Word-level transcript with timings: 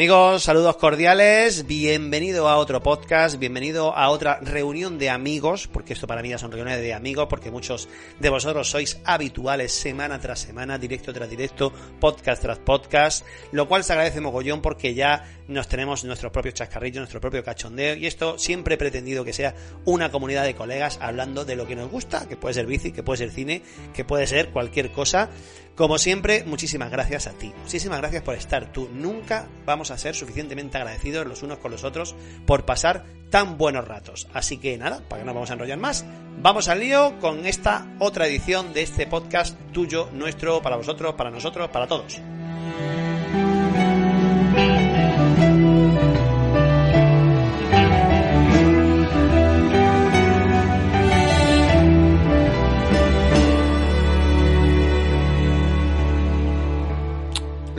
Amigos, 0.00 0.44
saludos 0.44 0.78
cordiales, 0.78 1.66
bienvenido 1.66 2.48
a 2.48 2.56
otro 2.56 2.82
podcast, 2.82 3.38
bienvenido 3.38 3.94
a 3.94 4.08
otra 4.08 4.40
reunión 4.40 4.96
de 4.96 5.10
amigos, 5.10 5.68
porque 5.68 5.92
esto 5.92 6.06
para 6.06 6.22
mí 6.22 6.30
ya 6.30 6.38
son 6.38 6.50
reuniones 6.50 6.80
de 6.80 6.94
amigos, 6.94 7.26
porque 7.28 7.50
muchos 7.50 7.86
de 8.18 8.30
vosotros 8.30 8.70
sois 8.70 8.98
habituales 9.04 9.72
semana 9.72 10.18
tras 10.18 10.40
semana, 10.40 10.78
directo 10.78 11.12
tras 11.12 11.28
directo, 11.28 11.70
podcast 12.00 12.40
tras 12.40 12.58
podcast, 12.60 13.26
lo 13.52 13.68
cual 13.68 13.84
se 13.84 13.92
agradece 13.92 14.22
mogollón 14.22 14.62
porque 14.62 14.94
ya 14.94 15.22
nos 15.48 15.68
tenemos 15.68 16.02
nuestros 16.04 16.32
propios 16.32 16.54
chascarrillos, 16.54 17.00
nuestro 17.00 17.20
propio 17.20 17.44
cachondeo, 17.44 17.94
y 17.94 18.06
esto 18.06 18.38
siempre 18.38 18.76
he 18.76 18.78
pretendido 18.78 19.22
que 19.22 19.34
sea 19.34 19.54
una 19.84 20.10
comunidad 20.10 20.44
de 20.44 20.54
colegas 20.54 20.98
hablando 21.02 21.44
de 21.44 21.56
lo 21.56 21.66
que 21.66 21.76
nos 21.76 21.90
gusta, 21.90 22.26
que 22.26 22.38
puede 22.38 22.54
ser 22.54 22.64
bici, 22.64 22.92
que 22.92 23.02
puede 23.02 23.18
ser 23.18 23.32
cine, 23.32 23.60
que 23.92 24.06
puede 24.06 24.26
ser 24.26 24.48
cualquier 24.48 24.92
cosa. 24.92 25.28
Como 25.80 25.96
siempre, 25.96 26.44
muchísimas 26.44 26.90
gracias 26.90 27.26
a 27.26 27.30
ti, 27.30 27.54
muchísimas 27.62 28.00
gracias 28.00 28.22
por 28.22 28.34
estar 28.34 28.70
tú, 28.70 28.90
nunca 28.92 29.48
vamos 29.64 29.90
a 29.90 29.96
ser 29.96 30.14
suficientemente 30.14 30.76
agradecidos 30.76 31.26
los 31.26 31.42
unos 31.42 31.56
con 31.56 31.70
los 31.70 31.84
otros 31.84 32.14
por 32.44 32.66
pasar 32.66 33.06
tan 33.30 33.56
buenos 33.56 33.88
ratos. 33.88 34.28
Así 34.34 34.58
que 34.58 34.76
nada, 34.76 35.00
para 35.08 35.22
que 35.22 35.26
no 35.26 35.32
vamos 35.32 35.48
a 35.48 35.54
enrollar 35.54 35.78
más, 35.78 36.04
vamos 36.42 36.68
al 36.68 36.80
lío 36.80 37.18
con 37.18 37.46
esta 37.46 37.86
otra 37.98 38.26
edición 38.26 38.74
de 38.74 38.82
este 38.82 39.06
podcast 39.06 39.58
tuyo, 39.72 40.10
nuestro, 40.12 40.60
para 40.60 40.76
vosotros, 40.76 41.14
para 41.14 41.30
nosotros, 41.30 41.70
para 41.70 41.86
todos. 41.86 42.20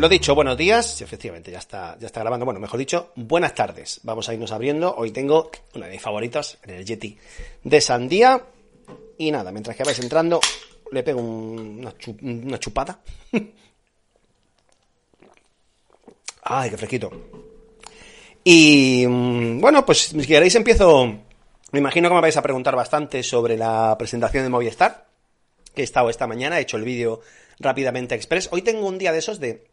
Lo 0.01 0.09
dicho, 0.09 0.33
buenos 0.33 0.57
días. 0.57 0.99
Efectivamente, 1.03 1.51
ya 1.51 1.59
está, 1.59 1.95
ya 1.99 2.07
está 2.07 2.21
grabando. 2.21 2.43
Bueno, 2.43 2.59
mejor 2.59 2.79
dicho, 2.79 3.11
buenas 3.17 3.53
tardes. 3.53 3.99
Vamos 4.01 4.27
a 4.27 4.33
irnos 4.33 4.51
abriendo. 4.51 4.95
Hoy 4.95 5.11
tengo 5.11 5.51
una 5.75 5.85
de 5.85 5.91
mis 5.91 6.01
favoritos, 6.01 6.57
el 6.63 6.83
Yeti 6.83 7.15
de 7.63 7.81
sandía. 7.81 8.43
Y 9.19 9.29
nada, 9.29 9.51
mientras 9.51 9.77
que 9.77 9.83
vais 9.83 9.99
entrando, 9.99 10.41
le 10.91 11.03
pego 11.03 11.21
una, 11.21 11.93
chupada. 12.57 12.99
Ay, 16.45 16.71
qué 16.71 16.77
fresquito. 16.77 17.11
Y 18.43 19.05
mm, 19.07 19.61
bueno, 19.61 19.85
pues 19.85 19.99
si 19.99 20.25
queréis 20.25 20.55
empiezo. 20.55 21.05
Me 21.73 21.77
imagino 21.77 22.09
que 22.09 22.15
me 22.15 22.21
vais 22.21 22.37
a 22.37 22.41
preguntar 22.41 22.75
bastante 22.75 23.21
sobre 23.21 23.55
la 23.55 23.95
presentación 23.99 24.45
de 24.45 24.49
Movistar, 24.49 25.05
que 25.75 25.81
he 25.81 25.85
estado 25.85 26.09
esta 26.09 26.25
mañana, 26.25 26.57
he 26.57 26.63
hecho 26.63 26.77
el 26.77 26.85
vídeo 26.85 27.21
rápidamente 27.59 28.15
express. 28.15 28.49
Hoy 28.51 28.63
tengo 28.63 28.87
un 28.87 28.97
día 28.97 29.11
de 29.11 29.19
esos 29.19 29.39
de 29.39 29.69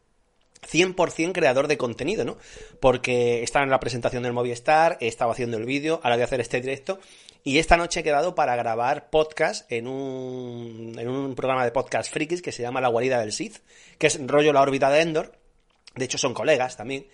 100% 0.62 1.32
creador 1.32 1.68
de 1.68 1.78
contenido, 1.78 2.24
¿no? 2.24 2.36
Porque 2.80 3.42
estaba 3.42 3.64
en 3.64 3.70
la 3.70 3.80
presentación 3.80 4.22
del 4.22 4.32
Movistar, 4.32 4.98
he 5.00 5.08
estado 5.08 5.30
haciendo 5.30 5.56
el 5.56 5.64
vídeo, 5.64 6.00
ahora 6.02 6.16
voy 6.16 6.22
a 6.22 6.24
hacer 6.24 6.40
este 6.40 6.60
directo 6.60 6.98
y 7.44 7.58
esta 7.58 7.76
noche 7.76 8.00
he 8.00 8.02
quedado 8.02 8.34
para 8.34 8.56
grabar 8.56 9.10
podcast 9.10 9.70
en 9.72 9.86
un, 9.86 10.94
en 10.98 11.08
un 11.08 11.34
programa 11.34 11.64
de 11.64 11.70
podcast 11.70 12.12
frikis 12.12 12.42
que 12.42 12.52
se 12.52 12.62
llama 12.62 12.80
La 12.80 12.88
guarida 12.88 13.20
del 13.20 13.32
Sith, 13.32 13.58
que 13.98 14.08
es 14.08 14.20
rollo 14.26 14.52
la 14.52 14.60
órbita 14.60 14.90
de 14.90 15.00
Endor. 15.00 15.32
De 15.94 16.04
hecho, 16.04 16.18
son 16.18 16.34
colegas 16.34 16.76
también. 16.76 17.06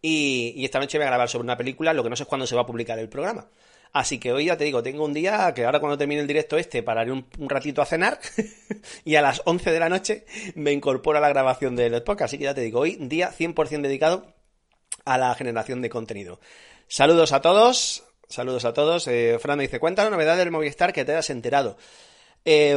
Y, 0.00 0.54
y 0.56 0.64
esta 0.64 0.78
noche 0.78 0.98
voy 0.98 1.04
a 1.04 1.10
grabar 1.10 1.28
sobre 1.28 1.44
una 1.44 1.56
película, 1.56 1.92
lo 1.92 2.02
que 2.02 2.10
no 2.10 2.16
sé 2.16 2.22
es 2.22 2.28
cuándo 2.28 2.46
se 2.46 2.54
va 2.54 2.62
a 2.62 2.66
publicar 2.66 2.98
el 2.98 3.08
programa. 3.08 3.48
Así 3.92 4.18
que 4.18 4.32
hoy 4.32 4.46
ya 4.46 4.56
te 4.56 4.64
digo, 4.64 4.82
tengo 4.82 5.04
un 5.04 5.12
día 5.12 5.52
que 5.54 5.66
ahora 5.66 5.78
cuando 5.78 5.98
termine 5.98 6.22
el 6.22 6.26
directo 6.26 6.56
este 6.56 6.82
pararé 6.82 7.12
un, 7.12 7.26
un 7.38 7.48
ratito 7.48 7.82
a 7.82 7.86
cenar 7.86 8.18
y 9.04 9.16
a 9.16 9.22
las 9.22 9.42
11 9.44 9.70
de 9.70 9.78
la 9.78 9.90
noche 9.90 10.24
me 10.54 10.72
incorporo 10.72 11.18
a 11.18 11.20
la 11.20 11.28
grabación 11.28 11.76
del 11.76 12.02
podcast. 12.02 12.30
Así 12.30 12.38
que 12.38 12.44
ya 12.44 12.54
te 12.54 12.62
digo, 12.62 12.80
hoy 12.80 12.96
día 12.96 13.30
100% 13.30 13.82
dedicado 13.82 14.34
a 15.04 15.18
la 15.18 15.34
generación 15.34 15.82
de 15.82 15.90
contenido. 15.90 16.40
Saludos 16.88 17.32
a 17.32 17.40
todos, 17.40 18.04
saludos 18.28 18.64
a 18.64 18.72
todos. 18.72 19.06
Eh, 19.08 19.38
Fran 19.40 19.58
me 19.58 19.64
dice, 19.64 19.80
cuenta 19.80 20.04
la 20.04 20.10
novedad 20.10 20.36
del 20.36 20.50
Movistar 20.50 20.92
que 20.92 21.04
te 21.04 21.14
has 21.14 21.30
enterado. 21.30 21.76
Eh, 22.44 22.74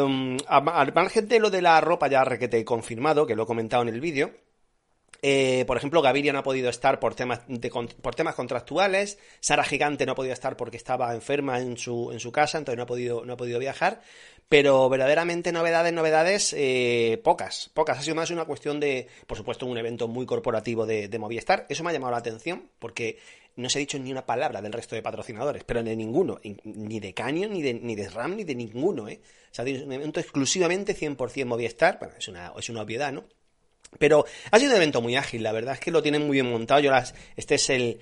al 0.47 0.93
margen 0.93 1.27
de 1.27 1.39
lo 1.39 1.49
de 1.49 1.61
la 1.61 1.81
ropa 1.81 2.07
ya 2.07 2.23
requete 2.23 2.63
confirmado, 2.63 3.25
que 3.25 3.35
lo 3.35 3.43
he 3.43 3.47
comentado 3.47 3.83
en 3.83 3.89
el 3.89 3.99
vídeo, 3.99 4.31
eh, 5.21 5.63
por 5.65 5.77
ejemplo, 5.77 6.01
Gaviria 6.01 6.33
no 6.33 6.39
ha 6.39 6.43
podido 6.43 6.69
estar 6.69 6.99
por 6.99 7.15
temas, 7.15 7.41
por 8.01 8.15
temas 8.15 8.35
contractuales. 8.35 9.17
Sara 9.39 9.63
Gigante 9.63 10.05
no 10.05 10.13
ha 10.13 10.15
podido 10.15 10.33
estar 10.33 10.57
porque 10.57 10.77
estaba 10.77 11.13
enferma 11.13 11.59
en 11.59 11.77
su, 11.77 12.11
en 12.11 12.19
su 12.19 12.31
casa, 12.31 12.57
entonces 12.57 12.77
no 12.77 12.83
ha 12.83 12.87
podido, 12.87 13.25
no 13.25 13.33
ha 13.33 13.37
podido 13.37 13.59
viajar. 13.59 14.01
Pero 14.47 14.87
verdaderamente 14.89 15.51
novedades, 15.51 15.91
novedades, 15.91 16.53
eh, 16.55 17.19
pocas. 17.23 17.71
Pocas. 17.73 17.97
Ha 17.97 18.01
sido 18.03 18.15
más 18.15 18.29
una 18.29 18.45
cuestión 18.45 18.79
de, 18.79 19.07
por 19.25 19.37
supuesto, 19.37 19.65
un 19.65 19.77
evento 19.77 20.07
muy 20.07 20.25
corporativo 20.25 20.85
de, 20.85 21.07
de 21.07 21.19
Movistar. 21.19 21.65
Eso 21.67 21.83
me 21.83 21.89
ha 21.89 21.93
llamado 21.93 22.11
la 22.11 22.19
atención 22.19 22.69
porque 22.77 23.17
no 23.55 23.69
se 23.69 23.79
ha 23.79 23.81
dicho 23.81 23.97
ni 23.97 24.11
una 24.11 24.25
palabra 24.25 24.61
del 24.61 24.73
resto 24.73 24.95
de 24.95 25.01
patrocinadores, 25.01 25.63
pero 25.63 25.81
de 25.81 25.95
ninguno, 25.95 26.39
ni 26.63 26.99
de 26.99 27.13
Canyon, 27.13 27.53
ni 27.53 27.61
de, 27.61 27.73
ni 27.73 27.95
de 27.95 28.09
RAM, 28.09 28.35
ni 28.35 28.43
de 28.43 28.55
ninguno, 28.55 29.07
¿eh? 29.07 29.19
O 29.51 29.55
sea, 29.55 29.63
un 29.63 29.91
evento 29.91 30.19
exclusivamente 30.19 30.95
100% 30.95 31.45
Movistar, 31.45 31.97
bueno, 31.99 32.15
es 32.17 32.27
una, 32.27 32.51
es 32.57 32.69
una 32.69 32.81
obviedad, 32.81 33.13
¿no? 33.13 33.25
Pero 33.99 34.25
ha 34.51 34.59
sido 34.59 34.71
un 34.71 34.77
evento 34.77 35.01
muy 35.01 35.15
ágil, 35.15 35.43
la 35.43 35.51
verdad 35.51 35.75
es 35.75 35.79
que 35.79 35.91
lo 35.91 36.01
tienen 36.01 36.25
muy 36.25 36.33
bien 36.33 36.49
montado. 36.49 36.79
Yo 36.79 36.91
las, 36.91 37.13
este 37.35 37.55
es 37.55 37.69
el, 37.69 37.99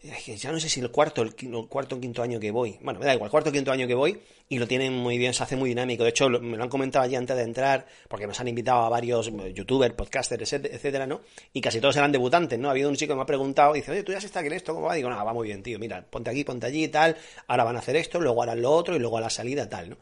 ya 0.00 0.52
no 0.52 0.60
sé 0.60 0.68
si 0.68 0.78
el 0.78 0.90
cuarto, 0.90 1.22
el, 1.22 1.34
cuarto 1.68 1.96
o 1.96 2.00
quinto 2.00 2.22
año 2.22 2.38
que 2.38 2.52
voy. 2.52 2.78
Bueno, 2.80 3.00
me 3.00 3.06
da 3.06 3.14
igual, 3.14 3.30
cuarto 3.30 3.50
o 3.50 3.52
quinto 3.52 3.72
año 3.72 3.86
que 3.86 3.94
voy 3.94 4.20
y 4.48 4.58
lo 4.58 4.66
tienen 4.68 4.94
muy 4.94 5.18
bien, 5.18 5.34
se 5.34 5.42
hace 5.42 5.56
muy 5.56 5.70
dinámico. 5.70 6.04
De 6.04 6.10
hecho, 6.10 6.28
me 6.28 6.56
lo 6.56 6.62
han 6.62 6.68
comentado 6.68 7.04
allí 7.04 7.16
antes 7.16 7.36
de 7.36 7.42
entrar, 7.42 7.84
porque 8.08 8.26
nos 8.26 8.38
han 8.38 8.46
invitado 8.46 8.82
a 8.82 8.88
varios 8.88 9.28
eh, 9.28 9.52
youtubers, 9.52 9.94
podcasters, 9.94 10.52
etcétera, 10.52 11.06
¿no? 11.06 11.20
Y 11.52 11.60
casi 11.60 11.80
todos 11.80 11.96
eran 11.96 12.12
debutantes, 12.12 12.58
¿no? 12.58 12.68
Ha 12.68 12.70
habido 12.70 12.88
un 12.88 12.94
chico 12.94 13.12
que 13.12 13.16
me 13.16 13.22
ha 13.22 13.26
preguntado 13.26 13.72
dice, 13.72 13.90
oye, 13.90 14.04
¿tú 14.04 14.12
ya 14.12 14.18
estás 14.18 14.36
aquí 14.36 14.46
en 14.46 14.52
esto? 14.52 14.72
¿Cómo 14.72 14.86
va? 14.86 14.94
Digo, 14.94 15.10
no, 15.10 15.24
va 15.24 15.32
muy 15.32 15.48
bien, 15.48 15.62
tío, 15.62 15.78
mira, 15.80 16.04
ponte 16.08 16.30
aquí, 16.30 16.44
ponte 16.44 16.66
allí 16.66 16.84
y 16.84 16.88
tal, 16.88 17.16
ahora 17.48 17.64
van 17.64 17.76
a 17.76 17.80
hacer 17.80 17.96
esto, 17.96 18.20
luego 18.20 18.42
harán 18.42 18.62
lo 18.62 18.70
otro 18.70 18.94
y 18.94 19.00
luego 19.00 19.18
a 19.18 19.20
la 19.20 19.30
salida 19.30 19.68
tal, 19.68 19.90
¿no? 19.90 19.96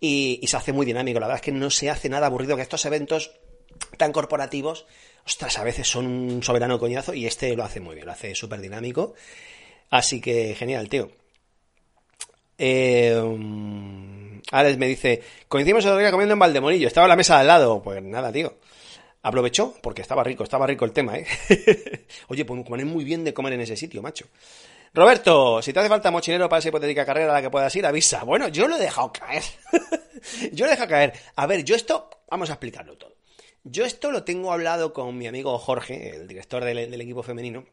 Y, 0.00 0.38
y 0.42 0.46
se 0.46 0.56
hace 0.56 0.72
muy 0.72 0.86
dinámico, 0.86 1.18
la 1.18 1.26
verdad 1.26 1.40
es 1.40 1.44
que 1.44 1.52
no 1.52 1.70
se 1.70 1.90
hace 1.90 2.08
nada 2.08 2.26
aburrido, 2.26 2.56
que 2.56 2.62
estos 2.62 2.84
eventos 2.84 3.32
tan 3.96 4.12
corporativos 4.12 4.86
ostras, 5.26 5.58
a 5.58 5.64
veces 5.64 5.88
son 5.88 6.06
un 6.06 6.42
soberano 6.42 6.78
coñazo 6.78 7.14
y 7.14 7.26
este 7.26 7.56
lo 7.56 7.64
hace 7.64 7.80
muy 7.80 7.94
bien, 7.94 8.06
lo 8.06 8.12
hace 8.12 8.34
súper 8.34 8.60
dinámico. 8.60 9.14
Así 9.90 10.20
que 10.20 10.54
genial, 10.54 10.88
tío. 10.88 11.10
Eh, 12.58 13.14
Alex 14.50 14.78
me 14.78 14.86
dice, 14.86 15.22
coincidimos 15.48 15.84
el 15.84 15.90
otro 15.90 16.00
día 16.00 16.10
comiendo 16.10 16.34
en 16.34 16.38
Valdemorillo, 16.38 16.86
estaba 16.86 17.08
la 17.08 17.16
mesa 17.16 17.38
al 17.38 17.46
lado. 17.46 17.82
Pues 17.82 18.02
nada, 18.02 18.32
tío. 18.32 18.58
Aprovechó, 19.22 19.74
porque 19.82 20.02
estaba 20.02 20.22
rico, 20.22 20.44
estaba 20.44 20.66
rico 20.66 20.84
el 20.84 20.92
tema, 20.92 21.16
¿eh? 21.16 21.26
Oye, 22.28 22.44
pues 22.44 22.64
comer 22.64 22.84
muy 22.84 23.04
bien 23.04 23.24
de 23.24 23.32
comer 23.32 23.54
en 23.54 23.62
ese 23.62 23.76
sitio, 23.76 24.02
macho. 24.02 24.26
Roberto, 24.92 25.62
si 25.62 25.72
te 25.72 25.80
hace 25.80 25.88
falta 25.88 26.10
mochilero 26.10 26.48
para 26.48 26.58
esa 26.60 26.68
hipotética 26.68 27.06
carrera 27.06 27.30
a 27.30 27.34
la 27.34 27.42
que 27.42 27.50
puedas 27.50 27.74
ir, 27.74 27.86
avisa. 27.86 28.22
Bueno, 28.24 28.48
yo 28.48 28.68
lo 28.68 28.76
he 28.76 28.80
dejado 28.80 29.12
caer. 29.12 29.42
yo 30.52 30.66
lo 30.66 30.70
he 30.70 30.74
dejado 30.74 30.90
caer. 30.90 31.14
A 31.36 31.46
ver, 31.46 31.64
yo 31.64 31.74
esto, 31.74 32.10
vamos 32.28 32.50
a 32.50 32.52
explicarlo 32.52 32.96
todo. 32.96 33.13
Yo 33.66 33.86
esto 33.86 34.10
lo 34.10 34.24
tengo 34.24 34.52
hablado 34.52 34.92
con 34.92 35.16
mi 35.16 35.26
amigo 35.26 35.58
Jorge, 35.58 36.16
el 36.16 36.28
director 36.28 36.62
del, 36.62 37.00
equipo 37.00 37.22
femenino. 37.22 37.64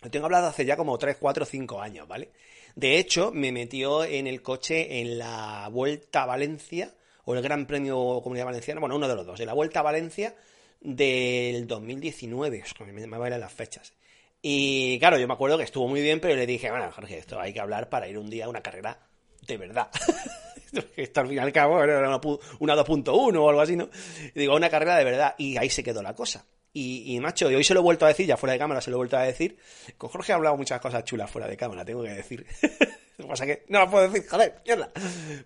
Lo 0.00 0.08
tengo 0.08 0.26
hablado 0.26 0.46
hace 0.46 0.64
ya 0.64 0.76
como 0.76 0.96
3, 0.96 1.16
4, 1.18 1.44
5 1.44 1.80
años, 1.80 2.06
¿vale? 2.06 2.30
De 2.76 2.98
hecho, 2.98 3.32
me 3.32 3.50
metió 3.50 4.04
en 4.04 4.28
el 4.28 4.42
coche 4.42 5.00
en 5.00 5.18
la 5.18 5.68
vuelta 5.72 6.22
a 6.22 6.26
Valencia 6.26 6.94
o 7.24 7.34
el 7.34 7.42
Gran 7.42 7.66
Premio 7.66 8.20
Comunidad 8.22 8.46
Valenciana, 8.46 8.78
bueno, 8.78 8.94
uno 8.94 9.08
de 9.08 9.16
los 9.16 9.26
dos, 9.26 9.38
de 9.38 9.46
la 9.46 9.54
Vuelta 9.54 9.80
a 9.80 9.82
Valencia 9.82 10.36
del 10.80 11.66
2019, 11.66 12.58
es 12.58 12.72
que 12.72 12.84
me, 12.84 12.92
me 12.92 13.18
bailan 13.18 13.40
las 13.40 13.52
fechas. 13.52 13.92
Y 14.40 15.00
claro, 15.00 15.18
yo 15.18 15.26
me 15.26 15.34
acuerdo 15.34 15.58
que 15.58 15.64
estuvo 15.64 15.88
muy 15.88 16.00
bien, 16.00 16.20
pero 16.20 16.36
le 16.36 16.46
dije, 16.46 16.70
bueno, 16.70 16.92
Jorge, 16.92 17.18
esto 17.18 17.40
hay 17.40 17.52
que 17.52 17.60
hablar 17.60 17.88
para 17.88 18.06
ir 18.06 18.18
un 18.18 18.30
día 18.30 18.44
a 18.44 18.48
una 18.48 18.60
carrera 18.60 19.00
de 19.46 19.56
verdad. 19.56 19.88
esto 20.96 21.20
al 21.20 21.28
fin 21.28 21.36
y 21.36 21.40
al 21.40 21.52
cabo 21.52 21.82
era 21.82 21.98
una, 21.98 22.20
una 22.58 22.74
2.1 22.74 23.36
o 23.36 23.48
algo 23.48 23.60
así, 23.60 23.76
¿no? 23.76 23.88
Digo, 24.34 24.54
una 24.54 24.70
carrera 24.70 24.96
de 24.96 25.04
verdad. 25.04 25.34
Y 25.38 25.56
ahí 25.56 25.70
se 25.70 25.82
quedó 25.82 26.02
la 26.02 26.14
cosa. 26.14 26.44
Y, 26.72 27.14
y, 27.14 27.20
macho, 27.20 27.50
y 27.50 27.54
hoy 27.54 27.62
se 27.62 27.72
lo 27.72 27.80
he 27.80 27.82
vuelto 27.84 28.04
a 28.04 28.08
decir, 28.08 28.26
ya 28.26 28.36
fuera 28.36 28.52
de 28.52 28.58
cámara 28.58 28.80
se 28.80 28.90
lo 28.90 28.96
he 28.96 28.98
vuelto 28.98 29.16
a 29.16 29.22
decir. 29.22 29.56
Con 29.96 30.10
Jorge 30.10 30.32
he 30.32 30.34
hablado 30.34 30.56
muchas 30.56 30.80
cosas 30.80 31.04
chulas 31.04 31.30
fuera 31.30 31.46
de 31.46 31.56
cámara, 31.56 31.84
tengo 31.84 32.02
que 32.02 32.10
decir. 32.10 32.44
Lo 33.16 33.28
que 33.28 33.64
no 33.68 33.78
lo 33.78 33.90
puedo 33.90 34.08
decir, 34.08 34.28
joder, 34.28 34.60
mierda. 34.66 34.90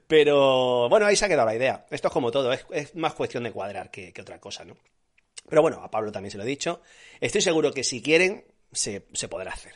Pero 0.07 0.89
bueno, 0.89 1.05
ahí 1.05 1.17
se 1.17 1.27
ha 1.27 1.29
quedado 1.29 1.47
la 1.47 1.55
idea. 1.55 1.85
Esto 1.91 2.09
es 2.09 2.15
como 2.15 2.31
todo, 2.31 2.51
es, 2.51 2.65
es 2.71 2.95
más 2.95 3.13
cuestión 3.13 3.45
de 3.45 3.53
cuadrar 3.53 3.91
que, 3.91 4.11
que, 4.11 4.23
otra 4.23 4.41
cosa, 4.41 4.65
¿no? 4.65 4.75
Pero 5.49 5.61
bueno, 5.61 5.83
a 5.83 5.91
Pablo 5.91 6.11
también 6.11 6.31
se 6.31 6.39
lo 6.39 6.45
he 6.45 6.47
dicho. 6.47 6.81
Estoy 7.21 7.43
seguro 7.43 7.73
que 7.73 7.85
si 7.85 8.03
quieren, 8.03 8.45
se, 8.73 9.07
se 9.13 9.29
podrá 9.29 9.53
hacer. 9.53 9.75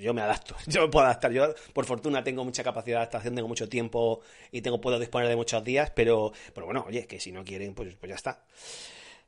Yo 0.00 0.12
me 0.14 0.22
adapto, 0.22 0.56
yo 0.66 0.82
me 0.82 0.88
puedo 0.88 1.06
adaptar. 1.06 1.32
Yo, 1.32 1.54
por 1.72 1.84
fortuna, 1.84 2.22
tengo 2.22 2.44
mucha 2.44 2.62
capacidad 2.62 2.96
de 2.96 3.02
adaptación, 3.02 3.34
tengo 3.34 3.48
mucho 3.48 3.68
tiempo 3.68 4.20
y 4.50 4.62
tengo, 4.62 4.80
puedo 4.80 4.98
disponer 4.98 5.28
de 5.28 5.36
muchos 5.36 5.62
días, 5.64 5.90
pero, 5.94 6.32
pero 6.52 6.66
bueno, 6.66 6.84
oye, 6.88 7.06
que 7.06 7.20
si 7.20 7.32
no 7.32 7.44
quieren, 7.44 7.74
pues, 7.74 7.94
pues 7.96 8.10
ya 8.10 8.16
está. 8.16 8.44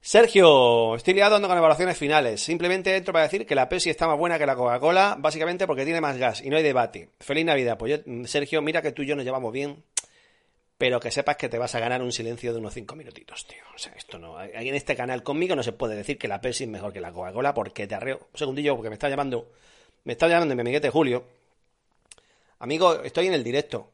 Sergio, 0.01 0.95
estoy 0.95 1.15
liado 1.15 1.41
con 1.41 1.59
evaluaciones 1.59 1.99
finales. 1.99 2.41
Simplemente 2.41 2.95
entro 2.95 3.13
para 3.13 3.25
decir 3.25 3.45
que 3.45 3.57
la 3.57 3.69
Pepsi 3.69 3.91
está 3.91 4.07
más 4.07 4.17
buena 4.17 4.39
que 4.39 4.47
la 4.47 4.55
Coca-Cola, 4.55 5.17
básicamente 5.19 5.67
porque 5.67 5.85
tiene 5.85 6.01
más 6.01 6.17
gas 6.17 6.43
y 6.43 6.49
no 6.49 6.57
hay 6.57 6.63
debate. 6.63 7.11
Feliz 7.19 7.45
Navidad. 7.45 7.77
Pues 7.77 8.05
yo, 8.05 8.27
Sergio, 8.27 8.63
mira 8.63 8.83
que 8.83 8.93
tú 8.93 9.03
y 9.03 9.07
yo 9.07 9.17
nos 9.17 9.25
llevamos 9.25 9.53
bien, 9.53 9.83
pero 10.79 11.01
que 11.01 11.11
sepas 11.11 11.37
que 11.37 11.49
te 11.49 11.59
vas 11.59 11.75
a 11.75 11.81
ganar 11.81 12.03
un 12.03 12.13
silencio 12.13 12.53
de 12.53 12.59
unos 12.59 12.75
5 12.75 12.95
minutitos, 12.97 13.47
tío. 13.47 13.63
O 13.75 13.79
sea, 13.79 13.93
esto 13.93 14.19
no. 14.19 14.37
Ahí 14.37 14.69
en 14.69 14.75
este 14.75 14.95
canal 14.95 15.23
conmigo 15.23 15.57
no 15.57 15.63
se 15.63 15.73
puede 15.73 15.97
decir 15.97 16.19
que 16.19 16.29
la 16.29 16.41
Pepsi 16.41 16.65
es 16.65 16.71
mejor 16.71 16.93
que 16.93 17.01
la 17.01 17.13
Coca-Cola 17.13 17.55
porque 17.55 17.87
te 17.87 17.95
arreo. 17.95 18.29
Un 18.33 18.39
segundillo, 18.39 18.75
porque 18.77 18.91
me 18.91 18.95
está 18.95 19.09
llamando. 19.09 19.51
Me 20.05 20.13
está 20.13 20.29
llamando 20.29 20.55
mi 20.55 20.61
amiguete 20.61 20.91
Julio. 20.91 21.25
Amigo, 22.59 23.03
estoy 23.03 23.27
en 23.27 23.35
el 23.35 23.45
directo. 23.45 23.91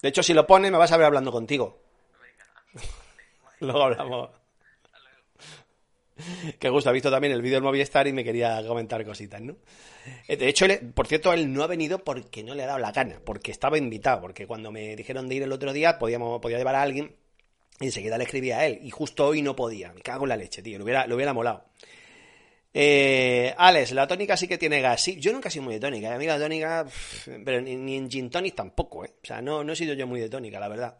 De 0.00 0.08
hecho, 0.08 0.22
si 0.22 0.34
lo 0.34 0.46
pones, 0.46 0.72
me 0.72 0.78
vas 0.78 0.92
a 0.92 0.96
ver 0.96 1.06
hablando 1.06 1.30
contigo. 1.30 1.78
Luego 3.60 3.82
hablamos. 3.84 4.41
Qué 6.58 6.68
gusto, 6.68 6.90
ha 6.90 6.92
visto 6.92 7.10
también 7.10 7.32
el 7.32 7.42
vídeo 7.42 7.56
del 7.56 7.62
Movistar 7.62 8.06
y 8.06 8.12
me 8.12 8.24
quería 8.24 8.64
comentar 8.66 9.04
cositas, 9.04 9.40
¿no? 9.40 9.56
De 10.26 10.48
hecho, 10.48 10.66
por 10.94 11.06
cierto, 11.06 11.32
él 11.32 11.52
no 11.52 11.62
ha 11.62 11.66
venido 11.66 12.02
porque 12.02 12.42
no 12.42 12.54
le 12.54 12.64
ha 12.64 12.66
dado 12.66 12.78
la 12.78 12.92
gana, 12.92 13.20
porque 13.24 13.50
estaba 13.50 13.78
invitado, 13.78 14.20
porque 14.20 14.46
cuando 14.46 14.72
me 14.72 14.96
dijeron 14.96 15.28
de 15.28 15.36
ir 15.36 15.42
el 15.42 15.52
otro 15.52 15.72
día, 15.72 15.98
podíamos, 15.98 16.40
podía 16.40 16.58
llevar 16.58 16.74
a 16.74 16.82
alguien 16.82 17.14
y 17.80 17.86
enseguida 17.86 18.18
le 18.18 18.24
escribía 18.24 18.58
a 18.58 18.66
él, 18.66 18.78
y 18.82 18.90
justo 18.90 19.26
hoy 19.26 19.42
no 19.42 19.56
podía. 19.56 19.92
Me 19.92 20.02
cago 20.02 20.24
en 20.24 20.30
la 20.30 20.36
leche, 20.36 20.62
tío, 20.62 20.78
lo 20.78 20.84
hubiera, 20.84 21.06
lo 21.06 21.16
hubiera 21.16 21.32
molado. 21.32 21.64
Eh, 22.74 23.54
Alex, 23.56 23.92
la 23.92 24.06
tónica 24.06 24.36
sí 24.36 24.48
que 24.48 24.56
tiene 24.56 24.80
gas. 24.80 25.02
Sí, 25.02 25.18
yo 25.20 25.32
nunca 25.32 25.48
he 25.48 25.52
sido 25.52 25.64
muy 25.64 25.74
de 25.74 25.80
tónica. 25.80 26.08
¿eh? 26.08 26.14
A 26.14 26.18
mí 26.18 26.26
tónica, 26.26 26.86
pero 27.44 27.60
ni, 27.60 27.76
ni 27.76 27.96
en 27.96 28.10
gin 28.10 28.30
tonic 28.30 28.54
tampoco, 28.54 29.04
¿eh? 29.04 29.10
O 29.22 29.26
sea, 29.26 29.42
no, 29.42 29.62
no 29.62 29.72
he 29.72 29.76
sido 29.76 29.94
yo 29.94 30.06
muy 30.06 30.20
de 30.20 30.30
tónica, 30.30 30.58
la 30.58 30.68
verdad. 30.68 30.96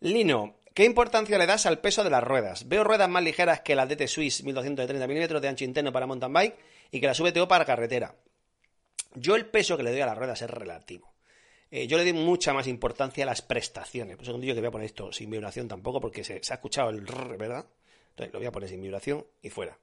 Lino, 0.00 0.56
¿Qué 0.74 0.84
importancia 0.84 1.38
le 1.38 1.46
das 1.46 1.66
al 1.66 1.78
peso 1.78 2.02
de 2.02 2.10
las 2.10 2.24
ruedas? 2.24 2.66
Veo 2.66 2.82
ruedas 2.82 3.08
más 3.08 3.22
ligeras 3.22 3.60
que 3.60 3.76
las 3.76 3.88
DT 3.88 4.08
Swiss 4.08 4.42
1230 4.42 5.06
mm 5.06 5.40
de 5.40 5.48
ancho 5.48 5.64
interno 5.64 5.92
para 5.92 6.08
mountain 6.08 6.32
bike 6.32 6.56
y 6.90 7.00
que 7.00 7.06
las 7.06 7.20
VTO 7.20 7.46
para 7.46 7.64
carretera. 7.64 8.16
Yo 9.14 9.36
el 9.36 9.46
peso 9.46 9.76
que 9.76 9.84
le 9.84 9.92
doy 9.92 10.00
a 10.00 10.06
las 10.06 10.18
ruedas 10.18 10.42
es 10.42 10.50
relativo. 10.50 11.14
Eh, 11.70 11.86
yo 11.86 11.96
le 11.96 12.02
doy 12.02 12.12
mucha 12.12 12.52
más 12.52 12.66
importancia 12.66 13.22
a 13.22 13.26
las 13.26 13.40
prestaciones. 13.40 14.16
Por 14.16 14.24
eso 14.24 14.36
yo 14.40 14.52
que 14.52 14.60
voy 14.60 14.66
a 14.66 14.72
poner 14.72 14.86
esto 14.86 15.12
sin 15.12 15.30
vibración 15.30 15.68
tampoco 15.68 16.00
porque 16.00 16.24
se, 16.24 16.34
ha 16.34 16.54
escuchado 16.54 16.90
el 16.90 17.06
rrr, 17.06 17.38
¿verdad? 17.38 17.66
Entonces 18.10 18.32
lo 18.32 18.40
voy 18.40 18.46
a 18.46 18.52
poner 18.52 18.68
sin 18.68 18.82
vibración 18.82 19.24
y 19.42 19.50
fuera. 19.50 19.78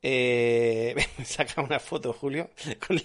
Eh, 0.00 0.94
saca 1.24 1.62
una 1.62 1.80
foto, 1.80 2.12
Julio, 2.12 2.50
con 2.86 3.00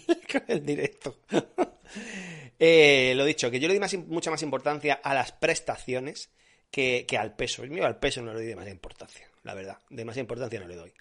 el, 0.47 0.65
directo. 0.65 1.17
eh, 2.59 3.13
lo 3.15 3.25
dicho, 3.25 3.49
que 3.49 3.59
yo 3.59 3.67
le 3.67 3.79
doy 3.79 4.05
mucha 4.05 4.29
más 4.29 4.43
importancia 4.43 4.99
a 5.03 5.15
las 5.15 5.31
prestaciones 5.31 6.29
que, 6.71 7.05
que 7.07 7.17
al 7.17 7.35
peso. 7.35 7.63
Mío 7.63 7.85
al 7.85 7.99
peso 7.99 8.21
no 8.21 8.31
le 8.33 8.39
doy 8.39 8.47
demasiada 8.47 8.73
importancia, 8.73 9.27
la 9.43 9.53
verdad. 9.53 9.77
Demasiada 9.89 10.21
importancia 10.21 10.59
no 10.59 10.67
le 10.67 10.75
doy. 10.75 10.93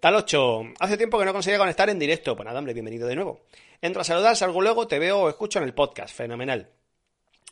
Tal 0.00 0.14
8. 0.14 0.62
Hace 0.78 0.96
tiempo 0.96 1.18
que 1.18 1.24
no 1.24 1.32
conseguía 1.32 1.58
conectar 1.58 1.90
en 1.90 1.98
directo. 1.98 2.36
Pues 2.36 2.46
nada, 2.46 2.58
hombre, 2.58 2.72
bienvenido 2.72 3.08
de 3.08 3.16
nuevo. 3.16 3.40
Entro 3.82 4.02
a 4.02 4.04
saludar, 4.04 4.36
salgo 4.36 4.60
luego, 4.60 4.86
te 4.86 4.98
veo 4.98 5.20
o 5.20 5.28
escucho 5.28 5.58
en 5.58 5.64
el 5.64 5.74
podcast. 5.74 6.14
Fenomenal. 6.14 6.68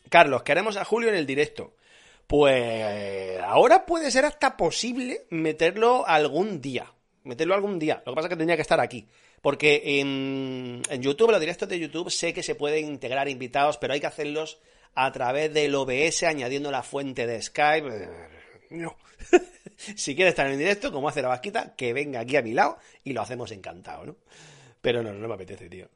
Carlos, 0.09 0.43
queremos 0.43 0.77
a 0.77 0.85
Julio 0.85 1.09
en 1.09 1.15
el 1.15 1.25
directo. 1.25 1.75
Pues 2.25 3.39
ahora 3.41 3.85
puede 3.85 4.11
ser 4.11 4.25
hasta 4.25 4.55
posible 4.55 5.25
meterlo 5.29 6.07
algún 6.07 6.61
día. 6.61 6.93
Meterlo 7.23 7.53
algún 7.53 7.79
día. 7.79 8.01
Lo 8.05 8.13
que 8.13 8.15
pasa 8.15 8.27
es 8.27 8.29
que 8.29 8.37
tendría 8.37 8.55
que 8.55 8.61
estar 8.61 8.79
aquí. 8.79 9.07
Porque 9.41 9.99
en, 9.99 10.81
en 10.89 11.01
YouTube, 11.01 11.31
los 11.31 11.39
directos 11.41 11.67
de 11.67 11.79
YouTube, 11.79 12.09
sé 12.09 12.33
que 12.33 12.43
se 12.43 12.55
pueden 12.55 12.85
integrar 12.85 13.27
invitados, 13.27 13.77
pero 13.77 13.93
hay 13.93 13.99
que 13.99 14.07
hacerlos 14.07 14.59
a 14.99 15.11
través 15.11 15.53
del 15.53 15.75
OBS 15.75 16.23
añadiendo 16.23 16.71
la 16.71 16.81
fuente 16.81 17.27
de 17.27 17.41
Skype. 17.41 18.09
No. 18.69 18.97
si 19.95 20.13
quiere 20.13 20.31
estar 20.31 20.45
en 20.47 20.57
directo, 20.59 20.91
como 20.91 21.07
hace 21.07 21.21
la 21.21 21.29
vasquita, 21.29 21.73
que 21.77 21.93
venga 21.93 22.19
aquí 22.19 22.35
a 22.35 22.41
mi 22.41 22.51
lado 22.51 22.79
y 23.01 23.13
lo 23.13 23.21
hacemos 23.21 23.49
encantado, 23.53 24.05
¿no? 24.05 24.17
Pero 24.81 25.01
no, 25.01 25.13
no 25.13 25.25
me 25.25 25.35
apetece, 25.35 25.69
tío. 25.69 25.87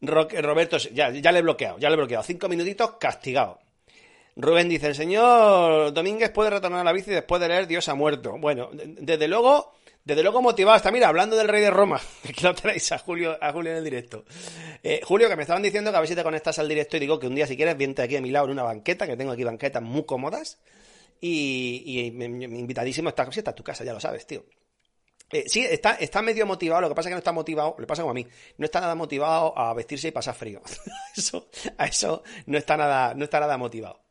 Roberto, 0.00 0.76
ya, 0.76 1.10
ya 1.10 1.32
le 1.32 1.40
he 1.40 1.42
bloqueado, 1.42 1.76
ya 1.80 1.88
le 1.88 1.94
he 1.94 1.96
bloqueado. 1.96 2.22
Cinco 2.22 2.48
minutitos 2.48 2.92
castigado. 3.00 3.58
Rubén 4.36 4.68
dice, 4.68 4.86
el 4.86 4.94
señor 4.94 5.92
Domínguez 5.92 6.30
puede 6.30 6.50
retornar 6.50 6.82
a 6.82 6.84
la 6.84 6.92
bici 6.92 7.10
después 7.10 7.40
de 7.40 7.48
leer 7.48 7.66
Dios 7.66 7.88
ha 7.88 7.96
muerto. 7.96 8.38
Bueno, 8.38 8.70
desde 8.72 9.26
luego, 9.26 9.74
desde 10.08 10.22
luego 10.22 10.40
motivado 10.40 10.74
está, 10.74 10.90
mira, 10.90 11.08
hablando 11.08 11.36
del 11.36 11.48
rey 11.48 11.60
de 11.60 11.68
Roma, 11.68 12.00
que 12.34 12.42
lo 12.42 12.54
traéis 12.54 12.90
a 12.92 12.98
Julio, 12.98 13.36
a 13.42 13.52
Julio 13.52 13.72
en 13.72 13.76
el 13.76 13.84
directo. 13.84 14.24
Eh, 14.82 15.02
Julio, 15.04 15.28
que 15.28 15.36
me 15.36 15.42
estaban 15.42 15.62
diciendo 15.62 15.90
que 15.90 15.98
a 15.98 16.00
ver 16.00 16.08
si 16.08 16.14
te 16.14 16.22
conectas 16.22 16.58
al 16.58 16.66
directo 16.66 16.96
y 16.96 17.00
digo 17.00 17.18
que 17.18 17.26
un 17.26 17.34
día 17.34 17.46
si 17.46 17.58
quieres, 17.58 17.76
viente 17.76 18.00
aquí 18.00 18.16
a 18.16 18.22
mi 18.22 18.30
lado 18.30 18.46
en 18.46 18.52
una 18.52 18.62
banqueta, 18.62 19.06
que 19.06 19.18
tengo 19.18 19.32
aquí 19.32 19.44
banquetas 19.44 19.82
muy 19.82 20.04
cómodas. 20.04 20.58
Y, 21.20 21.82
y 21.84 22.10
me, 22.12 22.26
me, 22.26 22.44
invitadísimo, 22.46 23.10
está, 23.10 23.30
si 23.30 23.40
está 23.40 23.50
en 23.50 23.56
tu 23.56 23.62
casa, 23.62 23.84
ya 23.84 23.92
lo 23.92 24.00
sabes, 24.00 24.26
tío. 24.26 24.46
Eh, 25.30 25.44
sí, 25.46 25.60
está, 25.60 25.92
está 25.96 26.22
medio 26.22 26.46
motivado, 26.46 26.80
lo 26.80 26.88
que 26.88 26.94
pasa 26.94 27.08
es 27.08 27.10
que 27.10 27.16
no 27.16 27.18
está 27.18 27.32
motivado, 27.32 27.76
le 27.78 27.86
pasa 27.86 28.00
como 28.00 28.12
a 28.12 28.14
mí, 28.14 28.26
no 28.56 28.64
está 28.64 28.80
nada 28.80 28.94
motivado 28.94 29.58
a 29.58 29.74
vestirse 29.74 30.08
y 30.08 30.10
pasar 30.10 30.34
frío. 30.34 30.62
eso, 31.14 31.48
a 31.76 31.84
eso 31.86 32.22
no 32.46 32.56
está 32.56 32.78
nada, 32.78 33.12
no 33.12 33.24
está 33.24 33.40
nada 33.40 33.58
motivado. 33.58 34.07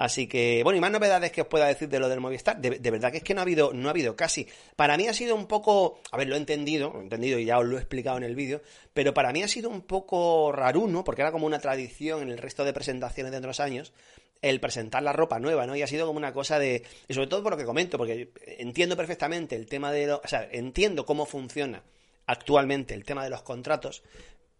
Así 0.00 0.26
que, 0.26 0.62
bueno, 0.64 0.78
y 0.78 0.80
más 0.80 0.90
novedades 0.90 1.30
que 1.30 1.42
os 1.42 1.46
pueda 1.46 1.66
decir 1.66 1.86
de 1.90 2.00
lo 2.00 2.08
del 2.08 2.20
Movistar. 2.20 2.58
De, 2.58 2.90
verdad 2.90 3.12
que 3.12 3.18
es 3.18 3.22
que 3.22 3.34
no 3.34 3.40
ha 3.40 3.42
habido, 3.42 3.74
no 3.74 3.88
ha 3.88 3.90
habido 3.90 4.16
casi. 4.16 4.48
Para 4.74 4.96
mí 4.96 5.06
ha 5.06 5.12
sido 5.12 5.34
un 5.34 5.46
poco, 5.46 6.00
a 6.10 6.16
ver, 6.16 6.26
lo 6.26 6.36
he 6.36 6.38
entendido, 6.38 6.90
lo 6.90 7.00
he 7.00 7.02
entendido 7.02 7.38
y 7.38 7.44
ya 7.44 7.58
os 7.58 7.66
lo 7.66 7.76
he 7.76 7.80
explicado 7.80 8.16
en 8.16 8.22
el 8.22 8.34
vídeo, 8.34 8.62
pero 8.94 9.12
para 9.12 9.30
mí 9.30 9.42
ha 9.42 9.48
sido 9.48 9.68
un 9.68 9.82
poco 9.82 10.52
raruno, 10.52 11.04
porque 11.04 11.20
era 11.20 11.30
como 11.30 11.44
una 11.44 11.58
tradición 11.58 12.22
en 12.22 12.30
el 12.30 12.38
resto 12.38 12.64
de 12.64 12.72
presentaciones 12.72 13.30
de 13.30 13.36
otros 13.36 13.60
años, 13.60 13.92
el 14.40 14.58
presentar 14.58 15.02
la 15.02 15.12
ropa 15.12 15.38
nueva, 15.38 15.66
¿no? 15.66 15.76
Y 15.76 15.82
ha 15.82 15.86
sido 15.86 16.06
como 16.06 16.16
una 16.16 16.32
cosa 16.32 16.58
de, 16.58 16.82
y 17.06 17.12
sobre 17.12 17.26
todo 17.26 17.42
por 17.42 17.52
lo 17.52 17.58
que 17.58 17.66
comento, 17.66 17.98
porque 17.98 18.30
entiendo 18.56 18.96
perfectamente 18.96 19.54
el 19.54 19.66
tema 19.66 19.92
de, 19.92 20.06
lo, 20.06 20.22
o 20.24 20.28
sea, 20.28 20.48
entiendo 20.50 21.04
cómo 21.04 21.26
funciona 21.26 21.82
actualmente 22.24 22.94
el 22.94 23.04
tema 23.04 23.24
de 23.24 23.30
los 23.30 23.42
contratos, 23.42 24.02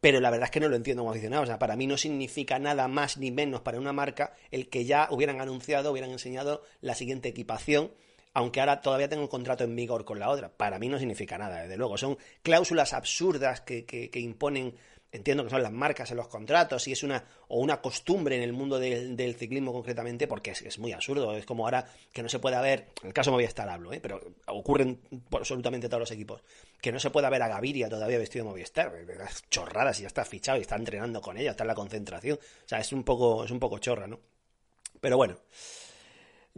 pero 0.01 0.21
la 0.21 0.31
verdad 0.31 0.47
es 0.47 0.51
que 0.51 0.61
no 0.61 0.69
lo 0.69 0.77
entiendo 0.77 1.03
como 1.03 1.11
aficionado. 1.11 1.43
O 1.43 1.47
sea, 1.47 1.59
para 1.59 1.77
mí 1.77 1.87
no 1.87 1.97
significa 1.97 2.59
nada 2.59 2.89
más 2.89 3.19
ni 3.19 3.31
menos 3.31 3.61
para 3.61 3.79
una 3.79 3.93
marca 3.93 4.33
el 4.51 4.69
que 4.69 4.85
ya 4.85 5.09
hubieran 5.11 5.41
anunciado, 5.41 5.93
hubieran 5.93 6.11
enseñado 6.11 6.63
la 6.81 6.95
siguiente 6.95 7.29
equipación, 7.29 7.93
aunque 8.33 8.61
ahora 8.61 8.81
todavía 8.81 9.09
tengo 9.09 9.23
un 9.23 9.29
contrato 9.29 9.65
en 9.65 9.77
vigor 9.77 10.05
con 10.05 10.19
la 10.19 10.31
otra. 10.31 10.51
Para 10.51 10.79
mí 10.79 10.89
no 10.89 10.99
significa 10.99 11.37
nada, 11.37 11.63
desde 11.63 11.77
luego. 11.77 11.99
Son 11.99 12.17
cláusulas 12.43 12.93
absurdas 12.93 13.61
que, 13.61 13.85
que, 13.85 14.11
que 14.11 14.21
imponen 14.21 14.75
entiendo 15.13 15.45
que 15.45 15.51
son 15.51 15.63
las 15.63 15.73
marcas 15.73 16.11
en 16.11 16.17
los 16.17 16.29
contratos 16.29 16.87
y 16.87 16.93
es 16.93 17.03
una 17.03 17.25
o 17.49 17.59
una 17.59 17.81
costumbre 17.81 18.37
en 18.37 18.43
el 18.43 18.53
mundo 18.53 18.79
del, 18.79 19.35
ciclismo 19.35 19.73
concretamente 19.73 20.27
porque 20.27 20.53
es, 20.53 20.79
muy 20.79 20.93
absurdo 20.93 21.37
es 21.37 21.45
como 21.45 21.65
ahora 21.65 21.87
que 22.13 22.23
no 22.23 22.29
se 22.29 22.39
puede 22.39 22.61
ver 22.61 22.89
en 23.03 23.09
el 23.09 23.13
caso 23.13 23.33
Movistar 23.33 23.69
hablo 23.69 23.93
¿eh? 23.93 24.01
pero 24.01 24.21
ocurren 24.47 25.01
por 25.29 25.41
absolutamente 25.41 25.89
todos 25.89 26.01
los 26.01 26.11
equipos 26.11 26.43
que 26.81 26.93
no 26.93 27.01
se 27.01 27.11
puede 27.11 27.29
ver 27.29 27.43
a 27.43 27.49
Gaviria 27.49 27.89
todavía 27.89 28.19
vestido 28.19 28.45
de 28.45 28.51
Movistar 28.51 28.93
chorradas 29.49 29.99
y 29.99 30.03
ya 30.03 30.09
está 30.09 30.25
fichado 30.25 30.59
y 30.59 30.63
está 30.63 30.77
entrenando 30.77 31.21
con 31.21 31.37
ella 31.37 31.51
está 31.51 31.65
en 31.65 31.69
la 31.69 31.75
concentración 31.75 32.39
o 32.39 32.69
sea 32.69 32.79
es 32.79 32.93
un 32.93 33.03
poco 33.03 33.45
es 33.45 33.51
un 33.51 33.59
poco 33.59 33.79
chorra 33.79 34.07
no 34.07 34.21
pero 35.01 35.17
bueno 35.17 35.39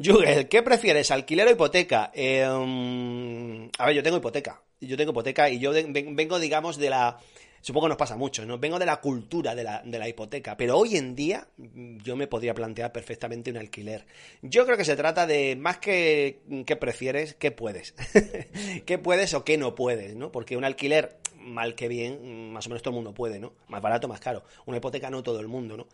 Jugel, 0.03 0.49
¿qué 0.49 0.63
prefieres, 0.63 1.11
alquiler 1.11 1.47
o 1.49 1.51
hipoteca? 1.51 2.11
Eh, 2.15 2.43
a 2.43 3.87
ver, 3.87 3.95
yo 3.95 4.03
tengo 4.03 4.17
hipoteca. 4.17 4.63
Yo 4.81 4.97
tengo 4.97 5.13
hipoteca 5.13 5.51
y 5.51 5.59
yo 5.59 5.71
vengo, 5.73 6.39
digamos, 6.39 6.79
de 6.79 6.91
la, 6.91 7.21
supongo 7.63 7.87
que 7.87 7.91
nos 7.91 7.99
pasa 7.99 8.17
mucho, 8.17 8.45
¿no? 8.45 8.59
Vengo 8.59 8.79
de 8.79 8.85
la 8.85 9.01
cultura 9.01 9.55
de 9.55 9.65
la, 9.65 9.83
de 9.83 9.99
la 9.99 10.09
hipoteca, 10.09 10.57
pero 10.57 10.77
hoy 10.77 10.97
en 10.97 11.15
día 11.15 11.49
yo 11.57 12.17
me 12.17 12.27
podría 12.27 12.53
plantear 12.55 12.93
perfectamente 12.93 13.51
un 13.51 13.57
alquiler. 13.57 14.05
Yo 14.43 14.67
creo 14.67 14.77
que 14.77 14.85
se 14.85 14.97
trata 14.97 15.27
de 15.27 15.57
más 15.57 15.79
que 15.79 16.41
qué 16.67 16.77
prefieres, 16.77 17.35
qué 17.35 17.51
puedes. 17.53 17.95
qué 18.87 18.99
puedes 18.99 19.33
o 19.33 19.45
qué 19.45 19.57
no 19.57 19.75
puedes, 19.75 20.15
¿no? 20.15 20.31
Porque 20.31 20.57
un 20.57 20.65
alquiler, 20.65 21.19
mal 21.39 21.75
que 21.75 21.89
bien, 21.89 22.53
más 22.53 22.67
o 22.67 22.69
menos 22.69 22.83
todo 22.83 22.91
el 22.91 22.97
mundo 22.97 23.15
puede, 23.15 23.39
¿no? 23.39 23.55
Más 23.69 23.81
barato, 23.81 24.09
más 24.09 24.21
caro. 24.21 24.45
Una 24.67 24.77
hipoteca 24.77 25.09
no 25.09 25.23
todo 25.23 25.41
el 25.41 25.49
mundo, 25.49 25.77
¿no? 25.77 25.87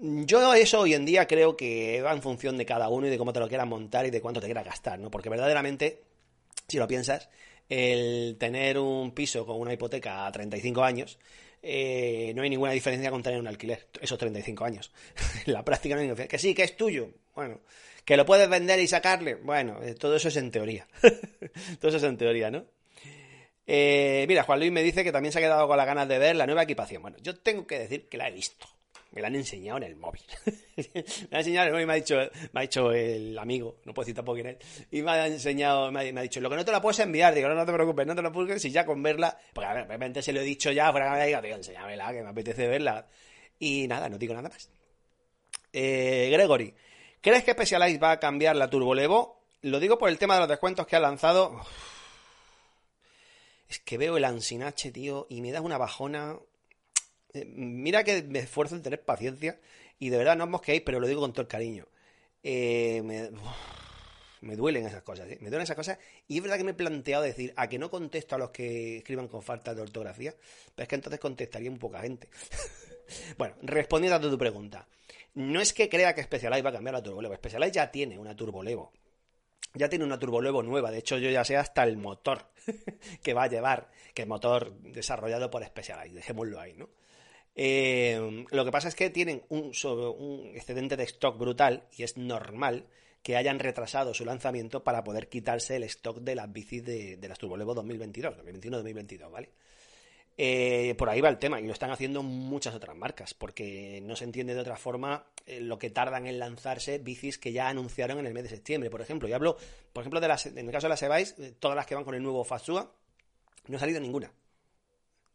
Yo 0.00 0.54
eso 0.54 0.80
hoy 0.80 0.94
en 0.94 1.04
día 1.04 1.26
creo 1.26 1.56
que 1.56 2.02
va 2.02 2.12
en 2.12 2.22
función 2.22 2.56
de 2.56 2.66
cada 2.66 2.88
uno 2.88 3.06
y 3.06 3.10
de 3.10 3.18
cómo 3.18 3.32
te 3.32 3.40
lo 3.40 3.48
quieras 3.48 3.66
montar 3.66 4.06
y 4.06 4.10
de 4.10 4.20
cuánto 4.20 4.40
te 4.40 4.46
quieras 4.46 4.64
gastar, 4.64 4.98
¿no? 4.98 5.10
Porque 5.10 5.28
verdaderamente, 5.28 6.02
si 6.68 6.78
lo 6.78 6.86
piensas, 6.86 7.28
el 7.68 8.36
tener 8.38 8.78
un 8.78 9.12
piso 9.12 9.44
con 9.44 9.60
una 9.60 9.72
hipoteca 9.72 10.26
a 10.26 10.32
35 10.32 10.82
años, 10.82 11.18
eh, 11.62 12.32
no 12.34 12.42
hay 12.42 12.50
ninguna 12.50 12.72
diferencia 12.72 13.10
con 13.10 13.22
tener 13.22 13.38
un 13.38 13.46
alquiler, 13.46 13.88
esos 14.00 14.18
35 14.18 14.64
años. 14.64 14.92
la 15.46 15.64
práctica 15.64 15.94
no 15.94 16.00
hay 16.00 16.08
diferencia. 16.08 16.28
Que 16.28 16.38
sí, 16.38 16.54
que 16.54 16.64
es 16.64 16.76
tuyo. 16.76 17.10
Bueno, 17.34 17.60
que 18.04 18.16
lo 18.16 18.24
puedes 18.24 18.48
vender 18.48 18.80
y 18.80 18.86
sacarle. 18.86 19.34
Bueno, 19.34 19.82
eh, 19.82 19.94
todo 19.94 20.16
eso 20.16 20.28
es 20.28 20.36
en 20.36 20.50
teoría. 20.50 20.86
todo 21.80 21.88
eso 21.88 21.98
es 21.98 22.04
en 22.04 22.16
teoría, 22.16 22.50
¿no? 22.50 22.64
Eh, 23.66 24.24
mira, 24.28 24.44
Juan 24.44 24.60
Luis 24.60 24.72
me 24.72 24.82
dice 24.82 25.04
que 25.04 25.12
también 25.12 25.32
se 25.32 25.38
ha 25.38 25.42
quedado 25.42 25.68
con 25.68 25.76
las 25.76 25.86
ganas 25.86 26.08
de 26.08 26.18
ver 26.18 26.36
la 26.36 26.46
nueva 26.46 26.62
equipación. 26.62 27.02
Bueno, 27.02 27.18
yo 27.20 27.36
tengo 27.36 27.66
que 27.66 27.78
decir 27.78 28.08
que 28.08 28.16
la 28.16 28.28
he 28.28 28.32
visto 28.32 28.66
me 29.18 29.22
la 29.22 29.28
han 29.28 29.34
enseñado 29.34 29.78
en 29.78 29.82
el 29.82 29.96
móvil. 29.96 30.22
me 31.30 31.36
ha 31.36 31.38
enseñado 31.40 31.66
en 31.66 31.68
el 31.68 31.72
móvil, 31.72 31.86
me 31.86 31.92
ha 31.92 31.96
dicho, 31.96 32.16
me 32.52 32.60
ha 32.60 32.62
dicho 32.62 32.92
el 32.92 33.36
amigo, 33.36 33.80
no 33.84 33.92
puedo 33.92 34.04
decir 34.04 34.14
tampoco 34.14 34.36
quién 34.36 34.46
es, 34.46 34.86
y 34.92 35.02
me 35.02 35.10
ha 35.10 35.26
enseñado, 35.26 35.90
me 35.90 36.00
ha, 36.00 36.22
dicho, 36.22 36.40
lo 36.40 36.48
que 36.48 36.54
no 36.54 36.64
te 36.64 36.70
la 36.70 36.80
puedes 36.80 37.00
enviar, 37.00 37.34
digo, 37.34 37.48
no, 37.48 37.66
te 37.66 37.72
preocupes, 37.72 38.06
no 38.06 38.14
te 38.14 38.22
la 38.22 38.28
busques, 38.28 38.62
si 38.62 38.70
ya 38.70 38.86
con 38.86 39.02
verla, 39.02 39.36
porque 39.52 39.74
ver, 39.74 39.88
repente 39.88 40.22
se 40.22 40.32
lo 40.32 40.40
he 40.40 40.44
dicho 40.44 40.70
ya, 40.70 40.92
fuera 40.92 41.12
que 41.12 41.18
me 41.18 41.26
diga, 41.26 41.42
tío, 41.42 41.56
enséñamela, 41.56 42.12
que 42.12 42.22
me 42.22 42.28
apetece 42.28 42.68
verla. 42.68 43.08
Y 43.58 43.88
nada, 43.88 44.08
no 44.08 44.18
digo 44.18 44.34
nada 44.34 44.48
más. 44.48 44.70
Eh, 45.72 46.28
Gregory, 46.30 46.72
¿crees 47.20 47.42
que 47.42 47.52
Specialized 47.52 48.00
va 48.00 48.12
a 48.12 48.20
cambiar 48.20 48.54
la 48.54 48.70
Turbo 48.70 48.94
Levo? 48.94 49.42
Lo 49.62 49.80
digo 49.80 49.98
por 49.98 50.08
el 50.08 50.18
tema 50.18 50.34
de 50.34 50.40
los 50.40 50.48
descuentos 50.48 50.86
que 50.86 50.94
ha 50.94 51.00
lanzado. 51.00 51.60
Es 53.68 53.80
que 53.80 53.98
veo 53.98 54.16
el 54.16 54.24
Ansinache, 54.24 54.92
tío, 54.92 55.26
y 55.28 55.40
me 55.40 55.50
da 55.50 55.60
una 55.60 55.76
bajona. 55.76 56.38
Eh, 57.34 57.44
mira 57.46 58.04
que 58.04 58.22
me 58.22 58.40
esfuerzo 58.40 58.74
en 58.74 58.82
tener 58.82 59.02
paciencia 59.02 59.60
y 59.98 60.10
de 60.10 60.18
verdad 60.18 60.36
no 60.36 60.44
os 60.44 60.50
mosquéis, 60.50 60.82
pero 60.82 61.00
lo 61.00 61.06
digo 61.06 61.20
con 61.20 61.32
todo 61.32 61.42
el 61.42 61.48
cariño. 61.48 61.86
Eh, 62.42 63.02
me, 64.40 64.56
duelen 64.56 64.86
esas 64.86 65.02
cosas, 65.02 65.28
¿eh? 65.28 65.38
me 65.40 65.50
duelen 65.50 65.64
esas 65.64 65.76
cosas 65.76 65.98
y 66.28 66.36
es 66.36 66.42
verdad 66.42 66.56
que 66.56 66.64
me 66.64 66.70
he 66.70 66.74
planteado 66.74 67.24
decir 67.24 67.52
a 67.56 67.68
que 67.68 67.78
no 67.78 67.90
contesto 67.90 68.36
a 68.36 68.38
los 68.38 68.50
que 68.50 68.98
escriban 68.98 69.28
con 69.28 69.42
falta 69.42 69.74
de 69.74 69.82
ortografía, 69.82 70.34
pero 70.74 70.84
es 70.84 70.88
que 70.88 70.94
entonces 70.94 71.20
contestaría 71.20 71.70
un 71.70 71.78
poca 71.78 72.00
gente. 72.00 72.28
bueno, 73.38 73.56
respondiendo 73.62 74.16
a 74.16 74.20
tu 74.30 74.38
pregunta, 74.38 74.86
no 75.34 75.60
es 75.60 75.72
que 75.72 75.88
crea 75.88 76.14
que 76.14 76.22
Specialized 76.22 76.64
va 76.64 76.70
a 76.70 76.74
cambiar 76.74 76.94
la 76.94 77.02
Turbolevo, 77.02 77.34
Specialized 77.34 77.74
ya 77.74 77.90
tiene 77.90 78.18
una 78.18 78.36
Turbolevo. 78.36 78.92
Ya 79.74 79.88
tiene 79.88 80.04
una 80.04 80.18
Turbolevo 80.18 80.62
nueva, 80.62 80.90
de 80.90 80.98
hecho 80.98 81.18
yo 81.18 81.28
ya 81.28 81.44
sé 81.44 81.56
hasta 81.56 81.84
el 81.84 81.98
motor 81.98 82.46
que 83.22 83.34
va 83.34 83.44
a 83.44 83.48
llevar, 83.48 83.90
que 84.14 84.22
es 84.22 84.28
motor 84.28 84.72
desarrollado 84.80 85.50
por 85.50 85.64
Specialized, 85.64 86.14
dejémoslo 86.14 86.58
ahí, 86.58 86.74
¿no? 86.74 86.88
Eh, 87.60 88.46
lo 88.52 88.64
que 88.64 88.70
pasa 88.70 88.86
es 88.86 88.94
que 88.94 89.10
tienen 89.10 89.42
un, 89.48 89.72
un 89.84 90.52
excedente 90.54 90.96
de 90.96 91.02
stock 91.02 91.36
brutal 91.36 91.88
y 91.96 92.04
es 92.04 92.16
normal 92.16 92.86
que 93.24 93.36
hayan 93.36 93.58
retrasado 93.58 94.14
su 94.14 94.24
lanzamiento 94.24 94.84
para 94.84 95.02
poder 95.02 95.28
quitarse 95.28 95.74
el 95.74 95.82
stock 95.82 96.18
de 96.20 96.36
las 96.36 96.52
bicis 96.52 96.84
de, 96.84 97.16
de 97.16 97.28
las 97.28 97.36
Turbolevo 97.36 97.74
2022, 97.74 98.36
2021-2022, 98.36 99.30
¿vale? 99.32 99.50
Eh, 100.36 100.94
por 100.96 101.08
ahí 101.08 101.20
va 101.20 101.30
el 101.30 101.38
tema 101.38 101.60
y 101.60 101.66
lo 101.66 101.72
están 101.72 101.90
haciendo 101.90 102.22
muchas 102.22 102.76
otras 102.76 102.96
marcas 102.96 103.34
porque 103.34 104.00
no 104.04 104.14
se 104.14 104.22
entiende 104.22 104.54
de 104.54 104.60
otra 104.60 104.76
forma 104.76 105.26
eh, 105.46 105.60
lo 105.60 105.80
que 105.80 105.90
tardan 105.90 106.28
en 106.28 106.38
lanzarse 106.38 106.98
bicis 106.98 107.38
que 107.38 107.50
ya 107.50 107.68
anunciaron 107.68 108.20
en 108.20 108.26
el 108.26 108.34
mes 108.34 108.44
de 108.44 108.50
septiembre. 108.50 108.88
Por 108.88 109.00
ejemplo, 109.00 109.26
yo 109.26 109.34
hablo, 109.34 109.56
por 109.92 110.02
ejemplo, 110.02 110.20
de 110.20 110.28
las, 110.28 110.46
en 110.46 110.58
el 110.58 110.70
caso 110.70 110.86
de 110.86 110.90
las 110.90 111.02
Evais, 111.02 111.34
todas 111.58 111.74
las 111.74 111.86
que 111.86 111.96
van 111.96 112.04
con 112.04 112.14
el 112.14 112.22
nuevo 112.22 112.44
Fasua, 112.44 112.94
no 113.66 113.76
ha 113.76 113.80
salido 113.80 113.98
ninguna. 113.98 114.32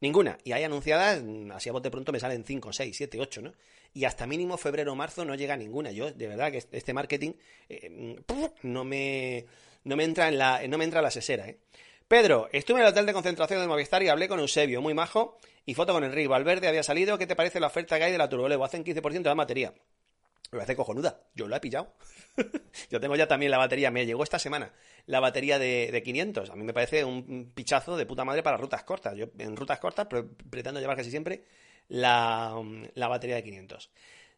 Ninguna. 0.03 0.37
Y 0.43 0.51
hay 0.51 0.65
anunciadas, 0.65 1.23
así 1.53 1.69
a 1.69 1.71
bote 1.71 1.89
pronto 1.89 2.11
me 2.11 2.19
salen 2.19 2.43
5, 2.43 2.73
6, 2.73 2.93
7, 2.93 3.19
8, 3.21 3.41
¿no? 3.41 3.53
Y 3.93 4.03
hasta 4.03 4.27
mínimo 4.27 4.57
febrero 4.57 4.91
o 4.91 4.95
marzo 4.95 5.23
no 5.23 5.33
llega 5.33 5.55
ninguna. 5.55 5.91
Yo, 5.93 6.11
de 6.11 6.27
verdad, 6.27 6.51
que 6.51 6.57
este 6.57 6.93
marketing 6.93 7.31
eh, 7.69 8.17
no, 8.63 8.83
me, 8.83 9.45
no, 9.85 9.95
me 9.95 10.03
entra 10.03 10.27
en 10.27 10.37
la, 10.37 10.61
no 10.67 10.77
me 10.77 10.83
entra 10.83 10.99
en 10.99 11.05
la 11.05 11.09
sesera, 11.11 11.47
¿eh? 11.47 11.57
Pedro, 12.05 12.49
estuve 12.51 12.79
en 12.79 12.85
el 12.85 12.91
hotel 12.91 13.05
de 13.05 13.13
concentración 13.13 13.61
de 13.61 13.67
Movistar 13.67 14.03
y 14.03 14.09
hablé 14.09 14.27
con 14.27 14.41
Eusebio, 14.41 14.81
muy 14.81 14.93
majo, 14.93 15.37
y 15.65 15.73
foto 15.73 15.93
con 15.93 16.03
Enrique 16.03 16.27
Valverde 16.27 16.67
había 16.67 16.83
salido. 16.83 17.17
¿Qué 17.17 17.25
te 17.25 17.37
parece 17.37 17.61
la 17.61 17.67
oferta 17.67 17.97
que 17.97 18.03
hay 18.03 18.11
de 18.11 18.17
la 18.17 18.27
Turbolevo? 18.27 18.65
Hacen 18.65 18.83
15% 18.83 19.01
de 19.09 19.23
la 19.23 19.35
batería. 19.35 19.73
Me 20.53 20.63
hace 20.63 20.75
cojonuda. 20.75 21.21
Yo 21.35 21.47
lo 21.47 21.55
he 21.55 21.59
pillado. 21.59 21.93
Yo 22.89 22.99
tengo 22.99 23.15
ya 23.15 23.27
también 23.27 23.51
la 23.51 23.57
batería. 23.57 23.91
Me 23.91 24.05
llegó 24.05 24.23
esta 24.23 24.39
semana 24.39 24.73
la 25.05 25.19
batería 25.19 25.59
de, 25.59 26.01
500. 26.03 26.49
A 26.49 26.55
mí 26.55 26.63
me 26.63 26.73
parece 26.73 27.03
un 27.03 27.51
pichazo 27.53 27.97
de 27.97 28.05
puta 28.05 28.25
madre 28.25 28.43
para 28.43 28.57
rutas 28.57 28.83
cortas. 28.83 29.15
Yo 29.15 29.27
en 29.37 29.55
rutas 29.55 29.79
cortas 29.79 30.07
pretendo 30.49 30.79
llevar 30.79 30.97
casi 30.97 31.11
siempre 31.11 31.43
la, 31.87 32.61
la 32.95 33.07
batería 33.07 33.35
de 33.35 33.43
500. 33.43 33.91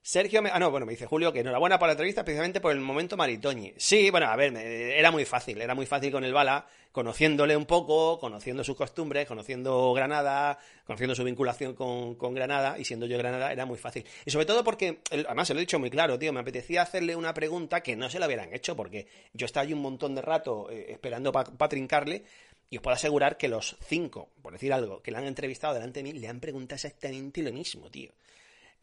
Sergio, 0.08 0.44
me... 0.44 0.52
ah, 0.54 0.60
no, 0.60 0.70
bueno, 0.70 0.86
me 0.86 0.92
dice 0.92 1.08
Julio 1.08 1.34
que 1.34 1.40
enhorabuena 1.40 1.80
por 1.80 1.88
la 1.88 1.94
entrevista, 1.94 2.22
especialmente 2.22 2.62
por 2.62 2.72
el 2.72 2.80
momento 2.80 3.18
Maritoñi. 3.18 3.74
Sí, 3.76 4.12
bueno, 4.12 4.28
a 4.28 4.36
ver, 4.36 4.56
era 4.56 5.10
muy 5.10 5.26
fácil, 5.26 5.60
era 5.60 5.74
muy 5.74 5.88
fácil 5.88 6.12
con 6.12 6.24
el 6.24 6.32
Bala, 6.32 6.68
conociéndole 6.92 7.58
un 7.58 7.66
poco, 7.66 8.20
conociendo 8.20 8.64
sus 8.64 8.76
costumbres, 8.76 9.28
conociendo 9.28 9.94
Granada, 9.94 10.60
conociendo 10.86 11.16
su 11.16 11.24
vinculación 11.24 11.74
con, 11.74 12.14
con 12.18 12.36
Granada, 12.36 12.78
y 12.78 12.86
siendo 12.86 13.08
yo 13.08 13.18
Granada, 13.18 13.52
era 13.52 13.66
muy 13.66 13.80
fácil. 13.80 14.06
Y 14.24 14.30
sobre 14.30 14.46
todo 14.46 14.64
porque, 14.64 15.00
además 15.10 15.48
se 15.48 15.56
lo 15.56 15.60
he 15.60 15.64
dicho 15.64 15.80
muy 15.80 15.90
claro, 15.90 16.20
tío, 16.20 16.32
me 16.32 16.42
apetecía 16.42 16.84
hacerle 16.84 17.16
una 17.16 17.34
pregunta 17.34 17.82
que 17.82 17.96
no 17.96 18.08
se 18.08 18.20
la 18.20 18.28
hubieran 18.28 18.54
hecho, 18.54 18.76
porque 18.76 19.08
yo 19.34 19.48
estaba 19.48 19.64
allí 19.64 19.74
un 19.74 19.82
montón 19.82 20.14
de 20.14 20.22
rato 20.22 20.70
eh, 20.70 20.86
esperando 20.90 21.32
para 21.32 21.68
trincarle, 21.68 22.24
y 22.70 22.78
os 22.78 22.84
puedo 22.84 22.94
asegurar 22.94 23.38
que 23.38 23.48
los 23.48 23.76
cinco, 23.82 24.30
por 24.44 24.54
decir 24.54 24.72
algo, 24.72 25.02
que 25.02 25.10
le 25.10 25.18
han 25.18 25.26
entrevistado 25.26 25.74
delante 25.74 26.04
de 26.04 26.04
mí, 26.04 26.14
le 26.14 26.28
han 26.28 26.40
preguntado 26.40 26.76
exactamente 26.76 27.42
lo 27.42 27.52
mismo, 27.52 27.90
tío. 27.90 28.12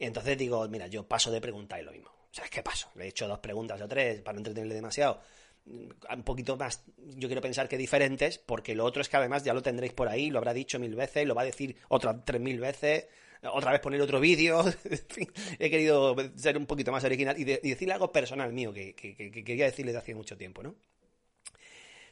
Entonces 0.05 0.37
digo, 0.37 0.67
mira, 0.67 0.87
yo 0.87 1.07
paso 1.07 1.31
de 1.31 1.41
preguntar 1.41 1.79
y 1.79 1.83
lo 1.83 1.91
mismo. 1.91 2.09
O 2.09 2.33
sea, 2.35 2.45
es 2.45 2.51
que 2.51 2.63
paso. 2.63 2.89
Le 2.95 3.05
he 3.05 3.07
hecho 3.09 3.27
dos 3.27 3.39
preguntas 3.39 3.79
o 3.81 3.87
tres 3.87 4.21
para 4.21 4.33
no 4.33 4.39
entretenerle 4.39 4.75
demasiado. 4.75 5.21
Un 5.65 6.23
poquito 6.23 6.57
más, 6.57 6.83
yo 6.97 7.29
quiero 7.29 7.41
pensar 7.41 7.69
que 7.69 7.77
diferentes, 7.77 8.37
porque 8.37 8.75
lo 8.75 8.83
otro 8.83 9.01
es 9.01 9.07
que 9.07 9.15
además 9.15 9.43
ya 9.43 9.53
lo 9.53 9.61
tendréis 9.61 9.93
por 9.93 10.09
ahí, 10.09 10.29
lo 10.29 10.39
habrá 10.39 10.53
dicho 10.53 10.77
mil 10.77 10.93
veces, 10.93 11.25
lo 11.25 11.35
va 11.35 11.43
a 11.43 11.45
decir 11.45 11.77
otras 11.87 12.17
tres 12.25 12.41
mil 12.41 12.59
veces, 12.59 13.07
otra 13.43 13.71
vez 13.71 13.79
poner 13.79 14.01
otro 14.01 14.19
vídeo. 14.19 14.63
he 15.59 15.69
querido 15.69 16.15
ser 16.35 16.57
un 16.57 16.65
poquito 16.65 16.91
más 16.91 17.03
original 17.03 17.39
y, 17.39 17.45
decirle 17.45 17.93
algo 17.93 18.11
personal 18.11 18.51
mío 18.51 18.73
que, 18.73 18.93
quería 18.95 19.65
decirle 19.65 19.91
de 19.91 19.99
hace 19.99 20.15
mucho 20.15 20.35
tiempo, 20.35 20.63
¿no? 20.63 20.75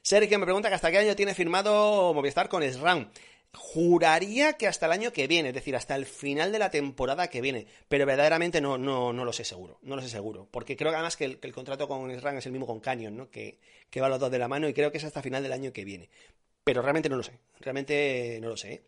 Sergio 0.01 0.39
me 0.39 0.45
pregunta 0.45 0.69
que 0.69 0.75
hasta 0.75 0.89
qué 0.89 0.97
año 0.97 1.15
tiene 1.15 1.35
firmado 1.35 2.13
Movistar 2.13 2.49
con 2.49 2.63
SRAM. 2.63 3.11
Juraría 3.53 4.53
que 4.53 4.67
hasta 4.67 4.85
el 4.85 4.93
año 4.93 5.11
que 5.11 5.27
viene, 5.27 5.49
es 5.49 5.55
decir, 5.55 5.75
hasta 5.75 5.95
el 5.95 6.05
final 6.05 6.53
de 6.53 6.59
la 6.59 6.71
temporada 6.71 7.29
que 7.29 7.41
viene, 7.41 7.67
pero 7.89 8.05
verdaderamente 8.05 8.61
no, 8.61 8.77
no, 8.77 9.11
no 9.11 9.25
lo 9.25 9.33
sé 9.33 9.43
seguro, 9.43 9.77
no 9.81 9.97
lo 9.97 10.01
sé 10.01 10.07
seguro, 10.07 10.47
porque 10.51 10.77
creo 10.77 10.91
que 10.91 10.95
además 10.95 11.17
que 11.17 11.25
el, 11.25 11.53
contrato 11.53 11.87
con 11.87 12.17
SRAM 12.17 12.37
es 12.37 12.45
el 12.45 12.53
mismo 12.53 12.65
con 12.65 12.79
Canyon, 12.79 13.17
¿no? 13.17 13.29
Que, 13.29 13.59
que 13.89 13.99
va 13.99 14.07
los 14.07 14.19
dos 14.19 14.31
de 14.31 14.39
la 14.39 14.47
mano 14.47 14.69
y 14.69 14.73
creo 14.73 14.91
que 14.91 14.99
es 14.99 15.03
hasta 15.03 15.21
final 15.21 15.43
del 15.43 15.51
año 15.51 15.73
que 15.73 15.83
viene, 15.83 16.09
pero 16.63 16.81
realmente 16.81 17.09
no 17.09 17.17
lo 17.17 17.23
sé, 17.23 17.39
realmente 17.59 18.39
no 18.41 18.47
lo 18.47 18.55
sé. 18.55 18.83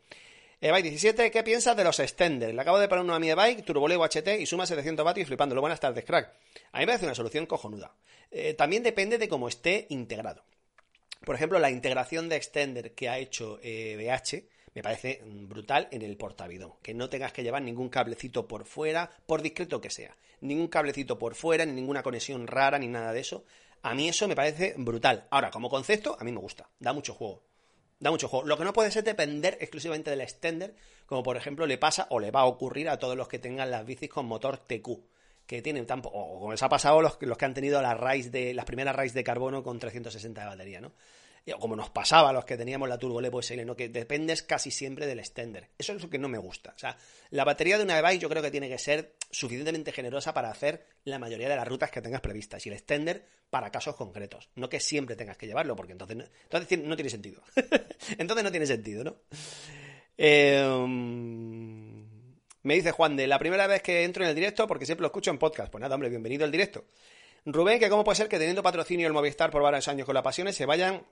¿eh? 0.61 0.71
bike 0.71 0.83
17, 0.83 1.29
¿qué 1.29 1.43
piensas 1.43 1.75
de 1.75 1.83
los 1.83 1.99
extenders? 1.99 2.53
Le 2.53 2.61
acabo 2.61 2.79
de 2.79 2.87
poner 2.87 3.03
uno 3.03 3.15
a 3.15 3.19
mi 3.19 3.33
bike, 3.33 3.65
Turbolevo 3.65 4.05
HT 4.05 4.39
y 4.39 4.45
suma 4.45 4.65
700 4.65 5.03
vatios 5.03 5.27
flipándolo. 5.27 5.59
Buenas 5.59 5.81
tardes, 5.81 6.05
crack. 6.05 6.33
A 6.71 6.79
mí 6.79 6.83
me 6.83 6.87
parece 6.87 7.05
una 7.05 7.15
solución 7.15 7.45
cojonuda. 7.45 7.93
Eh, 8.31 8.53
también 8.53 8.81
depende 8.81 9.17
de 9.17 9.27
cómo 9.27 9.49
esté 9.49 9.87
integrado. 9.89 10.45
Por 11.25 11.35
ejemplo, 11.35 11.59
la 11.59 11.69
integración 11.69 12.29
de 12.29 12.37
extender 12.37 12.93
que 12.93 13.09
ha 13.09 13.17
hecho 13.17 13.59
eh, 13.61 13.95
BH 13.97 14.52
me 14.75 14.81
parece 14.81 15.21
brutal 15.23 15.87
en 15.91 16.01
el 16.01 16.17
portavidón. 16.17 16.73
Que 16.81 16.93
no 16.93 17.09
tengas 17.09 17.33
que 17.33 17.43
llevar 17.43 17.61
ningún 17.61 17.89
cablecito 17.89 18.47
por 18.47 18.65
fuera, 18.65 19.11
por 19.25 19.41
discreto 19.41 19.81
que 19.81 19.89
sea. 19.89 20.15
Ningún 20.41 20.67
cablecito 20.67 21.17
por 21.17 21.35
fuera, 21.35 21.65
ni 21.65 21.73
ninguna 21.73 22.03
conexión 22.03 22.47
rara, 22.47 22.79
ni 22.79 22.87
nada 22.87 23.13
de 23.13 23.21
eso. 23.21 23.45
A 23.81 23.93
mí 23.93 24.09
eso 24.09 24.27
me 24.27 24.35
parece 24.35 24.75
brutal. 24.77 25.27
Ahora, 25.29 25.51
como 25.51 25.69
concepto, 25.69 26.17
a 26.19 26.23
mí 26.23 26.31
me 26.31 26.39
gusta. 26.39 26.69
Da 26.79 26.93
mucho 26.93 27.13
juego. 27.13 27.43
Da 27.99 28.11
mucho 28.11 28.27
juego. 28.27 28.45
Lo 28.45 28.57
que 28.57 28.63
no 28.63 28.73
puede 28.73 28.91
ser 28.91 29.03
depender 29.03 29.57
exclusivamente 29.61 30.09
del 30.09 30.21
extender, 30.21 30.75
como 31.05 31.23
por 31.23 31.37
ejemplo 31.37 31.65
le 31.65 31.77
pasa 31.77 32.07
o 32.09 32.19
le 32.19 32.31
va 32.31 32.41
a 32.41 32.45
ocurrir 32.45 32.89
a 32.89 32.97
todos 32.97 33.15
los 33.15 33.27
que 33.27 33.39
tengan 33.39 33.71
las 33.71 33.85
bicis 33.85 34.09
con 34.09 34.25
motor 34.25 34.57
TQ 34.57 34.87
que 35.45 35.61
tienen 35.61 35.85
tan 35.85 36.01
o 36.05 36.39
como 36.39 36.51
les 36.51 36.63
ha 36.63 36.69
pasado 36.69 37.01
los, 37.01 37.17
los 37.21 37.37
que 37.37 37.45
han 37.45 37.53
tenido 37.53 37.81
la 37.81 37.93
raíz 37.93 38.31
de 38.31 38.53
las 38.53 38.65
primeras 38.65 38.95
raíz 38.95 39.13
de 39.13 39.23
carbono 39.23 39.61
con 39.61 39.79
360 39.79 40.41
de 40.41 40.47
batería, 40.47 40.81
¿no? 40.81 40.93
Como 41.59 41.75
nos 41.75 41.89
pasaba 41.89 42.29
a 42.29 42.33
los 42.33 42.45
que 42.45 42.55
teníamos 42.55 42.87
la 42.87 42.97
Turbo 42.97 43.19
Levo 43.19 43.41
SL, 43.41 43.65
¿no? 43.65 43.75
que 43.75 43.89
dependes 43.89 44.43
casi 44.43 44.71
siempre 44.71 45.05
del 45.05 45.19
extender. 45.19 45.69
Eso 45.77 45.91
es 45.93 46.01
lo 46.01 46.09
que 46.09 46.17
no 46.17 46.29
me 46.29 46.37
gusta. 46.37 46.73
O 46.75 46.79
sea, 46.79 46.97
la 47.31 47.43
batería 47.43 47.77
de 47.77 47.83
una 47.83 48.01
device 48.01 48.19
yo 48.19 48.29
creo 48.29 48.41
que 48.41 48.51
tiene 48.51 48.69
que 48.69 48.77
ser 48.77 49.15
suficientemente 49.29 49.91
generosa 49.91 50.33
para 50.33 50.49
hacer 50.49 50.85
la 51.03 51.19
mayoría 51.19 51.49
de 51.49 51.57
las 51.57 51.67
rutas 51.67 51.91
que 51.91 52.01
tengas 52.01 52.21
previstas 52.21 52.65
y 52.65 52.69
el 52.69 52.75
extender 52.75 53.25
para 53.49 53.71
casos 53.71 53.95
concretos. 53.95 54.49
No 54.55 54.69
que 54.69 54.79
siempre 54.79 55.17
tengas 55.17 55.35
que 55.35 55.45
llevarlo, 55.45 55.75
porque 55.75 55.91
entonces 55.91 56.15
no, 56.15 56.23
entonces 56.43 56.79
no 56.79 56.95
tiene 56.95 57.09
sentido. 57.09 57.41
entonces 58.17 58.43
no 58.43 58.51
tiene 58.51 58.65
sentido, 58.65 59.03
¿no? 59.03 59.17
Em, 60.15 62.05
me 62.61 62.75
dice 62.75 62.91
Juan 62.91 63.17
de 63.17 63.27
la 63.27 63.37
primera 63.37 63.67
vez 63.67 63.81
que 63.81 64.05
entro 64.05 64.23
en 64.23 64.29
el 64.29 64.35
directo, 64.35 64.65
porque 64.65 64.85
siempre 64.85 65.01
lo 65.01 65.07
escucho 65.07 65.29
en 65.29 65.37
podcast. 65.37 65.69
Pues 65.69 65.81
nada, 65.81 65.95
hombre, 65.95 66.09
bienvenido 66.09 66.45
al 66.45 66.51
directo. 66.51 66.85
Rubén, 67.45 67.79
que 67.79 67.89
cómo 67.89 68.05
puede 68.05 68.15
ser 68.15 68.29
que 68.29 68.39
teniendo 68.39 68.63
patrocinio 68.63 69.05
el 69.07 69.13
Movistar 69.13 69.51
por 69.51 69.61
varios 69.61 69.89
años 69.89 70.05
con 70.05 70.13
las 70.13 70.23
pasiones 70.23 70.55
se 70.55 70.65
vayan 70.65 71.05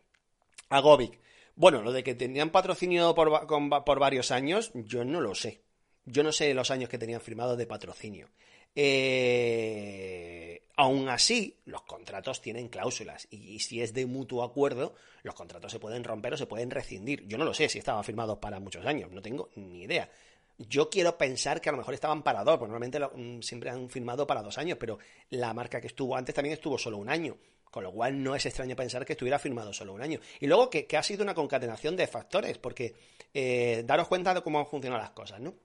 a 0.71 0.79
Govic. 0.79 1.19
Bueno, 1.55 1.81
lo 1.83 1.91
de 1.91 2.03
que 2.03 2.15
tenían 2.15 2.49
patrocinio 2.49 3.13
por, 3.13 3.45
por 3.85 3.99
varios 3.99 4.31
años, 4.31 4.71
yo 4.73 5.05
no 5.05 5.21
lo 5.21 5.35
sé. 5.35 5.61
Yo 6.05 6.23
no 6.23 6.31
sé 6.31 6.53
los 6.53 6.71
años 6.71 6.89
que 6.89 6.97
tenían 6.97 7.21
firmados 7.21 7.57
de 7.57 7.67
patrocinio. 7.67 8.29
Eh, 8.73 10.63
aún 10.77 11.09
así, 11.09 11.57
los 11.65 11.81
contratos 11.81 12.41
tienen 12.41 12.69
cláusulas 12.69 13.27
y, 13.29 13.59
si 13.59 13.81
es 13.81 13.93
de 13.93 14.05
mutuo 14.05 14.43
acuerdo, 14.43 14.95
los 15.23 15.35
contratos 15.35 15.71
se 15.71 15.79
pueden 15.79 16.03
romper 16.03 16.33
o 16.33 16.37
se 16.37 16.47
pueden 16.47 16.71
rescindir. 16.71 17.27
Yo 17.27 17.37
no 17.37 17.45
lo 17.45 17.53
sé 17.53 17.67
si 17.67 17.79
estaban 17.79 18.03
firmados 18.03 18.37
para 18.39 18.59
muchos 18.59 18.85
años, 18.85 19.11
no 19.11 19.21
tengo 19.21 19.49
ni 19.55 19.83
idea. 19.83 20.09
Yo 20.57 20.89
quiero 20.89 21.17
pensar 21.17 21.59
que 21.59 21.69
a 21.69 21.71
lo 21.71 21.79
mejor 21.79 21.93
estaban 21.93 22.23
para 22.23 22.43
dos, 22.43 22.57
porque 22.57 22.71
normalmente 22.71 22.99
mm, 22.99 23.41
siempre 23.41 23.69
han 23.69 23.89
firmado 23.89 24.25
para 24.25 24.41
dos 24.41 24.57
años, 24.57 24.77
pero 24.79 24.99
la 25.31 25.53
marca 25.53 25.81
que 25.81 25.87
estuvo 25.87 26.15
antes 26.15 26.33
también 26.33 26.53
estuvo 26.53 26.77
solo 26.77 26.97
un 26.97 27.09
año. 27.09 27.37
Con 27.71 27.83
lo 27.83 27.91
cual 27.91 28.21
no 28.21 28.35
es 28.35 28.45
extraño 28.45 28.75
pensar 28.75 29.05
que 29.05 29.13
estuviera 29.13 29.39
firmado 29.39 29.73
solo 29.73 29.93
un 29.93 30.01
año. 30.01 30.19
Y 30.39 30.47
luego 30.47 30.69
que, 30.69 30.85
ha 30.95 31.03
sido 31.03 31.23
una 31.23 31.33
concatenación 31.33 31.95
de 31.95 32.05
factores, 32.05 32.57
porque 32.57 32.93
eh, 33.33 33.83
daros 33.85 34.09
cuenta 34.09 34.33
de 34.33 34.41
cómo 34.41 34.59
han 34.59 34.67
funcionado 34.67 35.01
las 35.01 35.11
cosas, 35.11 35.39
¿no? 35.39 35.55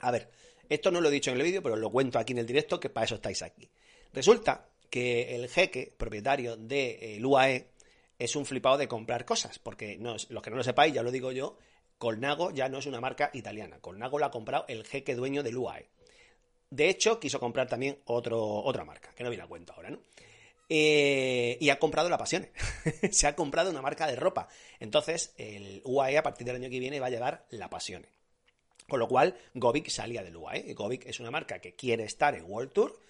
A 0.00 0.10
ver, 0.10 0.28
esto 0.68 0.90
no 0.90 1.00
lo 1.00 1.08
he 1.08 1.12
dicho 1.12 1.30
en 1.30 1.36
el 1.36 1.44
vídeo, 1.44 1.62
pero 1.62 1.76
lo 1.76 1.90
cuento 1.90 2.18
aquí 2.18 2.32
en 2.32 2.40
el 2.40 2.46
directo, 2.46 2.80
que 2.80 2.90
para 2.90 3.06
eso 3.06 3.14
estáis 3.14 3.42
aquí. 3.42 3.70
Resulta 4.12 4.68
que 4.90 5.36
el 5.36 5.48
jeque, 5.48 5.94
propietario 5.96 6.56
del 6.56 7.24
UAE, 7.24 7.68
es 8.18 8.34
un 8.34 8.44
flipado 8.44 8.78
de 8.78 8.88
comprar 8.88 9.24
cosas, 9.24 9.58
porque 9.58 9.98
los 10.00 10.42
que 10.42 10.50
no 10.50 10.56
lo 10.56 10.64
sepáis, 10.64 10.94
ya 10.94 11.02
lo 11.02 11.12
digo 11.12 11.32
yo, 11.32 11.56
Colnago 11.98 12.50
ya 12.50 12.68
no 12.68 12.78
es 12.78 12.86
una 12.86 13.00
marca 13.00 13.30
italiana. 13.32 13.78
Colnago 13.80 14.18
lo 14.18 14.26
ha 14.26 14.30
comprado 14.30 14.64
el 14.68 14.84
jeque 14.84 15.14
dueño 15.14 15.42
del 15.42 15.56
UAE. 15.56 15.88
De 16.70 16.88
hecho, 16.88 17.20
quiso 17.20 17.38
comprar 17.38 17.68
también 17.68 17.98
otro, 18.06 18.42
otra 18.42 18.84
marca, 18.84 19.12
que 19.14 19.22
no 19.22 19.30
viene 19.30 19.44
a 19.44 19.46
cuento 19.46 19.72
ahora, 19.72 19.90
¿no? 19.90 20.00
Eh, 20.68 21.58
y 21.60 21.70
ha 21.70 21.78
comprado 21.78 22.08
la 22.08 22.18
Pasione. 22.18 22.50
Se 23.10 23.26
ha 23.26 23.36
comprado 23.36 23.70
una 23.70 23.82
marca 23.82 24.06
de 24.06 24.16
ropa. 24.16 24.48
Entonces, 24.80 25.34
el 25.38 25.80
UAE 25.84 26.18
a 26.18 26.22
partir 26.22 26.46
del 26.46 26.56
año 26.56 26.70
que 26.70 26.80
viene 26.80 27.00
va 27.00 27.06
a 27.06 27.10
llevar 27.10 27.46
la 27.50 27.70
Pasione. 27.70 28.08
Con 28.88 29.00
lo 29.00 29.08
cual, 29.08 29.36
Govic 29.54 29.88
salía 29.88 30.22
del 30.22 30.36
UAE. 30.36 30.74
Govic 30.74 31.06
es 31.06 31.20
una 31.20 31.30
marca 31.30 31.60
que 31.60 31.74
quiere 31.74 32.04
estar 32.04 32.34
en 32.34 32.44
World 32.44 32.72
Tour 32.72 33.06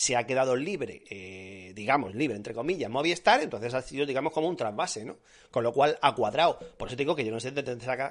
se 0.00 0.16
ha 0.16 0.24
quedado 0.24 0.56
libre, 0.56 1.02
eh, 1.10 1.72
digamos, 1.74 2.14
libre, 2.14 2.34
entre 2.34 2.54
comillas, 2.54 2.90
Movistar, 2.90 3.42
entonces 3.42 3.74
ha 3.74 3.82
sido, 3.82 4.06
digamos, 4.06 4.32
como 4.32 4.48
un 4.48 4.56
trasvase, 4.56 5.04
¿no? 5.04 5.18
Con 5.50 5.62
lo 5.62 5.74
cual 5.74 5.98
ha 6.00 6.14
cuadrado. 6.14 6.58
Por 6.78 6.88
eso 6.88 6.96
te 6.96 7.02
digo 7.02 7.14
que 7.14 7.22
yo 7.22 7.30
no 7.30 7.38
sé 7.38 7.50
de 7.50 7.62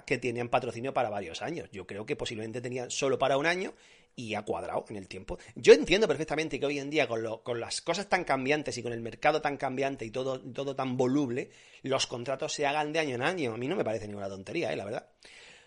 que 0.06 0.18
tenían 0.20 0.50
patrocinio 0.50 0.94
para 0.94 1.10
varios 1.10 1.42
años. 1.42 1.68
Yo 1.72 1.88
creo 1.88 2.06
que 2.06 2.16
posiblemente 2.16 2.62
tenían 2.62 2.92
solo 2.92 3.18
para 3.18 3.38
un 3.38 3.48
año 3.48 3.74
y 4.20 4.36
ha 4.36 4.42
cuadrado 4.42 4.86
en 4.90 4.98
el 4.98 5.08
tiempo. 5.08 5.38
Yo 5.56 5.74
entiendo 5.74 6.08
perfectamente 6.08 6.60
que 6.60 6.66
hoy 6.66 6.80
en 6.80 6.90
día, 6.90 7.08
con, 7.08 7.24
lo, 7.24 7.42
con 7.42 7.60
las 7.60 7.82
cosas 7.82 8.08
tan 8.10 8.26
cambiantes 8.26 8.78
y 8.78 8.84
con 8.84 8.92
el 8.92 9.00
mercado 9.00 9.42
tan 9.42 9.56
cambiante 9.56 10.06
y 10.06 10.12
todo, 10.12 10.40
todo 10.40 10.76
tan 10.76 10.98
voluble, 10.98 11.50
los 11.84 12.06
contratos 12.06 12.54
se 12.54 12.68
hagan 12.68 12.92
de 12.92 13.00
año 13.00 13.16
en 13.16 13.22
año. 13.22 13.54
A 13.54 13.58
mí 13.58 13.68
no 13.68 13.78
me 13.78 13.86
parece 13.86 14.08
ninguna 14.08 14.28
tontería, 14.28 14.74
¿eh? 14.74 14.76
La 14.76 14.86
verdad. 14.86 15.08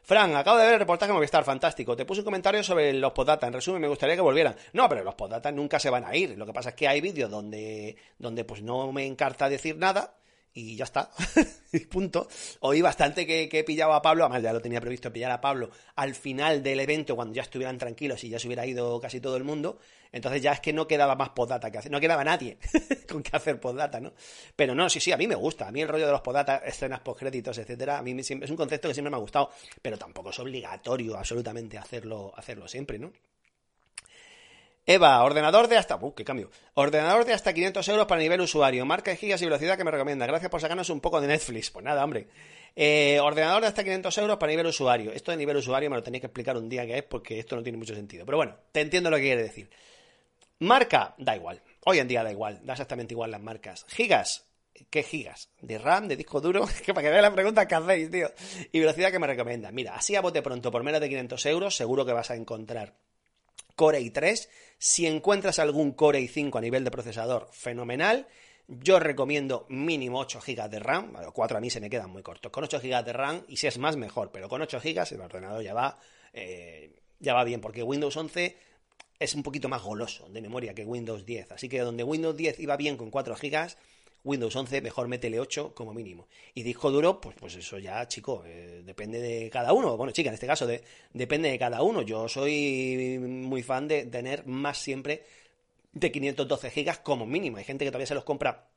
Fran, 0.03 0.35
acabo 0.35 0.59
de 0.59 0.65
ver 0.65 0.75
el 0.75 0.81
reportaje 0.81 1.13
Movistar, 1.13 1.45
fantástico. 1.45 1.97
Te 1.97 2.05
puse 2.05 2.21
un 2.21 2.25
comentario 2.25 2.63
sobre 2.63 2.93
los 2.93 3.13
postdata. 3.13 3.47
En 3.47 3.53
resumen, 3.55 3.81
me 3.81 3.89
gustaría 3.89 4.17
que 4.17 4.21
volvieran. 4.21 4.55
No, 4.75 4.89
pero 4.89 5.03
los 5.03 5.15
postdata 5.15 5.51
nunca 5.51 5.79
se 5.79 5.91
van 5.91 6.05
a 6.05 6.15
ir. 6.15 6.37
Lo 6.37 6.45
que 6.45 6.53
pasa 6.53 6.71
es 6.71 6.75
que 6.75 6.89
hay 6.89 7.01
vídeos 7.01 7.31
donde, 7.31 7.97
donde 8.19 8.45
pues 8.45 8.63
no 8.63 8.93
me 8.93 9.07
encarta 9.07 9.49
decir 9.49 9.77
nada 9.77 10.17
y 10.55 10.77
ya 10.77 10.85
está. 10.85 11.11
punto. 11.91 12.29
Oí 12.61 12.83
bastante 12.83 13.27
que, 13.27 13.49
he 13.51 13.65
pillado 13.65 13.95
a 13.95 14.03
Pablo, 14.03 14.25
además 14.25 14.43
ya 14.43 14.53
lo 14.53 14.61
tenía 14.61 14.81
previsto 14.81 15.13
pillar 15.13 15.31
a 15.31 15.41
Pablo 15.41 15.71
al 15.97 16.15
final 16.15 16.63
del 16.63 16.81
evento 16.81 17.17
cuando 17.17 17.35
ya 17.35 17.43
estuvieran 17.43 17.79
tranquilos 17.79 18.23
y 18.25 18.29
ya 18.29 18.39
se 18.39 18.47
hubiera 18.47 18.67
ido 18.67 19.01
casi 19.01 19.21
todo 19.21 19.37
el 19.37 19.45
mundo. 19.45 19.79
Entonces 20.11 20.43
ya 20.43 20.53
es 20.53 20.61
que 20.61 20.75
no 20.75 20.87
quedaba 20.87 21.15
más 21.17 21.31
postdata 21.31 21.71
que 21.71 21.79
hacer, 21.79 21.91
no 21.91 21.99
quedaba 21.99 22.23
nadie 22.23 22.59
con 23.09 23.23
que 23.23 23.35
hacer 23.35 23.59
postdata, 23.59 23.99
¿no? 23.99 24.13
Pero 24.55 24.75
no, 24.75 24.91
sí, 24.91 25.01
sí, 25.01 25.11
a 25.11 25.17
mí 25.17 25.27
me 25.27 25.35
gusta. 25.35 25.69
A 25.69 25.73
mí 25.73 25.81
el 25.81 25.89
rollo 25.89 26.07
de 26.07 26.13
los 26.13 26.21
postdata, 26.21 26.59
escenas 26.59 27.01
postcréditos, 27.01 27.57
etcétera, 27.57 27.99
a 27.99 28.03
mí 28.03 28.15
es 28.19 28.31
un 28.31 28.57
concepto 28.57 28.89
que 28.89 28.95
siempre 28.95 29.11
me 29.11 29.17
ha 29.17 29.21
gustado, 29.21 29.51
pero 29.81 29.97
tampoco 29.97 30.31
es 30.31 30.39
obligatorio 30.39 31.17
absolutamente 31.17 31.79
hacerlo, 31.79 32.33
hacerlo 32.37 32.69
siempre, 32.69 32.99
¿no? 32.99 33.13
Eva, 34.85 35.23
ordenador 35.23 35.69
de 35.69 35.77
hasta... 35.77 35.95
Uh, 35.97 36.12
qué 36.12 36.25
cambio. 36.25 36.51
Ordenador 36.75 37.25
de 37.25 37.33
hasta 37.33 37.53
500 37.53 37.87
euros 37.89 38.07
para 38.07 38.21
nivel 38.21 38.41
usuario. 38.41 38.85
Marca 38.85 39.15
gigas 39.15 39.41
y 39.41 39.45
velocidad 39.45 39.77
que 39.77 39.85
me 39.85 39.93
recomienda. 39.93 40.27
Gracias 40.27 40.51
por 40.51 40.61
sacarnos 40.61 40.91
un 40.91 41.01
poco 41.01 41.21
de 41.21 41.29
Netflix. 41.29 41.71
Pues 41.71 41.85
nada, 41.85 42.03
hombre. 42.03 42.27
Eh, 42.75 43.21
ordenador 43.21 43.62
de 43.62 43.69
hasta 43.69 43.85
500 43.85 44.19
euros 44.19 44.37
para 44.39 44.51
nivel 44.51 44.67
usuario. 44.67 45.12
Esto 45.12 45.31
de 45.31 45.37
nivel 45.37 45.57
usuario 45.57 45.88
me 45.88 45.97
lo 45.97 46.03
tenéis 46.03 46.23
que 46.23 46.27
explicar 46.27 46.57
un 46.57 46.68
día 46.68 46.85
que 46.85 46.99
es 46.99 47.05
porque 47.05 47.38
esto 47.38 47.55
no 47.55 47.62
tiene 47.62 47.79
mucho 47.79 47.95
sentido. 47.95 48.27
Pero 48.27 48.38
bueno, 48.38 48.57
te 48.73 48.81
entiendo 48.81 49.09
lo 49.09 49.16
que 49.16 49.23
quiere 49.23 49.42
decir. 49.45 49.71
Marca, 50.59 51.14
da 51.16 51.37
igual. 51.37 51.62
Hoy 51.85 52.01
en 52.01 52.09
día 52.09 52.25
da 52.25 52.33
igual. 52.33 52.61
Da 52.64 52.73
exactamente 52.73 53.14
igual 53.14 53.31
las 53.31 53.40
marcas. 53.40 53.87
Gigas. 53.88 54.49
¿Qué 54.90 55.05
gigas? 55.05 55.51
¿De 55.61 55.79
RAM? 55.79 56.09
¿De 56.09 56.16
disco 56.16 56.40
duro? 56.40 56.66
que 56.85 56.92
para 56.92 57.07
que 57.07 57.11
vean 57.11 57.23
la 57.23 57.33
pregunta 57.33 57.68
que 57.68 57.75
hacéis, 57.77 58.11
tío. 58.11 58.33
Y 58.73 58.81
velocidad 58.81 59.12
que 59.12 59.21
me 59.21 59.29
recomienda. 59.29 59.71
Mira, 59.71 59.95
así 59.95 60.16
a 60.16 60.21
bote 60.21 60.42
pronto, 60.42 60.73
por 60.73 60.83
menos 60.83 61.01
de 61.01 61.09
500 61.09 61.47
euros, 61.47 61.77
seguro 61.77 62.05
que 62.05 62.12
vas 62.12 62.33
a 62.33 62.35
encontrar 62.35 62.95
Core 63.75 64.01
i3. 64.01 64.49
Si 64.79 65.07
encuentras 65.07 65.59
algún 65.59 65.93
Core 65.93 66.21
i5 66.21 66.59
a 66.59 66.61
nivel 66.61 66.85
de 66.85 66.91
procesador, 66.91 67.49
fenomenal. 67.53 68.27
Yo 68.69 68.99
recomiendo 68.99 69.67
mínimo 69.69 70.21
8 70.21 70.41
GB 70.47 70.69
de 70.71 70.79
RAM, 70.79 71.13
4 71.33 71.59
a 71.59 71.61
mí 71.61 71.69
se 71.69 71.81
me 71.81 71.91
quedan 71.91 72.11
muy 72.11 72.23
cortos. 72.23 72.51
Con 72.53 72.65
8 72.65 72.81
GB 72.81 73.05
de 73.05 73.13
RAM, 73.13 73.45
y 73.49 73.57
si 73.57 73.67
es 73.67 73.79
más, 73.79 73.97
mejor, 73.97 74.31
pero 74.33 74.49
con 74.49 74.63
8 74.63 74.81
GB 74.81 75.15
el 75.15 75.21
ordenador 75.21 75.63
ya 75.63 75.75
va, 75.75 75.99
eh, 76.33 76.93
ya 77.19 77.35
va 77.35 77.45
bien, 77.45 77.61
porque 77.61 77.83
Windows 77.83 78.17
11 78.17 78.57
es 79.19 79.35
un 79.35 79.43
poquito 79.43 79.69
más 79.69 79.83
goloso 79.83 80.29
de 80.29 80.41
memoria 80.41 80.75
que 80.75 80.85
Windows 80.85 81.27
10. 81.27 81.53
Así 81.53 81.69
que 81.69 81.81
donde 81.81 82.03
Windows 82.05 82.37
10 82.37 82.61
iba 82.61 82.77
bien 82.77 82.97
con 82.97 83.11
4 83.11 83.35
GB, 83.35 83.77
Windows 84.25 84.55
11 84.55 84.81
mejor 84.83 85.09
métele 85.09 85.41
8 85.41 85.75
como 85.75 85.93
mínimo. 85.93 86.29
Y 86.55 86.63
disco 86.63 86.91
duro, 86.91 87.21
pues, 87.21 87.37
pues 87.39 87.57
eso 87.57 87.79
ya, 87.79 88.07
chico, 88.07 88.45
eh, 88.47 88.83
depende 88.85 89.21
de 89.21 89.51
cada 89.51 89.73
uno. 89.73 89.97
Bueno, 89.97 90.13
chica, 90.13 90.29
en 90.29 90.35
este 90.35 90.47
caso 90.47 90.67
depende 91.13 91.51
de 91.51 91.59
cada 91.59 91.83
uno. 91.83 92.03
Yo 92.03 92.29
soy 92.29 93.19
muy 93.21 93.63
fan 93.63 93.89
de 93.89 94.07
tener 94.07 94.47
más 94.47 94.79
siempre 94.79 95.25
de 95.93 96.11
512 96.11 96.71
gigas 96.71 96.99
como 96.99 97.27
mínimo. 97.27 97.59
Hay 97.59 97.65
gente 97.65 97.85
que 97.85 97.91
todavía 97.91 98.07
se 98.07 98.15
los 98.15 98.25
compra 98.25 98.72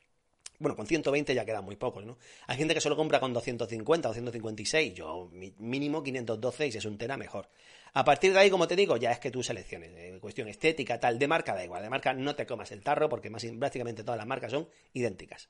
bueno, 0.60 0.76
con 0.76 0.88
120 0.88 1.34
ya 1.34 1.46
quedan 1.46 1.64
muy 1.64 1.76
pocos, 1.76 2.06
¿no? 2.06 2.18
Hay 2.48 2.58
gente 2.58 2.74
que 2.74 2.82
solo 2.82 2.96
compra 2.96 3.20
con 3.20 3.34
250 3.34 4.10
o 4.10 4.12
256. 4.12 4.94
Yo, 4.94 5.30
mínimo 5.60 6.04
512 6.04 6.68
y 6.68 6.72
si 6.72 6.78
es 6.78 6.86
un 6.86 6.98
tera, 6.98 7.18
mejor. 7.18 7.48
A 7.94 8.04
partir 8.04 8.34
de 8.34 8.40
ahí, 8.40 8.50
como 8.50 8.68
te 8.68 8.76
digo, 8.76 8.98
ya 8.98 9.12
es 9.12 9.20
que 9.20 9.32
tú 9.32 9.42
selecciones. 9.42 9.92
Eh, 9.96 10.18
cuestión 10.20 10.48
estética, 10.48 11.00
tal, 11.00 11.18
de 11.18 11.28
marca, 11.28 11.54
da 11.54 11.64
igual. 11.64 11.82
De 11.82 11.90
marca 11.90 12.14
no 12.14 12.36
te 12.36 12.46
comas 12.46 12.72
el 12.72 12.82
tarro 12.82 13.08
porque 13.08 13.30
más, 13.30 13.46
prácticamente 13.58 14.04
todas 14.04 14.18
las 14.18 14.28
marcas 14.28 14.52
son 14.52 14.68
idénticas. 14.94 15.48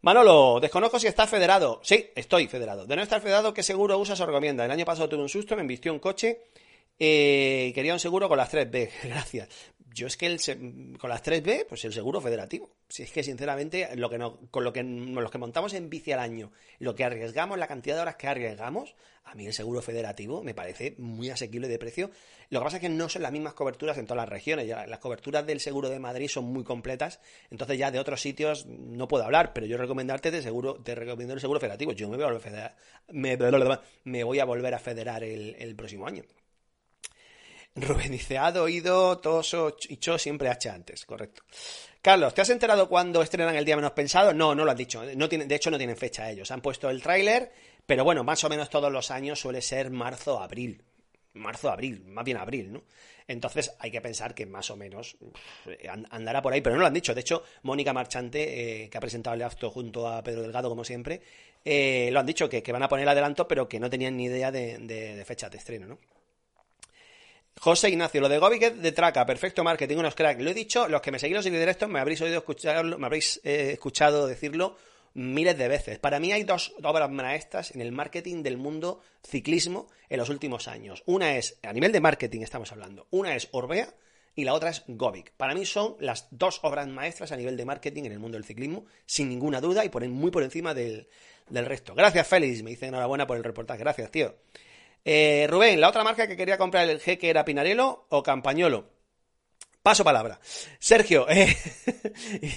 Manolo, 0.00 0.58
desconozco 0.60 0.98
si 0.98 1.06
estás 1.06 1.30
federado. 1.30 1.80
Sí, 1.84 2.10
estoy 2.16 2.48
federado. 2.48 2.86
De 2.86 2.96
no 2.96 3.02
estar 3.02 3.20
federado, 3.20 3.54
¿qué 3.54 3.62
seguro 3.62 3.96
usas 3.98 4.20
o 4.20 4.26
recomienda? 4.26 4.64
El 4.64 4.72
año 4.72 4.84
pasado 4.84 5.08
tuve 5.08 5.22
un 5.22 5.28
susto, 5.28 5.54
me 5.54 5.62
embistió 5.62 5.92
un 5.92 6.00
coche 6.00 6.42
eh, 6.98 7.72
quería 7.74 7.92
un 7.92 8.00
seguro 8.00 8.28
con 8.28 8.38
las 8.38 8.52
3B, 8.52 8.90
gracias 9.04 9.48
yo 9.94 10.06
es 10.06 10.16
que 10.16 10.26
el, 10.26 10.98
con 10.98 11.10
las 11.10 11.22
3B, 11.22 11.66
pues 11.68 11.84
el 11.84 11.92
seguro 11.92 12.20
federativo. 12.20 12.70
Si 12.88 13.02
es 13.02 13.10
que 13.10 13.22
sinceramente, 13.22 13.88
lo 13.96 14.08
que 14.10 14.18
no, 14.18 14.38
con 14.50 14.64
lo 14.64 14.72
que 14.72 14.82
los 14.82 15.30
que 15.30 15.38
montamos 15.38 15.74
en 15.74 15.90
bici 15.90 16.12
al 16.12 16.20
año, 16.20 16.52
lo 16.78 16.94
que 16.94 17.04
arriesgamos, 17.04 17.58
la 17.58 17.66
cantidad 17.66 17.96
de 17.96 18.02
horas 18.02 18.16
que 18.16 18.28
arriesgamos, 18.28 18.94
a 19.24 19.34
mí 19.34 19.46
el 19.46 19.52
seguro 19.52 19.82
federativo 19.82 20.42
me 20.42 20.54
parece 20.54 20.94
muy 20.98 21.30
asequible 21.30 21.68
de 21.68 21.78
precio. 21.78 22.10
Lo 22.50 22.60
que 22.60 22.64
pasa 22.64 22.76
es 22.76 22.80
que 22.80 22.88
no 22.88 23.08
son 23.08 23.22
las 23.22 23.32
mismas 23.32 23.54
coberturas 23.54 23.98
en 23.98 24.06
todas 24.06 24.22
las 24.22 24.28
regiones. 24.28 24.66
Las 24.66 24.98
coberturas 24.98 25.46
del 25.46 25.60
seguro 25.60 25.88
de 25.88 25.98
Madrid 25.98 26.28
son 26.28 26.44
muy 26.44 26.64
completas, 26.64 27.20
entonces 27.50 27.78
ya 27.78 27.90
de 27.90 27.98
otros 27.98 28.20
sitios 28.20 28.66
no 28.66 29.08
puedo 29.08 29.24
hablar, 29.24 29.52
pero 29.52 29.66
yo 29.66 29.76
recomendarte 29.76 30.30
de 30.30 30.42
seguro, 30.42 30.74
te 30.82 30.94
recomiendo 30.94 31.34
el 31.34 31.40
seguro 31.40 31.60
federativo. 31.60 31.92
Yo 31.92 32.08
me 32.08 32.16
voy 32.16 32.24
a 32.24 32.28
volver 32.28 32.40
a 32.40 32.40
federar, 32.40 32.76
me, 34.04 34.24
voy 34.24 34.38
a 34.38 34.44
volver 34.44 34.74
a 34.74 34.78
federar 34.78 35.22
el 35.24 35.74
próximo 35.76 36.06
año. 36.06 36.24
Rubén 37.74 38.12
dice, 38.12 38.36
ha 38.36 38.48
oído, 38.48 39.18
Toso 39.18 39.76
y 39.88 39.96
Cho 39.96 40.18
siempre 40.18 40.48
H 40.50 40.68
antes, 40.68 41.06
correcto. 41.06 41.42
Carlos, 42.02 42.34
¿te 42.34 42.42
has 42.42 42.50
enterado 42.50 42.88
cuándo 42.88 43.22
estrenan 43.22 43.54
el 43.54 43.64
día 43.64 43.76
menos 43.76 43.92
pensado? 43.92 44.34
No, 44.34 44.54
no 44.54 44.64
lo 44.64 44.70
han 44.70 44.76
dicho. 44.76 45.00
De 45.02 45.54
hecho, 45.54 45.70
no 45.70 45.78
tienen 45.78 45.96
fecha 45.96 46.28
ellos. 46.30 46.50
Han 46.50 46.60
puesto 46.60 46.90
el 46.90 47.00
tráiler, 47.00 47.50
pero 47.86 48.04
bueno, 48.04 48.24
más 48.24 48.44
o 48.44 48.48
menos 48.48 48.68
todos 48.68 48.92
los 48.92 49.10
años 49.10 49.40
suele 49.40 49.62
ser 49.62 49.90
marzo, 49.90 50.40
abril. 50.40 50.82
Marzo, 51.34 51.70
abril, 51.70 52.04
más 52.04 52.24
bien 52.24 52.36
abril, 52.36 52.72
¿no? 52.72 52.82
Entonces 53.26 53.72
hay 53.78 53.90
que 53.90 54.02
pensar 54.02 54.34
que 54.34 54.44
más 54.44 54.68
o 54.70 54.76
menos 54.76 55.16
andará 56.10 56.42
por 56.42 56.52
ahí, 56.52 56.60
pero 56.60 56.74
no 56.74 56.82
lo 56.82 56.88
han 56.88 56.92
dicho. 56.92 57.14
De 57.14 57.22
hecho, 57.22 57.42
Mónica 57.62 57.94
Marchante, 57.94 58.82
eh, 58.82 58.90
que 58.90 58.98
ha 58.98 59.00
presentado 59.00 59.34
el 59.34 59.42
acto 59.42 59.70
junto 59.70 60.08
a 60.08 60.22
Pedro 60.22 60.42
Delgado, 60.42 60.68
como 60.68 60.84
siempre, 60.84 61.22
eh, 61.64 62.10
lo 62.12 62.20
han 62.20 62.26
dicho 62.26 62.50
que, 62.50 62.60
van 62.70 62.82
a 62.82 62.88
poner 62.88 63.08
adelanto, 63.08 63.48
pero 63.48 63.66
que 63.66 63.80
no 63.80 63.88
tenían 63.88 64.16
ni 64.16 64.24
idea 64.24 64.50
de, 64.50 64.76
de 64.78 65.24
fecha 65.24 65.48
de 65.48 65.56
estreno, 65.56 65.86
¿no? 65.86 65.98
José 67.58 67.90
Ignacio, 67.90 68.20
lo 68.20 68.28
de 68.28 68.38
Gobic 68.38 68.74
de 68.74 68.92
traca, 68.92 69.24
perfecto 69.24 69.62
marketing, 69.62 69.98
unos 69.98 70.14
cracks. 70.14 70.42
Lo 70.42 70.50
he 70.50 70.54
dicho, 70.54 70.88
los 70.88 71.00
que 71.00 71.12
me 71.12 71.18
seguís 71.18 71.36
los 71.36 71.44
directos 71.44 71.88
me 71.88 72.00
habréis 72.00 72.20
oído 72.20 72.38
escucharlo, 72.38 72.98
me 72.98 73.06
habréis 73.06 73.40
eh, 73.44 73.70
escuchado 73.72 74.26
decirlo 74.26 74.76
miles 75.14 75.56
de 75.58 75.68
veces. 75.68 75.98
Para 75.98 76.18
mí 76.18 76.32
hay 76.32 76.44
dos 76.44 76.74
obras 76.82 77.10
maestras 77.10 77.74
en 77.74 77.80
el 77.80 77.92
marketing 77.92 78.42
del 78.42 78.56
mundo 78.56 79.00
ciclismo 79.22 79.88
en 80.08 80.18
los 80.18 80.28
últimos 80.28 80.68
años. 80.68 81.02
Una 81.06 81.36
es, 81.36 81.58
a 81.62 81.72
nivel 81.72 81.92
de 81.92 82.00
marketing 82.00 82.40
estamos 82.40 82.72
hablando, 82.72 83.06
una 83.10 83.36
es 83.36 83.48
Orbea 83.52 83.94
y 84.34 84.44
la 84.44 84.54
otra 84.54 84.70
es 84.70 84.84
Gobic. 84.86 85.32
Para 85.36 85.54
mí 85.54 85.66
son 85.66 85.96
las 86.00 86.28
dos 86.30 86.60
obras 86.62 86.88
maestras 86.88 87.32
a 87.32 87.36
nivel 87.36 87.56
de 87.56 87.64
marketing 87.64 88.04
en 88.04 88.12
el 88.12 88.18
mundo 88.18 88.36
del 88.36 88.46
ciclismo, 88.46 88.86
sin 89.04 89.28
ninguna 89.28 89.60
duda 89.60 89.84
y 89.84 89.90
por, 89.90 90.06
muy 90.08 90.30
por 90.30 90.42
encima 90.42 90.72
del, 90.74 91.08
del 91.48 91.66
resto. 91.66 91.94
Gracias, 91.94 92.26
Félix, 92.26 92.62
me 92.62 92.70
dice 92.70 92.86
enhorabuena 92.86 93.26
por 93.26 93.36
el 93.36 93.44
reportaje. 93.44 93.80
Gracias, 93.80 94.10
tío. 94.10 94.34
Eh, 95.04 95.46
Rubén, 95.48 95.80
la 95.80 95.88
otra 95.88 96.04
marca 96.04 96.26
que 96.26 96.36
quería 96.36 96.58
comprar 96.58 96.88
el 96.88 97.00
G 97.00 97.18
que 97.18 97.30
era 97.30 97.44
Pinarello 97.44 98.06
o 98.08 98.22
Campañolo. 98.22 98.90
Paso 99.82 100.04
palabra. 100.04 100.38
Sergio, 100.78 101.26
eh, 101.28 101.56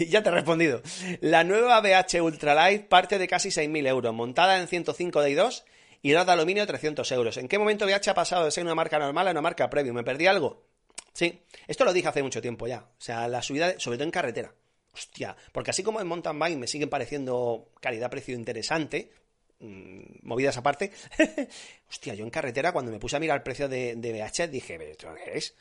ya 0.08 0.22
te 0.22 0.30
he 0.30 0.32
respondido. 0.32 0.82
La 1.22 1.44
nueva 1.44 1.82
BH 1.82 2.22
Ultralight 2.22 2.88
parte 2.88 3.18
de 3.18 3.28
casi 3.28 3.50
6.000 3.50 3.88
euros, 3.88 4.14
montada 4.14 4.60
en 4.60 4.68
105 4.68 5.22
de 5.22 5.36
I2 5.36 5.64
y 6.04 6.12
de 6.12 6.18
aluminio 6.20 6.68
300 6.68 7.12
euros. 7.14 7.38
¿En 7.38 7.48
qué 7.48 7.58
momento 7.58 7.88
BH 7.88 8.10
ha 8.10 8.14
pasado 8.14 8.46
de 8.46 8.52
ser 8.52 8.64
una 8.64 8.76
marca 8.76 9.00
normal 9.00 9.28
a 9.28 9.32
una 9.32 9.42
marca 9.42 9.72
premium? 9.72 9.96
¿Me 9.96 10.04
perdí 10.04 10.28
algo? 10.28 10.68
Sí, 11.14 11.42
esto 11.66 11.84
lo 11.84 11.94
dije 11.94 12.10
hace 12.10 12.22
mucho 12.22 12.44
tiempo 12.44 12.68
ya. 12.68 12.82
O 12.82 13.02
sea, 13.02 13.28
la 13.28 13.42
subida, 13.42 13.80
sobre 13.80 13.98
todo 13.98 14.06
en 14.06 14.12
carretera. 14.12 14.54
Hostia, 14.94 15.36
porque 15.52 15.72
así 15.72 15.82
como 15.82 16.00
en 16.00 16.08
mountain 16.08 16.38
bike 16.38 16.58
me 16.60 16.68
siguen 16.68 16.90
pareciendo 16.90 17.70
calidad-precio 17.82 18.36
interesante, 18.36 19.12
mmm, 19.60 20.02
movidas 20.24 20.58
aparte, 20.58 20.92
hostia, 21.90 22.14
yo 22.14 22.24
en 22.24 22.30
carretera 22.30 22.72
cuando 22.72 22.92
me 22.92 23.00
puse 23.00 23.16
a 23.16 23.20
mirar 23.20 23.38
el 23.38 23.44
precio 23.44 23.68
de, 23.68 23.96
de 23.96 24.12
BH 24.12 24.48
dije, 24.50 24.92
¿esto 24.92 25.14
qué 25.16 25.38
es? 25.38 25.56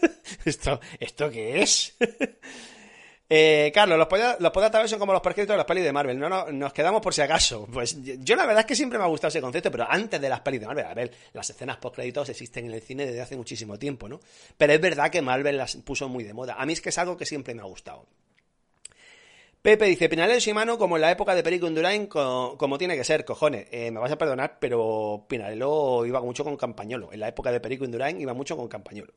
¿Esto, 0.44 0.80
¿Esto 0.98 1.30
qué 1.30 1.62
es? 1.62 1.96
Eh, 3.32 3.70
Carlos, 3.72 3.96
los 3.96 4.50
poderes 4.50 4.90
son 4.90 4.98
como 4.98 5.12
los 5.12 5.22
prescritos 5.22 5.54
de 5.54 5.58
las 5.58 5.64
pelis 5.64 5.84
de 5.84 5.92
Marvel. 5.92 6.18
No, 6.18 6.28
no, 6.28 6.50
nos 6.50 6.72
quedamos 6.72 7.00
por 7.00 7.14
si 7.14 7.20
acaso. 7.20 7.64
Pues 7.72 7.96
yo 8.02 8.34
la 8.34 8.44
verdad 8.44 8.62
es 8.62 8.66
que 8.66 8.74
siempre 8.74 8.98
me 8.98 9.04
ha 9.04 9.06
gustado 9.06 9.28
ese 9.28 9.40
concepto, 9.40 9.70
pero 9.70 9.86
antes 9.88 10.20
de 10.20 10.28
las 10.28 10.40
pelis 10.40 10.60
de 10.60 10.66
Marvel, 10.66 10.84
a 10.84 10.94
ver, 10.94 11.12
las 11.32 11.48
escenas 11.48 11.76
post-créditos 11.76 12.28
existen 12.28 12.66
en 12.66 12.72
el 12.72 12.82
cine 12.82 13.06
desde 13.06 13.20
hace 13.20 13.36
muchísimo 13.36 13.78
tiempo, 13.78 14.08
¿no? 14.08 14.18
Pero 14.58 14.72
es 14.72 14.80
verdad 14.80 15.10
que 15.10 15.22
Marvel 15.22 15.56
las 15.56 15.76
puso 15.76 16.08
muy 16.08 16.24
de 16.24 16.34
moda. 16.34 16.56
A 16.58 16.66
mí 16.66 16.72
es 16.72 16.80
que 16.80 16.88
es 16.88 16.98
algo 16.98 17.16
que 17.16 17.24
siempre 17.24 17.54
me 17.54 17.62
ha 17.62 17.66
gustado. 17.66 18.04
Pepe 19.62 19.84
dice, 19.84 20.08
Pinarello 20.08 20.38
y 20.38 20.40
Shimano 20.40 20.78
como 20.78 20.96
en 20.96 21.02
la 21.02 21.10
época 21.10 21.34
de 21.34 21.42
Perico 21.42 21.66
Indurain, 21.66 22.06
como, 22.06 22.78
tiene 22.78 22.96
que 22.96 23.04
ser, 23.04 23.26
cojones. 23.26 23.66
Eh, 23.70 23.90
me 23.90 24.00
vas 24.00 24.10
a 24.10 24.16
perdonar, 24.16 24.58
pero 24.58 25.26
Pinarello 25.28 26.06
iba 26.06 26.20
mucho 26.22 26.44
con 26.44 26.56
Campañolo. 26.56 27.12
En 27.12 27.20
la 27.20 27.28
época 27.28 27.52
de 27.52 27.60
Perico 27.60 27.84
Indurain 27.84 28.18
iba 28.20 28.32
mucho 28.32 28.56
con 28.56 28.68
Campañolo. 28.68 29.12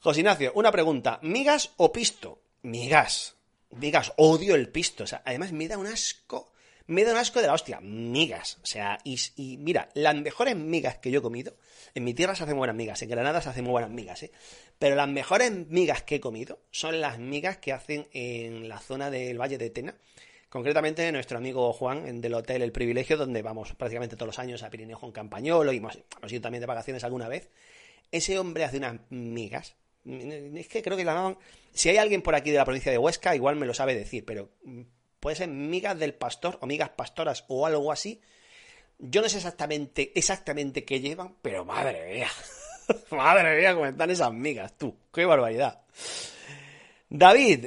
José 0.00 0.20
Ignacio, 0.20 0.52
una 0.54 0.70
pregunta. 0.70 1.18
¿Migas 1.22 1.72
o 1.78 1.90
pisto? 1.90 2.38
migas. 2.62 3.34
Migas, 3.70 4.12
odio 4.16 4.54
el 4.54 4.68
pisto. 4.68 5.04
Además 5.24 5.52
me 5.52 5.68
da 5.68 5.78
un 5.78 5.86
asco. 5.86 6.49
Me 6.90 7.04
da 7.04 7.12
un 7.12 7.18
asco 7.18 7.40
de 7.40 7.46
la 7.46 7.54
hostia. 7.54 7.80
Migas. 7.80 8.58
O 8.62 8.66
sea, 8.66 8.98
y, 9.04 9.56
mira, 9.58 9.90
las 9.94 10.16
mejores 10.16 10.56
migas 10.56 10.98
que 10.98 11.12
yo 11.12 11.20
he 11.20 11.22
comido. 11.22 11.54
En 11.94 12.02
mi 12.02 12.14
tierra 12.14 12.34
se 12.34 12.42
hacen 12.42 12.56
buenas 12.56 12.74
migas. 12.74 13.00
En 13.02 13.08
Granada 13.08 13.40
se 13.40 13.48
hacen 13.48 13.62
muy 13.62 13.70
buenas 13.70 13.90
migas, 13.90 14.24
¿eh? 14.24 14.32
Pero 14.78 14.96
las 14.96 15.08
mejores 15.08 15.52
migas 15.68 16.02
que 16.02 16.16
he 16.16 16.20
comido 16.20 16.58
son 16.72 17.00
las 17.00 17.20
migas 17.20 17.58
que 17.58 17.72
hacen 17.72 18.08
en 18.12 18.68
la 18.68 18.80
zona 18.80 19.08
del 19.08 19.40
Valle 19.40 19.56
de 19.56 19.70
Tena. 19.70 19.94
Concretamente, 20.48 21.12
nuestro 21.12 21.38
amigo 21.38 21.72
Juan, 21.72 22.20
del 22.20 22.34
Hotel 22.34 22.60
El 22.62 22.72
Privilegio, 22.72 23.16
donde 23.16 23.40
vamos 23.40 23.72
prácticamente 23.74 24.16
todos 24.16 24.26
los 24.26 24.38
años 24.40 24.64
a 24.64 24.70
Pirineo 24.70 24.98
con 24.98 25.12
Campañolo 25.12 25.72
y 25.72 25.76
hemos, 25.76 25.96
hemos 26.18 26.32
ido 26.32 26.40
también 26.40 26.60
de 26.60 26.66
vacaciones 26.66 27.04
alguna 27.04 27.28
vez. 27.28 27.50
Ese 28.10 28.36
hombre 28.36 28.64
hace 28.64 28.78
unas 28.78 28.98
migas 29.10 29.76
es 30.04 30.68
que 30.68 30.82
creo 30.82 30.96
que 30.96 31.04
la 31.04 31.12
llamaban. 31.12 31.38
Si 31.72 31.88
hay 31.88 31.98
alguien 31.98 32.22
por 32.22 32.34
aquí 32.34 32.50
de 32.50 32.56
la 32.56 32.64
provincia 32.64 32.90
de 32.90 32.98
Huesca, 32.98 33.34
igual 33.34 33.56
me 33.56 33.66
lo 33.66 33.74
sabe 33.74 33.94
decir, 33.94 34.24
pero 34.24 34.50
mm, 34.64 34.82
puede 35.20 35.36
ser 35.36 35.48
migas 35.48 35.98
del 35.98 36.14
pastor 36.14 36.58
o 36.60 36.66
migas 36.66 36.90
pastoras 36.90 37.44
o 37.48 37.66
algo 37.66 37.92
así. 37.92 38.20
Yo 38.98 39.22
no 39.22 39.28
sé 39.28 39.38
exactamente, 39.38 40.12
exactamente 40.14 40.84
qué 40.84 41.00
llevan, 41.00 41.36
pero 41.40 41.64
madre 41.64 42.14
mía. 42.14 42.28
madre 43.10 43.58
mía, 43.58 43.74
cómo 43.74 43.86
están 43.86 44.10
esas 44.10 44.32
migas, 44.32 44.76
tú. 44.76 44.96
Qué 45.12 45.24
barbaridad. 45.24 45.82
David. 47.08 47.66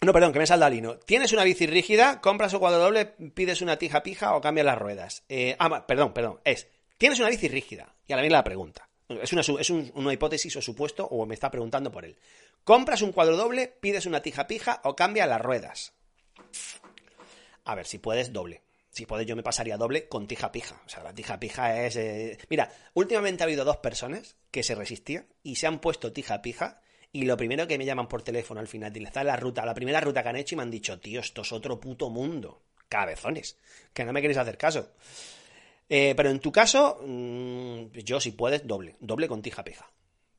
No, 0.00 0.12
perdón, 0.12 0.32
que 0.32 0.38
me 0.38 0.46
salda 0.46 0.70
Lino. 0.70 0.96
Tienes 0.98 1.32
una 1.32 1.42
bici 1.42 1.66
rígida, 1.66 2.20
compras 2.20 2.52
un 2.52 2.60
cuadro 2.60 2.78
doble, 2.78 3.06
pides 3.06 3.62
una 3.62 3.76
tija 3.76 4.02
pija 4.02 4.36
o 4.36 4.40
cambias 4.40 4.64
las 4.64 4.78
ruedas. 4.78 5.24
Eh, 5.28 5.56
ah, 5.58 5.86
perdón, 5.86 6.12
perdón. 6.12 6.40
Es, 6.44 6.68
tienes 6.96 7.18
una 7.18 7.28
bici 7.28 7.48
rígida. 7.48 7.94
Y 8.06 8.12
ahora 8.12 8.22
viene 8.22 8.36
la 8.36 8.44
pregunta. 8.44 8.88
Es, 9.08 9.32
una, 9.32 9.40
es 9.40 9.70
una 9.70 10.12
hipótesis 10.12 10.54
o 10.56 10.62
supuesto, 10.62 11.06
o 11.06 11.26
me 11.26 11.34
está 11.34 11.50
preguntando 11.50 11.90
por 11.90 12.04
él. 12.04 12.16
¿Compras 12.62 13.02
un 13.02 13.12
cuadro 13.12 13.36
doble, 13.36 13.66
pides 13.80 14.06
una 14.06 14.20
tija 14.20 14.46
pija 14.46 14.80
o 14.84 14.94
cambia 14.94 15.26
las 15.26 15.40
ruedas? 15.40 15.94
A 17.64 17.74
ver, 17.74 17.86
si 17.86 17.98
puedes, 17.98 18.32
doble. 18.32 18.62
Si 18.90 19.06
puedes, 19.06 19.26
yo 19.26 19.36
me 19.36 19.42
pasaría 19.42 19.76
doble 19.76 20.08
con 20.08 20.26
tija 20.26 20.50
pija. 20.50 20.80
O 20.86 20.88
sea, 20.88 21.02
la 21.02 21.14
tija 21.14 21.38
pija 21.38 21.84
es. 21.84 21.96
Eh, 21.96 22.38
mira, 22.48 22.72
últimamente 22.94 23.42
ha 23.42 23.46
habido 23.46 23.64
dos 23.64 23.76
personas 23.76 24.36
que 24.50 24.62
se 24.62 24.74
resistían 24.74 25.26
y 25.42 25.56
se 25.56 25.66
han 25.66 25.78
puesto 25.80 26.12
tija 26.12 26.42
pija. 26.42 26.80
Y 27.12 27.22
lo 27.24 27.36
primero 27.36 27.66
que 27.66 27.78
me 27.78 27.84
llaman 27.84 28.08
por 28.08 28.22
teléfono 28.22 28.60
al 28.60 28.68
final, 28.68 28.94
está 28.96 29.24
la 29.24 29.36
ruta, 29.36 29.64
la 29.64 29.74
primera 29.74 30.00
ruta 30.00 30.22
que 30.22 30.28
han 30.28 30.36
hecho 30.36 30.54
y 30.54 30.56
me 30.56 30.62
han 30.62 30.70
dicho, 30.70 30.98
tío, 30.98 31.20
esto 31.20 31.42
es 31.42 31.52
otro 31.52 31.78
puto 31.78 32.10
mundo. 32.10 32.62
Cabezones. 32.88 33.58
Que 33.92 34.04
no 34.04 34.12
me 34.12 34.20
queréis 34.20 34.38
hacer 34.38 34.58
caso. 34.58 34.92
Eh, 35.88 36.14
pero 36.16 36.30
en 36.30 36.40
tu 36.40 36.52
caso, 36.52 37.00
mm, 37.06 37.92
yo 38.04 38.20
si 38.20 38.32
puedes, 38.32 38.66
doble, 38.66 38.96
doble 39.00 39.28
con 39.28 39.42
tija 39.42 39.64
pija. 39.64 39.90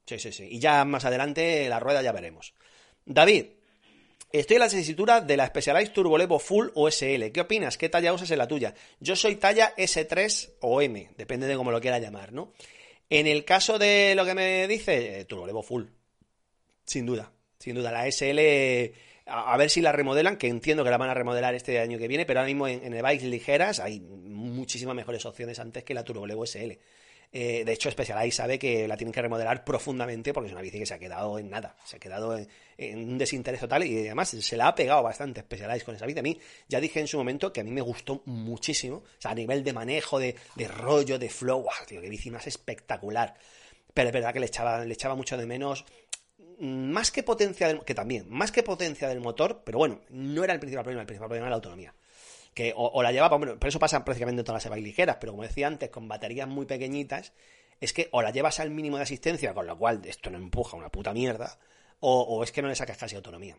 Sí, 0.06 0.20
sí, 0.20 0.32
sí. 0.32 0.48
Y 0.50 0.60
ya 0.60 0.86
más 0.86 1.06
adelante 1.06 1.70
la 1.70 1.80
rueda 1.80 2.02
ya 2.02 2.12
veremos. 2.12 2.54
David, 3.06 3.46
estoy 4.32 4.56
en 4.56 4.62
la 4.62 4.70
tesitura 4.70 5.22
de 5.22 5.38
la 5.38 5.48
Specialized 5.48 5.94
Turbo 5.94 6.18
Levo 6.18 6.39
Full 6.39 6.70
o 6.76 6.89
SL. 6.89 7.32
¿Qué 7.32 7.42
opinas? 7.42 7.78
¿Qué 7.78 7.89
talla 7.89 8.13
usas 8.13 8.32
en 8.32 8.38
la 8.38 8.48
tuya? 8.48 8.74
Yo 9.00 9.15
soy 9.15 9.36
talla 9.36 9.76
S3 9.76 10.56
o 10.62 10.82
M, 10.82 11.10
depende 11.18 11.48
de 11.48 11.56
cómo 11.56 11.72
lo 11.72 11.82
quiera 11.82 12.00
llamar, 12.00 12.32
¿no? 12.34 12.54
En 13.10 13.28
el 13.28 13.44
caso 13.44 13.80
de 13.80 14.13
lo 14.15 14.26
que 14.26 14.36
me 14.36 14.68
dice, 14.68 15.20
eh, 15.20 15.26
Turbo 15.26 15.48
Levo 15.48 15.63
Full. 15.63 15.86
Sin 16.86 17.06
duda, 17.06 17.32
sin 17.58 17.76
duda. 17.76 17.92
La 17.92 18.06
SL 18.12 18.39
a, 19.30 19.58
ver 19.58 19.70
si 19.70 19.82
la 19.82 19.92
remodelan, 19.92 20.38
que 20.38 20.48
entiendo 20.48 20.84
que 20.84 20.89
la 20.89 20.98
van 20.98 21.10
a 21.10 21.13
remodelar 21.13 21.56
este 21.56 21.80
año 21.80 21.98
que 21.98 22.08
viene, 22.08 22.26
pero 22.26 22.39
ahora 22.39 22.48
mismo 22.48 22.68
en, 22.68 22.94
en 22.94 23.02
bikes 23.02 23.26
ligeras 23.26 23.80
hay 23.80 24.00
muchísimas 24.00 24.96
mejores 24.96 25.26
opciones 25.26 25.60
antes 25.60 25.84
que 25.84 25.94
la 25.94 26.04
Turbo 26.04 26.26
Levo 26.26 26.46
SL. 26.46 26.74
Eh, 27.32 27.63
de 27.63 27.74
hecho, 27.74 27.92
Specialized 27.92 28.36
sabe 28.36 28.58
que 28.58 28.88
la 28.88 28.98
tienen 28.98 29.12
que 29.12 29.22
remodelar 29.22 29.63
profundamente 29.63 30.34
porque 30.34 30.48
es 30.48 30.54
una 30.54 30.63
bici 30.63 30.80
que 30.80 30.86
se 30.88 30.96
ha 30.96 31.00
quedado 31.00 31.38
en 31.38 31.50
nada, 31.50 31.76
se 31.86 31.98
ha 31.98 32.00
quedado 32.00 32.36
en, 32.36 33.10
un 33.10 33.18
desinterés 33.20 33.60
total 33.60 33.84
y 33.84 34.00
además 34.08 34.30
se 34.30 34.58
la 34.58 34.70
ha 34.70 34.76
pegado 34.76 35.04
bastante 35.04 35.42
Specialized 35.42 35.86
con 35.86 35.96
esa 35.96 36.08
bici. 36.08 36.20
A 36.20 36.24
mí, 36.24 36.39
ya 36.68 36.80
dije 36.80 37.00
en 37.00 37.08
su 37.08 37.18
momento 37.18 37.54
que 37.54 37.62
a 37.62 37.63
mí 37.63 37.72
me 37.72 37.82
gustó 37.82 38.24
muchísimo, 38.26 38.98
o 38.98 39.22
sea, 39.22 39.32
a 39.32 39.36
nivel 39.36 39.63
de 39.63 39.74
manejo, 39.74 40.18
de, 40.18 40.36
rollo, 40.68 41.20
de 41.20 41.30
flow, 41.30 41.62
wow, 41.62 41.86
tío, 41.88 42.02
qué 42.02 42.10
bici 42.10 42.32
más 42.32 42.48
espectacular. 42.48 43.36
Pero 43.94 44.10
es 44.10 44.13
verdad 44.13 44.34
que 44.34 44.39
le 44.39 44.48
echaba, 44.48 44.84
le 44.84 44.94
echaba 44.94 45.15
mucho 45.15 45.38
de 45.38 45.46
menos 45.46 45.86
más 46.60 47.12
que 47.12 47.24
potencia 47.24 47.68
del, 47.68 47.84
que 47.86 47.94
también, 47.94 48.26
más 48.30 48.52
que 48.52 48.63
potencia 48.63 49.08
del 49.08 49.20
motor, 49.22 49.62
pero 49.63 49.78
bueno, 49.78 50.02
no 50.10 50.44
era 50.44 50.54
el 50.54 50.60
principal 50.60 50.84
problema, 50.84 51.02
el 51.02 51.08
principal 51.08 51.30
problema 51.30 51.46
era 51.46 51.52
la 51.52 51.56
autonomía. 51.56 51.94
Que 52.60 52.74
o, 52.76 53.02
la 53.02 53.13
llevaba, 53.13 53.39
por 53.39 53.69
eso 53.69 53.80
pasan 53.80 54.04
prácticamente 54.04 54.43
todas 54.43 54.65
las 54.65 54.78
e 54.78 54.82
ligeras, 54.82 55.15
pero 55.17 55.32
como 55.32 55.43
decía 55.43 55.65
antes, 55.65 55.89
con 55.89 56.10
baterías 56.10 56.45
muy 56.45 56.65
pequeñitas, 56.65 57.32
es 57.80 57.93
que 57.93 58.10
o 58.12 58.22
la 58.22 58.32
llevas 58.32 58.60
al 58.60 58.69
mínimo 58.69 58.98
de 58.98 59.04
asistencia, 59.04 59.54
con 59.54 59.65
lo 59.65 59.78
cual 59.78 60.02
esto 60.04 60.30
no 60.30 60.38
empuja 60.38 60.76
una 60.76 60.89
puta 60.89 61.13
mierda, 61.13 61.58
o, 62.02 62.43
es 62.43 62.52
que 62.52 62.62
no 62.62 62.67
le 62.67 62.76
sacas 62.76 62.98
casi 62.98 63.15
autonomía. 63.15 63.58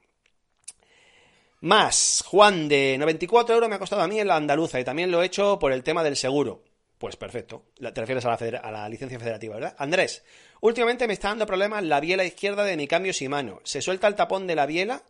Más, 1.61 2.23
Juan 2.27 2.69
de 2.69 2.97
94 2.99 3.55
euros 3.55 3.71
me 3.71 3.77
ha 3.77 3.79
costado 3.79 4.03
a 4.03 4.07
mí 4.07 4.21
en 4.21 4.29
la 4.29 4.37
andaluza 4.37 4.79
y 4.79 4.85
también 4.85 5.11
lo 5.11 5.23
he 5.23 5.27
hecho 5.27 5.59
por 5.59 5.73
el 5.73 5.83
tema 5.83 6.05
del 6.05 6.17
seguro. 6.17 6.63
Pues 6.99 7.17
perfecto. 7.17 7.69
Te 7.79 8.01
refieres 8.03 8.27
a 8.27 8.37
la, 8.39 8.59
a 8.59 8.71
la, 8.71 8.87
licencia 8.91 9.19
federativa, 9.19 9.55
¿verdad? 9.55 9.77
Andrés, 9.79 10.23
últimamente 10.61 11.07
me 11.07 11.15
está 11.15 11.29
dando 11.29 11.47
problemas 11.47 11.83
la 11.85 12.01
biela 12.01 12.25
izquierda 12.25 12.65
de 12.65 12.77
mi 12.77 12.87
cambio 12.87 13.13
Shimano. 13.13 13.63
Se 13.65 13.81
suelta 13.81 14.09
el 14.09 14.15
tapón 14.15 14.47
de 14.47 14.57
la 14.57 14.67
biela. 14.67 15.05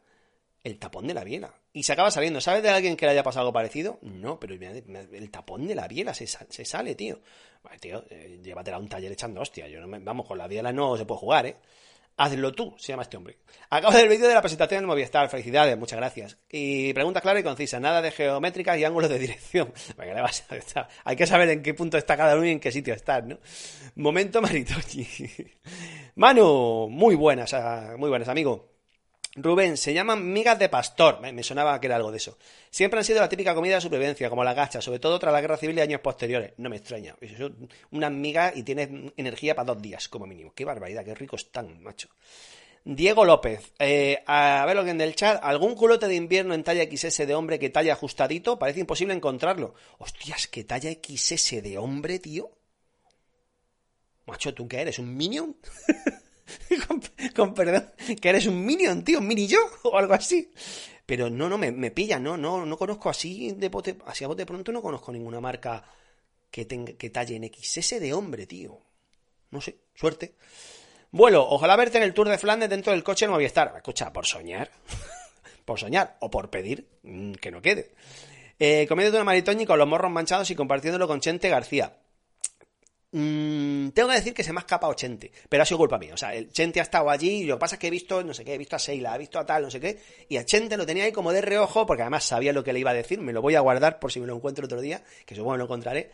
El 0.62 0.78
tapón 0.78 1.06
de 1.06 1.14
la 1.14 1.24
biela. 1.24 1.54
Y 1.72 1.84
se 1.84 1.92
acaba 1.92 2.10
saliendo. 2.10 2.40
¿Sabes 2.40 2.62
de 2.62 2.68
alguien 2.68 2.96
que 2.96 3.06
le 3.06 3.12
haya 3.12 3.22
pasado 3.22 3.42
algo 3.42 3.52
parecido? 3.52 3.98
No, 4.02 4.38
pero 4.38 4.54
el 4.54 5.30
tapón 5.30 5.66
de 5.66 5.74
la 5.74 5.88
biela 5.88 6.12
se, 6.12 6.26
se 6.26 6.64
sale, 6.64 6.94
tío. 6.94 7.20
Vale, 7.62 7.78
tío, 7.78 8.04
eh, 8.10 8.40
llévatela 8.42 8.76
a 8.76 8.80
un 8.80 8.88
taller 8.88 9.12
echando 9.12 9.40
hostia. 9.40 9.68
Yo 9.68 9.80
no 9.80 9.86
me, 9.86 9.98
vamos, 9.98 10.26
con 10.26 10.38
la 10.38 10.48
biela 10.48 10.72
no 10.72 10.96
se 10.96 11.04
puede 11.04 11.20
jugar, 11.20 11.46
¿eh? 11.46 11.56
Hazlo 12.16 12.52
tú, 12.52 12.74
se 12.76 12.92
llama 12.92 13.04
este 13.04 13.16
hombre. 13.16 13.38
Acabo 13.70 13.96
del 13.96 14.08
vídeo 14.08 14.28
de 14.28 14.34
la 14.34 14.42
presentación 14.42 14.80
del 14.80 14.86
Movistar. 14.86 15.30
Felicidades, 15.30 15.78
muchas 15.78 15.98
gracias. 15.98 16.36
Y 16.50 16.92
pregunta 16.92 17.22
clara 17.22 17.40
y 17.40 17.42
concisa. 17.42 17.80
Nada 17.80 18.02
de 18.02 18.10
geométricas 18.10 18.76
y 18.76 18.84
ángulos 18.84 19.08
de 19.08 19.18
dirección. 19.18 19.72
Hay 21.04 21.16
que 21.16 21.26
saber 21.26 21.48
en 21.48 21.62
qué 21.62 21.72
punto 21.72 21.96
está 21.96 22.18
cada 22.18 22.36
uno 22.36 22.44
y 22.44 22.50
en 22.50 22.60
qué 22.60 22.70
sitio 22.72 22.92
está, 22.92 23.22
¿no? 23.22 23.38
Momento 23.94 24.42
Maritochi. 24.42 25.06
Manu, 26.16 26.88
muy 26.90 27.14
buenas, 27.14 27.54
ah, 27.54 27.94
muy 27.96 28.10
buenas, 28.10 28.28
amigo. 28.28 28.68
Rubén, 29.36 29.76
se 29.76 29.94
llaman 29.94 30.32
migas 30.32 30.58
de 30.58 30.68
pastor. 30.68 31.20
Me, 31.20 31.42
sonaba 31.42 31.80
que 31.80 31.86
era 31.86 31.96
algo 31.96 32.10
de 32.10 32.16
eso. 32.16 32.36
Siempre 32.68 32.98
han 32.98 33.04
sido 33.04 33.20
la 33.20 33.28
típica 33.28 33.54
comida 33.54 33.76
de 33.76 33.80
supervivencia, 33.80 34.28
como 34.28 34.42
la 34.42 34.54
gacha, 34.54 34.80
sobre 34.80 34.98
todo 34.98 35.18
tras 35.18 35.32
la 35.32 35.40
guerra 35.40 35.56
civil 35.56 35.78
y 35.78 35.80
años 35.80 36.00
posteriores. 36.00 36.52
No 36.56 36.68
me 36.68 36.76
extraña. 36.76 37.16
Unas 37.92 38.10
migas 38.10 38.56
y 38.56 38.64
tienes 38.64 38.88
energía 39.16 39.54
para 39.54 39.72
dos 39.72 39.80
días, 39.80 40.08
como 40.08 40.26
mínimo. 40.26 40.52
Qué 40.54 40.64
barbaridad, 40.64 41.04
qué 41.04 41.14
ricos 41.14 41.42
están, 41.42 41.80
macho. 41.82 42.08
Diego 42.84 43.24
López, 43.24 43.72
eh, 43.78 44.22
a 44.26 44.64
ver 44.66 44.74
lo 44.74 44.84
que 44.84 44.90
en 44.90 45.00
el 45.00 45.14
chat, 45.14 45.38
¿algún 45.42 45.74
culote 45.74 46.08
de 46.08 46.14
invierno 46.14 46.54
en 46.54 46.64
talla 46.64 46.84
XS 46.84 47.26
de 47.26 47.34
hombre 47.34 47.58
que 47.58 47.68
talla 47.68 47.92
ajustadito? 47.92 48.58
Parece 48.58 48.80
imposible 48.80 49.14
encontrarlo. 49.14 49.74
Hostias, 49.98 50.48
¿qué 50.48 50.64
talla 50.64 50.90
XS 50.90 51.62
de 51.62 51.76
hombre, 51.78 52.18
tío? 52.18 52.50
Macho, 54.26 54.54
¿tú 54.54 54.66
qué 54.66 54.80
eres? 54.80 54.98
¿Un 54.98 55.14
minion? 55.14 55.56
con, 57.36 57.54
perdón, 57.54 57.90
que 58.20 58.28
eres 58.28 58.46
un 58.46 58.64
minion, 58.64 59.04
tío, 59.04 59.18
un 59.18 59.26
mini 59.26 59.46
yo, 59.46 59.58
o 59.84 59.96
algo 59.96 60.14
así. 60.14 60.52
Pero 61.06 61.28
no, 61.28 61.48
no, 61.48 61.58
me, 61.58 61.72
me 61.72 61.90
pilla, 61.90 62.18
no, 62.18 62.36
no, 62.36 62.64
no 62.64 62.76
conozco 62.76 63.10
así 63.10 63.52
de 63.52 63.68
bote, 63.68 63.96
así 64.06 64.24
a 64.24 64.28
bote 64.28 64.46
pronto 64.46 64.70
no 64.70 64.80
conozco 64.80 65.12
ninguna 65.12 65.40
marca 65.40 65.84
que, 66.50 66.64
tenga, 66.64 66.92
que 66.92 67.10
talle 67.10 67.36
en 67.36 67.50
XS 67.52 68.00
de 68.00 68.12
hombre, 68.12 68.46
tío. 68.46 68.78
No 69.50 69.60
sé, 69.60 69.78
suerte. 69.94 70.36
Vuelo, 71.12 71.44
ojalá 71.48 71.74
verte 71.74 71.98
en 71.98 72.04
el 72.04 72.14
Tour 72.14 72.28
de 72.28 72.38
Flandes 72.38 72.70
dentro 72.70 72.92
del 72.92 73.02
coche 73.02 73.24
en 73.24 73.32
Movistar. 73.32 73.72
Escucha, 73.76 74.12
por 74.12 74.26
soñar. 74.26 74.70
por 75.64 75.78
soñar. 75.80 76.16
O 76.20 76.30
por 76.30 76.50
pedir 76.50 76.86
mm, 77.02 77.32
que 77.32 77.50
no 77.50 77.60
quede. 77.60 77.90
Eh, 78.60 78.86
comiendo 78.88 79.16
una 79.16 79.24
maritoña 79.24 79.66
con 79.66 79.78
los 79.78 79.88
morros 79.88 80.12
manchados 80.12 80.50
y 80.50 80.54
compartiéndolo 80.54 81.08
con 81.08 81.20
Chente 81.20 81.48
García. 81.48 81.96
Mm, 83.12 83.88
tengo 83.90 84.08
que 84.08 84.14
decir 84.14 84.32
que 84.32 84.44
se 84.44 84.52
me 84.52 84.58
ha 84.58 84.60
escapado 84.60 84.94
Chente, 84.94 85.32
pero 85.48 85.62
ha 85.62 85.66
sido 85.66 85.78
culpa 85.78 85.98
mía. 85.98 86.14
O 86.14 86.16
sea, 86.16 86.34
el 86.34 86.52
Chente 86.52 86.78
ha 86.80 86.84
estado 86.84 87.10
allí 87.10 87.42
y 87.42 87.44
lo 87.44 87.56
que 87.56 87.60
pasa 87.60 87.74
es 87.74 87.80
que 87.80 87.88
he 87.88 87.90
visto, 87.90 88.22
no 88.22 88.32
sé 88.32 88.44
qué, 88.44 88.54
he 88.54 88.58
visto 88.58 88.76
a 88.76 88.78
Seila, 88.78 89.14
he 89.16 89.18
visto 89.18 89.38
a 89.38 89.46
tal, 89.46 89.62
no 89.62 89.70
sé 89.70 89.80
qué, 89.80 89.98
y 90.28 90.36
a 90.36 90.44
Chente 90.44 90.76
lo 90.76 90.86
tenía 90.86 91.04
ahí 91.04 91.12
como 91.12 91.32
de 91.32 91.40
reojo, 91.40 91.86
porque 91.86 92.02
además 92.02 92.24
sabía 92.24 92.52
lo 92.52 92.62
que 92.62 92.72
le 92.72 92.78
iba 92.80 92.90
a 92.90 92.94
decir. 92.94 93.20
Me 93.20 93.32
lo 93.32 93.42
voy 93.42 93.56
a 93.56 93.60
guardar 93.60 93.98
por 93.98 94.12
si 94.12 94.20
me 94.20 94.26
lo 94.26 94.36
encuentro 94.36 94.64
otro 94.64 94.80
día, 94.80 95.02
que 95.26 95.34
supongo 95.34 95.54
que 95.54 95.58
lo 95.58 95.64
encontraré, 95.64 96.10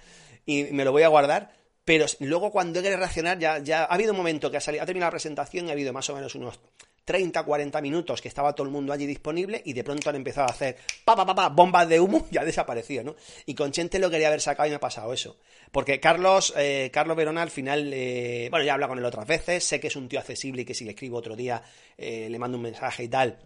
y 0.47 0.65
me 0.65 0.85
lo 0.85 0.93
voy 0.93 1.03
a 1.03 1.09
guardar. 1.09 1.53
Pero 1.85 2.07
luego 2.19 2.51
cuando 2.51 2.81
he 2.81 2.83
querido 2.83 2.99
reaccionar, 2.99 3.39
ya, 3.39 3.59
ya 3.59 3.85
ha 3.85 3.95
habido 3.95 4.11
un 4.11 4.17
momento 4.17 4.51
que 4.51 4.57
ha, 4.57 4.61
salido, 4.61 4.83
ha 4.83 4.87
terminado 4.87 5.09
la 5.09 5.13
presentación 5.13 5.67
y 5.67 5.69
ha 5.69 5.73
habido 5.73 5.93
más 5.93 6.11
o 6.11 6.17
menos 6.17 6.35
unos 6.35 6.59
30, 7.07 7.45
40 7.45 7.81
minutos 7.81 8.21
que 8.21 8.27
estaba 8.27 8.53
todo 8.53 8.67
el 8.67 8.73
mundo 8.73 8.93
allí 8.93 9.07
disponible 9.07 9.63
y 9.65 9.73
de 9.73 9.85
pronto 9.85 10.11
han 10.11 10.17
empezado 10.17 10.49
a 10.49 10.51
hacer 10.51 10.77
pa, 11.05 11.15
pa, 11.15 11.25
pa, 11.25 11.49
bombas 11.49 11.89
de 11.89 12.01
humo 12.01 12.27
y 12.33 12.37
ha 12.37 12.45
desaparecido, 12.45 13.05
¿no? 13.05 13.17
Y 13.47 13.55
con 13.55 13.71
Chente 13.71 14.01
lo 14.01 14.11
quería 14.11 14.27
haber 14.27 14.41
sacado 14.41 14.67
y 14.67 14.71
me 14.71 14.77
ha 14.77 14.81
pasado 14.81 15.13
eso. 15.13 15.39
Porque 15.71 16.01
Carlos, 16.01 16.53
eh, 16.57 16.91
Carlos 16.93 17.17
Verona 17.17 17.43
al 17.43 17.51
final, 17.51 17.93
eh, 17.95 18.49
bueno, 18.51 18.65
ya 18.65 18.73
he 18.73 18.75
hablado 18.75 18.91
con 18.91 18.99
él 18.99 19.05
otras 19.05 19.27
veces, 19.27 19.63
sé 19.63 19.79
que 19.79 19.87
es 19.87 19.95
un 19.95 20.09
tío 20.09 20.19
accesible 20.19 20.63
y 20.63 20.65
que 20.65 20.75
si 20.75 20.85
le 20.85 20.91
escribo 20.91 21.17
otro 21.17 21.37
día 21.37 21.63
eh, 21.97 22.27
le 22.29 22.39
mando 22.41 22.57
un 22.57 22.65
mensaje 22.65 23.05
y 23.05 23.09
tal, 23.09 23.39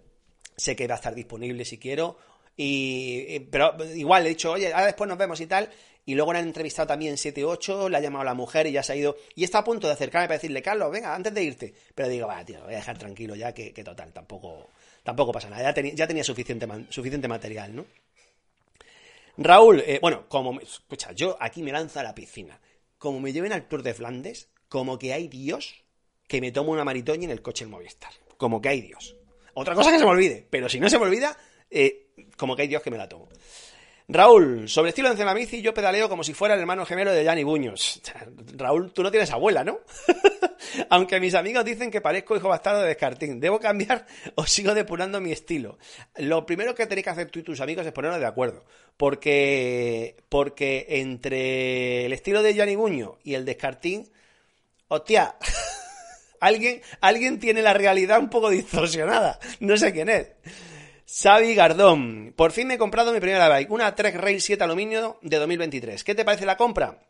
sé 0.56 0.74
que 0.74 0.86
va 0.86 0.94
a 0.94 0.96
estar 0.96 1.14
disponible 1.14 1.66
si 1.66 1.76
quiero. 1.76 2.16
Y, 2.56 3.40
pero 3.50 3.76
igual 3.94 4.24
he 4.24 4.30
dicho, 4.30 4.52
oye, 4.52 4.72
ahora 4.72 4.86
después 4.86 5.06
nos 5.06 5.18
vemos 5.18 5.38
y 5.40 5.46
tal. 5.46 5.68
Y 6.10 6.16
luego 6.16 6.32
le 6.32 6.40
han 6.40 6.46
entrevistado 6.46 6.88
también 6.88 7.14
7-8, 7.14 7.88
le 7.88 7.96
ha 7.96 8.00
llamado 8.00 8.24
la 8.24 8.34
mujer 8.34 8.66
y 8.66 8.72
ya 8.72 8.82
se 8.82 8.94
ha 8.94 8.96
ido. 8.96 9.16
Y 9.36 9.44
está 9.44 9.58
a 9.58 9.64
punto 9.64 9.86
de 9.86 9.92
acercarme 9.92 10.26
para 10.26 10.38
decirle, 10.38 10.60
Carlos, 10.60 10.90
venga, 10.90 11.14
antes 11.14 11.32
de 11.32 11.44
irte. 11.44 11.72
Pero 11.94 12.08
digo, 12.08 12.26
va, 12.26 12.44
tío, 12.44 12.60
voy 12.64 12.74
a 12.74 12.78
dejar 12.78 12.98
tranquilo 12.98 13.36
ya, 13.36 13.54
que, 13.54 13.70
total, 13.84 14.12
tampoco, 14.12 14.70
tampoco 15.04 15.30
pasa 15.30 15.48
nada. 15.48 15.72
Ya, 15.72 15.80
ya 15.94 16.08
tenía 16.08 16.24
suficiente, 16.24 16.66
suficiente 16.88 17.28
material, 17.28 17.76
¿no? 17.76 17.86
Raúl, 19.36 19.84
eh, 19.86 20.00
bueno, 20.02 20.24
como, 20.28 20.58
escucha, 20.58 21.12
yo 21.12 21.36
aquí 21.38 21.62
me 21.62 21.70
lanzo 21.70 22.00
a 22.00 22.02
la 22.02 22.12
piscina. 22.12 22.58
Como 22.98 23.20
me 23.20 23.32
lleven 23.32 23.52
al 23.52 23.68
Tour 23.68 23.84
de 23.84 23.94
Flandes, 23.94 24.48
como 24.68 24.98
que 24.98 25.12
hay 25.12 25.28
Dios 25.28 25.76
que 26.26 26.40
me 26.40 26.50
tomo 26.50 26.72
una 26.72 26.82
maritoña 26.82 27.26
en 27.26 27.30
el 27.30 27.40
coche 27.40 27.66
del 27.66 27.70
Movistar. 27.70 28.10
Como 28.36 28.60
que 28.60 28.68
hay 28.68 28.80
Dios. 28.80 29.14
Otra 29.54 29.76
cosa 29.76 29.92
que 29.92 30.00
se 30.00 30.04
me 30.04 30.10
olvide, 30.10 30.44
pero 30.50 30.68
si 30.68 30.80
no 30.80 30.90
se 30.90 30.98
me 30.98 31.04
olvida, 31.04 31.38
eh, 31.70 32.08
como 32.36 32.56
que 32.56 32.62
hay 32.62 32.68
Dios 32.68 32.82
que 32.82 32.90
me 32.90 32.98
la 32.98 33.08
tomo. 33.08 33.28
Raúl, 34.12 34.68
sobre 34.68 34.88
estilo 34.88 35.14
de 35.14 35.24
la 35.24 35.32
bici, 35.32 35.62
yo 35.62 35.72
pedaleo 35.72 36.08
como 36.08 36.24
si 36.24 36.34
fuera 36.34 36.54
el 36.54 36.60
hermano 36.60 36.84
gemelo 36.84 37.12
de 37.12 37.22
Gianni 37.22 37.44
Buños. 37.44 38.00
Raúl, 38.56 38.92
tú 38.92 39.04
no 39.04 39.10
tienes 39.10 39.30
abuela, 39.30 39.62
¿no? 39.62 39.78
Aunque 40.90 41.20
mis 41.20 41.34
amigos 41.36 41.64
dicen 41.64 41.92
que 41.92 42.00
parezco 42.00 42.36
hijo 42.36 42.48
bastardo 42.48 42.80
de 42.80 42.88
Descartín. 42.88 43.38
¿Debo 43.38 43.60
cambiar 43.60 44.06
o 44.34 44.46
sigo 44.46 44.74
depurando 44.74 45.20
mi 45.20 45.30
estilo? 45.30 45.78
Lo 46.16 46.44
primero 46.44 46.74
que 46.74 46.86
tenéis 46.86 47.04
que 47.04 47.10
hacer 47.10 47.30
tú 47.30 47.38
y 47.38 47.44
tus 47.44 47.60
amigos 47.60 47.86
es 47.86 47.92
ponernos 47.92 48.18
de 48.18 48.26
acuerdo. 48.26 48.64
Porque, 48.96 50.16
porque 50.28 50.86
entre 50.88 52.06
el 52.06 52.12
estilo 52.12 52.42
de 52.42 52.54
Gianni 52.54 52.74
Buño 52.74 53.18
y 53.22 53.34
el 53.34 53.44
Descartín, 53.44 54.10
hostia, 54.88 55.36
alguien, 56.40 56.82
alguien 57.00 57.38
tiene 57.38 57.62
la 57.62 57.74
realidad 57.74 58.18
un 58.18 58.28
poco 58.28 58.50
distorsionada. 58.50 59.38
No 59.60 59.76
sé 59.76 59.92
quién 59.92 60.08
es. 60.08 60.26
Xavi 61.12 61.56
Gardón, 61.56 62.32
por 62.36 62.52
fin 62.52 62.68
me 62.68 62.74
he 62.74 62.78
comprado 62.78 63.12
mi 63.12 63.18
primera 63.18 63.48
bike, 63.48 63.72
una 63.72 63.96
Trek 63.96 64.14
Rail 64.14 64.40
7 64.40 64.62
aluminio 64.62 65.18
de 65.22 65.38
2023. 65.38 66.04
¿Qué 66.04 66.14
te 66.14 66.24
parece 66.24 66.46
la 66.46 66.56
compra? 66.56 67.00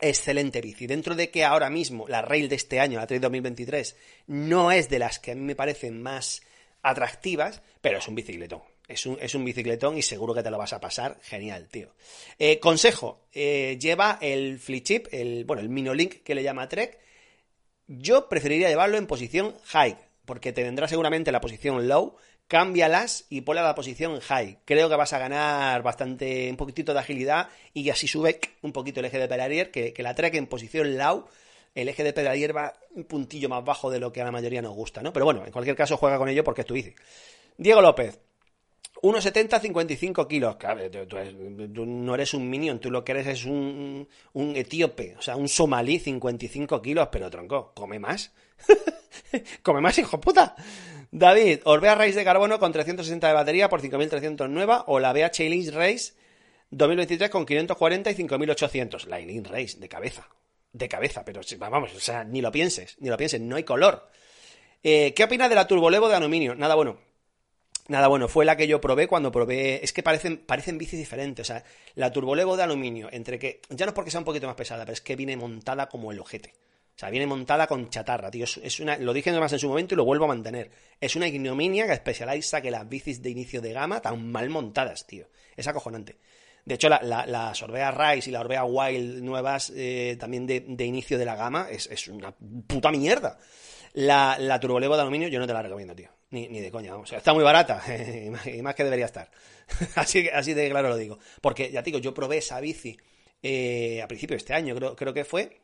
Excelente 0.00 0.60
bici. 0.60 0.86
Dentro 0.86 1.16
de 1.16 1.30
que 1.30 1.44
ahora 1.44 1.68
mismo 1.68 2.06
la 2.06 2.22
Rail 2.22 2.48
de 2.48 2.54
este 2.54 2.78
año, 2.78 3.00
la 3.00 3.08
Trek 3.08 3.20
2023, 3.20 3.96
no 4.28 4.70
es 4.70 4.88
de 4.88 5.00
las 5.00 5.18
que 5.18 5.32
a 5.32 5.34
mí 5.34 5.40
me 5.40 5.56
parecen 5.56 6.00
más 6.00 6.42
atractivas, 6.82 7.60
pero 7.80 7.98
es 7.98 8.06
un 8.06 8.14
bicicletón. 8.14 8.62
Es 8.86 9.04
un, 9.06 9.44
bicicletón 9.44 9.98
y 9.98 10.02
seguro 10.02 10.32
que 10.32 10.42
te 10.42 10.50
lo 10.50 10.58
vas 10.58 10.72
a 10.72 10.80
pasar 10.80 11.18
genial, 11.22 11.68
tío. 11.68 11.92
Eh, 12.38 12.60
consejo, 12.60 13.26
eh, 13.32 13.76
lleva 13.80 14.18
el 14.20 14.60
flip 14.60 14.84
chip, 14.84 15.06
el, 15.10 15.44
bueno, 15.44 15.60
el 15.60 15.70
Minolink 15.70 16.22
que 16.22 16.36
le 16.36 16.44
llama 16.44 16.68
Trek. 16.68 17.00
Yo 17.88 18.28
preferiría 18.28 18.68
llevarlo 18.68 18.96
en 18.96 19.08
posición 19.08 19.56
high, 19.64 19.96
porque 20.24 20.52
te 20.52 20.62
vendrá 20.62 20.86
seguramente 20.86 21.32
la 21.32 21.40
posición 21.40 21.88
low, 21.88 22.16
cámbialas 22.48 23.26
y 23.30 23.40
ponle 23.42 23.60
a 23.60 23.64
la 23.64 23.74
posición 23.74 24.20
high. 24.20 24.58
Creo 24.64 24.88
que 24.88 24.96
vas 24.96 25.12
a 25.12 25.18
ganar 25.18 25.82
bastante, 25.82 26.50
un 26.50 26.56
poquitito 26.56 26.92
de 26.92 27.00
agilidad 27.00 27.48
y 27.72 27.88
así 27.90 28.06
sube 28.06 28.40
un 28.62 28.72
poquito 28.72 29.00
el 29.00 29.06
eje 29.06 29.18
de 29.18 29.28
pedalier, 29.28 29.70
que, 29.70 29.92
que 29.92 30.02
la 30.02 30.14
track 30.14 30.34
en 30.34 30.46
posición 30.46 30.96
low, 30.96 31.26
el 31.74 31.88
eje 31.88 32.04
de 32.04 32.12
pedalier 32.12 32.56
va 32.56 32.74
un 32.94 33.04
puntillo 33.04 33.48
más 33.48 33.64
bajo 33.64 33.90
de 33.90 33.98
lo 33.98 34.12
que 34.12 34.20
a 34.20 34.24
la 34.24 34.30
mayoría 34.30 34.62
nos 34.62 34.74
gusta, 34.74 35.02
¿no? 35.02 35.12
Pero 35.12 35.24
bueno, 35.24 35.44
en 35.44 35.52
cualquier 35.52 35.76
caso 35.76 35.96
juega 35.96 36.18
con 36.18 36.28
ello 36.28 36.44
porque 36.44 36.60
es 36.60 36.66
tu 36.66 36.74
bici. 36.74 36.94
Diego 37.56 37.80
López. 37.80 38.18
1,70, 39.02 39.60
55 39.60 40.26
kilos. 40.26 40.56
Claro, 40.56 40.80
tú, 40.90 41.84
no 41.84 42.14
eres 42.14 42.32
un 42.32 42.48
minion, 42.48 42.78
tú 42.78 42.90
lo 42.90 43.04
que 43.04 43.12
eres 43.12 43.26
es 43.26 43.44
un, 43.44 44.08
un 44.32 44.56
etíope, 44.56 45.14
o 45.18 45.20
sea, 45.20 45.36
un 45.36 45.46
somalí, 45.46 45.98
55 45.98 46.80
kilos, 46.80 47.08
pero 47.12 47.28
tronco, 47.28 47.72
come 47.74 47.98
más. 47.98 48.32
come 49.62 49.82
más, 49.82 49.98
hijo 49.98 50.18
puta. 50.18 50.56
David, 51.16 51.60
Orbea 51.62 51.94
Race 51.94 52.14
de 52.14 52.24
carbono 52.24 52.58
con 52.58 52.72
360 52.72 53.28
de 53.28 53.32
batería 53.32 53.68
por 53.68 53.80
5.300 53.80 54.48
nueva 54.48 54.82
o 54.88 54.98
la 54.98 55.12
BH 55.12 55.46
Elite 55.46 55.70
Race 55.70 56.12
2023 56.72 57.30
con 57.30 57.46
540 57.46 58.10
y 58.10 58.14
5.800. 58.16 59.06
La 59.06 59.20
Elite 59.20 59.48
Race, 59.48 59.78
de 59.78 59.88
cabeza. 59.88 60.28
De 60.72 60.88
cabeza, 60.88 61.24
pero 61.24 61.40
vamos, 61.60 61.94
o 61.94 62.00
sea, 62.00 62.24
ni 62.24 62.42
lo 62.42 62.50
pienses, 62.50 62.96
ni 62.98 63.10
lo 63.10 63.16
pienses, 63.16 63.40
no 63.40 63.54
hay 63.54 63.62
color. 63.62 64.10
Eh, 64.82 65.14
¿Qué 65.14 65.22
opinas 65.22 65.48
de 65.48 65.54
la 65.54 65.68
Turbolevo 65.68 66.08
de 66.08 66.16
aluminio? 66.16 66.56
Nada 66.56 66.74
bueno. 66.74 66.98
Nada 67.86 68.08
bueno, 68.08 68.26
fue 68.26 68.44
la 68.44 68.56
que 68.56 68.66
yo 68.66 68.80
probé 68.80 69.06
cuando 69.06 69.30
probé. 69.30 69.84
Es 69.84 69.92
que 69.92 70.02
parecen, 70.02 70.38
parecen 70.38 70.78
bicis 70.78 70.98
diferentes. 70.98 71.48
O 71.48 71.52
sea, 71.52 71.62
la 71.94 72.10
Turbolevo 72.10 72.56
de 72.56 72.64
aluminio, 72.64 73.08
entre 73.12 73.38
que. 73.38 73.60
Ya 73.70 73.86
no 73.86 73.90
es 73.90 73.94
porque 73.94 74.10
sea 74.10 74.18
un 74.18 74.24
poquito 74.24 74.48
más 74.48 74.56
pesada, 74.56 74.84
pero 74.84 74.94
es 74.94 75.00
que 75.00 75.14
viene 75.14 75.36
montada 75.36 75.88
como 75.88 76.10
el 76.10 76.18
ojete. 76.18 76.54
O 76.94 76.98
sea, 76.98 77.10
viene 77.10 77.26
montada 77.26 77.66
con 77.66 77.90
chatarra, 77.90 78.30
tío. 78.30 78.44
Es, 78.44 78.78
una, 78.78 78.96
lo 78.98 79.12
dije 79.12 79.32
más 79.32 79.52
en 79.52 79.58
su 79.58 79.68
momento 79.68 79.94
y 79.94 79.96
lo 79.96 80.04
vuelvo 80.04 80.26
a 80.26 80.28
mantener. 80.28 80.70
Es 81.00 81.16
una 81.16 81.26
ignominia 81.26 81.86
que 81.86 81.92
especializa 81.92 82.60
que 82.60 82.70
las 82.70 82.88
bicis 82.88 83.20
de 83.20 83.30
inicio 83.30 83.60
de 83.60 83.72
gama 83.72 84.00
tan 84.00 84.30
mal 84.30 84.48
montadas, 84.48 85.04
tío. 85.04 85.26
Es 85.56 85.66
acojonante. 85.66 86.18
De 86.64 86.76
hecho, 86.76 86.88
la, 86.88 87.00
la, 87.02 87.52
Orbea 87.62 87.90
Rise 87.90 88.30
y 88.30 88.32
la 88.32 88.40
Orbea 88.40 88.64
Wild 88.64 89.22
nuevas, 89.22 89.72
eh, 89.74 90.16
también 90.20 90.46
de, 90.46 90.84
inicio 90.84 91.18
de 91.18 91.24
la 91.24 91.34
gama, 91.34 91.66
es, 91.68 92.08
una 92.08 92.32
puta 92.32 92.92
mierda. 92.92 93.38
La, 93.94 94.36
la 94.38 94.60
Turbolevo 94.60 94.94
de 94.94 95.02
aluminio 95.02 95.28
yo 95.28 95.40
no 95.40 95.46
te 95.46 95.52
la 95.52 95.62
recomiendo, 95.62 95.94
tío. 95.94 96.10
Ni, 96.30 96.48
ni 96.48 96.60
de 96.60 96.70
coña, 96.70 96.94
sea, 97.06 97.18
está 97.18 97.34
muy 97.34 97.44
barata, 97.44 97.82
y 98.46 98.62
más 98.62 98.74
que 98.74 98.84
debería 98.84 99.06
estar. 99.06 99.30
así, 99.96 100.28
así 100.28 100.54
de 100.54 100.70
claro 100.70 100.88
lo 100.88 100.96
digo. 100.96 101.18
Porque, 101.40 101.70
ya 101.70 101.82
te 101.82 101.90
digo, 101.90 101.98
yo 101.98 102.14
probé 102.14 102.38
esa 102.38 102.60
bici 102.60 102.96
eh, 103.42 104.00
a 104.02 104.08
principio 104.08 104.34
de 104.34 104.38
este 104.38 104.54
año, 104.54 104.74
creo, 104.74 104.96
creo 104.96 105.12
que 105.12 105.24
fue, 105.24 105.63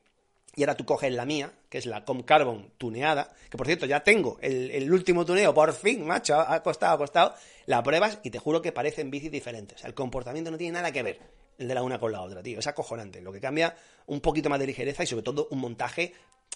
y 0.56 0.62
ahora 0.62 0.76
tú 0.76 0.84
coges 0.84 1.12
la 1.12 1.24
mía, 1.24 1.52
que 1.68 1.78
es 1.78 1.86
la 1.86 2.04
Com 2.04 2.22
Carbon 2.22 2.72
tuneada, 2.76 3.32
que 3.48 3.56
por 3.56 3.66
cierto 3.66 3.86
ya 3.86 4.00
tengo 4.00 4.38
el, 4.42 4.92
último 4.92 5.24
tuneo, 5.24 5.54
por 5.54 5.72
fin, 5.72 6.04
macho, 6.06 6.40
ha 6.40 6.62
costado, 6.62 6.94
ha 6.94 6.98
costado, 6.98 7.34
la 7.66 7.82
pruebas 7.82 8.18
y 8.24 8.30
te 8.30 8.38
juro 8.38 8.60
que 8.60 8.72
parecen 8.72 9.10
bicis 9.10 9.30
diferentes. 9.30 9.84
El 9.84 9.94
comportamiento 9.94 10.50
no 10.50 10.58
tiene 10.58 10.72
nada 10.72 10.92
que 10.92 11.02
ver 11.02 11.20
el 11.58 11.68
de 11.68 11.74
la 11.74 11.82
una 11.82 11.98
con 11.98 12.10
la 12.10 12.22
otra, 12.22 12.42
tío. 12.42 12.58
Es 12.58 12.66
acojonante. 12.66 13.20
Lo 13.20 13.32
que 13.32 13.40
cambia 13.40 13.76
un 14.06 14.20
poquito 14.20 14.48
más 14.48 14.58
de 14.58 14.66
ligereza 14.66 15.02
y 15.04 15.06
sobre 15.06 15.22
todo 15.22 15.46
un 15.50 15.60
montaje. 15.60 16.14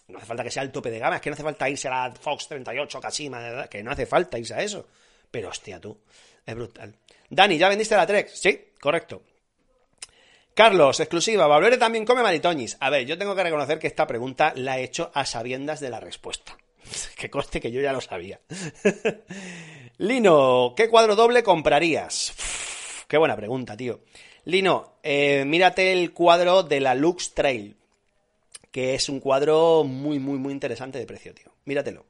No 0.09 0.19
hace 0.19 0.27
falta 0.27 0.43
que 0.43 0.51
sea 0.51 0.63
el 0.63 0.73
tope 0.73 0.91
de 0.91 0.99
gama, 0.99 1.17
es 1.17 1.23
que 1.23 1.31
no 1.31 1.35
hace 1.35 1.43
falta 1.43 1.69
irse 1.71 1.89
a 1.89 2.09
la 2.09 2.15
Fox 2.15 2.49
38 2.49 3.01
Kashima, 3.01 3.69
que 3.69 3.83
no 3.83 3.93
hace 3.93 4.07
falta 4.07 4.39
irse 4.39 4.55
a 4.55 4.63
eso. 4.63 4.87
Pero 5.31 5.51
hostia, 5.51 5.81
tú, 5.81 5.97
es 6.45 6.55
brutal. 6.55 6.95
Dani, 7.31 7.57
¿ya 7.57 7.69
vendiste 7.69 7.97
la 7.97 8.07
Trek? 8.07 8.29
Sí, 8.29 8.73
correcto. 8.81 9.23
Carlos, 10.55 11.01
exclusiva, 11.01 11.49
¿Valverde 11.49 11.79
también 11.79 12.05
come 12.05 12.23
maritoñis? 12.23 12.77
A 12.79 12.89
ver, 12.89 13.05
yo 13.07 13.19
tengo 13.19 13.35
que 13.35 13.43
reconocer 13.43 13.81
que 13.81 13.89
esta 13.89 14.07
pregunta 14.07 14.53
la 14.55 14.79
he 14.79 14.85
hecho 14.85 15.11
a 15.13 15.27
sabiendas 15.27 15.81
de 15.81 15.91
la 15.91 15.99
respuesta. 15.99 16.57
que 17.17 17.29
coste 17.29 17.61
que 17.61 17.73
yo 17.73 17.81
ya 17.81 17.93
lo 17.93 18.01
sabía. 18.01 18.39
Lino, 19.99 20.75
¿qué 20.77 20.89
cuadro 20.89 21.17
doble 21.17 21.43
comprarías? 21.43 22.33
qué 23.09 23.19
buena 23.19 23.35
pregunta, 23.35 23.77
tío. 23.77 24.03
Lino, 24.45 24.99
eh, 25.03 25.45
mírate 25.45 25.93
el 25.93 26.13
cuadro 26.13 26.63
de 26.63 26.79
la 26.79 26.95
Lux 26.95 27.35
Trail, 27.35 27.77
que 28.71 28.95
es 28.95 29.09
un 29.09 29.19
cuadro 29.19 29.83
muy, 29.83 30.21
muy, 30.21 30.39
muy 30.39 30.53
interesante 30.53 31.01
de 31.01 31.07
precio, 31.07 31.35
tío. 31.35 31.53
Míratelo. 31.65 32.07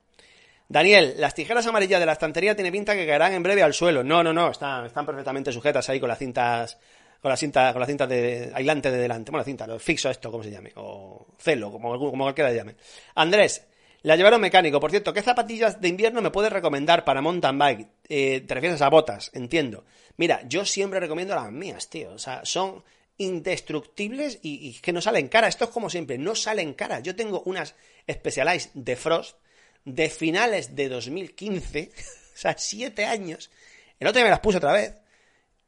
Daniel, 0.69 1.15
las 1.17 1.35
tijeras 1.35 1.67
amarillas 1.67 2.01
de 2.01 2.07
la 2.07 2.13
estantería 2.13 2.55
tiene 2.55 2.73
pinta 2.73 2.95
que 2.95 3.07
caerán 3.07 3.33
en 3.33 3.43
breve 3.43 3.63
al 3.63 3.73
suelo. 3.73 4.05
No, 4.05 4.23
no, 4.23 4.35
no, 4.35 4.51
están, 4.51 4.85
están 4.85 5.07
perfectamente 5.07 5.51
sujetas 5.51 5.89
ahí 5.89 5.99
con 5.99 6.11
las 6.11 6.19
cintas 6.19 6.79
con 7.25 7.31
la 7.31 7.39
cinta, 7.39 7.73
con 7.73 7.81
la 7.81 7.87
cinta 7.87 8.07
de 8.07 8.53
aislante 8.53 8.91
de 8.91 8.99
delante, 8.99 9.31
bueno, 9.31 9.47
cinta, 9.47 9.67
lo 9.67 9.79
fixo 9.79 10.11
esto, 10.11 10.31
como 10.31 10.45
se 10.45 10.51
llame, 10.51 10.73
o 10.75 11.27
celo, 11.39 11.73
como, 11.73 11.99
como 11.99 12.25
cualquiera 12.25 12.51
le 12.51 12.57
llame. 12.57 12.77
Andrés, 13.15 13.67
la 14.03 14.15
llevaron 14.15 14.43
mecánico. 14.43 14.79
Por 14.79 14.91
cierto, 14.91 15.15
¿qué 15.15 15.23
zapatillas 15.23 15.81
de 15.81 15.89
invierno 15.89 16.21
me 16.21 16.31
puedes 16.31 16.53
recomendar 16.53 17.03
para 17.03 17.23
mountain 17.23 17.59
bike? 17.59 17.89
Eh, 18.11 18.45
te 18.47 18.53
refieres 18.53 18.83
a 18.83 18.91
botas, 18.91 19.31
entiendo. 19.33 19.87
Mira, 20.19 20.43
yo 20.47 20.67
siempre 20.67 21.01
recomiendo 21.01 21.35
las 21.35 21.51
mías, 21.51 21.89
tío. 21.89 22.13
O 22.13 22.19
sea, 22.19 22.43
son 22.45 22.85
indestructibles 23.17 24.41
y, 24.43 24.75
que 24.83 24.93
no 24.93 25.01
salen 25.01 25.29
cara. 25.29 25.49
Esto 25.49 25.65
es 25.65 25.71
como 25.71 25.89
siempre, 25.89 26.19
no 26.19 26.35
salen 26.35 26.75
cara. 26.75 27.01
Yo 27.01 27.17
tengo 27.17 27.41
unas 27.47 27.75
Specialized 28.07 28.73
de 28.75 28.97
Frost 28.97 29.39
de 29.87 30.11
finales 30.11 30.77
de 30.77 30.91
2015, 30.91 31.91
o 32.35 32.37
sea, 32.37 32.55
siete 32.59 33.07
años. 33.07 33.51
El 33.99 34.09
otro 34.09 34.19
día 34.19 34.25
me 34.25 34.31
las 34.31 34.41
puse 34.41 34.59
otra 34.59 34.75
vez. 34.75 34.95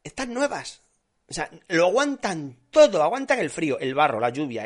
Están 0.05 0.35
nuevas. 0.35 0.83
O 1.29 1.35
sea, 1.35 1.51
lo 1.69 1.87
aguantan 1.87 2.57
todo, 2.71 3.03
aguantan 3.03 3.41
el 3.41 3.51
frío, 3.51 3.79
el 3.81 3.95
barro, 3.95 4.21
la 4.21 4.31
lluvia, 4.31 4.65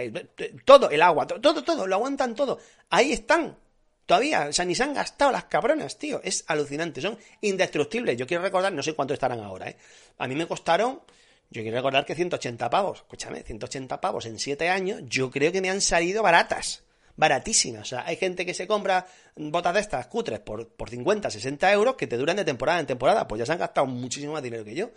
todo, 0.65 0.91
el 0.91 1.01
agua, 1.01 1.27
todo, 1.27 1.65
todo, 1.65 1.87
lo 1.87 1.95
aguantan 1.95 2.35
todo. 2.35 2.59
Ahí 2.91 3.13
están, 3.13 3.57
todavía, 4.05 4.49
o 4.49 4.53
sea, 4.53 4.67
ni 4.67 4.75
se 4.75 4.83
han 4.83 4.93
gastado 4.93 5.33
las 5.33 5.45
cabronas, 5.45 5.99
tío. 5.99 6.21
Es 6.23 6.45
alucinante, 6.49 7.01
son 7.01 7.19
indestructibles. 7.41 8.17
Yo 8.19 8.27
quiero 8.27 8.43
recordar, 8.43 8.73
no 8.73 8.83
sé 8.83 8.93
cuánto 8.93 9.15
estarán 9.15 9.41
ahora, 9.41 9.71
¿eh? 9.71 9.77
A 10.19 10.29
mí 10.29 10.35
me 10.35 10.47
costaron, 10.47 11.01
yo 11.49 11.63
quiero 11.63 11.79
recordar 11.79 12.05
que 12.05 12.15
180 12.15 12.69
pavos. 12.69 12.99
Escúchame, 12.99 13.43
180 13.43 13.99
pavos 13.99 14.27
en 14.27 14.39
7 14.39 14.69
años, 14.69 15.01
yo 15.07 15.31
creo 15.31 15.53
que 15.53 15.63
me 15.63 15.71
han 15.71 15.81
salido 15.81 16.23
baratas. 16.23 16.83
Baratísimas. 17.17 17.83
O 17.83 17.85
sea, 17.85 18.05
hay 18.07 18.17
gente 18.17 18.45
que 18.45 18.55
se 18.55 18.67
compra 18.67 19.07
botas 19.35 19.75
de 19.75 19.81
estas 19.81 20.07
cutres 20.09 20.41
por, 20.41 20.69
por 20.69 20.91
50, 20.91 21.31
60 21.31 21.73
euros 21.73 21.95
que 21.97 22.07
te 22.07 22.17
duran 22.17 22.37
de 22.37 22.45
temporada 22.45 22.81
en 22.81 22.87
temporada. 22.87 23.27
Pues 23.27 23.39
ya 23.39 23.47
se 23.47 23.53
han 23.53 23.59
gastado 23.59 23.87
muchísimo 23.87 24.35
más 24.35 24.43
dinero 24.43 24.65
que 24.65 24.75
yo. 24.75 24.91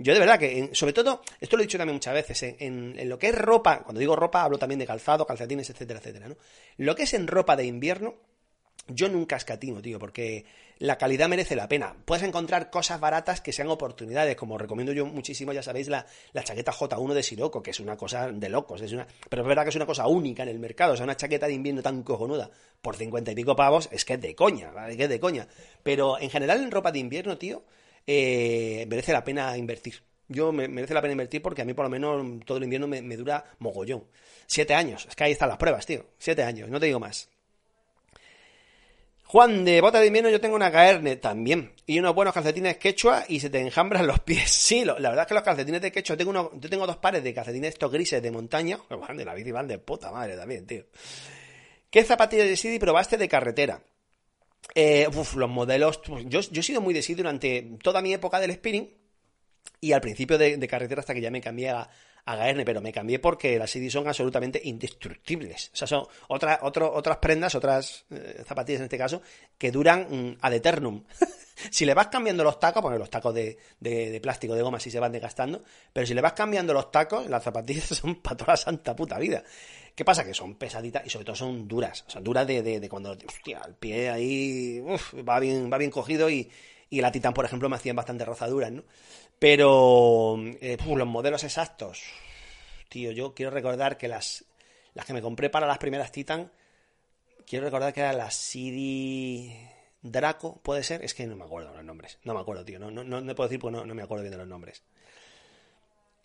Yo 0.00 0.14
de 0.14 0.20
verdad 0.20 0.38
que, 0.38 0.70
sobre 0.74 0.92
todo, 0.92 1.22
esto 1.40 1.56
lo 1.56 1.62
he 1.62 1.66
dicho 1.66 1.76
también 1.76 1.96
muchas 1.96 2.14
veces, 2.14 2.54
en, 2.60 2.96
lo 3.08 3.18
que 3.18 3.30
es 3.30 3.34
ropa, 3.34 3.82
cuando 3.82 3.98
digo 3.98 4.14
ropa 4.14 4.44
hablo 4.44 4.56
también 4.56 4.78
de 4.78 4.86
calzado, 4.86 5.26
calcetines, 5.26 5.68
etcétera, 5.70 5.98
etcétera, 5.98 6.28
¿no? 6.28 6.36
Lo 6.76 6.94
que 6.94 7.02
es 7.02 7.14
en 7.14 7.26
ropa 7.26 7.56
de 7.56 7.64
invierno, 7.64 8.14
yo 8.86 9.08
nunca 9.08 9.34
escatimo, 9.34 9.82
tío, 9.82 9.98
porque 9.98 10.44
la 10.78 10.96
calidad 10.98 11.28
merece 11.28 11.56
la 11.56 11.68
pena. 11.68 11.96
Puedes 12.04 12.22
encontrar 12.22 12.70
cosas 12.70 13.00
baratas 13.00 13.40
que 13.40 13.52
sean 13.52 13.66
oportunidades, 13.70 14.36
como 14.36 14.56
recomiendo 14.56 14.92
yo 14.92 15.04
muchísimo, 15.04 15.52
ya 15.52 15.64
sabéis, 15.64 15.88
la, 15.88 16.06
la 16.32 16.44
chaqueta 16.44 16.72
J1 16.72 17.12
de 17.12 17.22
Siroco, 17.24 17.60
que 17.60 17.72
es 17.72 17.80
una 17.80 17.96
cosa 17.96 18.30
de 18.30 18.48
locos, 18.48 18.80
es 18.80 18.92
una, 18.92 19.04
pero 19.28 19.42
es 19.42 19.48
verdad 19.48 19.64
que 19.64 19.70
es 19.70 19.76
una 19.76 19.86
cosa 19.86 20.06
única 20.06 20.44
en 20.44 20.48
el 20.50 20.60
mercado, 20.60 20.92
o 20.92 20.96
sea, 20.96 21.02
una 21.02 21.16
chaqueta 21.16 21.48
de 21.48 21.54
invierno 21.54 21.82
tan 21.82 22.04
cojonuda 22.04 22.52
por 22.80 22.94
cincuenta 22.94 23.32
y 23.32 23.34
pico 23.34 23.56
pavos, 23.56 23.88
es 23.90 24.04
que 24.04 24.14
es 24.14 24.20
de 24.20 24.36
coña, 24.36 24.70
¿vale? 24.70 24.96
que 24.96 25.02
es 25.02 25.08
de 25.08 25.18
coña. 25.18 25.48
Pero 25.82 26.20
en 26.20 26.30
general 26.30 26.62
en 26.62 26.70
ropa 26.70 26.92
de 26.92 27.00
invierno, 27.00 27.36
tío, 27.36 27.64
eh, 28.10 28.86
merece 28.88 29.12
la 29.12 29.22
pena 29.22 29.54
invertir. 29.58 30.02
Yo 30.28 30.50
me, 30.50 30.66
merece 30.66 30.94
la 30.94 31.02
pena 31.02 31.12
invertir 31.12 31.42
porque 31.42 31.60
a 31.60 31.64
mí 31.66 31.74
por 31.74 31.84
lo 31.84 31.90
menos 31.90 32.42
todo 32.46 32.56
el 32.56 32.64
invierno 32.64 32.88
me, 32.88 33.16
dura 33.16 33.44
mogollón. 33.58 34.04
Siete 34.46 34.74
años, 34.74 35.06
es 35.06 35.14
que 35.14 35.24
ahí 35.24 35.32
están 35.32 35.50
las 35.50 35.58
pruebas, 35.58 35.84
tío. 35.84 36.06
Siete 36.16 36.42
años, 36.42 36.70
no 36.70 36.80
te 36.80 36.86
digo 36.86 36.98
más. 36.98 37.28
Juan, 39.24 39.62
de 39.62 39.82
bota 39.82 40.00
de 40.00 40.06
invierno 40.06 40.30
yo 40.30 40.40
tengo 40.40 40.56
una 40.56 40.72
caerne 40.72 41.16
también. 41.16 41.74
Y 41.84 41.98
unos 41.98 42.14
buenos 42.14 42.32
calcetines 42.32 42.78
quechua 42.78 43.26
y 43.28 43.40
se 43.40 43.50
te 43.50 43.60
enjambran 43.60 44.06
los 44.06 44.20
pies. 44.20 44.50
Sí, 44.68 44.86
la 44.86 44.94
verdad 44.94 45.20
es 45.20 45.26
que 45.26 45.34
los 45.34 45.42
calcetines 45.42 45.82
de 45.82 45.92
quechua, 45.92 46.16
tengo 46.16 46.50
yo 46.58 46.70
tengo 46.70 46.86
dos 46.86 46.96
pares 46.96 47.22
de 47.22 47.34
calcetines 47.34 47.74
estos 47.74 47.92
grises 47.92 48.22
de 48.22 48.30
montaña. 48.30 48.78
de 49.14 49.24
la 49.26 49.34
bici 49.34 49.52
van 49.52 49.68
de 49.68 49.78
puta 49.78 50.10
madre 50.10 50.34
también, 50.34 50.66
tío. 50.66 50.84
¿Qué 51.90 52.04
zapatillas 52.04 52.48
de 52.48 52.56
CD 52.56 52.80
probaste 52.80 53.18
de 53.18 53.28
carretera? 53.28 53.82
Eh, 54.74 55.08
los 55.12 55.50
modelos. 55.50 55.98
Pues, 55.98 56.24
yo, 56.26 56.40
yo, 56.40 56.60
he 56.60 56.62
sido 56.62 56.80
muy 56.80 56.94
de 56.94 57.02
durante 57.14 57.76
toda 57.82 58.02
mi 58.02 58.12
época 58.12 58.40
del 58.40 58.54
spinning. 58.54 58.88
Y 59.80 59.92
al 59.92 60.00
principio 60.00 60.38
de, 60.38 60.68
carretera 60.68 61.00
hasta 61.00 61.14
que 61.14 61.20
ya 61.20 61.30
me 61.30 61.40
cambié 61.40 61.70
a, 61.70 61.88
a 62.24 62.36
Gaerne, 62.36 62.64
pero 62.64 62.80
me 62.80 62.92
cambié 62.92 63.18
porque 63.18 63.58
las 63.58 63.70
CD 63.70 63.90
son 63.90 64.08
absolutamente 64.08 64.60
indestructibles. 64.64 65.70
O 65.72 65.76
sea, 65.76 65.86
son 65.86 66.06
otras 66.28 66.58
otras 66.62 67.16
prendas, 67.18 67.54
otras 67.54 68.04
eh, 68.10 68.42
zapatillas 68.44 68.80
en 68.80 68.84
este 68.84 68.98
caso, 68.98 69.22
que 69.56 69.70
duran 69.70 70.06
mm, 70.10 70.38
ad 70.40 70.52
eternum. 70.52 71.04
si 71.70 71.84
le 71.84 71.94
vas 71.94 72.08
cambiando 72.08 72.44
los 72.44 72.58
tacos, 72.58 72.82
porque 72.82 72.98
los 72.98 73.10
tacos 73.10 73.34
de, 73.34 73.58
de, 73.80 74.20
plástico, 74.20 74.54
de 74.54 74.62
goma, 74.62 74.80
sí 74.80 74.90
se 74.90 75.00
van 75.00 75.12
desgastando, 75.12 75.62
pero 75.92 76.06
si 76.06 76.14
le 76.14 76.20
vas 76.20 76.32
cambiando 76.32 76.72
los 76.72 76.90
tacos, 76.90 77.28
las 77.28 77.42
zapatillas 77.42 77.84
son 77.86 78.16
para 78.16 78.36
toda 78.36 78.52
la 78.54 78.56
santa 78.56 78.94
puta 78.94 79.18
vida. 79.18 79.42
¿Qué 79.98 80.04
pasa? 80.04 80.24
Que 80.24 80.32
son 80.32 80.54
pesaditas 80.54 81.04
y 81.04 81.10
sobre 81.10 81.24
todo 81.24 81.34
son 81.34 81.66
duras. 81.66 82.04
O 82.06 82.10
sea, 82.10 82.20
duras 82.20 82.46
de, 82.46 82.62
de, 82.62 82.88
cuando, 82.88 83.10
hostia, 83.10 83.60
el 83.66 83.74
pie 83.74 84.08
ahí 84.08 84.80
va, 85.28 85.40
bien, 85.40 85.68
va 85.72 85.76
bien 85.76 85.90
cogido 85.90 86.30
y, 86.30 86.48
y 86.88 87.00
la 87.00 87.10
Titan, 87.10 87.34
por 87.34 87.44
ejemplo, 87.44 87.68
me 87.68 87.74
hacían 87.74 87.96
bastante 87.96 88.24
rozaduras, 88.24 88.70
¿no? 88.70 88.84
Pero 89.40 90.36
eh, 90.60 90.78
los 90.86 91.08
modelos 91.08 91.42
exactos, 91.42 92.04
tío, 92.88 93.10
yo 93.10 93.34
quiero 93.34 93.50
recordar 93.50 93.98
que 93.98 94.06
las, 94.06 94.44
las 94.94 95.04
que 95.04 95.14
me 95.14 95.20
compré 95.20 95.50
para 95.50 95.66
las 95.66 95.78
primeras 95.78 96.12
Titan, 96.12 96.52
quiero 97.44 97.64
recordar 97.64 97.92
que 97.92 97.98
eran 97.98 98.18
las 98.18 98.36
CD 98.36 99.52
Draco, 100.00 100.60
¿puede 100.62 100.84
ser? 100.84 101.04
Es 101.04 101.12
que 101.12 101.26
no 101.26 101.34
me 101.34 101.42
acuerdo 101.42 101.74
los 101.74 101.84
nombres. 101.84 102.20
No 102.22 102.34
me 102.34 102.40
acuerdo, 102.40 102.64
tío. 102.64 102.78
No, 102.78 102.92
no, 102.92 103.02
no, 103.02 103.34
puedo 103.34 103.48
decir 103.48 103.58
porque 103.58 103.84
no 103.84 103.94
me 103.96 104.02
acuerdo 104.02 104.22
bien 104.22 104.30
de 104.30 104.38
los 104.38 104.46
nombres. 104.46 104.84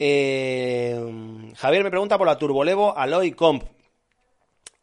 Eh, 0.06 1.00
Javier 1.56 1.82
me 1.82 1.90
pregunta 1.90 2.18
por 2.18 2.28
la 2.28 2.38
Turbolevo 2.38 2.98
Aloy 2.98 3.32
Comp. 3.32 3.64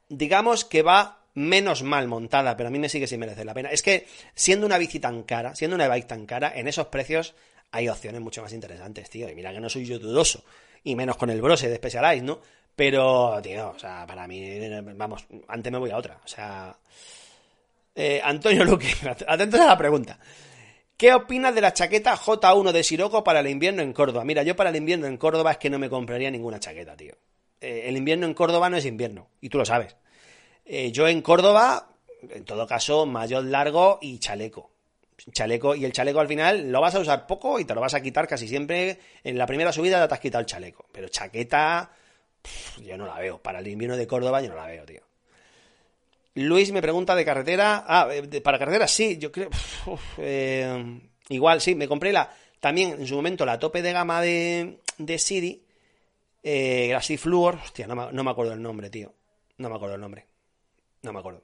Digamos 0.08 0.64
que 0.64 0.80
va 0.80 1.18
menos 1.34 1.82
mal 1.82 2.08
montada, 2.08 2.56
pero 2.56 2.68
a 2.68 2.70
mí 2.70 2.78
me 2.78 2.88
sigue 2.88 3.06
sin 3.06 3.20
merecer 3.20 3.44
la 3.44 3.52
pena. 3.52 3.68
Es 3.68 3.82
que 3.82 4.06
siendo 4.34 4.64
una 4.64 4.78
bici 4.78 4.98
tan 4.98 5.24
cara, 5.24 5.54
siendo 5.54 5.74
una 5.74 5.88
bike 5.88 6.06
tan 6.06 6.24
cara, 6.24 6.50
en 6.56 6.68
esos 6.68 6.86
precios 6.86 7.34
hay 7.70 7.90
opciones 7.90 8.22
mucho 8.22 8.40
más 8.40 8.54
interesantes, 8.54 9.10
tío. 9.10 9.28
Y 9.28 9.34
mira 9.34 9.52
que 9.52 9.60
no 9.60 9.68
soy 9.68 9.84
yo 9.84 9.98
dudoso, 9.98 10.42
y 10.84 10.96
menos 10.96 11.18
con 11.18 11.28
el 11.28 11.42
brose 11.42 11.68
de 11.68 11.76
Specialized, 11.76 12.24
¿no? 12.24 12.40
Pero, 12.74 13.38
tío, 13.42 13.74
o 13.76 13.78
sea, 13.78 14.06
para 14.06 14.26
mí, 14.26 14.58
vamos, 14.96 15.26
antes 15.48 15.70
me 15.70 15.78
voy 15.78 15.90
a 15.90 15.98
otra. 15.98 16.18
O 16.24 16.28
sea, 16.28 16.74
eh, 17.94 18.22
Antonio 18.24 18.64
Luque, 18.64 18.88
atentos 19.28 19.60
a 19.60 19.66
la 19.66 19.76
pregunta. 19.76 20.18
¿Qué 21.00 21.14
opinas 21.14 21.54
de 21.54 21.62
la 21.62 21.72
chaqueta 21.72 22.14
J1 22.14 22.72
de 22.72 22.84
Siroco 22.84 23.24
para 23.24 23.40
el 23.40 23.46
invierno 23.46 23.80
en 23.80 23.94
Córdoba? 23.94 24.22
Mira, 24.22 24.42
yo 24.42 24.54
para 24.54 24.68
el 24.68 24.76
invierno 24.76 25.06
en 25.06 25.16
Córdoba 25.16 25.52
es 25.52 25.56
que 25.56 25.70
no 25.70 25.78
me 25.78 25.88
compraría 25.88 26.30
ninguna 26.30 26.60
chaqueta, 26.60 26.94
tío. 26.94 27.14
Eh, 27.58 27.84
el 27.86 27.96
invierno 27.96 28.26
en 28.26 28.34
Córdoba 28.34 28.68
no 28.68 28.76
es 28.76 28.84
invierno, 28.84 29.30
y 29.40 29.48
tú 29.48 29.56
lo 29.56 29.64
sabes. 29.64 29.96
Eh, 30.66 30.92
yo 30.92 31.08
en 31.08 31.22
Córdoba, 31.22 31.88
en 32.28 32.44
todo 32.44 32.66
caso, 32.66 33.06
mayor 33.06 33.44
largo 33.44 33.98
y 34.02 34.18
chaleco. 34.18 34.72
Chaleco, 35.32 35.74
y 35.74 35.86
el 35.86 35.92
chaleco 35.94 36.20
al 36.20 36.28
final 36.28 36.70
lo 36.70 36.82
vas 36.82 36.94
a 36.94 37.00
usar 37.00 37.26
poco 37.26 37.58
y 37.58 37.64
te 37.64 37.74
lo 37.74 37.80
vas 37.80 37.94
a 37.94 38.02
quitar 38.02 38.28
casi 38.28 38.46
siempre. 38.46 38.98
En 39.24 39.38
la 39.38 39.46
primera 39.46 39.72
subida 39.72 40.06
te 40.06 40.12
has 40.12 40.20
quitado 40.20 40.40
el 40.40 40.46
chaleco. 40.46 40.84
Pero 40.92 41.08
chaqueta, 41.08 41.92
yo 42.84 42.98
no 42.98 43.06
la 43.06 43.18
veo. 43.18 43.40
Para 43.40 43.60
el 43.60 43.68
invierno 43.68 43.96
de 43.96 44.06
Córdoba 44.06 44.42
yo 44.42 44.50
no 44.50 44.56
la 44.56 44.66
veo, 44.66 44.84
tío. 44.84 45.00
Luis 46.40 46.72
me 46.72 46.82
pregunta 46.82 47.14
de 47.14 47.24
carretera. 47.24 47.84
Ah, 47.86 48.08
eh, 48.12 48.40
para 48.40 48.58
carretera 48.58 48.86
sí, 48.88 49.18
yo 49.18 49.30
creo. 49.32 49.50
Eh, 50.18 51.00
igual, 51.28 51.60
sí, 51.60 51.74
me 51.74 51.88
compré 51.88 52.12
la. 52.12 52.32
También 52.60 52.92
en 53.00 53.06
su 53.06 53.14
momento 53.14 53.46
la 53.46 53.58
tope 53.58 53.82
de 53.82 53.92
gama 53.92 54.20
de, 54.20 54.80
de 54.98 55.18
City. 55.18 55.64
Eh, 56.42 56.90
la 56.92 57.00
Fluor. 57.00 57.58
Hostia, 57.64 57.86
no 57.86 57.96
me, 57.96 58.12
no 58.12 58.24
me 58.24 58.30
acuerdo 58.30 58.52
el 58.52 58.62
nombre, 58.62 58.90
tío. 58.90 59.12
No 59.58 59.68
me 59.68 59.76
acuerdo 59.76 59.94
el 59.94 60.00
nombre. 60.00 60.26
No 61.02 61.12
me 61.12 61.18
acuerdo. 61.18 61.42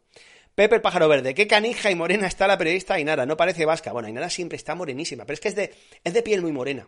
Pepe 0.54 0.76
el 0.76 0.80
pájaro 0.80 1.08
verde. 1.08 1.34
Qué 1.34 1.46
canija 1.46 1.90
y 1.90 1.94
morena 1.94 2.26
está 2.26 2.46
la 2.46 2.56
periodista 2.56 2.94
Ainara. 2.94 3.26
No 3.26 3.36
parece 3.36 3.64
vasca. 3.64 3.92
Bueno, 3.92 4.08
Ainara 4.08 4.30
siempre 4.30 4.56
está 4.56 4.74
morenísima. 4.74 5.24
Pero 5.24 5.34
es 5.34 5.40
que 5.40 5.48
es 5.48 5.56
de, 5.56 5.74
es 6.02 6.14
de 6.14 6.22
piel 6.22 6.42
muy 6.42 6.52
morena. 6.52 6.86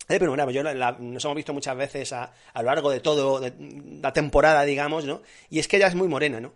Es 0.00 0.08
de 0.08 0.18
piel 0.18 0.30
morena. 0.30 0.50
Yo 0.50 0.62
nos 0.62 1.24
hemos 1.24 1.36
visto 1.36 1.52
muchas 1.52 1.76
veces 1.76 2.12
a, 2.12 2.32
a 2.52 2.62
lo 2.62 2.66
largo 2.66 2.90
de 2.90 3.00
todo, 3.00 3.40
de, 3.40 3.52
la 4.00 4.12
temporada, 4.12 4.64
digamos, 4.64 5.04
¿no? 5.04 5.22
Y 5.50 5.58
es 5.58 5.68
que 5.68 5.76
ella 5.76 5.88
es 5.88 5.94
muy 5.94 6.08
morena, 6.08 6.40
¿no? 6.40 6.54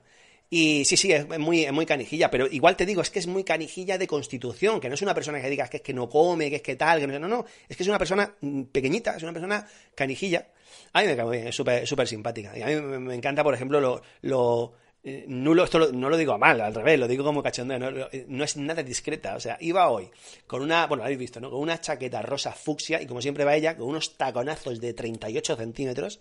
Y 0.53 0.85
sí, 0.85 0.97
sí, 0.97 1.13
es 1.13 1.29
muy, 1.39 1.71
muy 1.71 1.87
canijilla, 1.87 2.29
pero 2.29 2.49
igual 2.49 2.77
te 2.77 2.85
digo, 2.85 3.03
es 3.03 3.11
que 3.11 3.21
es 3.21 3.29
muy 3.29 3.45
canijilla 3.45 3.97
de 3.99 4.09
constitución, 4.09 4.81
que 4.81 4.89
no 4.89 4.97
es 4.97 5.03
una 5.03 5.15
persona 5.15 5.41
que 5.41 5.49
digas 5.49 5.71
que 5.71 5.77
es 5.77 5.83
que 5.83 5.95
no 5.95 6.09
come, 6.09 6.51
que 6.51 6.57
es 6.57 6.63
que 6.63 6.75
tal, 6.75 6.99
que 6.99 7.07
no, 7.07 7.21
no, 7.21 7.29
no, 7.29 7.45
es 7.69 7.77
que 7.77 7.85
es 7.85 7.89
una 7.89 7.99
persona 7.99 8.35
mm, 8.41 8.63
pequeñita, 8.65 9.17
es 9.17 9.23
una 9.23 9.33
persona 9.33 9.65
canijilla. 9.95 10.49
A 10.93 11.03
mí 11.03 11.07
me 11.07 11.17
cae 11.17 11.31
bien, 11.31 11.47
es 11.47 11.55
súper 11.55 12.09
simpática. 12.09 12.59
Y 12.59 12.63
a 12.63 12.67
mí 12.67 12.75
me, 12.81 13.15
encanta, 13.15 13.45
por 13.45 13.55
ejemplo, 13.55 13.81
lo, 13.81 14.03
lo 14.23 14.73
eh, 15.03 15.27
esto 15.65 15.93
no 15.93 16.11
lo 16.11 16.17
digo 16.17 16.37
mal, 16.37 16.61
al 16.61 16.75
revés, 16.75 16.99
lo 16.99 17.09
digo 17.09 17.25
como 17.25 17.43
cachondeo, 17.43 17.79
no, 17.79 17.89
eh, 18.13 18.27
no, 18.29 18.45
es 18.45 18.57
nada 18.57 18.83
discreta. 18.83 19.35
O 19.35 19.41
sea, 19.41 19.57
iba 19.61 19.89
hoy 19.89 20.11
con 20.47 20.63
una, 20.63 20.87
bueno, 20.87 21.03
lo 21.03 21.05
habéis 21.05 21.19
visto, 21.19 21.41
¿no? 21.41 21.51
Con 21.51 21.61
una 21.61 21.81
chaqueta 21.81 22.21
rosa 22.23 22.53
fucsia 22.53 23.01
y 23.01 23.07
como 23.07 23.23
siempre 23.23 23.45
va 23.45 23.57
ella, 23.57 23.77
con 23.77 23.89
unos 23.89 24.17
taconazos 24.17 24.81
de 24.81 24.93
38 24.93 25.57
centímetros 25.57 26.21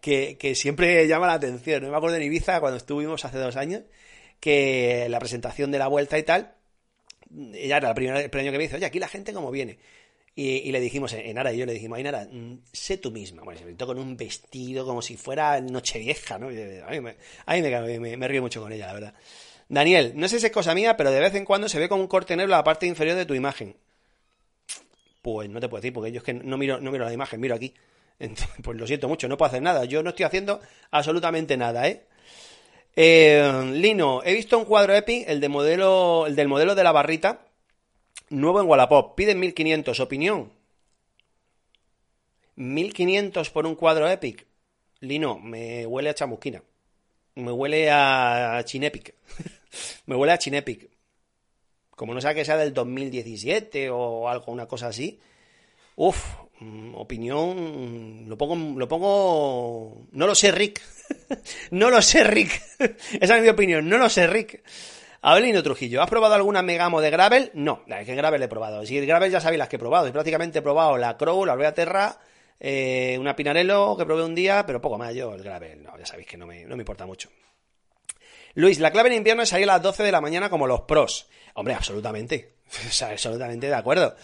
que, 0.00 0.38
que 0.38 0.54
siempre 0.54 1.06
llama 1.06 1.26
la 1.26 1.34
atención. 1.34 1.82
¿no? 1.82 1.90
Me 1.90 1.96
acuerdo 1.96 2.16
en 2.16 2.22
Ibiza 2.22 2.60
cuando 2.60 2.78
estuvimos 2.78 3.24
hace 3.24 3.38
dos 3.38 3.56
años, 3.56 3.82
que 4.40 5.06
la 5.10 5.18
presentación 5.18 5.70
de 5.70 5.78
la 5.78 5.88
vuelta 5.88 6.18
y 6.18 6.22
tal, 6.22 6.54
ella 7.52 7.76
era 7.78 7.88
el 7.90 7.94
primer, 7.94 8.16
el 8.16 8.40
año 8.40 8.52
que 8.52 8.58
me 8.58 8.64
dice, 8.64 8.76
oye, 8.76 8.86
aquí 8.86 8.98
la 8.98 9.08
gente 9.08 9.32
como 9.32 9.50
viene. 9.50 9.78
Y, 10.36 10.72
le 10.72 10.80
dijimos, 10.80 11.12
en 11.12 11.38
Ara 11.38 11.52
y 11.52 11.58
yo 11.58 11.66
le 11.66 11.74
dijimos, 11.74 12.00
Nara, 12.02 12.26
mm, 12.28 12.58
sé 12.72 12.98
tú 12.98 13.12
misma. 13.12 13.44
Bueno, 13.44 13.60
se 13.60 13.66
pintó 13.66 13.86
con 13.86 13.98
un 13.98 14.16
vestido 14.16 14.84
como 14.84 15.00
si 15.00 15.16
fuera 15.16 15.60
Nochevieja, 15.60 16.38
¿no? 16.38 16.48
A 16.48 16.90
mí, 16.90 17.00
me, 17.60 18.16
me, 18.16 18.28
río 18.28 18.42
mucho 18.42 18.60
con 18.60 18.72
ella, 18.72 18.88
la 18.88 18.94
verdad. 18.94 19.14
Daniel, 19.68 20.12
no 20.16 20.26
sé 20.26 20.40
si 20.40 20.46
es 20.46 20.52
cosa 20.52 20.74
mía, 20.74 20.96
pero 20.96 21.12
de 21.12 21.20
vez 21.20 21.34
en 21.36 21.44
cuando 21.44 21.68
se 21.68 21.78
ve 21.78 21.88
como 21.88 22.02
un 22.02 22.08
corte 22.08 22.34
negro 22.34 22.50
la 22.50 22.64
parte 22.64 22.86
inferior 22.86 23.16
de 23.16 23.26
tu 23.26 23.34
imagen. 23.34 23.76
Pues 25.22 25.48
no 25.48 25.60
te 25.60 25.68
puedo 25.68 25.80
decir, 25.80 25.92
porque 25.92 26.10
yo 26.10 26.18
es 26.18 26.24
que 26.24 26.34
no 26.34 26.58
miro, 26.58 26.80
no 26.80 26.90
miro 26.90 27.04
la 27.04 27.12
imagen, 27.12 27.40
miro 27.40 27.54
aquí. 27.54 27.72
pues 28.62 28.76
lo 28.76 28.88
siento 28.88 29.08
mucho, 29.08 29.28
no 29.28 29.36
puedo 29.36 29.48
hacer 29.50 29.62
nada. 29.62 29.84
Yo 29.84 30.02
no 30.02 30.10
estoy 30.10 30.24
haciendo 30.24 30.60
absolutamente 30.90 31.56
nada, 31.56 31.86
¿eh? 31.88 32.06
eh 32.96 33.70
Lino, 33.72 34.20
he 34.24 34.34
visto 34.34 34.58
un 34.58 34.64
cuadro 34.64 34.94
EPI, 34.96 35.26
el, 35.28 35.40
de 35.40 35.48
modelo, 35.48 36.26
el 36.26 36.34
del 36.34 36.48
modelo 36.48 36.74
de 36.74 36.82
la 36.82 36.90
barrita, 36.90 37.46
Nuevo 38.34 38.60
en 38.60 38.66
Wallapop. 38.66 39.14
Piden 39.14 39.38
1500. 39.38 40.00
Opinión. 40.00 40.52
1500 42.56 43.50
por 43.50 43.66
un 43.66 43.76
cuadro 43.76 44.10
Epic. 44.10 44.46
Lino, 45.00 45.38
me 45.38 45.86
huele 45.86 46.10
a 46.10 46.14
chamusquina. 46.14 46.62
Me 47.36 47.52
huele 47.52 47.90
a 47.90 48.60
Chinepic. 48.64 49.14
me 50.06 50.16
huele 50.16 50.32
a 50.32 50.38
Chinepic. 50.38 50.90
Como 51.90 52.12
no 52.12 52.20
sea 52.20 52.34
que 52.34 52.44
sea 52.44 52.56
del 52.56 52.74
2017 52.74 53.90
o 53.90 54.28
algo, 54.28 54.50
una 54.50 54.66
cosa 54.66 54.88
así. 54.88 55.20
Uf, 55.94 56.18
mm, 56.58 56.94
opinión. 56.96 58.28
Lo 58.28 58.36
pongo. 58.36 58.78
Lo 58.78 58.88
pongo. 58.88 60.06
No 60.10 60.26
lo 60.26 60.34
sé, 60.34 60.50
Rick. 60.50 60.82
no 61.70 61.88
lo 61.88 62.02
sé, 62.02 62.24
Rick. 62.24 62.60
Esa 63.20 63.36
es 63.36 63.42
mi 63.42 63.48
opinión. 63.48 63.88
No 63.88 63.98
lo 63.98 64.08
sé, 64.08 64.26
Rick. 64.26 64.62
Abelino 65.26 65.62
Trujillo, 65.62 66.02
¿has 66.02 66.10
probado 66.10 66.34
alguna 66.34 66.60
Megamo 66.60 67.00
de 67.00 67.08
Gravel? 67.08 67.50
No, 67.54 67.82
la 67.86 68.04
que 68.04 68.14
Gravel 68.14 68.42
he 68.42 68.48
probado. 68.48 68.84
Si 68.84 68.98
el 68.98 69.06
Gravel 69.06 69.32
ya 69.32 69.40
sabéis 69.40 69.58
las 69.58 69.70
que 69.70 69.76
he 69.76 69.78
probado. 69.78 70.06
Y 70.06 70.12
prácticamente 70.12 70.60
probado 70.60 70.98
la 70.98 71.16
Crow, 71.16 71.46
la 71.46 71.54
Albea 71.54 71.72
Terra, 71.72 72.18
eh, 72.60 73.16
una 73.18 73.34
Pinarello 73.34 73.96
que 73.96 74.04
probé 74.04 74.22
un 74.22 74.34
día, 74.34 74.66
pero 74.66 74.82
poco 74.82 74.98
más. 74.98 75.14
Yo 75.14 75.32
el 75.32 75.42
Gravel, 75.42 75.82
no, 75.82 75.96
ya 75.98 76.04
sabéis 76.04 76.26
que 76.26 76.36
no 76.36 76.46
me, 76.46 76.66
no 76.66 76.76
me 76.76 76.82
importa 76.82 77.06
mucho. 77.06 77.30
Luis, 78.52 78.78
la 78.80 78.90
clave 78.90 79.08
en 79.08 79.14
invierno 79.14 79.42
es 79.42 79.48
salir 79.48 79.64
a 79.70 79.72
las 79.72 79.82
12 79.82 80.02
de 80.02 80.12
la 80.12 80.20
mañana 80.20 80.50
como 80.50 80.66
los 80.66 80.82
pros. 80.82 81.26
Hombre, 81.54 81.72
absolutamente. 81.72 82.53
Absolutamente 83.02 83.66
de 83.66 83.74
acuerdo. 83.74 84.16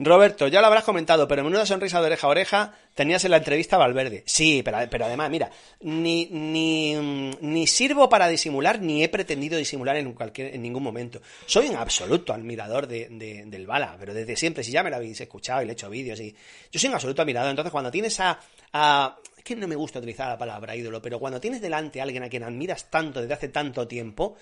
Roberto, 0.00 0.46
ya 0.46 0.60
lo 0.60 0.68
habrás 0.68 0.84
comentado, 0.84 1.26
pero 1.26 1.42
menuda 1.42 1.66
sonrisa 1.66 1.98
de 2.00 2.06
oreja 2.06 2.26
a 2.28 2.30
oreja 2.30 2.74
tenías 2.94 3.24
en 3.24 3.32
la 3.32 3.38
entrevista 3.38 3.74
a 3.74 3.80
Valverde. 3.80 4.22
Sí, 4.26 4.62
pero, 4.64 4.78
pero 4.88 5.06
además, 5.06 5.28
mira, 5.28 5.50
ni, 5.80 6.26
ni, 6.30 6.94
ni, 7.40 7.66
sirvo 7.66 8.08
para 8.08 8.28
disimular, 8.28 8.80
ni 8.80 9.02
he 9.02 9.08
pretendido 9.08 9.58
disimular 9.58 9.96
en, 9.96 10.12
cualquier, 10.12 10.54
en 10.54 10.62
ningún 10.62 10.84
momento. 10.84 11.20
Soy 11.46 11.66
un 11.66 11.74
absoluto 11.74 12.32
admirador 12.32 12.86
de, 12.86 13.08
del 13.46 13.66
Bala, 13.66 13.96
pero 13.98 14.14
desde 14.14 14.36
siempre, 14.36 14.62
si 14.62 14.70
ya 14.70 14.84
me 14.84 14.90
lo 14.90 14.96
habéis 14.96 15.20
escuchado 15.20 15.62
y 15.62 15.64
le 15.64 15.72
he 15.72 15.74
hecho 15.74 15.90
vídeos, 15.90 16.20
y 16.20 16.32
yo 16.70 16.78
soy 16.78 16.90
un 16.90 16.94
absoluto 16.94 17.22
admirador. 17.22 17.50
Entonces, 17.50 17.72
cuando 17.72 17.90
tienes 17.90 18.20
a, 18.20 18.38
a 18.72 19.18
es 19.36 19.42
que 19.42 19.56
no 19.56 19.66
me 19.66 19.74
gusta 19.74 19.98
utilizar 19.98 20.28
la 20.28 20.38
palabra 20.38 20.76
ídolo, 20.76 21.02
pero 21.02 21.18
cuando 21.18 21.40
tienes 21.40 21.60
delante 21.60 21.98
a 21.98 22.04
alguien 22.04 22.22
a 22.22 22.28
quien 22.28 22.44
admiras 22.44 22.88
tanto 22.88 23.20
desde 23.20 23.34
hace 23.34 23.48
tanto 23.48 23.88
tiempo, 23.88 24.36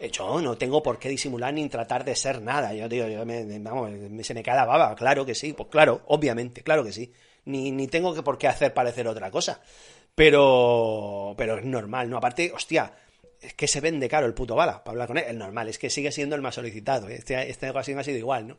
yo 0.00 0.40
no 0.40 0.56
tengo 0.58 0.82
por 0.82 0.98
qué 0.98 1.08
disimular 1.08 1.52
ni 1.54 1.68
tratar 1.68 2.04
de 2.04 2.14
ser 2.14 2.42
nada. 2.42 2.74
Yo, 2.74 2.88
digo, 2.88 3.08
yo 3.08 3.24
me, 3.24 4.24
se 4.24 4.34
me 4.34 4.42
cae 4.42 4.56
la 4.56 4.64
baba. 4.64 4.94
Claro 4.94 5.24
que 5.24 5.34
sí, 5.34 5.52
pues 5.52 5.68
claro, 5.70 6.02
obviamente, 6.06 6.62
claro 6.62 6.84
que 6.84 6.92
sí. 6.92 7.12
Ni, 7.46 7.70
ni 7.70 7.86
tengo 7.88 8.14
que 8.14 8.22
por 8.22 8.38
qué 8.38 8.48
hacer 8.48 8.74
parecer 8.74 9.08
otra 9.08 9.30
cosa. 9.30 9.60
Pero, 10.14 11.34
pero 11.36 11.58
es 11.58 11.64
normal, 11.64 12.10
¿no? 12.10 12.16
Aparte, 12.16 12.52
hostia, 12.52 12.92
es 13.40 13.54
que 13.54 13.68
se 13.68 13.80
vende 13.80 14.08
caro 14.08 14.26
el 14.26 14.34
puto 14.34 14.54
bala 14.54 14.82
para 14.82 14.92
hablar 14.92 15.08
con 15.08 15.18
él. 15.18 15.24
El 15.28 15.38
normal, 15.38 15.68
es 15.68 15.78
que 15.78 15.90
sigue 15.90 16.12
siendo 16.12 16.36
el 16.36 16.42
más 16.42 16.54
solicitado. 16.54 17.08
¿eh? 17.08 17.16
Este, 17.16 17.50
este 17.50 17.70
ocasión 17.70 17.98
ha 17.98 18.04
sido 18.04 18.18
igual, 18.18 18.48
¿no? 18.48 18.58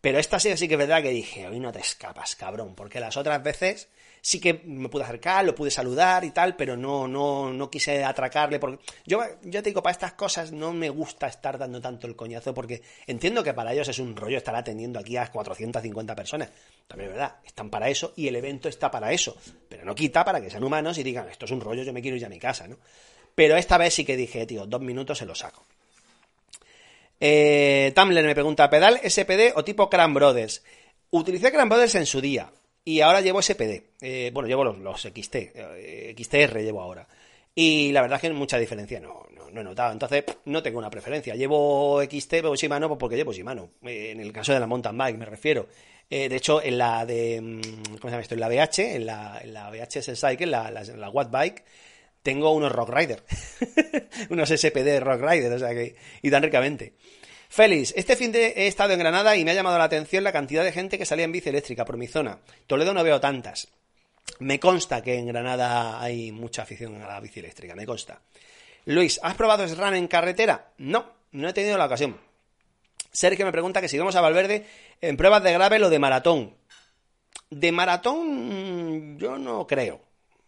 Pero 0.00 0.18
esta 0.18 0.38
sí, 0.38 0.56
sí 0.56 0.66
que 0.66 0.74
es 0.74 0.78
verdad 0.78 1.02
que 1.02 1.10
dije, 1.10 1.46
hoy 1.46 1.60
no 1.60 1.72
te 1.72 1.80
escapas, 1.80 2.36
cabrón, 2.36 2.74
porque 2.74 3.00
las 3.00 3.16
otras 3.18 3.42
veces 3.42 3.88
sí 4.20 4.40
que 4.40 4.62
me 4.64 4.88
pude 4.88 5.04
acercar, 5.04 5.44
lo 5.44 5.54
pude 5.54 5.70
saludar 5.70 6.24
y 6.24 6.30
tal, 6.30 6.56
pero 6.56 6.76
no, 6.76 7.08
no, 7.08 7.52
no 7.52 7.70
quise 7.70 8.04
atracarle. 8.04 8.58
Porque 8.58 8.82
yo, 9.06 9.22
yo 9.42 9.62
te 9.62 9.70
digo, 9.70 9.82
para 9.82 9.92
estas 9.92 10.12
cosas 10.12 10.52
no 10.52 10.72
me 10.72 10.90
gusta 10.90 11.26
estar 11.26 11.58
dando 11.58 11.80
tanto 11.80 12.06
el 12.06 12.16
coñazo 12.16 12.54
porque 12.54 12.82
entiendo 13.06 13.42
que 13.42 13.54
para 13.54 13.72
ellos 13.72 13.88
es 13.88 13.98
un 13.98 14.16
rollo 14.16 14.38
estar 14.38 14.54
atendiendo 14.54 14.98
aquí 14.98 15.16
a 15.16 15.26
450 15.26 16.14
personas. 16.14 16.50
También 16.86 17.10
es 17.10 17.16
verdad, 17.16 17.36
están 17.44 17.70
para 17.70 17.88
eso 17.88 18.12
y 18.16 18.28
el 18.28 18.36
evento 18.36 18.68
está 18.68 18.90
para 18.90 19.12
eso. 19.12 19.36
Pero 19.68 19.84
no 19.84 19.94
quita 19.94 20.24
para 20.24 20.40
que 20.40 20.50
sean 20.50 20.64
humanos 20.64 20.98
y 20.98 21.02
digan, 21.02 21.28
esto 21.28 21.44
es 21.44 21.50
un 21.50 21.60
rollo, 21.60 21.82
yo 21.82 21.92
me 21.92 22.02
quiero 22.02 22.16
ir 22.16 22.26
a 22.26 22.28
mi 22.28 22.38
casa, 22.38 22.66
¿no? 22.66 22.76
Pero 23.34 23.56
esta 23.56 23.78
vez 23.78 23.94
sí 23.94 24.04
que 24.04 24.16
dije, 24.16 24.44
tío, 24.46 24.66
dos 24.66 24.80
minutos 24.80 25.18
se 25.18 25.24
lo 25.24 25.34
saco. 25.34 25.64
Eh, 27.20 27.92
Tumblr 27.94 28.22
me 28.22 28.34
pregunta, 28.34 28.68
¿pedal 28.70 28.98
SPD 29.04 29.52
o 29.54 29.62
tipo 29.62 29.90
Cran 29.90 30.14
Brothers? 30.14 30.62
Utilicé 31.10 31.52
Cran 31.52 31.68
Brothers 31.68 31.94
en 31.96 32.06
su 32.06 32.20
día. 32.20 32.50
Y 32.90 33.02
ahora 33.02 33.20
llevo 33.20 33.40
SPD. 33.40 33.84
Eh, 34.00 34.32
bueno, 34.34 34.48
llevo 34.48 34.64
los, 34.64 35.00
XT. 35.00 35.36
Eh, 35.36 36.12
XTR 36.18 36.58
llevo 36.58 36.82
ahora. 36.82 37.06
Y 37.54 37.92
la 37.92 38.02
verdad 38.02 38.16
es 38.16 38.22
que 38.22 38.30
mucha 38.32 38.58
diferencia 38.58 38.98
no, 38.98 39.28
no, 39.52 39.60
he 39.60 39.62
notado. 39.62 39.92
Entonces, 39.92 40.24
no 40.46 40.60
tengo 40.60 40.80
una 40.80 40.90
preferencia. 40.90 41.36
Llevo 41.36 42.02
XT, 42.02 42.30
pero 42.30 42.56
Shimano 42.56 42.88
pues 42.88 42.98
porque 42.98 43.14
llevo 43.14 43.32
Shimano. 43.32 43.70
Eh, 43.84 44.10
en 44.10 44.18
el 44.18 44.32
caso 44.32 44.52
de 44.52 44.58
la 44.58 44.66
mountain 44.66 44.98
bike, 44.98 45.18
me 45.18 45.24
refiero. 45.24 45.68
de 46.08 46.34
hecho, 46.34 46.60
en 46.60 46.78
la 46.78 47.06
de. 47.06 47.40
Mm, 47.40 47.60
¿Cómo 47.60 48.00
se 48.02 48.10
llama 48.10 48.22
esto? 48.22 48.34
En 48.34 48.40
la 48.40 48.48
BH, 48.48 48.78
en 48.96 49.06
la, 49.06 49.40
en 49.40 49.54
la 49.54 49.70
VHS 49.70 50.20
Cycle, 50.20 50.46
la, 50.46 50.72
la, 50.72 50.82
la 50.82 51.10
Watt 51.10 51.30
Bike, 51.30 51.62
tengo 52.24 52.50
unos 52.50 52.72
Rock 52.72 52.90
Rider. 52.90 53.22
unos 54.30 54.48
SPD 54.48 54.98
Rock 54.98 55.22
Rider, 55.22 55.52
o 55.52 55.58
sea 55.60 55.70
que. 55.70 55.94
Y 56.22 56.30
tan 56.32 56.42
ricamente. 56.42 56.94
Félix, 57.50 57.92
este 57.96 58.14
fin 58.14 58.30
de 58.30 58.54
he 58.56 58.68
estado 58.68 58.92
en 58.92 59.00
Granada 59.00 59.34
y 59.34 59.44
me 59.44 59.50
ha 59.50 59.54
llamado 59.54 59.76
la 59.76 59.82
atención 59.82 60.22
la 60.22 60.30
cantidad 60.30 60.62
de 60.62 60.70
gente 60.70 60.96
que 60.96 61.04
salía 61.04 61.24
en 61.24 61.32
bici 61.32 61.48
eléctrica 61.48 61.84
por 61.84 61.96
mi 61.96 62.06
zona. 62.06 62.38
Toledo 62.68 62.94
no 62.94 63.02
veo 63.02 63.20
tantas. 63.20 63.66
Me 64.38 64.60
consta 64.60 65.02
que 65.02 65.16
en 65.16 65.26
Granada 65.26 66.00
hay 66.00 66.30
mucha 66.30 66.62
afición 66.62 67.02
a 67.02 67.08
la 67.08 67.18
bici 67.18 67.40
eléctrica, 67.40 67.74
me 67.74 67.84
consta. 67.84 68.20
Luis, 68.84 69.18
¿has 69.24 69.34
probado 69.34 69.66
SRAN 69.66 69.96
en 69.96 70.06
carretera? 70.06 70.70
No, 70.78 71.10
no 71.32 71.48
he 71.48 71.52
tenido 71.52 71.76
la 71.76 71.86
ocasión. 71.86 72.20
Sergio 73.10 73.44
me 73.44 73.50
pregunta 73.50 73.80
que 73.80 73.88
si 73.88 73.98
vamos 73.98 74.14
a 74.14 74.20
Valverde 74.20 74.64
en 75.00 75.16
pruebas 75.16 75.42
de 75.42 75.52
gravel 75.52 75.82
o 75.82 75.90
de 75.90 75.98
maratón. 75.98 76.54
De 77.50 77.72
maratón 77.72 79.18
yo 79.18 79.38
no 79.38 79.66
creo, 79.66 80.00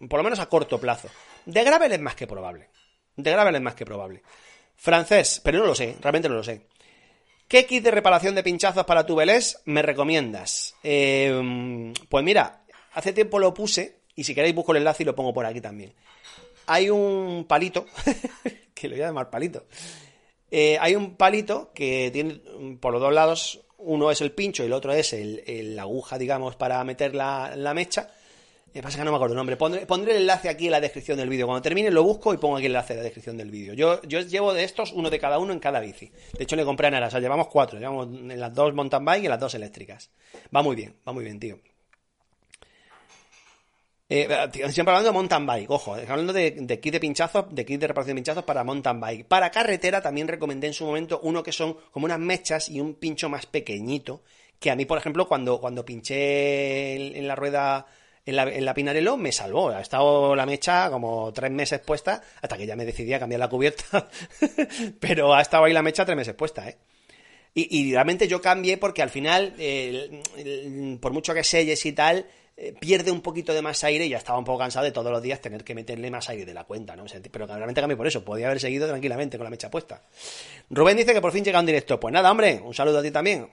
por 0.09 0.21
lo 0.21 0.23
menos 0.23 0.39
a 0.39 0.47
corto 0.47 0.79
plazo. 0.79 1.09
De 1.47 1.65
gravel 1.65 1.91
es 1.91 2.01
más 2.01 2.15
que 2.15 2.29
probable. 2.29 2.69
De 3.17 3.33
gravel 3.33 3.57
es 3.57 3.61
más 3.61 3.75
que 3.75 3.85
probable. 3.85 4.23
Francés, 4.77 5.41
pero 5.45 5.61
no 5.61 5.67
lo 5.67 5.75
sé, 5.75 5.97
realmente 6.01 6.29
no 6.29 6.35
lo 6.35 6.43
sé. 6.43 6.67
¿Qué 7.53 7.67
kit 7.67 7.85
de 7.85 7.91
reparación 7.91 8.35
de 8.35 8.43
pinchazos 8.43 8.87
para 8.87 9.05
tu 9.05 9.15
Belés 9.15 9.61
me 9.67 9.83
recomiendas? 9.83 10.75
Eh, 10.83 11.93
pues 12.09 12.25
mira, 12.25 12.65
hace 12.95 13.13
tiempo 13.13 13.39
lo 13.39 13.53
puse 13.53 13.99
y 14.17 14.25
si 14.25 14.35
queréis 14.35 14.55
busco 14.55 14.73
el 14.73 14.79
enlace 14.79 15.03
y 15.03 15.05
lo 15.05 15.15
pongo 15.15 15.35
por 15.35 15.45
aquí 15.45 15.61
también. 15.61 15.93
Hay 16.65 16.89
un 16.89 17.45
palito, 17.47 17.85
que 18.75 18.89
lo 18.89 18.95
voy 18.95 19.03
a 19.03 19.09
llamar 19.09 19.29
palito. 19.29 19.67
Eh, 20.51 20.79
hay 20.81 20.97
un 20.97 21.17
palito 21.17 21.73
que 21.75 22.09
tiene 22.11 22.41
por 22.81 22.91
los 22.91 23.03
dos 23.03 23.13
lados, 23.13 23.61
uno 23.77 24.11
es 24.11 24.23
el 24.23 24.33
pincho 24.33 24.63
y 24.63 24.67
el 24.69 24.73
otro 24.73 24.95
es 24.95 25.13
el, 25.13 25.77
la 25.77 25.83
aguja, 25.83 26.17
digamos, 26.17 26.57
para 26.57 26.83
meter 26.85 27.15
la 27.15 27.73
mecha 27.75 28.15
me 28.75 28.83
pasa 28.83 28.99
que 28.99 29.05
no 29.05 29.11
me 29.11 29.17
acuerdo 29.17 29.35
el 29.35 29.37
nombre. 29.37 29.57
Pondré, 29.57 30.15
el 30.15 30.23
enlace 30.23 30.49
aquí 30.49 30.67
en 30.67 30.73
la 30.73 30.81
descripción 30.81 31.19
del 31.19 31.29
vídeo. 31.29 31.47
Cuando 31.47 31.63
termine 31.63 31.91
lo 31.91 32.03
busco 32.03 32.33
y 32.33 32.39
pongo 32.39 32.57
aquí 32.57 32.67
el 32.67 32.73
enlace 32.73 32.95
en 32.95 32.99
la 33.01 33.05
descripción 33.05 33.37
del 33.37 33.51
vídeo. 33.51 33.75
Yo, 33.75 34.01
yo 34.03 34.21
llevo 34.21 34.55
de 34.55 34.65
estos 34.65 34.93
uno 34.93 35.11
de 35.11 35.19
cada 35.19 35.39
uno 35.39 35.53
en 35.53 35.59
cada 35.59 35.81
bici. 35.81 36.11
De 36.37 36.45
hecho, 36.45 36.57
le 36.57 36.65
compré 36.65 36.87
a 36.87 36.91
Nara. 36.91 37.09
O 37.09 37.11
sea, 37.11 37.21
llevamos 37.21 37.49
cuatro. 37.49 37.79
Llevamos 37.79 38.09
las 38.11 38.55
dos 38.55 38.73
mountain 38.75 39.05
bike 39.05 39.25
y 39.25 39.29
las 39.29 39.41
dos 39.41 39.55
eléctricas. 39.55 40.11
Va 40.55 40.63
muy 40.63 40.75
bien, 40.75 40.97
va 41.07 41.13
muy 41.13 41.25
bien, 41.25 41.39
tío. 41.39 41.59
Eh, 44.09 44.29
siempre 44.71 44.95
hablando 44.95 45.09
de 45.09 45.13
mountain 45.15 45.47
bike, 45.47 45.71
ojo, 45.71 45.97
eh, 45.97 46.05
hablando 46.07 46.35
de, 46.35 46.51
de, 46.51 46.81
kit 46.81 46.93
de 46.93 47.01
pinchazos, 47.01 47.47
de 47.51 47.65
kit 47.65 47.81
de 47.81 47.87
reparación 47.87 48.15
de 48.15 48.21
pinchazos 48.21 48.45
para 48.45 48.63
mountain 48.63 49.01
bike. 49.01 49.27
Para 49.27 49.51
carretera 49.51 50.03
también 50.03 50.29
recomendé 50.29 50.67
en 50.67 50.75
su 50.75 50.85
momento 50.85 51.21
uno 51.23 51.43
que 51.43 51.51
son 51.51 51.79
como 51.91 52.05
unas 52.05 52.19
mechas 52.19 52.69
y 52.69 52.79
un 52.79 52.95
pincho 52.95 53.31
más 53.31 53.47
pequeñito. 53.47 54.23
Que 54.59 54.71
a 54.71 54.77
mí, 54.77 54.85
por 54.85 54.99
ejemplo, 54.99 55.27
cuando, 55.27 55.61
cuando 55.61 55.85
pinché 55.85 57.19
en 57.19 57.27
la 57.27 57.35
rueda 57.35 57.87
en 58.25 58.37
la, 58.37 58.45
en 58.45 58.65
la 58.65 58.75
Pinarello 58.75 59.17
me 59.17 59.33
salvó. 59.33 59.71
Ha 59.71 59.81
estado 59.81 60.35
la 60.37 60.47
mecha 60.47 60.91
como 60.91 61.33
tres 61.33 61.51
meses 61.51 61.81
puesta 61.81 62.23
hasta 62.41 62.57
que 62.57 62.67
ya 62.67 62.77
me 62.77 62.85
decidí 62.85 63.13
a 63.13 63.19
cambiar 63.19 63.41
la 63.41 63.49
cubierta. 63.49 64.09
Pero 65.01 65.35
ha 65.35 65.43
estado 65.43 65.65
ahí 65.65 65.73
la 65.73 65.83
mecha 65.83 66.05
tres 66.05 66.17
meses 66.17 66.35
puesta, 66.35 66.69
¿eh? 66.69 66.77
Y, 67.55 67.93
realmente 67.93 68.29
yo 68.29 68.41
cambié 68.41 68.79
porque 68.79 69.03
al 69.03 69.11
final, 69.11 69.55
por 71.01 71.13
mucho 71.13 71.35
que 71.35 71.45
selles 71.45 71.85
y 71.85 71.93
tal, 71.93 72.25
eh, 72.57 72.75
pierde 72.79 73.11
un 73.11 73.21
poquito 73.21 73.53
de 73.53 73.61
más 73.61 73.85
aire 73.85 74.07
y 74.07 74.09
ya 74.09 74.17
estaba 74.17 74.39
un 74.39 74.45
poco 74.45 74.61
cansado 74.61 74.87
de 74.87 74.93
todos 74.93 75.13
los 75.13 75.21
días 75.21 75.39
tener 75.41 75.63
que 75.63 75.75
meterle 75.75 76.11
más 76.11 76.31
aire 76.31 76.47
de 76.47 76.55
la 76.55 76.65
cuenta, 76.65 76.97
¿no? 76.97 77.05
Pero 77.31 77.47
realmente 77.47 77.83
cambié 77.83 77.97
por 77.97 78.07
eso, 78.07 78.25
podía 78.25 78.47
haber 78.47 78.59
seguido 78.59 78.89
tranquilamente 78.89 79.37
con 79.37 79.45
la 79.45 79.51
mecha 79.51 79.71
puesta. 79.71 80.01
Rubén 80.71 80.97
dice 80.97 81.13
que 81.13 81.21
por 81.21 81.31
fin 81.31 81.45
llega 81.45 81.61
un 81.61 81.67
directo. 81.67 82.01
Pues 82.01 82.15
nada, 82.15 82.31
hombre, 82.31 82.59
un 82.65 82.73
saludo 82.73 83.01
a 83.01 83.03
ti 83.03 83.11
también. 83.11 83.51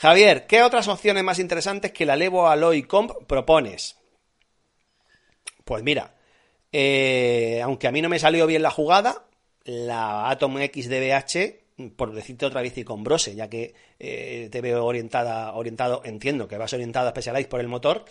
Javier, 0.00 0.46
¿qué 0.46 0.62
otras 0.62 0.86
opciones 0.86 1.24
más 1.24 1.40
interesantes 1.40 1.90
que 1.90 2.06
la 2.06 2.14
Levo 2.14 2.46
Alloy 2.46 2.84
Comp 2.84 3.24
propones? 3.26 3.96
Pues 5.64 5.82
mira, 5.82 6.14
eh, 6.70 7.60
aunque 7.64 7.88
a 7.88 7.90
mí 7.90 8.00
no 8.00 8.08
me 8.08 8.20
salió 8.20 8.46
bien 8.46 8.62
la 8.62 8.70
jugada, 8.70 9.26
la 9.64 10.30
Atom 10.30 10.58
X 10.58 10.88
DBH, 10.88 11.90
por 11.96 12.12
decirte 12.12 12.46
otra 12.46 12.62
bici 12.62 12.84
con 12.84 13.02
Brose, 13.02 13.34
ya 13.34 13.50
que 13.50 13.74
eh, 13.98 14.48
te 14.52 14.60
veo 14.60 14.84
orientada, 14.84 15.52
orientado, 15.54 16.02
entiendo 16.04 16.46
que 16.46 16.58
vas 16.58 16.72
orientado 16.72 17.08
a 17.08 17.10
Specialized 17.10 17.48
por 17.48 17.58
el 17.58 17.66
motor, 17.66 18.04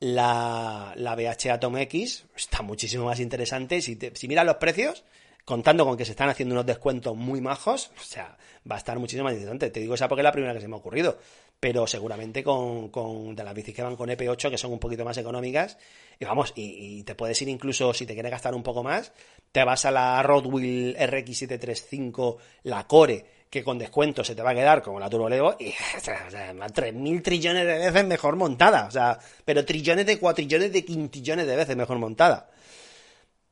la, 0.00 0.92
la 0.94 1.16
BH 1.16 1.52
Atom 1.52 1.78
X 1.78 2.26
está 2.36 2.60
muchísimo 2.60 3.06
más 3.06 3.18
interesante. 3.18 3.80
Si, 3.80 3.98
si 4.12 4.28
miras 4.28 4.44
los 4.44 4.56
precios, 4.56 5.04
contando 5.48 5.86
con 5.86 5.96
que 5.96 6.04
se 6.04 6.10
están 6.10 6.28
haciendo 6.28 6.54
unos 6.54 6.66
descuentos 6.66 7.16
muy 7.16 7.40
majos, 7.40 7.90
o 7.98 8.04
sea, 8.04 8.36
va 8.70 8.74
a 8.74 8.78
estar 8.78 8.98
muchísimo 8.98 9.24
más 9.24 9.32
interesante. 9.32 9.70
Te 9.70 9.80
digo 9.80 9.94
esa 9.94 10.06
porque 10.06 10.20
es 10.20 10.24
la 10.24 10.32
primera 10.32 10.52
que 10.52 10.60
se 10.60 10.68
me 10.68 10.74
ha 10.74 10.78
ocurrido, 10.78 11.16
pero 11.58 11.86
seguramente 11.86 12.44
con, 12.44 12.90
con 12.90 13.34
de 13.34 13.42
las 13.44 13.54
bicis 13.54 13.74
que 13.74 13.82
van 13.82 13.96
con 13.96 14.10
EP8, 14.10 14.50
que 14.50 14.58
son 14.58 14.72
un 14.72 14.78
poquito 14.78 15.06
más 15.06 15.16
económicas, 15.16 15.78
y 16.20 16.26
vamos, 16.26 16.52
y, 16.54 17.02
te 17.04 17.14
puedes 17.14 17.40
ir 17.40 17.48
incluso, 17.48 17.94
si 17.94 18.04
te 18.04 18.12
quieres 18.12 18.30
gastar 18.30 18.54
un 18.54 18.62
poco 18.62 18.82
más, 18.82 19.10
te 19.50 19.64
vas 19.64 19.86
a 19.86 19.90
la 19.90 20.22
Rodwheel 20.22 20.94
RX735, 20.98 22.36
la 22.64 22.86
Core, 22.86 23.24
que 23.48 23.64
con 23.64 23.78
descuento 23.78 24.22
se 24.22 24.34
te 24.34 24.42
va 24.42 24.50
a 24.50 24.54
quedar 24.54 24.82
como 24.82 25.00
la 25.00 25.08
Turbo 25.08 25.30
Levo 25.30 25.56
y 25.58 25.70
sea, 26.02 26.28
3.000 26.28 27.22
trillones 27.22 27.66
de 27.66 27.78
veces 27.78 28.04
mejor 28.04 28.36
montada, 28.36 28.84
o 28.86 28.90
sea, 28.90 29.18
pero 29.46 29.64
trillones 29.64 30.04
de 30.04 30.18
cuatrillones 30.18 30.74
de 30.74 30.84
quintillones 30.84 31.46
de 31.46 31.56
veces 31.56 31.74
mejor 31.74 31.98
montada. 31.98 32.50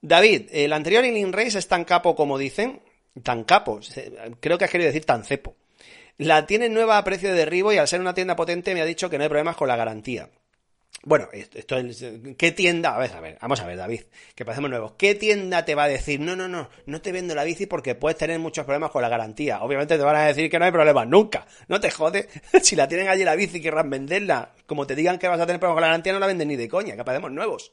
David, 0.01 0.49
el 0.53 0.73
anterior 0.73 1.05
Link 1.05 1.35
Race 1.35 1.59
es 1.59 1.69
tan 1.69 1.85
capo 1.85 2.15
como 2.15 2.39
dicen, 2.39 2.81
tan 3.23 3.45
capo, 3.45 3.81
creo 4.41 4.59
que 4.59 4.65
has 4.65 4.71
querido 4.71 4.89
decir 4.89 5.05
tan 5.05 5.25
cepo. 5.25 5.57
La 6.19 6.47
tiene 6.47 6.69
nueva 6.69 6.99
a 6.99 7.05
precio 7.05 7.29
de 7.29 7.35
derribo 7.35 7.73
y 7.73 7.79
al 7.79 7.89
ser 7.89 8.01
una 8.01 8.15
tienda 8.15 8.37
potente 8.37 8.75
me 8.75 8.81
ha 8.81 8.87
dicho 8.87 9.11
que 9.11 9.19
no 9.19 9.25
hay 9.25 9.29
problemas 9.29 9.57
con 9.57 9.69
la 9.69 9.77
garantía. 9.77 10.31
Bueno, 11.03 11.29
esto 11.33 11.77
es, 11.77 12.05
¿qué 12.37 12.51
tienda? 12.53 12.97
A 12.97 12.99
ver, 12.99 13.13
a 13.13 13.21
ver, 13.21 13.39
vamos 13.41 13.61
a 13.61 13.67
ver, 13.67 13.77
David, 13.77 14.01
que 14.35 14.45
parecemos 14.45 14.71
nuevos. 14.71 14.95
¿Qué 14.99 15.15
tienda 15.15 15.65
te 15.65 15.75
va 15.75 15.85
a 15.85 15.89
decir, 15.89 16.19
no, 16.19 16.35
no, 16.35 16.49
no, 16.49 16.69
no 16.87 17.01
te 17.01 17.13
vendo 17.13 17.35
la 17.35 17.45
bici 17.45 17.67
porque 17.67 17.95
puedes 17.95 18.19
tener 18.19 18.41
muchos 18.41 18.65
problemas 18.65 18.91
con 18.91 19.03
la 19.03 19.09
garantía? 19.09 19.63
Obviamente 19.63 19.99
te 19.99 20.03
van 20.03 20.17
a 20.17 20.27
decir 20.27 20.51
que 20.51 20.59
no 20.59 20.65
hay 20.65 20.73
problemas 20.73 21.07
nunca. 21.07 21.47
No 21.69 21.79
te 21.79 21.91
jodes. 21.91 22.27
si 22.63 22.75
la 22.75 22.89
tienen 22.89 23.09
allí 23.09 23.23
la 23.23 23.37
bici 23.37 23.59
y 23.59 23.61
querrán 23.61 23.89
venderla, 23.89 24.53
como 24.67 24.87
te 24.87 24.97
digan 24.97 25.19
que 25.19 25.29
vas 25.29 25.39
a 25.39 25.47
tener 25.47 25.61
problemas 25.61 25.77
con 25.77 25.83
la 25.83 25.89
garantía, 25.89 26.13
no 26.13 26.19
la 26.19 26.27
venden 26.27 26.49
ni 26.49 26.57
de 26.57 26.69
coña, 26.69 26.97
que 26.97 27.05
parecemos 27.05 27.31
nuevos. 27.31 27.73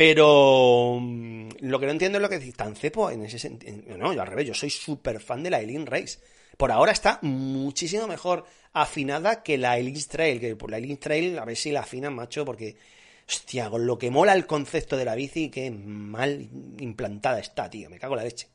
Pero 0.00 0.96
mm, 0.98 1.48
lo 1.60 1.78
que 1.78 1.84
no 1.84 1.92
entiendo 1.92 2.16
es 2.16 2.22
lo 2.22 2.30
que 2.30 2.38
decís, 2.38 2.56
tan 2.56 2.74
cepo 2.74 3.10
en 3.10 3.22
ese 3.22 3.38
sentido. 3.38 3.98
No, 3.98 4.14
yo 4.14 4.22
al 4.22 4.28
revés, 4.28 4.46
yo 4.46 4.54
soy 4.54 4.70
súper 4.70 5.20
fan 5.20 5.42
de 5.42 5.50
la 5.50 5.60
Eileen 5.60 5.84
Race. 5.84 6.18
Por 6.56 6.72
ahora 6.72 6.90
está 6.90 7.18
muchísimo 7.20 8.06
mejor 8.06 8.46
afinada 8.72 9.42
que 9.42 9.58
la 9.58 9.76
Elite 9.76 10.08
Trail, 10.08 10.40
que 10.40 10.56
por 10.56 10.70
la 10.70 10.78
Elite 10.78 10.96
Trail 10.96 11.38
a 11.38 11.44
ver 11.44 11.54
si 11.54 11.70
la 11.70 11.80
afinan, 11.80 12.14
macho, 12.14 12.46
porque, 12.46 12.76
hostia, 13.28 13.68
con 13.68 13.86
lo 13.86 13.98
que 13.98 14.10
mola 14.10 14.32
el 14.32 14.46
concepto 14.46 14.96
de 14.96 15.04
la 15.04 15.14
bici, 15.14 15.50
que 15.50 15.70
mal 15.70 16.48
implantada 16.78 17.38
está, 17.38 17.68
tío, 17.68 17.90
me 17.90 17.98
cago 17.98 18.14
en 18.14 18.18
la 18.20 18.24
leche. 18.24 18.48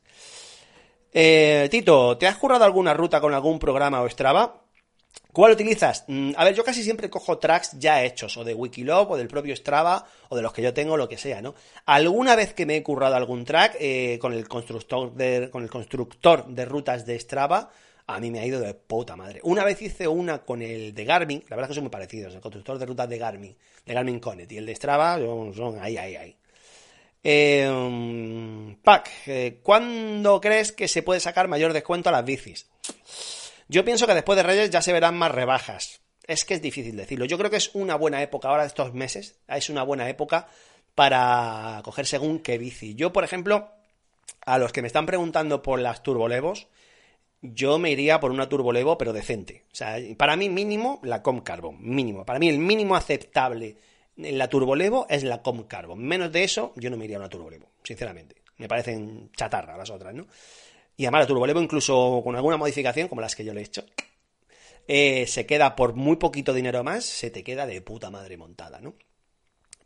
Eh, 1.12 1.68
Tito, 1.70 2.18
¿te 2.18 2.26
has 2.26 2.38
currado 2.38 2.64
alguna 2.64 2.92
ruta 2.92 3.20
con 3.20 3.32
algún 3.32 3.60
programa 3.60 4.02
o 4.02 4.08
Strava? 4.10 4.65
¿Cuál 5.36 5.52
utilizas? 5.52 6.04
Mm, 6.06 6.32
a 6.34 6.44
ver, 6.44 6.54
yo 6.54 6.64
casi 6.64 6.82
siempre 6.82 7.10
cojo 7.10 7.36
tracks 7.36 7.72
ya 7.78 8.02
hechos, 8.02 8.38
o 8.38 8.44
de 8.44 8.54
Wikiloc, 8.54 9.10
o 9.10 9.18
del 9.18 9.28
propio 9.28 9.54
Strava, 9.54 10.06
o 10.30 10.36
de 10.36 10.40
los 10.40 10.50
que 10.52 10.62
yo 10.62 10.72
tengo, 10.72 10.96
lo 10.96 11.10
que 11.10 11.18
sea, 11.18 11.42
¿no? 11.42 11.54
Alguna 11.84 12.34
vez 12.36 12.54
que 12.54 12.64
me 12.64 12.76
he 12.76 12.82
currado 12.82 13.16
algún 13.16 13.44
track 13.44 13.76
eh, 13.78 14.18
con, 14.18 14.32
el 14.32 14.48
constructor 14.48 15.12
de, 15.12 15.50
con 15.50 15.62
el 15.62 15.68
constructor 15.68 16.46
de 16.46 16.64
rutas 16.64 17.04
de 17.04 17.20
Strava, 17.20 17.70
a 18.06 18.18
mí 18.18 18.30
me 18.30 18.40
ha 18.40 18.46
ido 18.46 18.60
de 18.60 18.72
puta 18.72 19.14
madre. 19.14 19.40
Una 19.42 19.62
vez 19.62 19.82
hice 19.82 20.08
una 20.08 20.38
con 20.38 20.62
el 20.62 20.94
de 20.94 21.04
Garmin, 21.04 21.44
la 21.50 21.56
verdad 21.56 21.64
es 21.64 21.68
que 21.68 21.74
son 21.74 21.84
muy 21.84 21.90
parecidos, 21.90 22.34
el 22.34 22.40
constructor 22.40 22.78
de 22.78 22.86
rutas 22.86 23.06
de 23.06 23.18
Garmin, 23.18 23.56
de 23.84 23.92
Garmin 23.92 24.20
Connect, 24.20 24.52
y 24.52 24.56
el 24.56 24.64
de 24.64 24.74
Strava 24.74 25.18
son, 25.18 25.78
ahí, 25.80 25.98
ahí, 25.98 26.16
ahí. 26.16 26.36
Eh, 27.22 28.76
Pac, 28.82 29.10
eh, 29.26 29.58
¿cuándo 29.62 30.40
crees 30.40 30.72
que 30.72 30.88
se 30.88 31.02
puede 31.02 31.20
sacar 31.20 31.46
mayor 31.46 31.74
descuento 31.74 32.08
a 32.08 32.12
las 32.12 32.24
bicis? 32.24 32.66
Yo 33.68 33.84
pienso 33.84 34.06
que 34.06 34.14
después 34.14 34.36
de 34.36 34.42
Reyes 34.42 34.70
ya 34.70 34.82
se 34.82 34.92
verán 34.92 35.16
más 35.16 35.32
rebajas. 35.32 36.00
Es 36.26 36.44
que 36.44 36.54
es 36.54 36.62
difícil 36.62 36.96
decirlo. 36.96 37.24
Yo 37.24 37.38
creo 37.38 37.50
que 37.50 37.56
es 37.56 37.74
una 37.74 37.96
buena 37.96 38.22
época 38.22 38.48
ahora 38.48 38.62
de 38.62 38.68
estos 38.68 38.94
meses. 38.94 39.38
Es 39.48 39.70
una 39.70 39.82
buena 39.82 40.08
época 40.08 40.48
para 40.94 41.80
coger 41.84 42.06
según 42.06 42.40
qué 42.40 42.58
bici. 42.58 42.94
Yo, 42.94 43.12
por 43.12 43.24
ejemplo, 43.24 43.70
a 44.44 44.58
los 44.58 44.72
que 44.72 44.82
me 44.82 44.88
están 44.88 45.06
preguntando 45.06 45.62
por 45.62 45.78
las 45.78 46.02
turbolevos, 46.02 46.68
yo 47.42 47.78
me 47.78 47.90
iría 47.90 48.18
por 48.18 48.30
una 48.30 48.48
turbolevo, 48.48 48.96
pero 48.98 49.12
decente. 49.12 49.64
O 49.72 49.74
sea, 49.74 49.98
para 50.16 50.36
mí 50.36 50.48
mínimo 50.48 51.00
la 51.02 51.22
Com 51.22 51.40
Carbon, 51.40 51.76
mínimo. 51.80 52.24
Para 52.24 52.38
mí 52.38 52.48
el 52.48 52.58
mínimo 52.58 52.96
aceptable 52.96 53.76
en 54.16 54.38
la 54.38 54.48
turbolevo 54.48 55.06
es 55.08 55.22
la 55.22 55.42
Com 55.42 55.64
Carbon. 55.64 55.98
Menos 55.98 56.32
de 56.32 56.44
eso, 56.44 56.72
yo 56.76 56.90
no 56.90 56.96
me 56.96 57.04
iría 57.04 57.18
a 57.18 57.20
una 57.20 57.28
turbolevo, 57.28 57.68
sinceramente. 57.82 58.36
Me 58.58 58.68
parecen 58.68 59.30
chatarra 59.36 59.76
las 59.76 59.90
otras, 59.90 60.14
¿no? 60.14 60.26
Y 60.96 61.04
además 61.04 61.22
la 61.22 61.26
turbolevo, 61.26 61.60
incluso 61.60 62.20
con 62.24 62.36
alguna 62.36 62.56
modificación, 62.56 63.08
como 63.08 63.20
las 63.20 63.36
que 63.36 63.44
yo 63.44 63.52
le 63.52 63.60
he 63.60 63.64
hecho, 63.64 63.84
eh, 64.88 65.26
se 65.26 65.46
queda 65.46 65.76
por 65.76 65.94
muy 65.94 66.16
poquito 66.16 66.54
dinero 66.54 66.82
más, 66.84 67.04
se 67.04 67.30
te 67.30 67.42
queda 67.44 67.66
de 67.66 67.80
puta 67.82 68.10
madre 68.10 68.36
montada, 68.36 68.80
¿no? 68.80 68.94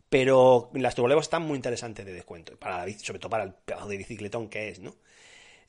Pero 0.08 0.70
las 0.74 0.94
turbolevos 0.94 1.24
están 1.26 1.42
muy 1.42 1.56
interesantes 1.56 2.04
de 2.04 2.12
descuento, 2.12 2.56
para 2.58 2.86
sobre 2.98 3.18
todo 3.18 3.30
para 3.30 3.44
el 3.44 3.54
pedazo 3.54 3.88
de 3.88 3.96
bicicletón 3.96 4.48
que 4.48 4.68
es, 4.68 4.80
¿no? 4.80 4.96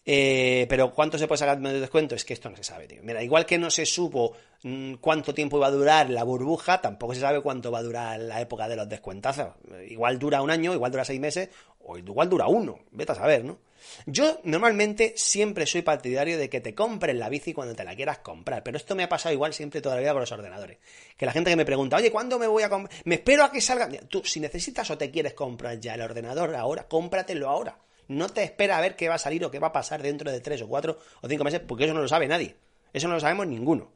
Eh, 0.04 0.66
pero 0.68 0.92
¿cuánto 0.94 1.18
se 1.20 1.28
puede 1.28 1.38
sacar 1.38 1.60
de 1.60 1.80
descuento? 1.80 2.16
Es 2.16 2.26
que 2.26 2.34
esto 2.34 2.50
no 2.50 2.58
se 2.58 2.64
sabe, 2.64 2.88
tío. 2.88 3.02
Mira, 3.04 3.22
igual 3.24 3.46
que 3.46 3.60
no 3.60 3.70
se 3.70 3.86
supo 3.86 4.34
mm, 4.64 4.96
cuánto 4.96 5.34
tiempo 5.34 5.58
iba 5.58 5.68
a 5.68 5.72
durar 5.72 6.10
la 6.10 6.24
burbuja, 6.24 6.82
tampoco 6.82 7.14
se 7.14 7.22
sabe 7.22 7.42
cuánto 7.42 7.72
va 7.72 7.80
a 7.80 7.84
durar 7.84 8.20
la 8.20 8.42
época 8.42 8.68
de 8.68 8.76
los 8.76 8.90
descuentazos. 8.90 9.54
Igual 9.88 10.18
dura 10.18 10.42
un 10.42 10.50
año, 10.50 10.74
igual 10.74 10.92
dura 10.92 11.06
seis 11.06 11.20
meses, 11.20 11.50
o 11.80 11.98
igual 11.98 12.30
dura 12.30 12.48
uno. 12.48 12.80
Vete 12.92 13.12
a 13.12 13.16
saber, 13.16 13.46
¿no? 13.46 13.60
Yo 14.06 14.40
normalmente 14.44 15.14
siempre 15.16 15.66
soy 15.66 15.82
partidario 15.82 16.38
de 16.38 16.50
que 16.50 16.62
te 16.62 16.76
compres 16.76 17.16
la 17.16 17.30
bici 17.30 17.54
cuando 17.54 17.76
te 17.76 17.84
la 17.84 17.96
quieras 17.96 18.20
comprar, 18.20 18.64
pero 18.64 18.78
esto 18.78 18.96
me 18.96 19.04
ha 19.04 19.10
pasado 19.10 19.34
igual 19.34 19.54
siempre 19.54 19.82
toda 19.82 19.96
la 19.96 20.02
vida 20.02 20.12
con 20.12 20.22
los 20.22 20.32
ordenadores. 20.32 20.78
Que 21.18 21.26
la 21.26 21.32
gente 21.32 21.50
que 21.50 21.56
me 21.56 21.66
pregunta, 21.66 21.98
oye, 21.98 22.12
¿cuándo 22.12 22.40
me 22.40 22.48
voy 22.48 22.64
a 22.64 22.70
comprar? 22.70 22.96
Me 23.06 23.16
espero 23.16 23.44
a 23.44 23.52
que 23.52 23.62
salga. 23.62 23.90
tú, 24.08 24.22
si 24.24 24.40
necesitas 24.40 24.90
o 24.92 24.98
te 24.98 25.12
quieres 25.12 25.34
comprar 25.34 25.80
ya 25.80 25.96
el 25.96 26.02
ordenador 26.02 26.56
ahora, 26.56 26.88
cómpratelo 26.88 27.50
ahora. 27.50 27.78
No 28.08 28.30
te 28.30 28.44
espera 28.44 28.78
a 28.78 28.82
ver 28.82 28.96
qué 28.96 29.08
va 29.08 29.16
a 29.16 29.20
salir 29.20 29.46
o 29.46 29.52
qué 29.52 29.60
va 29.60 29.68
a 29.68 29.74
pasar 29.74 30.02
dentro 30.02 30.32
de 30.32 30.42
tres 30.42 30.62
o 30.62 30.68
cuatro 30.68 30.98
o 31.22 31.28
cinco 31.28 31.44
meses, 31.44 31.62
porque 31.66 31.86
eso 31.86 31.94
no 31.94 32.02
lo 32.02 32.08
sabe 32.08 32.28
nadie. 32.28 32.56
Eso 32.94 33.08
no 33.08 33.14
lo 33.14 33.20
sabemos 33.20 33.48
ninguno. 33.48 33.92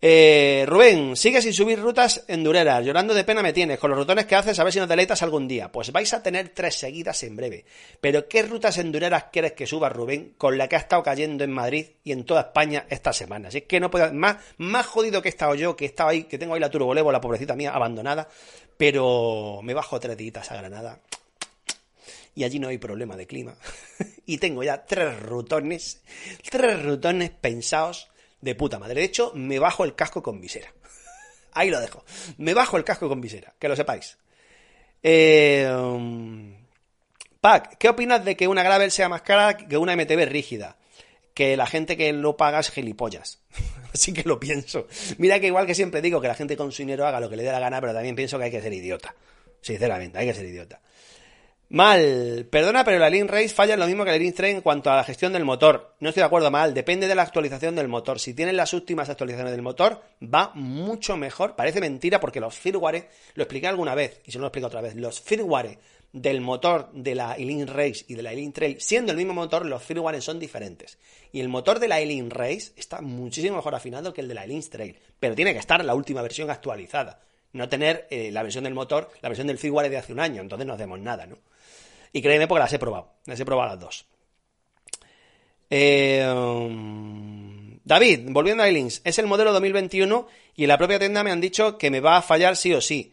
Eh, 0.00 0.64
Rubén, 0.68 1.16
sigue 1.16 1.40
sin 1.40 1.54
subir 1.54 1.80
rutas 1.80 2.24
endureras. 2.28 2.84
Llorando 2.84 3.14
de 3.14 3.24
pena 3.24 3.42
me 3.42 3.52
tienes. 3.54 3.78
Con 3.78 3.90
los 3.90 3.98
rutones 3.98 4.26
que 4.26 4.34
haces, 4.34 4.58
a 4.58 4.64
ver 4.64 4.72
si 4.72 4.78
no 4.78 4.86
te 4.86 4.96
leitas 4.96 5.22
algún 5.22 5.48
día. 5.48 5.72
Pues 5.72 5.92
vais 5.92 6.12
a 6.12 6.22
tener 6.22 6.50
tres 6.50 6.74
seguidas 6.74 7.22
en 7.22 7.36
breve. 7.36 7.64
Pero 8.00 8.28
¿qué 8.28 8.42
rutas 8.42 8.76
endureras 8.76 9.26
quieres 9.32 9.52
que 9.52 9.66
suba 9.66 9.88
Rubén 9.88 10.34
con 10.36 10.58
la 10.58 10.68
que 10.68 10.76
ha 10.76 10.80
estado 10.80 11.02
cayendo 11.02 11.42
en 11.42 11.52
Madrid 11.52 11.86
y 12.04 12.12
en 12.12 12.24
toda 12.24 12.42
España 12.42 12.86
esta 12.90 13.12
semana? 13.12 13.50
Si 13.50 13.58
es 13.58 13.64
que 13.64 13.80
no 13.80 13.90
puedo. 13.90 14.12
Más, 14.12 14.36
más 14.58 14.84
jodido 14.86 15.22
que 15.22 15.28
he 15.28 15.30
estado 15.30 15.54
yo, 15.54 15.74
que 15.74 15.86
he 15.86 15.88
estado 15.88 16.10
ahí, 16.10 16.24
que 16.24 16.38
tengo 16.38 16.54
ahí 16.54 16.60
la 16.60 16.70
turbolevo, 16.70 17.10
la 17.10 17.20
pobrecita 17.20 17.56
mía, 17.56 17.72
abandonada. 17.72 18.28
Pero 18.76 19.60
me 19.62 19.72
bajo 19.72 19.98
tres 20.00 20.16
días 20.18 20.50
a 20.50 20.56
Granada 20.56 21.00
y 22.34 22.44
allí 22.44 22.58
no 22.58 22.68
hay 22.68 22.78
problema 22.78 23.16
de 23.16 23.26
clima. 23.26 23.56
y 24.26 24.38
tengo 24.38 24.62
ya 24.62 24.84
tres 24.84 25.18
rutones, 25.20 26.02
tres 26.50 26.82
rutones 26.82 27.30
pensados 27.30 28.08
de 28.44 28.54
puta 28.54 28.78
madre. 28.78 28.94
De 28.94 29.04
hecho, 29.04 29.32
me 29.34 29.58
bajo 29.58 29.84
el 29.84 29.94
casco 29.94 30.22
con 30.22 30.40
visera. 30.40 30.72
Ahí 31.52 31.70
lo 31.70 31.80
dejo. 31.80 32.04
Me 32.38 32.54
bajo 32.54 32.76
el 32.76 32.84
casco 32.84 33.08
con 33.08 33.20
visera, 33.20 33.54
que 33.58 33.68
lo 33.68 33.74
sepáis. 33.74 34.18
Eh, 35.02 35.68
Pac, 37.40 37.76
¿qué 37.78 37.88
opinas 37.88 38.24
de 38.24 38.36
que 38.36 38.48
una 38.48 38.62
Gravel 38.62 38.90
sea 38.90 39.08
más 39.08 39.22
cara 39.22 39.56
que 39.56 39.76
una 39.76 39.96
MTB 39.96 40.26
rígida? 40.26 40.76
Que 41.34 41.56
la 41.56 41.66
gente 41.66 41.96
que 41.96 42.12
lo 42.12 42.36
paga 42.36 42.60
es 42.60 42.70
gilipollas. 42.70 43.40
Así 43.92 44.12
que 44.12 44.22
lo 44.22 44.40
pienso. 44.40 44.86
Mira 45.18 45.40
que 45.40 45.48
igual 45.48 45.66
que 45.66 45.74
siempre 45.74 46.00
digo 46.00 46.20
que 46.20 46.28
la 46.28 46.34
gente 46.34 46.56
con 46.56 46.72
su 46.72 46.82
dinero 46.82 47.06
haga 47.06 47.20
lo 47.20 47.28
que 47.28 47.36
le 47.36 47.42
dé 47.42 47.52
la 47.52 47.60
gana, 47.60 47.80
pero 47.80 47.92
también 47.92 48.16
pienso 48.16 48.38
que 48.38 48.44
hay 48.44 48.50
que 48.50 48.62
ser 48.62 48.72
idiota. 48.72 49.14
Sinceramente, 49.60 50.18
hay 50.18 50.26
que 50.26 50.34
ser 50.34 50.46
idiota. 50.46 50.80
Mal. 51.74 52.46
Perdona, 52.52 52.84
pero 52.84 53.00
la 53.00 53.10
Link 53.10 53.28
Race 53.28 53.48
falla 53.48 53.76
lo 53.76 53.88
mismo 53.88 54.04
que 54.04 54.12
la 54.12 54.16
Link 54.16 54.36
Train 54.36 54.58
en 54.58 54.62
cuanto 54.62 54.92
a 54.92 54.96
la 54.96 55.02
gestión 55.02 55.32
del 55.32 55.44
motor. 55.44 55.96
No 55.98 56.10
estoy 56.10 56.20
de 56.20 56.26
acuerdo, 56.26 56.48
mal. 56.48 56.72
Depende 56.72 57.08
de 57.08 57.16
la 57.16 57.22
actualización 57.22 57.74
del 57.74 57.88
motor. 57.88 58.20
Si 58.20 58.32
tienen 58.32 58.56
las 58.56 58.72
últimas 58.74 59.08
actualizaciones 59.08 59.50
del 59.50 59.62
motor, 59.62 60.00
va 60.22 60.52
mucho 60.54 61.16
mejor. 61.16 61.56
Parece 61.56 61.80
mentira 61.80 62.20
porque 62.20 62.38
los 62.38 62.54
firmware, 62.54 63.08
lo 63.34 63.42
expliqué 63.42 63.66
alguna 63.66 63.96
vez, 63.96 64.20
y 64.24 64.30
se 64.30 64.38
lo 64.38 64.46
explico 64.46 64.68
otra 64.68 64.82
vez, 64.82 64.94
los 64.94 65.20
firmware 65.20 65.80
del 66.12 66.40
motor 66.40 66.92
de 66.92 67.16
la 67.16 67.34
Elite 67.34 67.66
Race 67.66 68.04
y 68.06 68.14
de 68.14 68.22
la 68.22 68.32
Elite 68.32 68.52
Trail, 68.52 68.80
siendo 68.80 69.10
el 69.10 69.18
mismo 69.18 69.34
motor, 69.34 69.66
los 69.66 69.82
firmware 69.82 70.22
son 70.22 70.38
diferentes. 70.38 70.96
Y 71.32 71.40
el 71.40 71.48
motor 71.48 71.80
de 71.80 71.88
la 71.88 71.98
Elite 71.98 72.32
Race 72.32 72.70
está 72.76 73.00
muchísimo 73.00 73.56
mejor 73.56 73.74
afinado 73.74 74.14
que 74.14 74.20
el 74.20 74.28
de 74.28 74.34
la 74.34 74.44
Elite 74.44 74.68
Trail, 74.68 74.96
pero 75.18 75.34
tiene 75.34 75.52
que 75.52 75.58
estar 75.58 75.84
la 75.84 75.96
última 75.96 76.22
versión 76.22 76.52
actualizada. 76.52 77.18
No 77.52 77.68
tener 77.68 78.06
eh, 78.10 78.30
la 78.30 78.44
versión 78.44 78.62
del 78.62 78.74
motor, 78.74 79.10
la 79.22 79.28
versión 79.28 79.48
del 79.48 79.58
firmware 79.58 79.90
de 79.90 79.96
hace 79.96 80.12
un 80.12 80.20
año, 80.20 80.40
entonces 80.40 80.68
no 80.68 80.74
hacemos 80.74 81.00
nada, 81.00 81.26
¿no? 81.26 81.36
Y 82.14 82.22
créeme 82.22 82.46
porque 82.46 82.60
las 82.60 82.72
he 82.72 82.78
probado. 82.78 83.12
Las 83.26 83.40
he 83.40 83.44
probado 83.44 83.70
las 83.70 83.80
dos. 83.80 84.06
Eh, 85.68 86.24
David, 87.84 88.20
volviendo 88.30 88.62
a 88.62 88.68
iLinks, 88.68 89.02
es 89.04 89.18
el 89.18 89.26
modelo 89.26 89.52
2021 89.52 90.28
y 90.54 90.62
en 90.62 90.68
la 90.68 90.78
propia 90.78 91.00
tienda 91.00 91.24
me 91.24 91.32
han 91.32 91.40
dicho 91.40 91.76
que 91.76 91.90
me 91.90 91.98
va 91.98 92.16
a 92.16 92.22
fallar 92.22 92.56
sí 92.56 92.72
o 92.72 92.80
sí. 92.80 93.12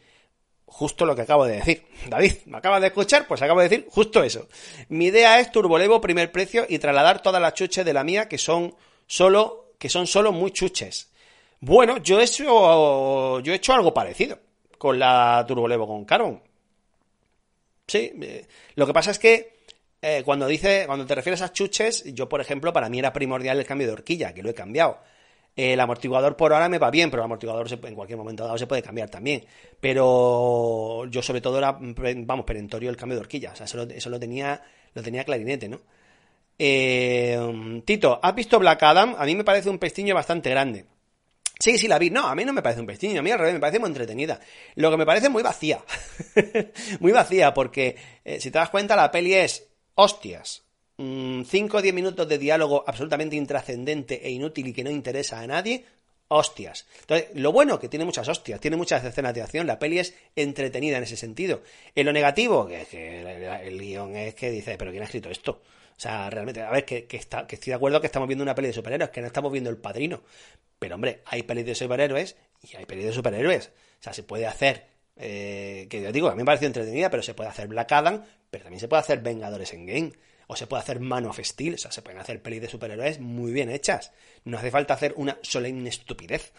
Justo 0.65 1.07
lo 1.07 1.15
que 1.15 1.23
acabo 1.23 1.45
de 1.45 1.55
decir. 1.55 1.83
David, 2.09 2.33
¿me 2.45 2.59
acabas 2.59 2.79
de 2.81 2.87
escuchar? 2.87 3.27
Pues 3.27 3.41
acabo 3.41 3.59
de 3.61 3.69
decir 3.69 3.87
justo 3.89 4.21
eso. 4.21 4.47
Mi 4.89 5.05
idea 5.07 5.39
es 5.39 5.51
turbolevo 5.51 5.99
primer 5.99 6.31
precio 6.31 6.67
y 6.69 6.77
trasladar 6.77 7.23
todas 7.23 7.41
las 7.41 7.55
chuches 7.55 7.83
de 7.83 7.93
la 7.93 8.03
mía 8.03 8.29
que 8.29 8.37
son 8.37 8.75
solo, 9.07 9.73
que 9.79 9.89
son 9.89 10.05
solo 10.05 10.31
muy 10.31 10.51
chuches. 10.51 11.09
Bueno, 11.59 11.97
yo 11.97 12.19
he 12.19 12.25
hecho, 12.25 13.39
yo 13.39 13.51
he 13.51 13.55
hecho 13.55 13.73
algo 13.73 13.95
parecido 13.95 14.37
con 14.77 14.99
la 14.99 15.43
turbolevo 15.47 15.87
con 15.87 16.05
Carbon. 16.05 16.50
Sí, 17.91 18.13
eh, 18.21 18.45
lo 18.75 18.87
que 18.87 18.93
pasa 18.93 19.11
es 19.11 19.19
que 19.19 19.65
eh, 20.01 20.21
cuando 20.23 20.47
dice, 20.47 20.85
cuando 20.87 21.05
te 21.05 21.13
refieres 21.13 21.41
a 21.41 21.51
chuches, 21.51 22.05
yo 22.13 22.29
por 22.29 22.39
ejemplo, 22.39 22.71
para 22.71 22.87
mí 22.87 22.99
era 22.99 23.11
primordial 23.11 23.59
el 23.59 23.65
cambio 23.65 23.85
de 23.87 23.91
horquilla, 23.91 24.33
que 24.33 24.41
lo 24.41 24.49
he 24.49 24.53
cambiado. 24.53 24.99
El 25.57 25.77
amortiguador 25.77 26.37
por 26.37 26.53
ahora 26.53 26.69
me 26.69 26.79
va 26.79 26.89
bien, 26.89 27.11
pero 27.11 27.21
el 27.21 27.25
amortiguador 27.25 27.67
en 27.69 27.93
cualquier 27.93 28.17
momento 28.17 28.45
dado 28.45 28.57
se 28.57 28.65
puede 28.65 28.81
cambiar 28.81 29.09
también. 29.09 29.43
Pero 29.81 31.05
yo 31.07 31.21
sobre 31.21 31.41
todo 31.41 31.57
era, 31.57 31.77
vamos, 31.81 32.45
perentorio 32.45 32.89
el 32.89 32.95
cambio 32.95 33.17
de 33.17 33.23
horquilla. 33.23 33.51
O 33.51 33.55
sea, 33.57 33.65
eso 33.65 34.09
lo, 34.09 34.19
tenía, 34.19 34.61
lo 34.93 35.03
tenía 35.03 35.25
clarinete, 35.25 35.67
¿no? 35.67 35.81
Eh, 36.57 37.81
Tito, 37.83 38.21
¿has 38.23 38.33
visto 38.33 38.57
Black 38.57 38.81
Adam? 38.83 39.15
A 39.17 39.25
mí 39.25 39.35
me 39.35 39.43
parece 39.43 39.69
un 39.69 39.79
pestiño 39.79 40.15
bastante 40.15 40.49
grande. 40.49 40.85
Sí, 41.61 41.77
sí, 41.77 41.87
la 41.87 41.99
vi. 41.99 42.09
No, 42.09 42.25
a 42.27 42.33
mí 42.33 42.43
no 42.43 42.53
me 42.53 42.63
parece 42.63 42.81
un 42.81 42.87
pestiño. 42.87 43.19
A 43.19 43.23
mí 43.23 43.29
al 43.29 43.37
revés, 43.37 43.53
me 43.53 43.59
parece 43.59 43.79
muy 43.79 43.87
entretenida. 43.87 44.39
Lo 44.75 44.89
que 44.89 44.97
me 44.97 45.05
parece 45.05 45.29
muy 45.29 45.43
vacía. 45.43 45.83
muy 46.99 47.11
vacía, 47.11 47.53
porque 47.53 47.95
eh, 48.25 48.39
si 48.39 48.49
te 48.49 48.57
das 48.57 48.69
cuenta, 48.69 48.95
la 48.95 49.11
peli 49.11 49.35
es 49.35 49.67
hostias. 49.95 50.63
5 50.97 51.77
o 51.77 51.81
10 51.81 51.93
minutos 51.93 52.27
de 52.27 52.37
diálogo 52.37 52.83
absolutamente 52.85 53.35
intrascendente 53.35 54.21
e 54.23 54.29
inútil 54.29 54.67
y 54.67 54.73
que 54.73 54.83
no 54.83 54.91
interesa 54.91 55.39
a 55.39 55.47
nadie, 55.47 55.83
hostias. 56.27 56.85
Entonces, 57.01 57.29
lo 57.33 57.51
bueno 57.51 57.79
que 57.79 57.89
tiene 57.89 58.05
muchas 58.05 58.27
hostias, 58.27 58.59
tiene 58.59 58.77
muchas 58.77 59.03
escenas 59.03 59.33
de 59.33 59.41
acción, 59.41 59.65
la 59.65 59.79
peli 59.79 59.99
es 59.99 60.13
entretenida 60.35 60.97
en 60.97 61.03
ese 61.03 61.17
sentido. 61.17 61.61
En 61.95 62.05
lo 62.05 62.13
negativo, 62.13 62.67
que, 62.67 62.85
que 62.85 63.21
el, 63.67 63.79
guion 63.79 64.15
es 64.15 64.35
que 64.35 64.51
dice, 64.51 64.77
pero 64.77 64.91
¿quién 64.91 65.01
ha 65.01 65.05
escrito 65.05 65.29
esto? 65.29 65.61
O 65.97 65.99
sea, 65.99 66.29
realmente, 66.29 66.61
a 66.61 66.71
ver, 66.71 66.85
que, 66.85 67.07
está, 67.11 67.45
que 67.45 67.55
estoy 67.55 67.71
de 67.71 67.75
acuerdo 67.75 68.01
que 68.01 68.07
estamos 68.07 68.27
viendo 68.27 68.43
una 68.43 68.55
peli 68.55 68.67
de 68.67 68.73
superhéroes, 68.73 69.11
que 69.11 69.21
no 69.21 69.27
estamos 69.27 69.51
viendo 69.51 69.69
El 69.69 69.77
Padrino. 69.77 70.23
Pero, 70.79 70.95
hombre, 70.95 71.21
hay 71.25 71.43
pelis 71.43 71.65
de 71.65 71.75
superhéroes 71.75 72.35
y 72.61 72.75
hay 72.75 72.85
pelis 72.85 73.05
de 73.05 73.13
superhéroes. 73.13 73.67
O 73.99 74.03
sea, 74.03 74.13
se 74.13 74.23
puede 74.23 74.47
hacer, 74.47 74.87
eh, 75.15 75.87
que 75.89 76.01
yo 76.01 76.11
digo, 76.11 76.29
a 76.29 76.31
mí 76.31 76.37
me 76.37 76.45
parece 76.45 76.65
entretenida, 76.65 77.09
pero 77.09 77.21
se 77.21 77.33
puede 77.33 77.49
hacer 77.49 77.67
Black 77.67 77.91
Adam, 77.91 78.23
pero 78.49 78.63
también 78.63 78.79
se 78.79 78.87
puede 78.87 79.01
hacer 79.01 79.19
Vengadores 79.19 79.73
en 79.73 79.85
Game 79.85 80.11
o 80.47 80.55
se 80.57 80.67
puede 80.67 80.81
hacer 80.81 80.99
Man 80.99 81.25
of 81.27 81.39
Steel, 81.41 81.75
o 81.75 81.77
sea, 81.77 81.93
se 81.93 82.01
pueden 82.01 82.19
hacer 82.19 82.41
pelis 82.41 82.61
de 82.61 82.67
superhéroes 82.67 83.21
muy 83.21 83.53
bien 83.53 83.69
hechas. 83.69 84.11
No 84.43 84.57
hace 84.57 84.69
falta 84.69 84.95
hacer 84.95 85.13
una 85.15 85.37
solemne 85.41 85.87
estupidez. 85.87 86.51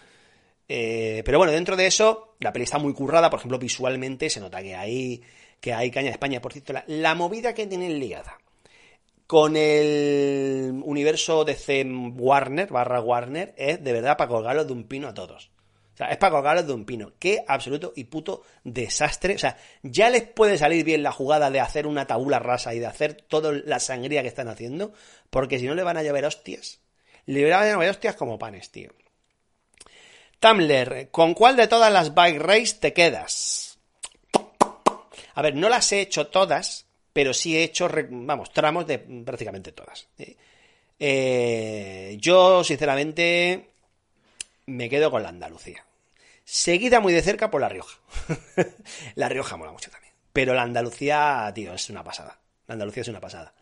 Eh, 0.66 1.20
pero 1.26 1.36
bueno, 1.36 1.52
dentro 1.52 1.76
de 1.76 1.86
eso, 1.86 2.36
la 2.40 2.54
peli 2.54 2.62
está 2.62 2.78
muy 2.78 2.94
currada, 2.94 3.28
por 3.28 3.38
ejemplo, 3.38 3.58
visualmente 3.58 4.30
se 4.30 4.40
nota 4.40 4.62
que 4.62 4.74
hay, 4.74 5.22
que 5.60 5.74
hay 5.74 5.90
caña 5.90 6.06
de 6.06 6.12
España. 6.12 6.40
Por 6.40 6.54
cierto, 6.54 6.72
la, 6.86 7.14
movida 7.14 7.52
que 7.52 7.66
tienen 7.66 7.98
liada 7.98 8.38
con 9.32 9.56
el 9.56 10.82
universo 10.84 11.42
de 11.46 11.54
C 11.54 11.86
Warner, 11.86 12.68
barra 12.68 13.00
Warner, 13.00 13.54
es 13.56 13.82
de 13.82 13.94
verdad 13.94 14.18
para 14.18 14.28
colgarlo 14.28 14.66
de 14.66 14.74
un 14.74 14.84
pino 14.84 15.08
a 15.08 15.14
todos. 15.14 15.50
O 15.94 15.96
sea, 15.96 16.08
es 16.08 16.18
para 16.18 16.32
colgarlos 16.32 16.66
de 16.66 16.74
un 16.74 16.84
pino. 16.84 17.14
Qué 17.18 17.42
absoluto 17.48 17.94
y 17.96 18.04
puto 18.04 18.42
desastre. 18.62 19.34
O 19.34 19.38
sea, 19.38 19.56
ya 19.82 20.10
les 20.10 20.24
puede 20.24 20.58
salir 20.58 20.84
bien 20.84 21.02
la 21.02 21.12
jugada 21.12 21.50
de 21.50 21.60
hacer 21.60 21.86
una 21.86 22.06
tabula 22.06 22.40
rasa 22.40 22.74
y 22.74 22.78
de 22.78 22.84
hacer 22.84 23.14
toda 23.14 23.52
la 23.52 23.80
sangría 23.80 24.20
que 24.20 24.28
están 24.28 24.48
haciendo, 24.48 24.92
porque 25.30 25.58
si 25.58 25.66
no 25.66 25.74
le 25.74 25.82
van 25.82 25.96
a 25.96 26.02
llover 26.02 26.26
hostias. 26.26 26.80
Le 27.24 27.50
van 27.50 27.62
a 27.62 27.72
llover 27.72 27.88
hostias 27.88 28.16
como 28.16 28.38
panes, 28.38 28.70
tío. 28.70 28.90
Tumblr, 30.40 31.08
¿con 31.10 31.32
cuál 31.32 31.56
de 31.56 31.68
todas 31.68 31.90
las 31.90 32.12
bike 32.12 32.38
race 32.38 32.74
te 32.78 32.92
quedas? 32.92 33.78
A 35.34 35.40
ver, 35.40 35.54
no 35.54 35.70
las 35.70 35.90
he 35.92 36.02
hecho 36.02 36.26
todas, 36.26 36.81
pero 37.12 37.34
sí 37.34 37.56
he 37.56 37.62
hecho, 37.62 37.88
vamos, 38.10 38.52
tramos 38.52 38.86
de 38.86 38.98
prácticamente 38.98 39.72
todas. 39.72 40.08
Eh, 40.98 42.16
yo, 42.20 42.62
sinceramente, 42.64 43.70
me 44.66 44.88
quedo 44.88 45.10
con 45.10 45.22
la 45.22 45.28
Andalucía. 45.30 45.84
Seguida 46.44 47.00
muy 47.00 47.12
de 47.12 47.22
cerca 47.22 47.50
por 47.50 47.60
La 47.60 47.68
Rioja. 47.68 47.98
la 49.14 49.28
Rioja 49.28 49.56
mola 49.56 49.72
mucho 49.72 49.90
también. 49.90 50.12
Pero 50.32 50.54
la 50.54 50.62
Andalucía, 50.62 51.50
tío, 51.54 51.74
es 51.74 51.90
una 51.90 52.02
pasada. 52.02 52.38
La 52.66 52.74
Andalucía 52.74 53.02
es 53.02 53.08
una 53.08 53.20
pasada. 53.20 53.54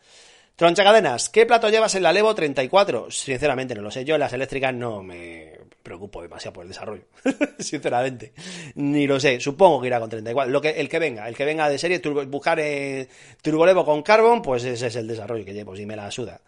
Troncha 0.61 0.85
Cadenas, 0.85 1.31
¿qué 1.31 1.47
plato 1.47 1.71
llevas 1.71 1.95
en 1.95 2.03
la 2.03 2.13
Levo 2.13 2.35
34? 2.35 3.11
Sinceramente 3.11 3.75
no 3.75 3.81
lo 3.81 3.91
sé. 3.91 4.05
Yo 4.05 4.17
en 4.17 4.21
las 4.21 4.35
eléctricas 4.35 4.75
no 4.75 5.03
me 5.03 5.55
preocupo 5.83 6.21
demasiado 6.21 6.53
por 6.53 6.65
el 6.65 6.69
desarrollo. 6.69 7.05
Sinceramente. 7.59 8.35
Ni 8.75 9.07
lo 9.07 9.19
sé. 9.19 9.41
Supongo 9.41 9.81
que 9.81 9.87
irá 9.87 9.99
con 9.99 10.11
34. 10.11 10.53
Lo 10.53 10.61
que, 10.61 10.69
el 10.69 10.87
que 10.87 10.99
venga, 10.99 11.27
el 11.27 11.35
que 11.35 11.47
venga 11.47 11.67
de 11.67 11.79
serie, 11.79 12.03
buscar 12.27 12.61
eh, 12.61 13.09
Turbolevo 13.41 13.87
con 13.87 14.03
Carbon, 14.03 14.43
pues 14.43 14.63
ese 14.65 14.89
es 14.89 14.97
el 14.97 15.09
desarrollo 15.09 15.47
que 15.47 15.55
llevo, 15.55 15.75
si 15.75 15.87
me 15.87 15.97
la 15.97 16.11
suda. 16.11 16.39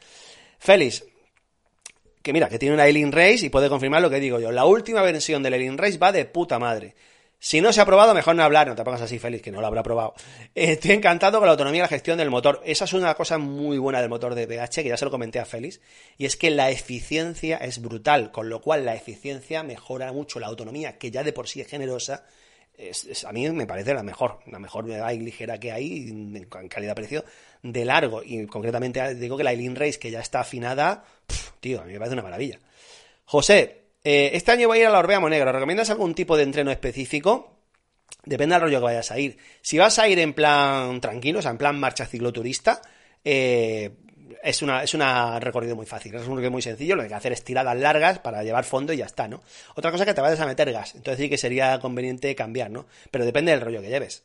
Félix, 0.58 1.06
que 2.20 2.34
mira, 2.34 2.50
que 2.50 2.58
tiene 2.58 2.74
una 2.74 2.84
Alien 2.84 3.12
Race 3.12 3.46
y 3.46 3.48
puede 3.48 3.70
confirmar 3.70 4.02
lo 4.02 4.10
que 4.10 4.20
digo 4.20 4.38
yo. 4.38 4.52
La 4.52 4.66
última 4.66 5.00
versión 5.00 5.42
del 5.42 5.54
Alien 5.54 5.78
Race 5.78 5.96
va 5.96 6.12
de 6.12 6.26
puta 6.26 6.58
madre. 6.58 6.94
Si 7.44 7.60
no 7.60 7.72
se 7.72 7.80
ha 7.80 7.84
probado, 7.84 8.14
mejor 8.14 8.36
no 8.36 8.44
hablar, 8.44 8.68
no 8.68 8.76
te 8.76 8.84
pongas 8.84 9.00
así 9.02 9.18
feliz, 9.18 9.42
que 9.42 9.50
no 9.50 9.60
lo 9.60 9.66
habrá 9.66 9.82
probado. 9.82 10.14
Estoy 10.54 10.92
encantado 10.92 11.40
con 11.40 11.46
la 11.46 11.50
autonomía 11.50 11.80
y 11.80 11.82
la 11.82 11.88
gestión 11.88 12.16
del 12.16 12.30
motor. 12.30 12.62
Esa 12.64 12.84
es 12.84 12.92
una 12.92 13.12
cosa 13.14 13.36
muy 13.38 13.78
buena 13.78 14.00
del 14.00 14.08
motor 14.08 14.36
de 14.36 14.46
BH, 14.46 14.84
que 14.84 14.88
ya 14.88 14.96
se 14.96 15.04
lo 15.04 15.10
comenté 15.10 15.40
a 15.40 15.44
Félix, 15.44 15.80
y 16.16 16.26
es 16.26 16.36
que 16.36 16.52
la 16.52 16.70
eficiencia 16.70 17.56
es 17.56 17.82
brutal, 17.82 18.30
con 18.30 18.48
lo 18.48 18.60
cual 18.60 18.84
la 18.84 18.94
eficiencia 18.94 19.64
mejora 19.64 20.12
mucho 20.12 20.38
la 20.38 20.46
autonomía, 20.46 20.98
que 20.98 21.10
ya 21.10 21.24
de 21.24 21.32
por 21.32 21.48
sí 21.48 21.60
es 21.60 21.66
generosa, 21.66 22.26
a 23.26 23.32
mí 23.32 23.50
me 23.50 23.66
parece 23.66 23.92
la 23.92 24.04
mejor, 24.04 24.38
la 24.46 24.60
mejor 24.60 24.86
bike 24.86 25.22
ligera 25.22 25.58
que 25.58 25.72
hay 25.72 26.10
en, 26.10 26.46
calidad-precio 26.68 27.24
de 27.60 27.84
largo. 27.84 28.22
Y 28.24 28.46
concretamente 28.46 29.16
digo 29.16 29.36
que 29.36 29.42
la 29.42 29.50
Eileen 29.50 29.74
Race, 29.74 29.98
que 29.98 30.12
ya 30.12 30.20
está 30.20 30.40
afinada, 30.40 31.04
tío, 31.58 31.80
a 31.80 31.84
mí 31.86 31.92
me 31.92 31.98
parece 31.98 32.14
una 32.14 32.22
maravilla. 32.22 32.60
José, 33.24 33.81
eh, 34.04 34.30
este 34.34 34.52
año 34.52 34.68
voy 34.68 34.78
a 34.78 34.80
ir 34.82 34.86
a 34.86 34.90
la 34.90 34.98
Orbea 34.98 35.20
Monegro. 35.20 35.52
¿Recomiendas 35.52 35.90
algún 35.90 36.14
tipo 36.14 36.36
de 36.36 36.42
entreno 36.42 36.70
específico? 36.70 37.58
Depende 38.24 38.54
del 38.54 38.62
rollo 38.62 38.78
que 38.78 38.84
vayas 38.84 39.10
a 39.10 39.18
ir. 39.18 39.38
Si 39.60 39.78
vas 39.78 39.98
a 39.98 40.08
ir 40.08 40.18
en 40.18 40.32
plan 40.32 41.00
tranquilo, 41.00 41.40
o 41.40 41.42
sea, 41.42 41.50
en 41.50 41.58
plan 41.58 41.78
marcha 41.78 42.06
cicloturista, 42.06 42.82
eh, 43.24 43.90
es 44.42 44.62
una, 44.62 44.82
es 44.82 44.94
una 44.94 45.38
recorrido 45.40 45.76
muy 45.76 45.86
fácil, 45.86 46.14
es 46.14 46.22
un 46.22 46.28
recorrido 46.28 46.50
muy 46.50 46.62
sencillo, 46.62 46.96
lo 46.96 47.02
que 47.02 47.06
hay 47.06 47.10
que 47.10 47.14
hacer 47.14 47.32
es 47.32 47.44
tiradas 47.44 47.76
largas 47.76 48.18
para 48.18 48.42
llevar 48.42 48.64
fondo 48.64 48.92
y 48.92 48.98
ya 48.98 49.06
está, 49.06 49.28
¿no? 49.28 49.42
Otra 49.74 49.90
cosa 49.90 50.04
es 50.04 50.08
que 50.08 50.14
te 50.14 50.20
vayas 50.20 50.40
a 50.40 50.46
meter 50.46 50.72
gas, 50.72 50.94
entonces 50.94 51.22
sí 51.22 51.30
que 51.30 51.38
sería 51.38 51.78
conveniente 51.78 52.34
cambiar, 52.34 52.70
¿no? 52.70 52.86
Pero 53.10 53.24
depende 53.24 53.52
del 53.52 53.60
rollo 53.60 53.80
que 53.80 53.88
lleves. 53.88 54.24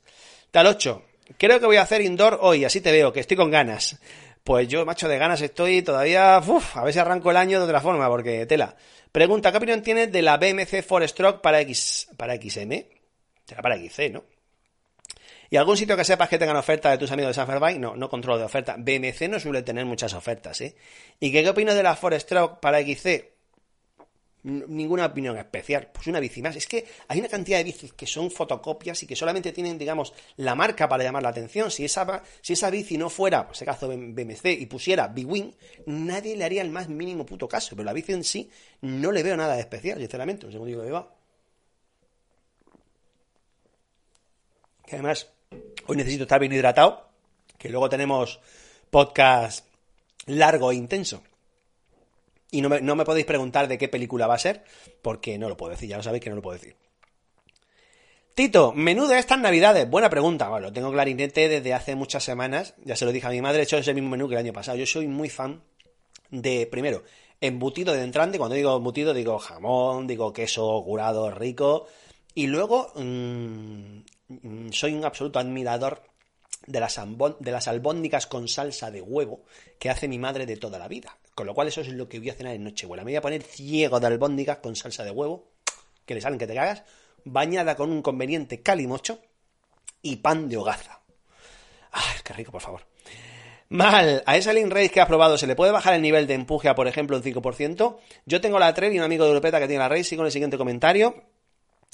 Tal 0.52 0.66
8, 0.68 1.04
creo 1.38 1.60
que 1.60 1.66
voy 1.66 1.78
a 1.78 1.84
hacer 1.84 2.02
indoor 2.02 2.40
hoy, 2.42 2.66
así 2.66 2.82
te 2.82 2.92
veo, 2.92 3.14
que 3.14 3.20
estoy 3.20 3.38
con 3.38 3.52
ganas. 3.52 4.00
Pues 4.48 4.70
yo, 4.70 4.86
macho, 4.86 5.10
de 5.10 5.18
ganas 5.18 5.42
estoy 5.42 5.82
todavía, 5.82 6.40
uf, 6.40 6.78
a 6.78 6.84
ver 6.86 6.94
si 6.94 7.00
arranco 7.00 7.32
el 7.32 7.36
año 7.36 7.60
de 7.60 7.66
otra 7.66 7.82
forma, 7.82 8.08
porque 8.08 8.46
tela. 8.46 8.78
Pregunta, 9.12 9.52
¿qué 9.52 9.58
opinión 9.58 9.82
tienes 9.82 10.10
de 10.10 10.22
la 10.22 10.38
BMC 10.38 10.86
Stroke 11.06 11.42
para 11.42 11.60
X, 11.60 12.08
para 12.16 12.38
XM? 12.38 12.86
Será 13.44 13.62
para 13.62 13.76
XC, 13.76 14.10
¿no? 14.10 14.24
¿Y 15.50 15.58
algún 15.58 15.76
sitio 15.76 15.98
que 15.98 16.06
sepas 16.06 16.30
que 16.30 16.38
tengan 16.38 16.56
oferta 16.56 16.90
de 16.90 16.98
tus 16.98 17.12
amigos 17.12 17.32
de 17.32 17.34
Sanferbike? 17.34 17.78
No, 17.78 17.98
no 17.98 18.08
controlo 18.08 18.40
de 18.40 18.46
oferta. 18.46 18.78
BMC 18.78 19.28
no 19.28 19.38
suele 19.38 19.64
tener 19.64 19.84
muchas 19.84 20.14
ofertas, 20.14 20.62
¿eh? 20.62 20.78
¿Y 21.20 21.30
qué, 21.34 21.50
opinas 21.50 21.76
de 21.76 21.84
la 21.84 21.98
Forestroke 21.98 22.62
para 22.62 22.80
XC? 22.80 23.37
Ninguna 24.50 25.06
opinión 25.06 25.38
especial. 25.38 25.90
Pues 25.94 26.08
una 26.08 26.20
bici 26.20 26.42
más. 26.42 26.56
Es 26.56 26.68
que 26.68 26.86
hay 27.08 27.20
una 27.20 27.28
cantidad 27.28 27.58
de 27.58 27.64
bicis 27.66 27.94
que 27.94 28.08
son 28.08 28.32
fotocopias 28.32 29.02
y 29.04 29.08
que 29.08 29.16
solamente 29.16 29.52
tienen, 29.52 29.78
digamos, 29.78 30.14
la 30.38 30.56
marca 30.56 30.88
para 30.88 31.04
llamar 31.04 31.24
la 31.24 31.30
atención. 31.30 31.70
Si 31.70 31.84
esa, 31.84 32.24
si 32.42 32.54
esa 32.54 32.70
bici 32.70 32.98
no 32.98 33.10
fuera, 33.10 33.46
por 33.46 33.56
ese 33.56 33.66
caso 33.66 33.88
BMC, 33.88 34.46
y 34.60 34.66
pusiera 34.66 35.08
Big 35.08 35.28
nadie 35.86 36.36
le 36.36 36.46
haría 36.46 36.62
el 36.62 36.70
más 36.70 36.88
mínimo 36.88 37.26
puto 37.26 37.48
caso. 37.48 37.76
Pero 37.76 37.86
la 37.86 37.94
bici 37.94 38.14
en 38.14 38.24
sí 38.24 38.50
no 38.82 39.12
le 39.12 39.24
veo 39.24 39.36
nada 39.36 39.56
de 39.56 39.62
especial, 39.62 40.00
sinceramente. 40.00 40.48
Cómo 40.48 40.66
digo 40.66 40.84
que 40.84 40.92
va. 40.92 41.14
Que 44.86 44.96
además 44.96 45.28
Hoy 45.90 45.96
necesito 45.96 46.24
estar 46.24 46.40
bien 46.40 46.52
hidratado, 46.52 47.08
que 47.58 47.70
luego 47.70 47.88
tenemos 47.88 48.42
podcast 48.90 49.66
largo 50.26 50.72
e 50.72 50.76
intenso. 50.76 51.24
Y 52.52 52.62
no 52.62 52.70
me, 52.70 53.06
podéis 53.06 53.26
preguntar 53.26 53.68
de 53.68 53.78
qué 53.78 53.88
película 53.88 54.28
va 54.28 54.36
a 54.36 54.40
ser, 54.40 54.64
porque 55.02 55.38
no 55.38 55.50
lo 55.50 55.58
puedo 55.58 55.72
decir, 55.72 55.90
ya 55.90 55.98
lo 55.98 56.04
sabéis 56.04 56.24
que 56.24 56.30
no 56.30 56.38
lo 56.38 56.42
puedo 56.42 56.58
decir. 56.58 56.76
Tito, 58.34 58.72
menú 58.72 59.08
de 59.08 59.18
estas 59.18 59.40
navidades. 59.40 59.90
Buena 59.90 60.10
pregunta. 60.10 60.48
Bueno, 60.48 60.68
lo 60.68 60.74
tengo 60.74 60.92
clarinete 60.92 61.50
desde 61.50 61.74
hace 61.74 61.96
muchas 61.96 62.24
semanas. 62.24 62.76
Ya 62.86 62.96
se 62.96 63.06
lo 63.06 63.12
dije 63.12 63.28
a 63.28 63.32
mi 63.32 63.42
madre, 63.42 63.62
he 63.62 63.64
hecho 63.64 63.78
ese 63.78 63.94
mismo 63.94 64.10
menú 64.10 64.30
que 64.30 64.36
el 64.36 64.40
año 64.40 64.54
pasado. 64.54 64.78
Yo 64.78 64.86
soy 64.86 65.08
muy 65.08 65.30
fan 65.30 65.64
de, 66.30 66.68
primero, 66.68 67.04
embutido 67.42 67.94
de 67.94 68.04
entrante. 68.04 68.38
Cuando 68.38 68.56
digo 68.56 68.78
embutido, 68.78 69.14
digo 69.14 69.40
jamón, 69.40 70.06
digo 70.06 70.32
queso 70.34 70.84
curado 70.86 71.32
rico. 71.32 71.88
Y 72.36 72.46
luego, 72.46 72.92
mmm, 72.96 74.02
Mm, 74.30 74.72
soy 74.72 74.94
un 74.94 75.06
absoluto 75.06 75.40
admirador 75.40 76.04
de 76.66 76.80
las, 76.80 77.00
de 77.40 77.52
las 77.52 77.68
albóndigas 77.68 78.28
con 78.28 78.48
salsa 78.48 78.92
de 78.92 79.02
huevo 79.02 79.44
que 79.80 79.90
hace 79.90 80.08
mi 80.08 80.20
madre 80.20 80.46
de 80.46 80.58
toda 80.58 80.80
la 80.80 80.88
vida. 80.88 81.18
Con 81.38 81.46
lo 81.46 81.54
cual 81.54 81.68
eso 81.68 81.82
es 81.82 81.90
lo 81.90 82.10
que 82.10 82.18
voy 82.18 82.32
a 82.32 82.34
cenar 82.34 82.56
en 82.56 82.64
Nochebuena. 82.64 83.04
Me 83.04 83.12
voy 83.12 83.18
a 83.18 83.22
poner 83.22 83.44
ciego 83.44 84.00
de 84.00 84.08
albóndigas 84.08 84.58
con 84.58 84.76
salsa 84.76 85.04
de 85.04 85.12
huevo, 85.12 85.52
que 86.04 86.16
le 86.16 86.22
salen 86.22 86.40
que 86.40 86.48
te 86.48 86.56
cagas, 86.56 86.82
bañada 87.26 87.76
con 87.76 87.92
un 87.92 88.02
conveniente 88.02 88.64
calimocho 88.64 89.20
y 90.02 90.16
pan 90.16 90.50
de 90.50 90.58
hogaza. 90.58 91.00
¡Ay, 91.92 92.22
qué 92.24 92.34
rico, 92.34 92.52
por 92.52 92.62
favor! 92.62 92.82
Mal, 93.70 94.24
a 94.26 94.36
esa 94.36 94.52
Link 94.52 94.72
Race 94.72 94.90
que 94.90 95.00
has 95.00 95.08
probado, 95.08 95.38
¿se 95.38 95.46
le 95.46 95.56
puede 95.56 95.72
bajar 95.72 95.94
el 95.94 96.02
nivel 96.02 96.26
de 96.26 96.34
empuje 96.34 96.70
a, 96.70 96.74
por 96.74 96.88
ejemplo, 96.88 97.16
un 97.16 97.22
5%? 97.22 97.98
Yo 98.26 98.42
tengo 98.42 98.58
la 98.58 98.74
Trevi 98.74 98.96
y 98.96 98.98
un 98.98 99.06
amigo 99.06 99.24
de 99.24 99.30
Europeta 99.30 99.60
que 99.60 99.68
tiene 99.68 99.84
la 99.84 99.90
Race, 99.90 100.16
y 100.16 100.18
con 100.18 100.26
el 100.26 100.32
siguiente 100.32 100.58
comentario. 100.58 101.24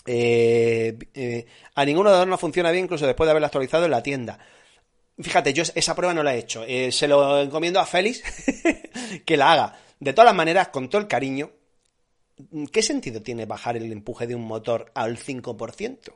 Eh, 0.05 0.97
eh, 1.13 1.45
a 1.75 1.83
ninguno 1.83 2.13
de 2.13 2.19
los 2.19 2.27
no 2.27 2.37
funciona 2.37 2.71
bien, 2.71 2.85
incluso 2.85 3.05
después 3.05 3.27
de 3.27 3.31
haberlo 3.31 3.47
actualizado 3.47 3.83
en 3.83 3.91
la 3.91 4.01
tienda. 4.01 4.39
Fíjate, 5.19 5.53
yo 5.53 5.63
esa 5.75 5.95
prueba 5.95 6.13
no 6.13 6.23
la 6.23 6.35
he 6.35 6.39
hecho. 6.39 6.63
Eh, 6.67 6.91
se 6.91 7.07
lo 7.07 7.41
encomiendo 7.41 7.79
a 7.79 7.85
Félix 7.85 8.23
que 9.25 9.37
la 9.37 9.51
haga. 9.51 9.79
De 9.99 10.13
todas 10.13 10.25
las 10.25 10.35
maneras, 10.35 10.69
con 10.69 10.89
todo 10.89 11.01
el 11.01 11.07
cariño, 11.07 11.51
¿qué 12.71 12.81
sentido 12.81 13.21
tiene 13.21 13.45
bajar 13.45 13.77
el 13.77 13.91
empuje 13.91 14.27
de 14.27 14.35
un 14.35 14.43
motor 14.43 14.91
al 14.95 15.17
5%? 15.17 16.13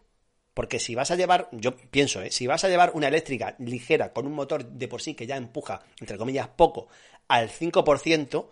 Porque 0.54 0.80
si 0.80 0.96
vas 0.96 1.12
a 1.12 1.16
llevar, 1.16 1.50
yo 1.52 1.78
pienso, 1.78 2.22
¿eh? 2.22 2.32
si 2.32 2.48
vas 2.48 2.64
a 2.64 2.70
llevar 2.70 2.92
una 2.96 3.08
eléctrica 3.08 3.56
ligera 3.60 4.12
con 4.12 4.26
un 4.26 4.34
motor 4.34 4.66
de 4.66 4.88
por 4.88 5.04
sí 5.04 5.14
que 5.14 5.28
ya 5.28 5.38
empuja, 5.38 5.84
entre 6.00 6.18
comillas, 6.18 6.48
poco, 6.48 6.88
al 7.28 7.50
5%, 7.50 8.48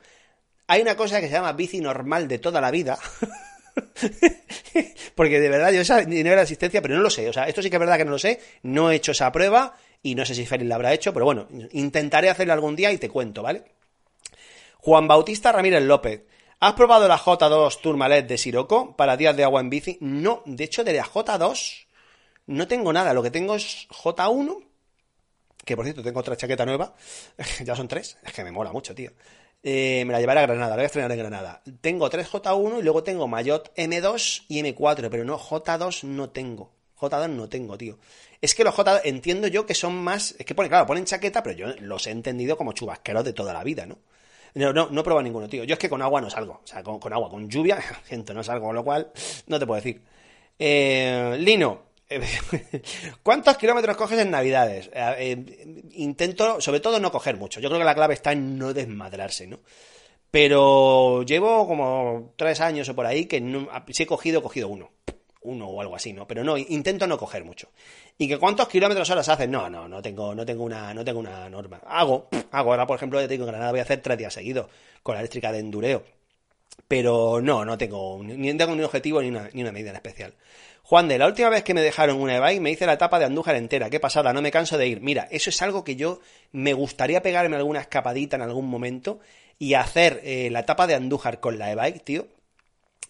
hay 0.68 0.82
una 0.82 0.96
cosa 0.96 1.20
que 1.20 1.28
se 1.28 1.34
llama 1.34 1.54
bici 1.54 1.82
normal 1.82 2.28
de 2.28 2.38
toda 2.38 2.62
la 2.62 2.70
vida. 2.70 3.00
Porque 5.16 5.40
de 5.40 5.50
verdad 5.50 5.72
yo 5.72 5.82
esa 5.82 6.02
dinero 6.02 6.36
de 6.36 6.44
asistencia, 6.44 6.82
pero 6.82 6.96
no 6.96 7.02
lo 7.02 7.10
sé. 7.10 7.28
O 7.28 7.34
sea, 7.34 7.48
esto 7.48 7.62
sí 7.62 7.70
que 7.70 7.76
es 7.76 7.80
verdad 7.80 7.98
que 7.98 8.06
no 8.06 8.12
lo 8.12 8.20
sé. 8.20 8.40
No 8.64 8.92
he 8.92 8.96
hecho 8.96 9.12
esa 9.12 9.32
prueba 9.32 9.76
y 10.06 10.14
no 10.14 10.24
sé 10.24 10.36
si 10.36 10.46
Félix 10.46 10.70
la 10.70 10.76
habrá 10.76 10.94
hecho, 10.94 11.12
pero 11.14 11.26
bueno, 11.26 11.48
intentaré 11.72 12.30
hacerlo 12.30 12.54
algún 12.54 12.76
día 12.76 12.92
y 12.92 13.00
te 13.00 13.10
cuento, 13.10 13.42
¿vale? 13.42 13.64
Juan 14.78 15.08
Bautista 15.08 15.52
Ramírez 15.52 15.82
López. 15.82 16.28
¿Has 16.60 16.74
probado 16.74 17.08
la 17.08 17.18
J2 17.18 17.82
Tourmalet 17.82 18.28
de 18.28 18.38
Siroco 18.38 18.96
para 18.96 19.18
días 19.18 19.36
de 19.36 19.44
agua 19.44 19.62
en 19.62 19.72
bici? 19.72 19.98
No, 20.02 20.44
de 20.46 20.64
hecho 20.64 20.84
de 20.84 20.94
la 20.94 21.06
J2 21.06 21.88
no 22.46 22.68
tengo 22.68 22.94
nada. 22.94 23.16
Lo 23.16 23.24
que 23.24 23.32
tengo 23.32 23.56
es 23.56 23.88
J1, 23.90 24.64
que 25.66 25.76
por 25.76 25.86
cierto 25.86 26.04
tengo 26.04 26.20
otra 26.20 26.38
chaqueta 26.38 26.68
nueva. 26.68 26.94
ya 27.66 27.76
son 27.76 27.88
tres. 27.88 28.20
Es 28.24 28.32
que 28.32 28.44
me 28.44 28.52
mola 28.52 28.72
mucho, 28.72 28.94
tío. 28.94 29.12
Eh, 29.64 30.04
me 30.06 30.14
la 30.14 30.20
llevaré 30.20 30.42
a 30.42 30.44
Granada, 30.44 30.70
la 30.70 30.76
voy 30.76 30.84
a 30.84 30.86
estrenar 30.86 31.12
en 31.12 31.18
Granada. 31.18 31.64
Tengo 31.82 32.08
3J1 32.12 32.78
y 32.78 32.84
luego 32.84 33.02
tengo 33.02 33.28
Mayotte 33.28 33.74
M2 33.76 34.46
y 34.50 34.62
M4, 34.62 35.08
pero 35.10 35.26
no, 35.26 35.40
J2 35.40 36.04
no 36.04 36.30
tengo. 36.30 36.76
J2 37.00 37.30
no 37.30 37.50
tengo, 37.50 37.78
tío. 37.78 37.98
Es 38.42 38.56
que 38.56 38.64
los 38.64 38.76
J2 38.76 39.02
entiendo 39.04 39.48
yo 39.48 39.66
que 39.66 39.74
son 39.74 39.96
más. 39.96 40.36
Es 40.38 40.46
que 40.46 40.56
ponen, 40.56 40.70
claro, 40.70 40.86
ponen 40.86 41.06
chaqueta, 41.06 41.44
pero 41.44 41.56
yo 41.56 41.68
los 41.80 42.08
he 42.08 42.12
entendido 42.12 42.58
como 42.58 42.74
chubasqueros 42.74 43.24
de 43.24 43.34
toda 43.34 43.54
la 43.54 43.64
vida, 43.64 43.86
¿no? 43.86 44.00
No, 44.56 44.72
no, 44.72 44.88
no 44.90 45.02
he 45.02 45.04
probado 45.04 45.24
ninguno, 45.24 45.50
tío. 45.50 45.66
Yo 45.66 45.74
es 45.74 45.80
que 45.80 45.90
con 45.90 46.02
agua 46.02 46.22
no 46.22 46.30
salgo. 46.30 46.62
O 46.64 46.68
sea, 46.68 46.82
con, 46.82 47.14
agua, 47.14 47.30
con 47.30 47.50
lluvia, 47.50 47.82
gente, 48.06 48.34
no 48.34 48.44
salgo, 48.44 48.68
con 48.68 48.76
lo 48.76 48.84
cual 48.84 49.12
no 49.48 49.60
te 49.60 49.66
puedo 49.66 49.82
decir. 49.82 50.02
Eh, 50.58 51.36
Lino, 51.40 51.86
¿Cuántos 53.24 53.58
kilómetros 53.58 53.98
coges 53.98 54.20
en 54.20 54.32
Navidades? 54.32 54.90
Eh, 54.94 55.16
eh, 55.18 55.84
intento, 55.94 56.62
sobre 56.62 56.80
todo, 56.80 57.00
no 57.00 57.12
coger 57.12 57.38
mucho. 57.38 57.60
Yo 57.60 57.70
creo 57.70 57.80
que 57.80 57.86
la 57.86 57.96
clave 57.96 58.14
está 58.14 58.32
en 58.32 58.58
no 58.58 58.74
desmadrarse, 58.74 59.48
¿no? 59.48 59.60
Pero 60.30 61.24
llevo 61.24 61.68
como 61.68 62.34
tres 62.36 62.62
años 62.62 62.90
o 62.90 62.96
por 62.96 63.06
ahí 63.06 63.26
que 63.26 63.42
si 63.90 64.04
he 64.04 64.06
cogido, 64.06 64.40
he 64.40 64.44
cogido 64.44 64.68
uno. 64.68 64.92
Uno 65.46 65.68
o 65.68 65.82
algo 65.82 65.96
así, 65.96 66.14
¿no? 66.14 66.28
Pero 66.28 66.44
no, 66.44 66.58
intento 66.58 67.08
no 67.08 67.18
coger 67.18 67.44
mucho. 67.44 67.70
¿Y 68.18 68.28
que 68.28 68.38
cuántos 68.38 68.68
kilómetros 68.68 69.10
horas 69.10 69.30
haces? 69.30 69.48
No, 69.48 69.70
no, 69.70 69.88
no 69.88 70.02
tengo, 70.02 70.34
no 70.34 70.46
tengo 70.46 70.64
una, 70.64 70.94
no 70.94 71.06
tengo 71.06 71.20
una 71.20 71.50
norma. 71.50 71.82
Hago, 71.86 72.28
hago. 72.52 72.72
Ahora, 72.72 72.88
por 72.88 72.98
ejemplo, 72.98 73.20
te 73.20 73.28
digo 73.28 73.44
en 73.44 73.52
Granada 73.52 73.72
voy 73.72 73.80
a 73.80 73.84
hacer 73.84 74.02
tres 74.02 74.18
días 74.18 74.34
seguidos 74.34 74.68
con 75.04 75.16
la 75.16 75.22
eléctrica 75.22 75.52
de 75.52 75.60
endureo. 75.60 76.04
Pero 76.88 77.42
no, 77.42 77.64
no 77.66 77.78
tengo, 77.78 78.22
ni 78.22 78.54
tengo 78.56 78.74
ni 78.74 78.80
un 78.80 78.86
objetivo 78.86 79.22
ni 79.22 79.30
una, 79.30 79.50
ni 79.54 79.62
una 79.62 79.72
medida 79.72 79.92
en 79.92 79.96
especial. 79.96 80.34
Juan 80.84 81.08
de, 81.08 81.18
la 81.18 81.26
última 81.26 81.50
vez 81.50 81.64
que 81.64 81.74
me 81.74 81.82
dejaron 81.82 82.22
una 82.22 82.36
e-bike 82.36 82.62
me 82.62 82.70
hice 82.70 82.86
la 82.86 82.94
etapa 82.94 83.18
de 83.18 83.26
Andújar 83.26 83.56
entera. 83.56 83.90
Qué 83.90 84.00
pasada, 84.00 84.34
no 84.34 84.42
me 84.44 84.52
canso 84.52 84.78
de 84.78 84.88
ir. 84.88 85.02
Mira, 85.02 85.28
eso 85.32 85.50
es 85.50 85.60
algo 85.64 85.84
que 85.84 85.96
yo 85.96 86.20
me 86.52 86.74
gustaría 86.74 87.24
pegarme 87.24 87.56
alguna 87.56 87.82
escapadita 87.82 88.36
en 88.36 88.44
algún 88.44 88.68
momento 88.68 89.20
y 89.58 89.74
hacer 89.74 90.22
eh, 90.24 90.50
la 90.52 90.60
etapa 90.60 90.86
de 90.86 90.94
Andújar 90.94 91.40
con 91.40 91.58
la 91.58 91.72
e-bike, 91.72 92.04
tío. 92.04 92.28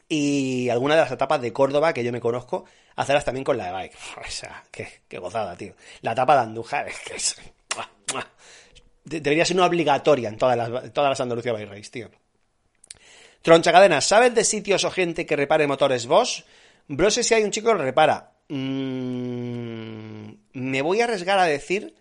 Y 0.07 0.69
alguna 0.69 0.95
de 0.95 1.01
las 1.01 1.11
etapas 1.11 1.41
de 1.41 1.51
Córdoba 1.51 1.93
que 1.93 2.03
yo 2.03 2.11
me 2.11 2.21
conozco, 2.21 2.65
hacerlas 2.95 3.25
también 3.25 3.43
con 3.43 3.57
la 3.57 3.69
e-bike. 3.69 3.97
O 4.17 4.29
sea, 4.29 4.63
qué, 4.71 5.17
gozada, 5.17 5.55
tío. 5.55 5.73
La 6.01 6.11
etapa 6.11 6.35
de 6.35 6.41
Andújar 6.41 6.87
es 6.87 6.99
que 6.99 7.15
es... 7.15 7.35
Debería 9.03 9.45
ser 9.45 9.57
una 9.57 9.67
obligatoria 9.67 10.29
en 10.29 10.37
todas 10.37 10.57
las, 10.57 10.93
todas 10.93 11.09
las 11.09 11.19
Andalucía 11.19 11.53
Bike 11.53 11.69
Race, 11.69 11.91
tío. 11.91 12.09
Troncha 13.41 13.71
Cadena, 13.71 14.01
¿sabes 14.01 14.33
de 14.33 14.43
sitios 14.43 14.83
o 14.83 14.91
gente 14.91 15.27
que 15.27 15.35
repare 15.35 15.67
motores 15.67 16.07
Bosch? 16.07 16.43
Bro, 16.87 17.11
sé 17.11 17.23
si 17.23 17.35
hay 17.35 17.43
un 17.43 17.51
chico 17.51 17.67
que 17.67 17.75
lo 17.75 17.83
repara. 17.83 18.31
Mm, 18.49 20.29
me 20.53 20.81
voy 20.81 21.01
a 21.01 21.03
arriesgar 21.03 21.37
a 21.37 21.45
decir. 21.45 21.95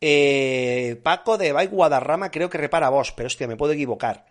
Eh, 0.00 0.98
Paco 1.02 1.36
de 1.36 1.52
Bike 1.52 1.70
Guadarrama 1.70 2.30
creo 2.30 2.48
que 2.48 2.56
repara 2.56 2.88
vos, 2.88 3.12
pero 3.12 3.26
hostia, 3.26 3.46
me 3.46 3.58
puedo 3.58 3.74
equivocar. 3.74 4.24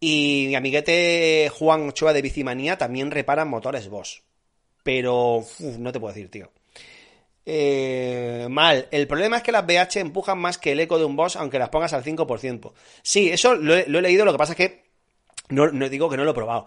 Y 0.00 0.46
mi 0.48 0.54
amiguete 0.54 1.50
Juan 1.52 1.88
Ochoa 1.88 2.12
de 2.12 2.22
Bicimanía 2.22 2.76
también 2.76 3.10
repara 3.10 3.44
motores 3.44 3.88
vos. 3.88 4.22
Pero 4.82 5.44
no 5.78 5.92
te 5.92 6.00
puedo 6.00 6.12
decir, 6.12 6.30
tío. 6.30 6.50
Eh, 7.46 8.46
mal. 8.50 8.88
El 8.90 9.06
problema 9.06 9.38
es 9.38 9.42
que 9.42 9.52
las 9.52 9.66
BH 9.66 10.00
empujan 10.00 10.38
más 10.38 10.58
que 10.58 10.72
el 10.72 10.80
eco 10.80 10.98
de 10.98 11.04
un 11.04 11.16
boss, 11.16 11.36
aunque 11.36 11.58
las 11.58 11.68
pongas 11.68 11.92
al 11.92 12.04
5%. 12.04 12.72
Sí, 13.02 13.30
eso 13.30 13.54
lo 13.54 13.74
he, 13.74 13.86
leído, 13.86 14.24
lo 14.24 14.32
que 14.32 14.38
pasa 14.38 14.52
es 14.52 14.56
que 14.56 14.84
no, 15.50 15.70
no, 15.70 15.88
digo 15.88 16.08
que 16.08 16.16
no 16.16 16.24
lo 16.24 16.30
he 16.32 16.34
probado. 16.34 16.66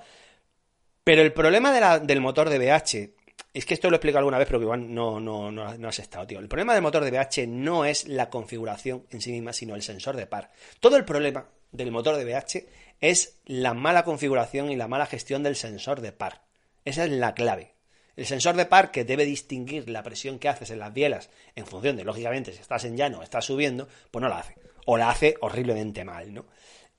Pero 1.04 1.22
el 1.22 1.34
problema 1.34 2.00
del 2.00 2.22
motor 2.22 2.50
de 2.50 2.60
BH, 2.60 3.18
es 3.54 3.66
que 3.66 3.74
esto 3.74 3.90
lo 3.90 3.96
he 3.96 3.98
explicado 3.98 4.20
alguna 4.20 4.38
vez, 4.38 4.48
pero 4.48 4.60
que 4.60 4.66
igual 4.66 4.94
no, 4.94 5.20
no, 5.20 5.52
no, 5.52 5.88
has 5.88 6.00
estado, 6.00 6.28
tío. 6.28 6.40
El 6.40 6.48
problema 6.48 6.74
del 6.74 6.84
motor 6.84 7.04
de 7.04 7.12
BH 7.12 7.48
no 7.48 7.86
es 7.86 8.08
la 8.08 8.30
configuración 8.30 9.06
en 9.10 9.22
sí 9.22 9.32
misma, 9.32 9.54
sino 9.54 9.74
el 9.74 9.82
sensor 9.82 10.16
de 10.16 10.28
par. 10.28 10.52
Todo 10.80 10.98
el 10.98 11.06
problema 11.06 11.48
del 11.72 11.92
motor 11.92 12.18
de 12.18 12.26
BH 12.26 12.66
es 13.02 13.40
la 13.46 13.74
mala 13.74 14.04
configuración 14.04 14.72
y 14.72 14.76
la 14.76 14.88
mala 14.88 15.06
gestión 15.06 15.44
del 15.44 15.56
sensor 15.56 16.02
de 16.02 16.12
par. 16.12 16.42
Esa 16.86 17.06
es 17.06 17.12
la 17.12 17.34
clave. 17.34 17.74
El 18.16 18.26
sensor 18.26 18.56
de 18.56 18.66
par 18.66 18.92
que 18.92 19.06
debe 19.06 19.26
distinguir 19.26 19.90
la 19.90 20.02
presión 20.02 20.40
que 20.40 20.50
haces 20.50 20.72
en 20.72 20.80
las 20.80 20.94
bielas 20.94 21.30
en 21.56 21.68
función 21.68 21.96
de, 21.96 22.04
lógicamente, 22.04 22.52
si 22.52 22.60
estás 22.60 22.84
en 22.86 22.98
llano 22.98 23.20
o 23.20 23.24
estás 23.24 23.46
subiendo, 23.46 23.88
pues 24.10 24.22
no 24.22 24.30
la 24.30 24.40
hace. 24.40 24.56
O 24.86 24.98
la 24.98 25.10
hace 25.10 25.36
horriblemente 25.42 26.04
mal, 26.04 26.34
¿no? 26.34 26.46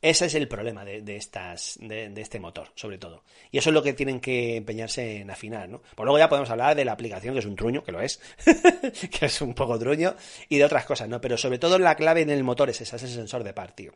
Ese 0.01 0.27
es 0.27 0.35
el 0.37 0.47
problema 0.47 0.85
de, 0.85 1.17
estas, 1.17 1.77
de, 1.81 2.13
este 2.21 2.39
motor, 2.39 2.71
sobre 2.77 2.99
todo. 2.99 3.25
Y 3.51 3.59
eso 3.59 3.71
es 3.71 3.75
lo 3.75 3.83
que 3.83 3.95
tienen 3.95 4.21
que 4.21 4.57
empeñarse 4.57 5.17
en 5.17 5.31
afinar, 5.31 5.69
¿no? 5.69 5.81
Pues 5.81 6.05
luego 6.05 6.19
ya 6.19 6.29
podemos 6.29 6.49
hablar 6.51 6.77
de 6.77 6.85
la 6.85 6.93
aplicación, 6.93 7.35
que 7.35 7.41
es 7.41 7.47
un 7.47 7.57
truño, 7.57 7.83
que 7.83 7.91
lo 7.91 8.01
es, 8.01 8.21
que 9.11 9.27
es 9.27 9.43
un 9.43 9.55
poco 9.55 9.77
truño, 9.77 10.15
y 10.49 10.59
de 10.59 10.65
otras 10.65 10.85
cosas, 10.85 11.09
¿no? 11.09 11.21
Pero 11.21 11.37
sobre 11.37 11.59
todo 11.59 11.81
la 11.81 11.97
clave 11.97 12.21
en 12.21 12.31
el 12.31 12.45
motor 12.45 12.71
es 12.71 12.81
ese, 12.81 12.95
es 12.95 13.03
el 13.03 13.09
sensor 13.09 13.43
de 13.43 13.53
par, 13.53 13.73
tío. 13.73 13.93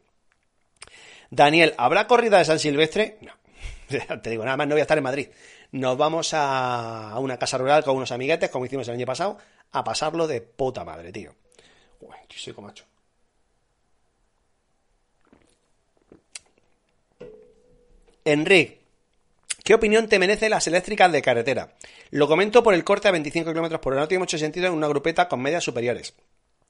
Daniel, 1.33 1.73
¿habrá 1.79 2.07
corrida 2.07 2.37
de 2.37 2.45
San 2.45 2.59
Silvestre? 2.59 3.17
No. 3.23 3.33
Te 4.21 4.29
digo, 4.29 4.45
nada 4.45 4.59
más 4.59 4.69
no 4.69 4.75
voy 4.75 4.81
a 4.81 4.83
estar 4.83 4.99
en 4.99 5.05
Madrid. 5.05 5.29
Nos 5.71 5.97
vamos 5.97 6.33
a, 6.35 7.15
una 7.19 7.39
casa 7.39 7.57
rural 7.57 7.83
con 7.83 7.97
unos 7.97 8.13
amiguetes, 8.13 8.51
como 8.51 8.67
hicimos 8.67 8.87
el 8.89 8.95
año 8.95 9.07
pasado, 9.07 9.39
a 9.73 9.83
pasarlo 9.83 10.27
de 10.27 10.43
puta 10.43 10.85
madre, 10.85 11.11
tío. 11.11 11.35
Uy, 12.01 12.15
soy 12.29 12.53
macho. 12.61 12.85
Enrique, 18.27 18.83
¿qué 19.65 19.73
opinión 19.73 20.09
te 20.09 20.19
merece 20.19 20.51
las 20.51 20.67
eléctricas 20.67 21.11
de 21.11 21.23
carretera? 21.23 21.73
Lo 22.11 22.29
comento 22.29 22.63
por 22.63 22.75
el 22.75 22.85
corte 22.85 23.09
a 23.09 23.11
25 23.11 23.55
km 23.55 23.81
por 23.81 23.95
hora. 23.95 24.03
No 24.03 24.09
tiene 24.09 24.19
mucho 24.19 24.37
sentido 24.37 24.67
en 24.67 24.75
una 24.75 24.87
grupeta 24.87 25.29
con 25.29 25.41
medias 25.41 25.65
superiores. 25.65 26.13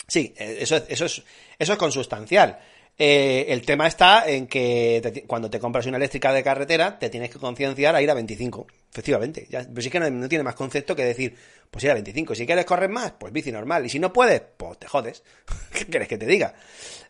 Sí, 0.06 0.32
eh, 0.36 0.58
eso 0.60 0.76
es, 0.76 0.84
eso 0.88 1.04
es, 1.06 1.24
eso 1.58 1.72
es 1.72 1.78
consustancial. 1.80 2.60
Eh, 2.99 3.47
el 3.49 3.62
tema 3.62 3.86
está 3.86 4.28
en 4.28 4.47
que 4.47 5.24
cuando 5.26 5.49
te 5.51 5.59
compras 5.59 5.86
una 5.86 5.97
eléctrica 5.97 6.32
de 6.32 6.43
carretera, 6.43 6.99
te 6.99 7.11
tienes 7.11 7.30
que 7.30 7.38
concienciar 7.38 7.97
a 7.97 8.03
ir 8.03 8.11
a 8.11 8.14
25. 8.14 8.66
Efectivamente. 8.90 9.47
Ya, 9.51 9.66
pero 9.66 9.80
sí 9.80 9.90
que 9.90 9.99
no, 9.99 10.28
tiene 10.28 10.45
más 10.45 10.55
concepto 10.55 10.95
que 10.95 11.05
decir, 11.05 11.34
pues 11.70 11.84
ir 11.84 11.90
a 11.90 11.95
25. 11.95 12.34
Si 12.34 12.47
quieres 12.47 12.64
correr 12.64 12.90
más, 12.90 13.12
pues 13.12 13.32
bici 13.32 13.51
normal. 13.51 13.86
Y 13.86 13.88
si 13.88 13.99
no 13.99 14.12
puedes, 14.12 14.43
pues 14.57 14.78
te 14.78 14.86
jodes. 14.86 15.22
¿Qué 15.72 15.86
quieres 15.86 16.09
que 16.09 16.18
te 16.18 16.26
diga? 16.26 16.55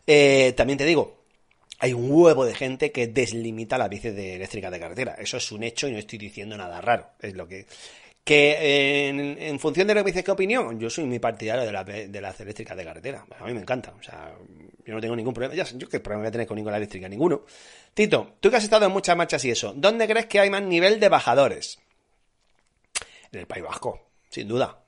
Eh, 0.07 0.53
también 0.55 0.77
te 0.77 0.85
digo, 0.85 1.25
hay 1.79 1.93
un 1.93 2.09
huevo 2.09 2.45
de 2.45 2.55
gente 2.55 2.91
que 2.91 3.07
deslimita 3.07 3.77
la 3.77 3.89
bici 3.89 4.09
de 4.09 4.35
eléctrica 4.35 4.71
de 4.71 4.79
carretera. 4.79 5.15
Eso 5.19 5.37
es 5.37 5.51
un 5.51 5.63
hecho 5.63 5.87
y 5.87 5.91
no 5.91 5.99
estoy 5.99 6.17
diciendo 6.17 6.57
nada 6.57 6.79
raro. 6.81 7.09
Es 7.19 7.33
lo 7.33 7.47
que. 7.47 7.65
Que 8.23 9.09
en, 9.09 9.59
función 9.59 9.85
de 9.85 9.95
lo 9.95 10.01
que 10.01 10.11
dices, 10.11 10.23
¿qué 10.23 10.31
opinión? 10.31 10.79
Yo 10.79 10.89
soy 10.89 11.03
muy 11.03 11.19
partidario 11.19 11.65
de, 11.65 11.71
la, 11.73 11.83
de 11.83 12.21
las 12.21 12.39
eléctricas 12.39 12.77
de 12.77 12.85
carretera. 12.85 13.25
A 13.37 13.45
mí 13.45 13.53
me 13.53 13.59
encanta. 13.59 13.93
O 13.99 14.01
sea, 14.01 14.33
yo 14.85 14.93
no 14.93 15.01
tengo 15.01 15.15
ningún 15.15 15.33
problema. 15.33 15.55
Ya, 15.55 15.65
yo 15.65 15.87
qué 15.87 15.99
problema 15.99 16.21
voy 16.21 16.27
a 16.29 16.31
tener 16.31 16.47
con 16.47 16.55
ninguna 16.55 16.77
eléctrica, 16.77 17.07
ninguno. 17.07 17.43
Tito, 17.93 18.35
tú 18.39 18.49
que 18.49 18.57
has 18.57 18.63
estado 18.63 18.85
en 18.85 18.91
muchas 18.91 19.15
marchas 19.15 19.43
y 19.45 19.51
eso, 19.51 19.73
¿dónde 19.75 20.07
crees 20.07 20.25
que 20.25 20.39
hay 20.39 20.49
más 20.49 20.63
nivel 20.63 20.99
de 20.99 21.09
bajadores? 21.09 21.79
En 23.31 23.39
el 23.39 23.47
País 23.47 23.63
Vasco, 23.63 24.09
sin 24.29 24.47
duda. 24.47 24.79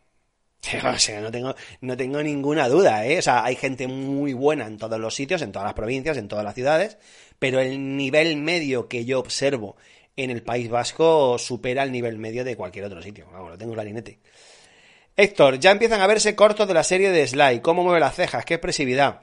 O 0.83 0.97
sea, 0.97 1.21
no 1.21 1.31
tengo, 1.31 1.55
no 1.81 1.95
tengo 1.95 2.21
ninguna 2.23 2.67
duda, 2.67 3.05
¿eh? 3.05 3.19
O 3.19 3.21
sea, 3.21 3.43
hay 3.43 3.55
gente 3.55 3.87
muy 3.87 4.33
buena 4.33 4.65
en 4.65 4.77
todos 4.77 4.99
los 4.99 5.13
sitios, 5.13 5.41
en 5.41 5.51
todas 5.51 5.67
las 5.67 5.73
provincias, 5.75 6.17
en 6.17 6.27
todas 6.27 6.43
las 6.43 6.55
ciudades, 6.55 6.97
pero 7.37 7.59
el 7.59 7.97
nivel 7.97 8.37
medio 8.37 8.87
que 8.87 9.05
yo 9.05 9.19
observo 9.19 9.75
en 10.15 10.31
el 10.31 10.41
País 10.41 10.69
Vasco 10.69 11.37
supera 11.37 11.83
el 11.83 11.91
nivel 11.91 12.17
medio 12.17 12.43
de 12.43 12.55
cualquier 12.55 12.85
otro 12.85 13.01
sitio. 13.01 13.27
Vamos, 13.31 13.51
lo 13.51 13.57
tengo 13.57 13.73
clarinete. 13.73 14.19
Héctor, 15.17 15.59
ya 15.59 15.71
empiezan 15.71 16.01
a 16.01 16.07
verse 16.07 16.35
cortos 16.35 16.67
de 16.67 16.73
la 16.73 16.83
serie 16.83 17.09
de 17.09 17.27
Sly. 17.27 17.61
¿Cómo 17.61 17.83
mueve 17.83 17.99
las 17.99 18.15
cejas? 18.15 18.43
¿Qué 18.45 18.55
expresividad? 18.55 19.21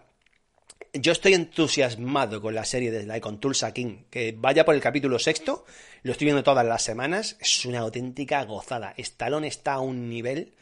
Yo 0.94 1.12
estoy 1.12 1.34
entusiasmado 1.34 2.42
con 2.42 2.54
la 2.54 2.64
serie 2.64 2.90
de 2.90 3.20
con 3.20 3.40
Tulsa 3.40 3.72
King. 3.72 4.04
Que 4.10 4.34
vaya 4.36 4.64
por 4.64 4.74
el 4.74 4.80
capítulo 4.80 5.18
sexto, 5.18 5.64
lo 6.02 6.12
estoy 6.12 6.26
viendo 6.26 6.42
todas 6.42 6.66
las 6.66 6.82
semanas. 6.82 7.36
Es 7.40 7.64
una 7.64 7.80
auténtica 7.80 8.44
gozada. 8.44 8.92
Stallone 8.98 9.48
está 9.48 9.74
a 9.74 9.80
un 9.80 10.08
nivel 10.10 10.52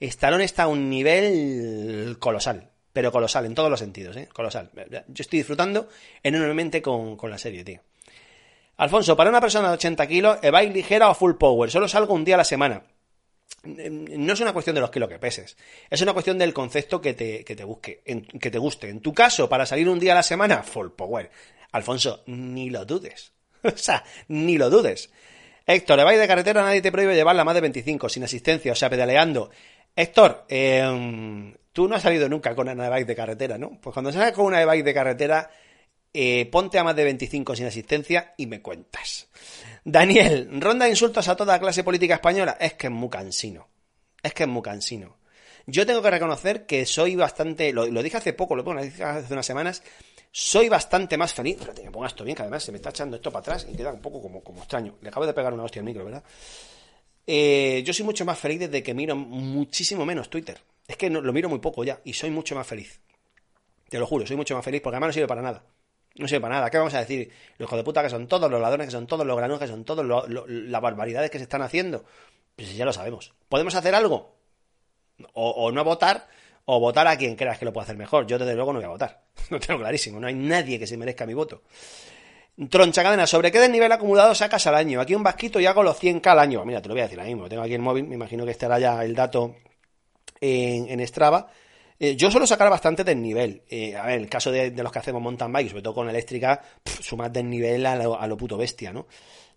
Stallone 0.00 0.44
está 0.44 0.62
a 0.62 0.68
un 0.68 0.88
nivel 0.88 2.16
colosal, 2.18 2.70
pero 2.92 3.12
colosal 3.12 3.44
en 3.44 3.54
todos 3.54 3.68
los 3.68 3.80
sentidos, 3.80 4.16
¿eh? 4.16 4.28
Colosal. 4.32 4.70
Yo 5.08 5.22
estoy 5.22 5.40
disfrutando 5.40 5.88
enormemente 6.22 6.80
con, 6.80 7.18
la 7.22 7.36
serie, 7.36 7.64
tío. 7.64 7.80
Alfonso, 8.78 9.14
para 9.14 9.28
una 9.28 9.42
persona 9.42 9.68
de 9.68 9.74
80 9.74 10.06
kilos, 10.06 10.38
¿e-bike 10.40 10.72
ligera 10.72 11.10
o 11.10 11.14
full 11.14 11.34
power? 11.34 11.70
Solo 11.70 11.86
salgo 11.86 12.14
un 12.14 12.24
día 12.24 12.36
a 12.36 12.38
la 12.38 12.44
semana. 12.44 12.82
No 13.64 14.32
es 14.32 14.40
una 14.40 14.52
cuestión 14.52 14.74
de 14.74 14.80
los 14.80 14.94
lo 14.94 15.08
que 15.08 15.18
peses, 15.18 15.56
es 15.90 16.00
una 16.00 16.12
cuestión 16.12 16.38
del 16.38 16.52
concepto 16.52 17.00
que 17.00 17.14
te, 17.14 17.44
que 17.44 17.54
te 17.54 17.64
busque, 17.64 18.02
que 18.40 18.50
te 18.50 18.58
guste. 18.58 18.88
En 18.88 19.00
tu 19.00 19.12
caso, 19.12 19.48
para 19.48 19.66
salir 19.66 19.88
un 19.88 19.98
día 19.98 20.12
a 20.12 20.16
la 20.16 20.22
semana, 20.22 20.62
full 20.62 20.88
power. 20.88 21.30
Alfonso, 21.72 22.22
ni 22.26 22.70
lo 22.70 22.84
dudes. 22.84 23.32
o 23.62 23.76
sea, 23.76 24.04
ni 24.28 24.56
lo 24.58 24.70
dudes. 24.70 25.10
Héctor, 25.66 26.02
vais 26.04 26.18
de 26.18 26.26
carretera, 26.26 26.62
nadie 26.62 26.82
te 26.82 26.90
prohíbe 26.90 27.14
llevarla 27.14 27.44
más 27.44 27.54
de 27.54 27.60
25, 27.60 28.08
sin 28.08 28.24
asistencia, 28.24 28.72
o 28.72 28.74
sea, 28.74 28.90
pedaleando. 28.90 29.50
Héctor, 29.94 30.46
eh, 30.48 31.54
tú 31.72 31.86
no 31.86 31.94
has 31.94 32.02
salido 32.02 32.28
nunca 32.28 32.54
con 32.54 32.68
una 32.68 32.88
bike 32.88 33.06
de 33.06 33.16
carretera, 33.16 33.58
¿no? 33.58 33.78
Pues 33.80 33.92
cuando 33.92 34.10
salgas 34.10 34.32
con 34.32 34.46
una 34.46 34.64
bike 34.64 34.84
de 34.84 34.94
carretera, 34.94 35.50
eh, 36.12 36.46
ponte 36.50 36.78
a 36.78 36.84
más 36.84 36.96
de 36.96 37.04
25 37.04 37.54
sin 37.54 37.66
asistencia 37.66 38.34
y 38.36 38.46
me 38.46 38.62
cuentas. 38.62 39.28
Daniel, 39.84 40.48
ronda 40.60 40.84
de 40.84 40.90
insultos 40.90 41.28
a 41.28 41.36
toda 41.36 41.58
clase 41.58 41.84
política 41.84 42.14
española. 42.14 42.56
Es 42.60 42.74
que 42.74 42.88
es 42.88 42.92
muy 42.92 43.08
cansino. 43.08 43.68
Es 44.22 44.34
que 44.34 44.44
es 44.44 44.48
muy 44.48 44.62
cansino. 44.62 45.16
Yo 45.66 45.86
tengo 45.86 46.02
que 46.02 46.10
reconocer 46.10 46.66
que 46.66 46.84
soy 46.86 47.16
bastante, 47.16 47.72
lo, 47.72 47.86
dije 48.02 48.16
hace 48.16 48.32
poco, 48.32 48.56
lo, 48.56 48.62
dije 48.82 49.04
hace 49.04 49.32
unas 49.32 49.46
semanas, 49.46 49.82
soy 50.32 50.68
bastante 50.68 51.16
más 51.16 51.32
feliz. 51.32 51.58
Que 51.74 51.84
me 51.84 51.90
ponga 51.90 52.08
esto 52.08 52.24
bien, 52.24 52.36
que 52.36 52.42
además 52.42 52.64
se 52.64 52.72
me 52.72 52.76
está 52.76 52.90
echando 52.90 53.16
esto 53.16 53.30
para 53.30 53.40
atrás 53.40 53.66
y 53.70 53.76
queda 53.76 53.92
un 53.92 54.00
poco 54.00 54.20
como, 54.20 54.42
como 54.42 54.60
extraño. 54.60 54.96
Le 55.00 55.08
acabo 55.08 55.26
de 55.26 55.32
pegar 55.32 55.52
una 55.52 55.64
hostia 55.64 55.80
al 55.80 55.86
micro, 55.86 56.04
¿verdad? 56.04 56.24
Eh, 57.26 57.82
yo 57.84 57.92
soy 57.92 58.04
mucho 58.04 58.24
más 58.24 58.38
feliz 58.38 58.60
desde 58.60 58.82
que 58.82 58.92
miro 58.94 59.14
muchísimo 59.14 60.04
menos 60.04 60.28
Twitter. 60.28 60.58
Es 60.86 60.96
que 60.96 61.08
lo 61.08 61.32
miro 61.32 61.48
muy 61.48 61.60
poco 61.60 61.84
ya 61.84 62.00
y 62.04 62.12
soy 62.12 62.30
mucho 62.30 62.54
más 62.54 62.66
feliz. 62.66 63.00
Te 63.88 63.98
lo 63.98 64.06
juro, 64.06 64.26
soy 64.26 64.36
mucho 64.36 64.54
más 64.54 64.64
feliz 64.64 64.80
porque 64.80 64.96
además 64.96 65.08
no 65.08 65.12
sirve 65.12 65.28
para 65.28 65.42
nada. 65.42 65.64
No 66.20 66.28
sirve 66.28 66.42
para 66.42 66.56
nada. 66.56 66.70
¿Qué 66.70 66.76
vamos 66.76 66.92
a 66.92 67.00
decir? 67.00 67.32
Los 67.56 67.66
hijos 67.66 67.78
de 67.78 67.82
puta 67.82 68.02
que 68.02 68.10
son 68.10 68.28
todos, 68.28 68.50
los 68.50 68.60
ladrones 68.60 68.88
que 68.88 68.90
son 68.90 69.06
todos, 69.06 69.26
los 69.26 69.36
granujas 69.36 69.62
que 69.62 69.72
son 69.72 69.84
todos, 69.84 70.04
las 70.28 70.82
barbaridades 70.82 71.30
que 71.30 71.38
se 71.38 71.44
están 71.44 71.62
haciendo. 71.62 72.04
Pues 72.54 72.76
ya 72.76 72.84
lo 72.84 72.92
sabemos. 72.92 73.32
¿Podemos 73.48 73.74
hacer 73.74 73.94
algo? 73.94 74.36
O, 75.32 75.72
no 75.72 75.82
votar, 75.82 76.28
o 76.66 76.78
votar 76.78 77.06
a 77.06 77.16
quien 77.16 77.36
creas 77.36 77.58
que 77.58 77.64
lo 77.64 77.72
puede 77.72 77.84
hacer 77.84 77.96
mejor. 77.96 78.26
Yo 78.26 78.38
desde 78.38 78.54
luego 78.54 78.74
no 78.74 78.80
voy 78.80 78.86
a 78.86 78.90
votar. 78.90 79.22
No 79.50 79.58
tengo 79.58 79.80
clarísimo. 79.80 80.20
No 80.20 80.26
hay 80.26 80.34
nadie 80.34 80.78
que 80.78 80.86
se 80.86 80.98
merezca 80.98 81.24
mi 81.24 81.32
voto. 81.32 81.62
Troncha 82.68 83.02
cadena, 83.02 83.26
¿sobre 83.26 83.50
qué 83.50 83.58
desnivel 83.58 83.90
acumulado 83.90 84.34
sacas 84.34 84.66
al 84.66 84.74
año? 84.74 85.00
Aquí 85.00 85.14
un 85.14 85.22
vasquito 85.22 85.58
y 85.58 85.64
hago 85.64 85.82
los 85.82 85.98
100k 85.98 86.26
al 86.26 86.38
año. 86.38 86.64
Mira, 86.66 86.82
te 86.82 86.88
lo 86.88 86.94
voy 86.94 87.00
a 87.00 87.04
decir 87.04 87.18
ahora 87.18 87.30
mismo. 87.30 87.48
Tengo 87.48 87.62
aquí 87.62 87.72
el 87.72 87.80
móvil, 87.80 88.06
me 88.06 88.16
imagino 88.16 88.44
que 88.44 88.50
estará 88.50 88.78
ya 88.78 89.02
el 89.02 89.14
dato 89.14 89.56
en, 90.38 90.90
en 90.90 91.06
Strava. 91.06 91.50
Eh, 92.02 92.16
yo 92.16 92.30
suelo 92.30 92.46
sacar 92.46 92.70
bastante 92.70 93.04
desnivel. 93.04 93.62
Eh, 93.68 93.94
a 93.94 94.06
ver, 94.06 94.14
en 94.14 94.22
el 94.22 94.28
caso 94.30 94.50
de, 94.50 94.70
los 94.70 94.90
que 94.90 94.98
hacemos 94.98 95.20
mountain 95.20 95.52
bike, 95.52 95.68
sobre 95.68 95.82
todo 95.82 95.94
con 95.94 96.08
eléctrica, 96.08 96.62
sumar 97.00 97.30
desnivel 97.30 97.84
a 97.84 97.94
lo, 97.94 98.18
a 98.18 98.26
lo 98.26 98.38
puto 98.38 98.56
bestia, 98.56 98.90
¿no? 98.90 99.06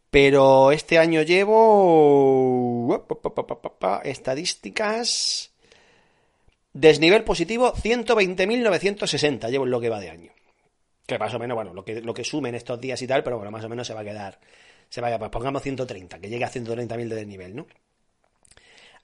Pero 0.10 0.72
este 0.74 1.00
año 1.00 1.22
llevo... 1.22 3.08
Estadísticas... 4.04 5.52
Desnivel 6.74 7.24
positivo 7.24 7.74
120.960 7.74 9.50
llevo 9.50 9.66
lo 9.66 9.80
que 9.80 9.90
va 9.90 10.00
de 10.00 10.10
año. 10.10 10.32
Que 11.06 11.20
más 11.20 11.34
o 11.34 11.40
menos, 11.40 11.56
bueno, 11.56 11.74
lo 11.74 11.86
que, 11.86 12.02
lo 12.02 12.14
que 12.14 12.24
sumen 12.24 12.56
estos 12.56 12.82
días 12.82 13.02
y 13.02 13.08
tal, 13.08 13.24
pero 13.24 13.38
bueno, 13.38 13.52
más 13.52 13.64
o 13.64 13.70
menos 13.70 13.88
se 13.88 13.94
va 13.94 14.02
a 14.02 14.06
quedar... 14.06 14.40
Se 14.90 15.00
vaya, 15.00 15.18
pues 15.18 15.32
pongamos 15.32 15.62
130, 15.62 16.20
que 16.20 16.30
llegue 16.30 16.44
a 16.44 16.52
130.000 16.52 17.08
de 17.08 17.16
desnivel, 17.16 17.56
¿no? 17.56 17.68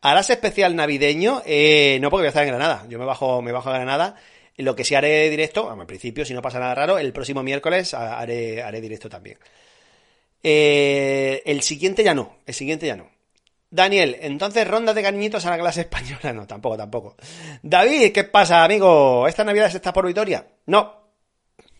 ¿Harás 0.01 0.29
especial 0.29 0.75
navideño? 0.75 1.41
Eh, 1.45 1.99
no, 2.01 2.09
porque 2.09 2.21
voy 2.21 2.27
a 2.27 2.29
estar 2.29 2.43
en 2.43 2.49
Granada. 2.49 2.85
Yo 2.89 2.97
me 2.99 3.05
bajo, 3.05 3.41
me 3.41 3.51
bajo 3.51 3.69
a 3.69 3.73
Granada. 3.73 4.15
Lo 4.57 4.75
que 4.75 4.83
sí 4.83 4.95
haré 4.95 5.29
directo, 5.29 5.69
al 5.69 5.85
principio, 5.85 6.25
si 6.25 6.33
no 6.33 6.41
pasa 6.41 6.59
nada 6.59 6.75
raro, 6.75 6.97
el 6.97 7.13
próximo 7.13 7.43
miércoles 7.43 7.93
haré, 7.93 8.61
haré 8.61 8.81
directo 8.81 9.09
también. 9.09 9.37
Eh, 10.43 11.41
el 11.45 11.61
siguiente 11.61 12.03
ya 12.03 12.13
no, 12.13 12.37
el 12.45 12.53
siguiente 12.53 12.87
ya 12.87 12.95
no. 12.95 13.09
Daniel, 13.71 14.17
entonces 14.21 14.67
ronda 14.67 14.93
de 14.93 15.03
cariñitos 15.03 15.45
a 15.45 15.51
la 15.51 15.57
clase 15.57 15.81
española. 15.81 16.33
No, 16.33 16.47
tampoco, 16.47 16.77
tampoco. 16.77 17.15
David, 17.61 18.11
¿qué 18.11 18.23
pasa, 18.23 18.63
amigo? 18.63 19.27
¿Esta 19.27 19.43
Navidad 19.43 19.73
está 19.73 19.93
por 19.93 20.07
Vitoria? 20.07 20.45
No. 20.65 20.97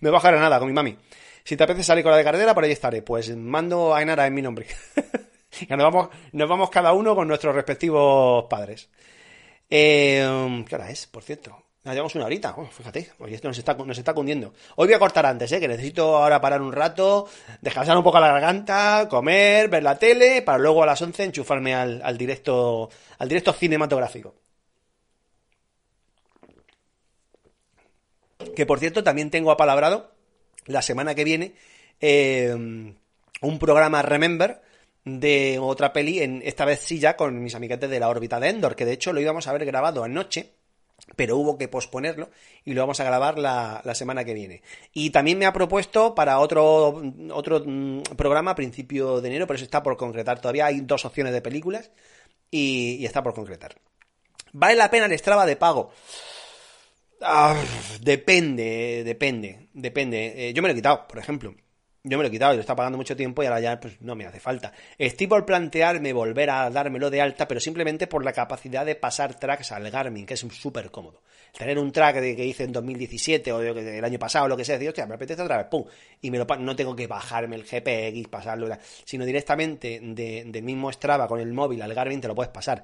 Me 0.01 0.09
bajo 0.09 0.27
a 0.27 0.31
Granada 0.31 0.59
con 0.59 0.67
mi 0.67 0.73
mami. 0.73 0.97
Si 1.43 1.57
te 1.57 1.63
apetece 1.63 1.83
salir 1.83 2.03
con 2.03 2.11
la 2.11 2.17
de 2.17 2.23
carretera, 2.23 2.53
por 2.53 2.63
ahí 2.63 2.71
estaré. 2.71 3.01
Pues 3.01 3.35
mando 3.35 3.93
a 3.93 4.01
Enara 4.01 4.27
en 4.27 4.33
mi 4.33 4.41
nombre. 4.41 4.67
nos 6.31 6.49
vamos, 6.49 6.69
cada 6.69 6.93
uno 6.93 7.15
con 7.15 7.27
nuestros 7.27 7.55
respectivos 7.55 8.45
padres. 8.45 8.89
Eh, 9.69 10.63
¿Qué 10.67 10.75
hora 10.75 10.89
es, 10.89 11.07
por 11.07 11.23
cierto? 11.23 11.63
Nos 11.83 11.93
llevamos 11.93 12.15
una 12.15 12.25
horita, 12.25 12.53
oh, 12.57 12.65
fíjate, 12.65 13.13
hoy 13.19 13.33
esto 13.33 13.47
nos 13.47 13.57
está, 13.57 13.73
nos 13.73 13.97
está 13.97 14.13
cundiendo. 14.13 14.53
Hoy 14.75 14.87
voy 14.87 14.95
a 14.95 14.99
cortar 14.99 15.25
antes, 15.25 15.49
¿eh? 15.53 15.61
que 15.61 15.67
necesito 15.67 16.17
ahora 16.17 16.41
parar 16.41 16.61
un 16.61 16.73
rato, 16.73 17.27
descansar 17.61 17.97
un 17.97 18.03
poco 18.03 18.19
la 18.19 18.27
garganta, 18.27 19.07
comer, 19.09 19.69
ver 19.69 19.83
la 19.83 19.97
tele, 19.97 20.41
para 20.41 20.57
luego 20.57 20.83
a 20.83 20.85
las 20.85 21.01
11 21.01 21.23
enchufarme 21.23 21.73
al, 21.73 22.17
directo, 22.17 22.89
al 23.17 23.29
directo 23.29 23.53
cinematográfico. 23.53 24.35
Que 28.55 28.65
por 28.65 28.79
cierto, 28.79 29.03
también 29.03 29.29
tengo 29.29 29.49
apalabrado 29.49 30.11
la 30.65 30.81
semana 30.81 31.15
que 31.15 31.23
viene 31.23 31.55
eh, 32.01 32.53
un 32.53 33.59
programa 33.59 34.01
Remember 34.01 34.61
de 35.05 35.59
otra 35.59 35.93
peli, 35.93 36.21
en, 36.21 36.41
esta 36.43 36.65
vez 36.65 36.79
sí 36.79 36.99
ya 36.99 37.15
con 37.15 37.41
mis 37.41 37.55
amiguetes 37.55 37.89
de 37.89 37.99
la 37.99 38.09
órbita 38.09 38.39
de 38.39 38.49
Endor, 38.49 38.75
que 38.75 38.85
de 38.85 38.93
hecho 38.93 39.13
lo 39.13 39.21
íbamos 39.21 39.47
a 39.47 39.51
haber 39.51 39.65
grabado 39.65 40.03
anoche, 40.03 40.53
pero 41.15 41.37
hubo 41.37 41.57
que 41.57 41.67
posponerlo 41.67 42.29
y 42.65 42.73
lo 42.73 42.81
vamos 42.81 42.99
a 42.99 43.03
grabar 43.03 43.39
la, 43.39 43.81
semana 43.95 44.23
que 44.23 44.33
viene. 44.33 44.61
Y 44.93 45.09
también 45.11 45.37
me 45.37 45.45
ha 45.45 45.53
propuesto 45.53 46.13
para 46.13 46.39
otro, 46.39 47.01
otro 47.31 47.63
mm, 47.65 48.01
programa 48.17 48.51
a 48.51 48.55
principio 48.55 49.21
de 49.21 49.29
enero, 49.29 49.47
pero 49.47 49.55
eso 49.55 49.65
está 49.65 49.81
por 49.81 49.97
concretar 49.97 50.39
todavía. 50.39 50.67
Hay 50.67 50.81
dos 50.81 51.05
opciones 51.05 51.33
de 51.33 51.41
películas 51.41 51.91
y, 52.51 53.05
está 53.05 53.23
por 53.23 53.33
concretar. 53.33 53.75
¿Vale 54.51 54.75
la 54.75 54.91
pena 54.91 55.05
el 55.05 55.17
Strava 55.17 55.45
de 55.45 55.55
pago? 55.55 55.91
Ah, 57.21 57.55
depende, 58.01 59.03
depende, 59.03 59.69
depende. 59.73 60.49
Eh, 60.49 60.53
yo 60.53 60.61
me 60.61 60.69
lo 60.69 60.73
he 60.73 60.75
quitado, 60.75 61.07
por 61.07 61.19
ejemplo 61.19 61.53
yo 62.09 62.17
me 62.17 62.23
lo 62.23 62.29
he 62.29 62.31
quitado, 62.31 62.53
yo 62.53 62.57
lo 62.57 62.61
estaba 62.61 62.77
pagando 62.77 62.97
mucho 62.97 63.15
tiempo 63.15 63.43
y 63.43 63.45
ahora 63.45 63.59
ya 63.59 63.79
pues 63.79 64.01
no 64.01 64.15
me 64.15 64.25
hace 64.25 64.39
falta. 64.39 64.73
Estoy 64.97 65.27
por 65.27 65.45
plantearme 65.45 66.11
volver 66.11 66.49
a 66.49 66.69
dármelo 66.71 67.11
de 67.11 67.21
alta, 67.21 67.47
pero 67.47 67.59
simplemente 67.59 68.07
por 68.07 68.25
la 68.25 68.33
capacidad 68.33 68.83
de 68.85 68.95
pasar 68.95 69.39
tracks 69.39 69.71
al 69.71 69.89
Garmin, 69.91 70.25
que 70.25 70.33
es 70.33 70.39
súper 70.39 70.89
cómodo. 70.89 71.21
Tener 71.55 71.77
un 71.77 71.91
track 71.91 72.17
de, 72.17 72.35
que 72.35 72.45
hice 72.45 72.63
en 72.63 72.71
2017 72.71 73.51
o 73.51 73.61
el 73.61 74.03
año 74.03 74.17
pasado 74.17 74.45
o 74.45 74.47
lo 74.47 74.57
que 74.57 74.65
sea, 74.65 74.75
decir, 74.75 74.89
hostia, 74.89 75.05
me 75.05 75.15
apetece 75.15 75.41
otra 75.41 75.57
vez, 75.57 75.67
pum, 75.67 75.85
y 76.21 76.31
me 76.31 76.39
lo 76.39 76.45
no 76.45 76.75
tengo 76.75 76.95
que 76.95 77.05
bajarme 77.05 77.55
el 77.55 77.63
GPX, 77.63 78.27
pasarlo, 78.27 78.67
sino 79.05 79.23
directamente 79.23 79.99
del 80.01 80.63
mismo 80.63 80.91
Strava 80.91 81.27
con 81.27 81.39
el 81.39 81.53
móvil 81.53 81.81
al 81.83 81.93
Garmin 81.93 82.21
te 82.21 82.27
lo 82.27 82.35
puedes 82.35 82.51
pasar 82.51 82.83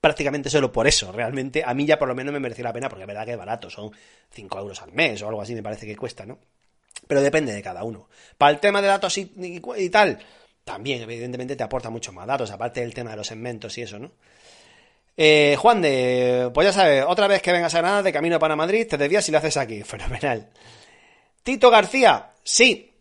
prácticamente 0.00 0.50
solo 0.50 0.70
por 0.70 0.86
eso. 0.86 1.10
Realmente 1.10 1.62
a 1.64 1.72
mí 1.74 1.86
ya 1.86 1.98
por 1.98 2.08
lo 2.08 2.14
menos 2.14 2.32
me 2.32 2.40
mereció 2.40 2.64
la 2.64 2.72
pena 2.72 2.88
porque 2.88 3.02
es 3.04 3.08
verdad 3.08 3.24
que 3.24 3.32
es 3.32 3.38
barato, 3.38 3.70
son 3.70 3.90
5 4.30 4.58
euros 4.58 4.82
al 4.82 4.92
mes 4.92 5.22
o 5.22 5.28
algo 5.28 5.40
así 5.40 5.54
me 5.54 5.62
parece 5.62 5.86
que 5.86 5.96
cuesta, 5.96 6.26
¿no? 6.26 6.38
Pero 7.08 7.20
depende 7.20 7.52
de 7.52 7.62
cada 7.62 7.82
uno. 7.82 8.08
Para 8.36 8.52
el 8.52 8.60
tema 8.60 8.80
de 8.80 8.86
datos 8.86 9.18
y, 9.18 9.90
tal, 9.90 10.18
también, 10.62 11.02
evidentemente, 11.02 11.56
te 11.56 11.64
aporta 11.64 11.90
mucho 11.90 12.12
más 12.12 12.26
datos, 12.26 12.52
aparte 12.52 12.80
del 12.80 12.94
tema 12.94 13.10
de 13.10 13.16
los 13.16 13.26
segmentos 13.26 13.76
y 13.78 13.82
eso, 13.82 13.98
¿no? 13.98 14.12
Eh, 15.16 15.56
Juan 15.58 15.82
de, 15.82 16.48
pues 16.54 16.68
ya 16.68 16.72
sabes, 16.72 17.04
otra 17.08 17.26
vez 17.26 17.42
que 17.42 17.50
vengas 17.50 17.74
a 17.74 17.78
Granada 17.78 18.04
de 18.04 18.12
camino 18.12 18.38
para 18.38 18.54
Madrid, 18.54 18.86
te 18.88 18.96
desvías 18.96 19.28
y 19.28 19.32
lo 19.32 19.38
haces 19.38 19.56
aquí. 19.56 19.82
Fenomenal. 19.84 20.48
Tito 21.42 21.70
García, 21.70 22.30
sí. 22.44 22.92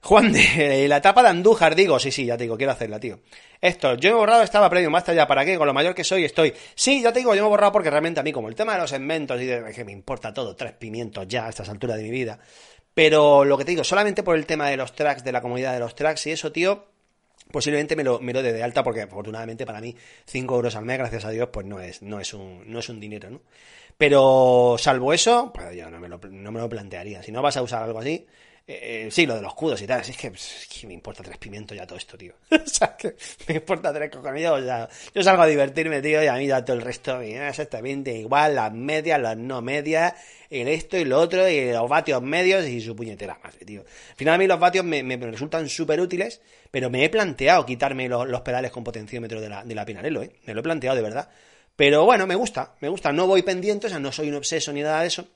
Juan 0.00 0.32
de, 0.32 0.86
la 0.88 0.98
etapa 0.98 1.22
de 1.22 1.30
Andújar, 1.30 1.74
digo, 1.74 1.98
sí, 1.98 2.12
sí, 2.12 2.24
ya 2.24 2.36
te 2.36 2.44
digo, 2.44 2.56
quiero 2.56 2.72
hacerla, 2.72 3.00
tío. 3.00 3.18
Esto, 3.60 3.94
yo 3.96 4.10
he 4.10 4.12
borrado 4.12 4.42
estaba 4.42 4.70
premium, 4.70 4.92
basta 4.92 5.12
ya, 5.12 5.26
¿para 5.26 5.44
qué? 5.44 5.58
Con 5.58 5.66
lo 5.66 5.74
mayor 5.74 5.94
que 5.94 6.04
soy 6.04 6.24
estoy. 6.24 6.54
Sí, 6.74 7.02
ya 7.02 7.12
te 7.12 7.18
digo, 7.18 7.34
yo 7.34 7.42
me 7.42 7.48
he 7.48 7.50
borrado 7.50 7.72
porque 7.72 7.90
realmente 7.90 8.20
a 8.20 8.22
mí, 8.22 8.30
como 8.30 8.48
el 8.48 8.54
tema 8.54 8.74
de 8.74 8.80
los 8.80 8.90
segmentos 8.90 9.40
y 9.40 9.46
de 9.46 9.72
que 9.72 9.84
me 9.84 9.92
importa 9.92 10.32
todo, 10.32 10.54
tres 10.54 10.72
pimientos 10.74 11.26
ya 11.26 11.46
a 11.46 11.48
estas 11.48 11.68
alturas 11.68 11.96
de 11.96 12.04
mi 12.04 12.10
vida, 12.10 12.38
pero 12.96 13.44
lo 13.44 13.58
que 13.58 13.66
te 13.66 13.72
digo, 13.72 13.84
solamente 13.84 14.22
por 14.22 14.36
el 14.36 14.46
tema 14.46 14.70
de 14.70 14.78
los 14.78 14.94
tracks, 14.94 15.22
de 15.22 15.30
la 15.30 15.42
comunidad 15.42 15.74
de 15.74 15.80
los 15.80 15.94
tracks 15.94 16.28
y 16.28 16.30
eso, 16.30 16.50
tío, 16.50 16.86
posiblemente 17.52 17.94
me 17.94 18.02
lo, 18.02 18.20
me 18.20 18.32
lo 18.32 18.42
dé 18.42 18.54
de 18.54 18.62
alta 18.62 18.82
porque 18.82 19.02
afortunadamente 19.02 19.66
para 19.66 19.82
mí 19.82 19.94
5 20.24 20.54
euros 20.54 20.76
al 20.76 20.86
mes, 20.86 20.96
gracias 20.96 21.26
a 21.26 21.28
Dios, 21.28 21.50
pues 21.52 21.66
no 21.66 21.78
es, 21.78 22.00
no 22.00 22.20
es, 22.20 22.32
un, 22.32 22.62
no 22.64 22.78
es 22.78 22.88
un 22.88 22.98
dinero, 22.98 23.28
¿no? 23.28 23.42
Pero 23.98 24.76
salvo 24.78 25.12
eso, 25.12 25.52
pues 25.52 25.76
yo 25.76 25.90
no 25.90 26.00
me, 26.00 26.08
lo, 26.08 26.18
no 26.30 26.50
me 26.50 26.58
lo 26.58 26.70
plantearía. 26.70 27.22
Si 27.22 27.32
no 27.32 27.42
vas 27.42 27.58
a 27.58 27.62
usar 27.62 27.82
algo 27.82 27.98
así, 27.98 28.26
eh, 28.68 29.08
sí, 29.12 29.26
lo 29.26 29.36
de 29.36 29.42
los 29.42 29.54
cudos 29.54 29.80
y 29.80 29.86
tal. 29.86 30.00
Es 30.00 30.16
que, 30.16 30.26
es 30.26 30.68
que 30.68 30.88
me 30.88 30.94
importa 30.94 31.22
tres 31.22 31.38
pimientos 31.38 31.76
ya 31.76 31.86
todo 31.86 31.98
esto, 31.98 32.18
tío. 32.18 32.34
o 32.50 32.68
sea, 32.68 32.96
que 32.96 33.14
me 33.46 33.56
importa 33.56 33.92
tres 33.92 34.10
cojonillos. 34.10 34.64
Ya. 34.64 34.88
Yo 35.14 35.22
salgo 35.22 35.42
a 35.42 35.46
divertirme, 35.46 36.02
tío, 36.02 36.22
y 36.22 36.26
a 36.26 36.34
mí 36.34 36.48
ya 36.48 36.64
todo 36.64 36.76
el 36.76 36.82
resto 36.82 37.12
da 37.12 37.48
exactamente 37.48 38.12
igual. 38.12 38.56
Las 38.56 38.72
medias, 38.72 39.20
las 39.20 39.36
no 39.36 39.62
medias, 39.62 40.14
el 40.50 40.66
esto 40.66 40.96
y 40.96 41.04
lo 41.04 41.20
otro, 41.20 41.48
y 41.48 41.70
los 41.70 41.88
vatios 41.88 42.20
medios 42.22 42.66
y 42.66 42.80
su 42.80 42.96
puñetera 42.96 43.38
madre, 43.42 43.64
tío. 43.64 43.82
Al 43.82 44.16
final 44.16 44.34
a 44.34 44.38
mí 44.38 44.46
los 44.48 44.58
vatios 44.58 44.84
me, 44.84 45.04
me 45.04 45.16
resultan 45.16 45.68
súper 45.68 46.00
útiles, 46.00 46.40
pero 46.72 46.90
me 46.90 47.04
he 47.04 47.08
planteado 47.08 47.64
quitarme 47.64 48.08
los, 48.08 48.26
los 48.26 48.40
pedales 48.40 48.72
con 48.72 48.82
potenciómetro 48.82 49.40
de 49.40 49.48
la, 49.48 49.64
de 49.64 49.74
la 49.76 49.84
Pinarello, 49.84 50.22
¿eh? 50.22 50.32
Me 50.44 50.54
lo 50.54 50.60
he 50.60 50.64
planteado 50.64 50.96
de 50.96 51.02
verdad. 51.02 51.28
Pero 51.76 52.04
bueno, 52.04 52.26
me 52.26 52.34
gusta, 52.34 52.74
me 52.80 52.88
gusta. 52.88 53.12
No 53.12 53.28
voy 53.28 53.42
pendiente, 53.42 53.86
o 53.86 53.90
sea, 53.90 54.00
no 54.00 54.10
soy 54.10 54.28
un 54.28 54.36
obseso 54.36 54.72
ni 54.72 54.82
nada 54.82 55.02
de 55.02 55.06
eso 55.06 55.28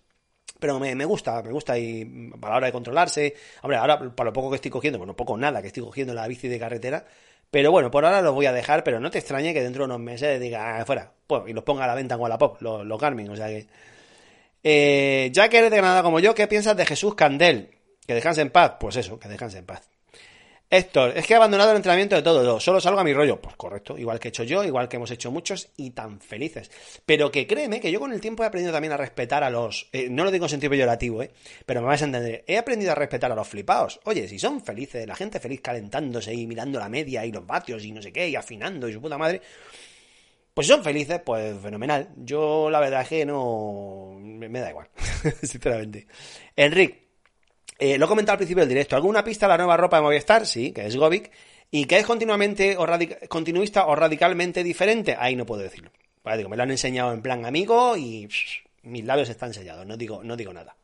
pero 0.59 0.79
me, 0.79 1.05
gusta, 1.05 1.43
me 1.43 1.53
gusta 1.53 1.79
y 1.79 2.31
a 2.43 2.49
la 2.49 2.57
hora 2.57 2.67
de 2.67 2.73
controlarse, 2.73 3.35
hombre, 3.63 3.79
ahora 3.79 4.15
para 4.15 4.31
lo 4.31 4.33
poco 4.33 4.51
que 4.51 4.57
estoy 4.57 4.71
cogiendo, 4.71 4.99
bueno, 4.99 5.17
poco 5.17 5.37
nada 5.37 5.61
que 5.63 5.69
estoy 5.69 5.83
cogiendo 5.83 6.13
la 6.15 6.27
bici 6.29 6.49
de 6.49 6.59
carretera, 6.59 7.07
Pero 7.51 7.71
bueno, 7.71 7.91
por 7.91 8.05
ahora 8.05 8.23
los 8.23 8.35
voy 8.35 8.47
a 8.47 8.53
dejar, 8.53 8.85
pero 8.85 9.01
no 9.01 9.11
te 9.11 9.19
extrañe 9.19 9.55
que 9.55 9.63
dentro 9.63 9.85
de 9.85 9.87
unos 9.87 10.01
meses 10.01 10.41
diga, 10.41 10.81
ah, 10.81 10.85
fuera, 10.85 11.13
pues, 11.27 11.43
y 11.49 11.53
los 11.53 11.65
ponga 11.65 11.85
a 11.85 11.87
la 11.87 11.95
venta 11.95 12.15
en 12.15 12.21
Wallapop, 12.21 12.61
los, 12.63 12.87
los 12.87 13.01
Garmin, 13.01 13.31
o 13.31 13.37
sea 13.37 13.49
que... 13.49 13.67
Eh, 14.63 15.31
ya 15.33 15.49
que 15.49 15.59
eres 15.59 15.71
de 15.71 15.79
Granada 15.79 16.03
como 16.03 16.21
yo, 16.21 16.35
¿qué 16.35 16.47
piensas 16.47 16.77
de 16.77 16.85
Jesús 16.85 17.15
Candel? 17.15 17.71
Que 18.07 18.15
descanse 18.15 18.43
en 18.43 18.51
paz. 18.51 18.75
Pues 18.79 18.97
eso, 18.97 19.19
que 19.19 19.29
descanse 19.29 19.59
en 19.59 19.67
paz. 19.67 19.89
Héctor, 20.73 21.15
es 21.17 21.27
que 21.27 21.33
he 21.33 21.37
abandonado 21.37 21.73
el 21.73 21.79
entrenamiento 21.79 22.15
de 22.15 22.23
todo, 22.23 22.61
solo 22.61 22.81
salgo 22.81 23.01
a 23.01 23.05
mi 23.05 23.13
rollo. 23.13 23.41
Pues 23.41 23.57
correcto, 23.57 23.99
igual 23.99 24.21
que 24.21 24.29
he 24.29 24.31
hecho 24.31 24.45
yo, 24.45 24.63
igual 24.63 24.89
que 24.89 24.99
hemos 24.99 25.11
hecho 25.11 25.33
muchos 25.33 25.69
y 25.77 25.91
tan 25.91 26.21
felices. 26.21 26.71
Pero 27.05 27.33
que 27.33 27.45
créeme 27.45 27.81
que 27.81 27.91
yo 27.91 27.99
con 27.99 28.13
el 28.13 28.21
tiempo 28.21 28.45
he 28.45 28.47
aprendido 28.47 28.73
también 28.73 28.93
a 28.93 28.97
respetar 28.97 29.43
a 29.43 29.51
los. 29.51 29.89
Eh, 29.93 30.09
no 30.09 30.23
lo 30.23 30.31
digo 30.31 30.45
en 30.45 30.49
sentido 30.51 30.71
peyorativo, 30.71 31.25
¿eh? 31.25 31.33
Pero 31.67 31.81
me 31.81 31.89
vais 31.89 32.01
a 32.03 32.05
entender. 32.05 32.45
He 32.47 32.57
aprendido 32.57 32.93
a 32.93 32.95
respetar 32.95 33.33
a 33.33 33.35
los 33.35 33.49
flipados. 33.49 33.99
Oye, 34.05 34.29
si 34.29 34.39
son 34.39 34.63
felices, 34.63 35.05
la 35.09 35.17
gente 35.17 35.41
feliz 35.41 35.61
calentándose 35.61 36.33
y 36.33 36.47
mirando 36.47 36.79
la 36.79 36.89
media 36.89 37.27
y 37.27 37.33
los 37.33 37.45
vatios 37.45 37.85
y 37.85 37.91
no 37.91 38.01
sé 38.01 38.13
qué, 38.13 38.29
y 38.29 38.37
afinando 38.37 38.89
y 38.89 38.93
su 38.93 39.01
puta 39.01 39.19
madre. 39.19 39.43
Pues 40.55 40.69
si 40.69 40.73
son 40.73 40.85
felices, 40.85 41.21
pues 41.27 41.61
fenomenal. 41.61 42.11
Yo 42.17 42.71
la 42.71 42.79
verdad 42.79 43.03
es 43.03 43.09
que 43.09 43.27
no. 43.27 44.17
Me, 44.21 44.61
da 44.61 44.71
igual, 44.71 44.89
sinceramente. 45.43 46.07
Enrique. 46.55 47.10
Eh, 47.81 47.97
lo 47.97 48.05
he 48.05 48.09
comentado 48.09 48.35
al 48.35 48.39
principio 48.39 48.61
del 48.61 48.69
directo. 48.69 48.95
¿Alguna 48.95 49.25
pista 49.25 49.47
de 49.47 49.51
la 49.51 49.57
nueva 49.57 49.75
ropa 49.79 49.97
de 49.97 50.03
Movistar? 50.03 50.47
Sí, 50.47 50.71
que 50.71 50.87
es 50.87 50.95
Govic. 50.97 51.31
¿Y 51.71 51.87
que 51.87 51.99
es 51.99 52.05
continuamente 52.05 52.77
o 52.77 52.87
continuista 53.29 53.87
o 53.87 53.97
radicalmente 53.97 54.63
diferente? 54.63 55.17
Ahí 55.19 55.35
no 55.35 55.47
puedo 55.47 55.63
decirlo. 55.63 55.91
Digo, 56.37 56.51
me 56.51 56.57
lo 56.59 56.63
han 56.63 56.71
enseñado 56.71 57.13
en 57.15 57.23
plan 57.23 57.47
amigo 57.47 57.97
y 57.97 58.29
mis 58.83 59.05
labios 59.05 59.31
están 59.31 59.55
sellados. 59.55 59.87
No 59.87 59.97
digo, 59.97 60.23
no 60.23 60.37
digo 60.37 60.53
nada. 60.53 60.77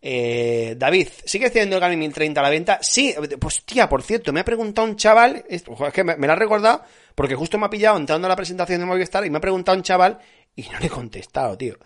Eh, 0.00 0.76
David, 0.78 1.08
¿sigues 1.24 1.52
teniendo 1.52 1.76
el 1.76 1.80
Garmin 1.80 1.98
1030 1.98 2.40
a 2.40 2.44
la 2.44 2.50
venta? 2.50 2.78
Sí, 2.82 3.14
pues 3.40 3.64
tía, 3.64 3.88
por 3.88 4.02
cierto, 4.02 4.32
me 4.32 4.40
ha 4.40 4.44
preguntado 4.44 4.86
un 4.86 4.96
chaval, 4.96 5.44
es 5.48 5.64
que 5.92 6.04
me, 6.04 6.16
me 6.16 6.26
lo 6.26 6.32
ha 6.32 6.36
recordado, 6.36 6.82
porque 7.14 7.34
justo 7.34 7.58
me 7.58 7.66
ha 7.66 7.70
pillado 7.70 7.96
entrando 7.96 8.26
a 8.26 8.28
la 8.28 8.36
presentación 8.36 8.80
de 8.80 8.86
Movistar 8.86 9.24
y 9.26 9.30
me 9.30 9.38
ha 9.38 9.40
preguntado 9.40 9.76
un 9.76 9.82
chaval 9.82 10.18
y 10.54 10.62
no 10.62 10.78
le 10.78 10.86
he 10.86 10.90
contestado, 10.90 11.56
tío. 11.56 11.76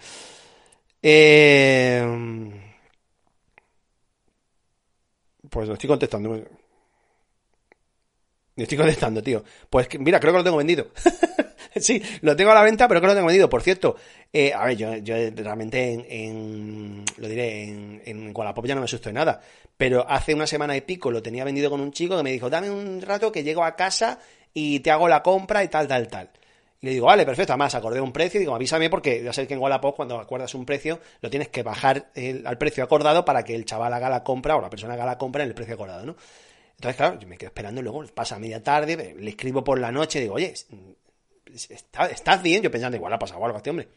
Eh... 1.02 2.65
Pues 5.56 5.68
lo 5.68 5.72
estoy 5.72 5.88
contestando. 5.88 6.28
Me 8.56 8.62
estoy 8.62 8.76
contestando, 8.76 9.22
tío. 9.22 9.42
Pues 9.70 9.88
mira, 9.98 10.20
creo 10.20 10.34
que 10.34 10.38
lo 10.40 10.44
tengo 10.44 10.58
vendido. 10.58 10.88
sí, 11.76 12.02
lo 12.20 12.36
tengo 12.36 12.50
a 12.50 12.54
la 12.54 12.62
venta, 12.62 12.86
pero 12.86 13.00
creo 13.00 13.12
que 13.12 13.14
lo 13.14 13.18
tengo 13.20 13.28
vendido. 13.28 13.48
Por 13.48 13.62
cierto, 13.62 13.96
eh, 14.30 14.52
a 14.52 14.66
ver, 14.66 14.76
yo, 14.76 14.90
realmente 15.34 16.04
en, 16.10 17.06
lo 17.16 17.26
diré, 17.26 17.70
en, 17.70 18.02
en 18.04 18.34
ya 18.34 18.74
no 18.74 18.82
me 18.82 18.84
asusto 18.84 19.08
de 19.08 19.14
nada. 19.14 19.40
Pero 19.78 20.06
hace 20.06 20.34
una 20.34 20.46
semana 20.46 20.76
y 20.76 20.82
pico 20.82 21.10
lo 21.10 21.22
tenía 21.22 21.42
vendido 21.42 21.70
con 21.70 21.80
un 21.80 21.90
chico 21.90 22.18
que 22.18 22.22
me 22.22 22.32
dijo, 22.32 22.50
dame 22.50 22.68
un 22.68 23.00
rato 23.00 23.32
que 23.32 23.42
llego 23.42 23.64
a 23.64 23.76
casa 23.76 24.18
y 24.52 24.80
te 24.80 24.90
hago 24.90 25.08
la 25.08 25.22
compra 25.22 25.64
y 25.64 25.68
tal, 25.68 25.88
tal, 25.88 26.06
tal. 26.08 26.28
Y 26.80 26.86
le 26.86 26.92
digo, 26.92 27.06
vale, 27.06 27.24
perfecto, 27.24 27.52
además 27.52 27.74
acordé 27.74 28.00
un 28.00 28.12
precio 28.12 28.38
y 28.38 28.42
digo, 28.42 28.54
avísame 28.54 28.90
porque 28.90 29.22
ya 29.22 29.32
sabes 29.32 29.48
que 29.48 29.54
en 29.54 29.60
Wallapop 29.60 29.96
cuando 29.96 30.18
acuerdas 30.18 30.54
un 30.54 30.66
precio 30.66 31.00
lo 31.20 31.30
tienes 31.30 31.48
que 31.48 31.62
bajar 31.62 32.10
al 32.44 32.58
precio 32.58 32.84
acordado 32.84 33.24
para 33.24 33.42
que 33.42 33.54
el 33.54 33.64
chaval 33.64 33.92
haga 33.92 34.10
la 34.10 34.22
compra 34.22 34.56
o 34.56 34.60
la 34.60 34.68
persona 34.68 34.94
haga 34.94 35.06
la 35.06 35.18
compra 35.18 35.42
en 35.42 35.48
el 35.48 35.54
precio 35.54 35.74
acordado, 35.74 36.04
¿no? 36.04 36.16
Entonces, 36.76 36.96
claro, 36.96 37.18
yo 37.18 37.26
me 37.26 37.38
quedo 37.38 37.48
esperando 37.48 37.80
y 37.80 37.84
luego 37.84 38.04
pasa 38.14 38.38
media 38.38 38.62
tarde, 38.62 39.16
le 39.18 39.30
escribo 39.30 39.64
por 39.64 39.78
la 39.80 39.90
noche, 39.90 40.20
digo, 40.20 40.34
oye, 40.34 40.52
¿estás 42.10 42.42
bien? 42.42 42.62
Yo 42.62 42.70
pensando, 42.70 42.96
igual 42.96 43.12
ha 43.14 43.18
pasado 43.18 43.42
algo 43.44 43.56
a 43.56 43.60
este 43.60 43.70
hombre. 43.70 43.88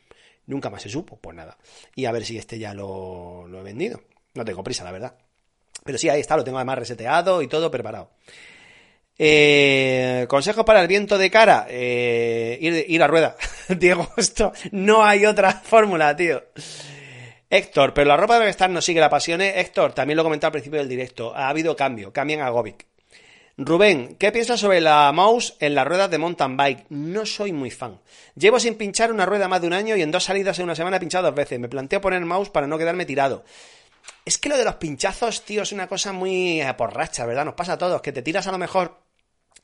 Nunca 0.45 0.69
más 0.69 0.81
se 0.81 0.89
supo, 0.89 1.17
pues 1.17 1.35
nada. 1.35 1.57
Y 1.93 2.05
a 2.05 2.11
ver 2.11 2.25
si 2.25 2.37
este 2.37 2.57
ya 2.57 2.73
lo, 2.73 3.45
lo 3.47 3.59
he 3.59 3.63
vendido. 3.63 4.01
No 4.33 4.45
tengo 4.45 4.63
prisa, 4.63 4.85
la 4.85 4.91
verdad. 4.91 5.15
Pero 5.83 5.97
sí, 5.97 6.07
ahí 6.09 6.21
está, 6.21 6.37
lo 6.37 6.43
tengo 6.43 6.57
además 6.57 6.79
reseteado 6.79 7.41
y 7.41 7.47
todo 7.47 7.69
preparado. 7.69 8.11
Eh, 9.21 10.25
consejos 10.29 10.63
para 10.63 10.81
el 10.81 10.87
viento 10.87 11.17
de 11.17 11.29
cara. 11.29 11.67
Eh, 11.69 12.57
ir, 12.61 12.85
ir, 12.87 13.03
a 13.03 13.07
rueda. 13.07 13.35
Diego, 13.67 14.09
esto 14.15 14.53
no 14.71 15.03
hay 15.03 15.25
otra 15.25 15.51
fórmula, 15.63 16.15
tío. 16.15 16.41
Héctor, 17.49 17.93
pero 17.93 18.07
la 18.07 18.15
ropa 18.15 18.39
debe 18.39 18.49
estar 18.49 18.69
no 18.69 18.81
sigue 18.81 19.01
la 19.01 19.09
pasión. 19.09 19.41
Héctor, 19.41 19.93
también 19.93 20.15
lo 20.15 20.23
comenté 20.23 20.45
al 20.45 20.53
principio 20.53 20.79
del 20.79 20.87
directo. 20.87 21.35
Ha 21.35 21.49
habido 21.49 21.75
cambio. 21.75 22.13
Cambian 22.13 22.41
a 22.41 22.49
Govic. 22.49 22.85
Rubén, 23.57 24.15
¿qué 24.17 24.31
piensas 24.31 24.61
sobre 24.61 24.79
la 24.79 25.11
mouse 25.11 25.57
en 25.59 25.75
las 25.75 25.85
ruedas 25.85 26.09
de 26.09 26.17
mountain 26.17 26.55
bike? 26.55 26.85
No 26.87 27.25
soy 27.25 27.51
muy 27.51 27.71
fan. 27.71 27.99
Llevo 28.35 28.57
sin 28.57 28.75
pinchar 28.75 29.11
una 29.11 29.25
rueda 29.25 29.49
más 29.49 29.59
de 29.59 29.67
un 29.67 29.73
año 29.73 29.97
y 29.97 30.01
en 30.01 30.11
dos 30.11 30.23
salidas 30.23 30.57
en 30.59 30.63
una 30.63 30.75
semana 30.75 30.95
he 30.95 30.99
pinchado 31.01 31.25
dos 31.25 31.35
veces. 31.35 31.59
Me 31.59 31.67
planteo 31.67 31.99
poner 31.99 32.23
mouse 32.23 32.49
para 32.49 32.67
no 32.67 32.77
quedarme 32.77 33.05
tirado. 33.05 33.43
Es 34.23 34.37
que 34.37 34.47
lo 34.47 34.57
de 34.57 34.63
los 34.63 34.75
pinchazos, 34.75 35.43
tío, 35.43 35.63
es 35.63 35.73
una 35.73 35.87
cosa 35.87 36.13
muy 36.13 36.61
porracha, 36.77 37.25
¿verdad? 37.25 37.43
Nos 37.43 37.55
pasa 37.55 37.73
a 37.73 37.77
todos, 37.77 38.01
que 38.01 38.13
te 38.13 38.21
tiras 38.21 38.47
a 38.47 38.53
lo 38.53 38.57
mejor 38.57 39.08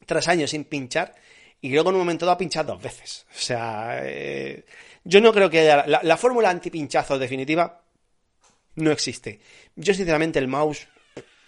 tres 0.06 0.28
años 0.28 0.51
sin 0.51 0.66
pinchar 0.66 1.16
y 1.62 1.70
luego 1.70 1.89
en 1.89 1.95
un 1.95 2.01
momento 2.01 2.26
dado 2.26 2.38
pinchar 2.38 2.66
dos 2.66 2.82
veces. 2.82 3.26
O 3.36 3.39
sea, 3.39 3.99
eh, 4.03 4.66
yo 5.03 5.22
no 5.22 5.34
creo 5.34 5.49
que 5.49 5.60
haya... 5.62 5.86
La, 5.88 6.01
la 6.03 6.18
fórmula 6.18 6.49
antipinchazo 6.49 7.18
definitiva 7.18 7.82
no 8.76 8.91
existe. 8.91 9.39
Yo 9.76 9.93
sinceramente 9.93 10.39
el 10.39 10.47
mouse 10.47 10.88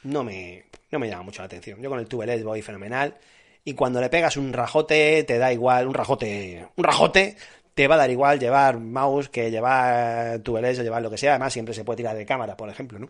no 0.03 0.24
me, 0.24 0.66
no 0.91 0.99
me 0.99 1.10
llama 1.10 1.24
mucho 1.24 1.41
la 1.41 1.47
atención. 1.47 1.82
Yo 1.82 1.89
con 1.89 1.99
el 1.99 2.08
tubeless 2.08 2.43
voy 2.43 2.62
fenomenal 2.62 3.18
y 3.64 3.74
cuando 3.74 3.99
le 3.99 4.10
pegas 4.10 4.38
un 4.38 4.53
rajote 4.53 5.24
te 5.24 5.38
da 5.38 5.51
igual, 5.51 5.88
un 5.88 5.93
rajote, 5.93 6.68
un 6.76 6.84
rajote 6.84 7.36
te 7.74 7.88
va 7.88 7.95
a 7.95 7.99
dar 7.99 8.10
igual 8.10 8.39
llevar 8.39 8.80
mouse 8.80 9.30
que 9.30 9.51
llevar 9.51 10.39
tubeless 10.39 10.80
o 10.80 10.84
llevar 10.84 11.01
lo 11.01 11.12
que 11.12 11.18
sea. 11.18 11.32
Además 11.34 11.53
siempre 11.53 11.76
se 11.76 11.84
puede 11.84 11.97
tirar 11.97 12.16
de 12.16 12.26
cámara, 12.26 12.58
por 12.58 12.70
ejemplo, 12.70 12.97
¿no? 12.97 13.10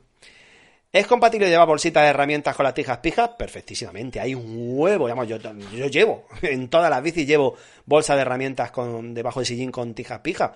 ¿Es 0.92 1.06
compatible 1.06 1.50
llevar 1.50 1.68
bolsita 1.68 2.02
de 2.02 2.08
herramientas 2.08 2.56
con 2.56 2.64
las 2.64 2.74
tijas 2.74 3.00
pijas? 3.00 3.32
Perfectísimamente. 3.38 4.22
Hay 4.22 4.34
un 4.34 4.78
huevo, 4.78 5.10
yo, 5.26 5.38
llevo, 5.90 6.28
en 6.42 6.70
todas 6.70 6.90
las 6.90 7.04
bicis 7.04 7.28
llevo 7.28 7.56
bolsa 7.86 8.16
de 8.16 8.22
herramientas 8.22 8.72
con, 8.72 9.14
debajo 9.14 9.42
del 9.42 9.48
sillín 9.48 9.70
con 9.70 9.94
tijas 9.94 10.22
pijas. 10.22 10.52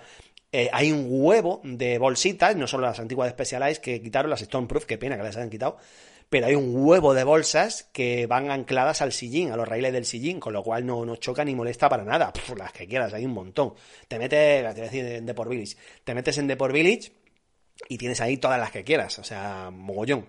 Eh, 0.50 0.70
hay 0.72 0.90
un 0.90 1.06
huevo 1.08 1.60
de 1.64 1.98
bolsitas, 1.98 2.56
no 2.56 2.66
solo 2.66 2.86
las 2.86 2.98
antiguas 2.98 3.34
de 3.36 3.80
que 3.80 4.02
quitaron, 4.02 4.30
las 4.30 4.40
Stoneproof, 4.40 4.86
qué 4.86 4.98
pena 4.98 5.16
que 5.16 5.22
las 5.22 5.36
hayan 5.36 5.50
quitado, 5.50 5.78
pero 6.28 6.46
hay 6.46 6.54
un 6.54 6.72
huevo 6.74 7.12
de 7.12 7.24
bolsas 7.24 7.88
que 7.92 8.26
van 8.26 8.50
ancladas 8.50 9.02
al 9.02 9.12
sillín, 9.12 9.50
a 9.52 9.56
los 9.56 9.68
raíles 9.68 9.92
del 9.92 10.06
sillín, 10.06 10.40
con 10.40 10.54
lo 10.54 10.62
cual 10.62 10.86
no, 10.86 11.04
no 11.04 11.16
choca 11.16 11.44
ni 11.44 11.54
molesta 11.54 11.90
para 11.90 12.04
nada. 12.04 12.32
Las 12.56 12.72
que 12.72 12.86
quieras, 12.86 13.12
hay 13.12 13.26
un 13.26 13.32
montón. 13.32 13.74
Te 14.08 14.18
metes, 14.18 14.62
te 14.62 14.72
voy 14.72 14.80
a 14.80 14.84
decir 14.84 15.04
en 15.04 15.26
Deport 15.26 15.50
Village, 15.50 15.76
te 16.04 16.14
metes 16.14 16.38
en 16.38 16.46
Deport 16.46 16.72
Village 16.72 17.12
y 17.88 17.98
tienes 17.98 18.20
ahí 18.20 18.36
todas 18.36 18.58
las 18.58 18.70
que 18.70 18.84
quieras, 18.84 19.18
o 19.18 19.24
sea, 19.24 19.70
mogollón. 19.70 20.26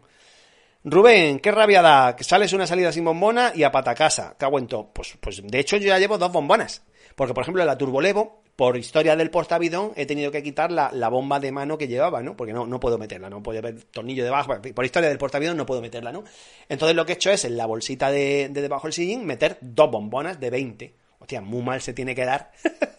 Rubén, 0.85 1.39
qué 1.39 1.51
rabia 1.51 1.81
da, 1.81 2.15
que 2.15 2.25
sales 2.25 2.51
una 2.51 2.67
salida 2.67 2.91
sin 2.91 3.05
bombona 3.05 3.53
y 3.55 3.63
a 3.63 3.71
patacasa, 3.71 4.35
cago 4.37 4.59
en 4.59 4.67
todo. 4.67 4.91
Pues, 4.91 5.17
pues 5.21 5.41
de 5.41 5.59
hecho 5.59 5.77
yo 5.77 5.87
ya 5.87 5.99
llevo 5.99 6.17
dos 6.17 6.31
bombonas, 6.31 6.83
porque 7.15 7.33
por 7.33 7.43
ejemplo 7.43 7.63
la 7.63 7.77
Turbolevo, 7.77 8.43
por 8.55 8.77
historia 8.77 9.15
del 9.15 9.31
portavidón, 9.31 9.93
he 9.95 10.05
tenido 10.05 10.29
que 10.29 10.43
quitar 10.43 10.71
la, 10.71 10.91
la, 10.91 11.09
bomba 11.09 11.39
de 11.39 11.51
mano 11.51 11.77
que 11.77 11.87
llevaba, 11.87 12.21
¿no? 12.21 12.35
Porque 12.35 12.53
no, 12.53 12.67
no 12.67 12.79
puedo 12.79 12.97
meterla, 12.97 13.29
no 13.29 13.41
puedo 13.41 13.61
ver 13.61 13.83
tornillo 13.85 14.23
debajo, 14.23 14.53
por 14.75 14.85
historia 14.85 15.09
del 15.09 15.17
portavidón 15.17 15.57
no 15.57 15.65
puedo 15.65 15.81
meterla, 15.81 16.11
¿no? 16.11 16.23
Entonces 16.67 16.95
lo 16.95 17.05
que 17.05 17.13
he 17.13 17.15
hecho 17.15 17.31
es 17.31 17.45
en 17.45 17.57
la 17.57 17.65
bolsita 17.65 18.11
de, 18.11 18.49
de 18.51 18.61
debajo 18.61 18.87
del 18.87 18.93
sillín 18.93 19.25
meter 19.25 19.57
dos 19.61 19.89
bombonas 19.89 20.39
de 20.39 20.49
20. 20.49 21.02
Hostia, 21.23 21.39
muy 21.39 21.61
mal 21.61 21.81
se 21.81 21.93
tiene 21.93 22.13
que 22.13 22.25
dar. 22.25 22.51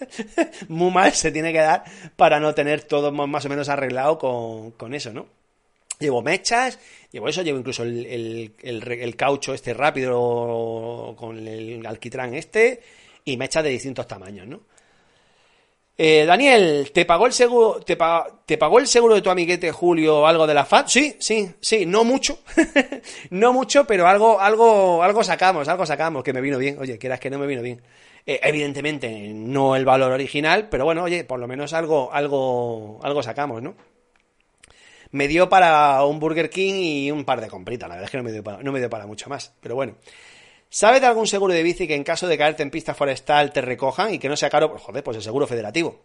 muy 0.68 0.91
mal 0.91 1.12
se 1.12 1.31
tiene 1.31 1.53
que 1.53 1.59
dar 1.59 1.85
para 2.16 2.41
no 2.41 2.55
tener 2.55 2.81
todo 2.83 3.12
más 3.12 3.45
o 3.45 3.49
menos 3.51 3.68
arreglado 3.68 4.16
con, 4.16 4.70
con 4.70 4.95
eso, 4.95 5.12
¿no? 5.12 5.27
Llevo 6.01 6.22
mechas, 6.22 6.79
llevo 7.12 7.29
eso, 7.29 7.43
llevo 7.43 7.59
incluso 7.59 7.83
el, 7.83 8.07
el, 8.07 8.55
el, 8.62 9.16
caucho 9.16 9.53
este 9.53 9.75
rápido 9.75 11.14
con 11.18 11.47
el 11.47 11.85
alquitrán 11.85 12.33
este 12.33 12.81
y 13.27 13.37
mechas 13.37 13.62
de 13.62 13.68
distintos 13.68 14.09
tamaños, 14.09 14.47
¿no? 14.47 14.61
Eh, 15.99 16.25
Daniel, 16.27 16.91
¿te 16.93 17.05
pagó 17.05 17.27
el 17.27 17.35
seguro, 17.35 17.81
te, 17.81 17.97
pa, 17.97 18.27
te 18.47 18.57
pagó 18.57 18.79
el 18.79 18.87
seguro 18.87 19.16
de 19.16 19.22
tu 19.22 19.29
amiguete 19.29 19.70
Julio 19.70 20.27
algo 20.27 20.47
de 20.47 20.55
la 20.55 20.64
FAD? 20.64 20.87
Sí, 20.89 21.16
sí, 21.20 21.55
sí, 21.61 21.85
no 21.85 22.05
mucho, 22.05 22.39
no 23.31 23.53
mucho, 23.53 23.87
pero 23.87 24.09
algo, 24.09 24.41
algo, 24.41 25.03
algo 25.03 25.22
sacamos, 25.22 25.68
algo 25.68 25.85
sacamos 25.85 26.25
que 26.25 26.33
me 26.33 26.41
vino 26.41 26.57
bien. 26.57 26.79
Oye, 26.81 26.97
quieras 26.97 27.20
que 27.20 27.29
no 27.29 27.39
me 27.39 27.47
vino 27.47 27.61
bien. 27.61 27.83
Eh, 28.27 28.41
evidentemente 28.43 29.33
no 29.35 29.77
el 29.77 29.85
valor 29.85 30.12
original, 30.12 30.68
pero 30.70 30.85
bueno, 30.85 31.03
oye, 31.03 31.25
por 31.25 31.39
lo 31.39 31.47
menos 31.47 31.75
algo, 31.75 32.11
algo, 32.12 32.99
algo 33.03 33.22
sacamos, 33.22 33.62
¿no? 33.62 33.75
Me 35.11 35.29
dio 35.29 35.49
para 35.49 36.05
un 36.05 36.18
Burger 36.18 36.51
King 36.51 36.75
y 36.75 37.11
un 37.11 37.25
par 37.25 37.41
de 37.41 37.49
compritas, 37.49 37.89
la 37.89 37.97
verdad 37.97 38.07
es 38.07 38.11
que 38.11 38.16
no 38.16 38.25
me 38.25 38.33
dio 38.33 38.43
para, 38.43 38.62
no 38.62 38.72
me 38.72 38.81
dio 38.81 38.91
para 38.91 39.07
mucho 39.07 39.29
más, 39.29 39.55
pero 39.61 39.75
bueno. 39.75 39.97
¿Sabes 40.70 41.01
de 41.01 41.07
algún 41.07 41.29
seguro 41.29 41.55
de 41.55 41.62
bici 41.62 41.87
que 41.87 41.95
en 41.95 42.03
caso 42.03 42.27
de 42.27 42.37
caerte 42.37 42.64
en 42.64 42.70
pista 42.70 42.95
forestal 42.95 43.53
te 43.53 43.61
recojan 43.61 44.12
y 44.12 44.18
que 44.18 44.29
no 44.29 44.37
sea 44.37 44.51
caro? 44.51 44.70
Pues 44.70 44.83
joder, 44.83 45.05
pues 45.05 45.16
el 45.16 45.22
seguro 45.22 45.47
federativo. 45.47 46.03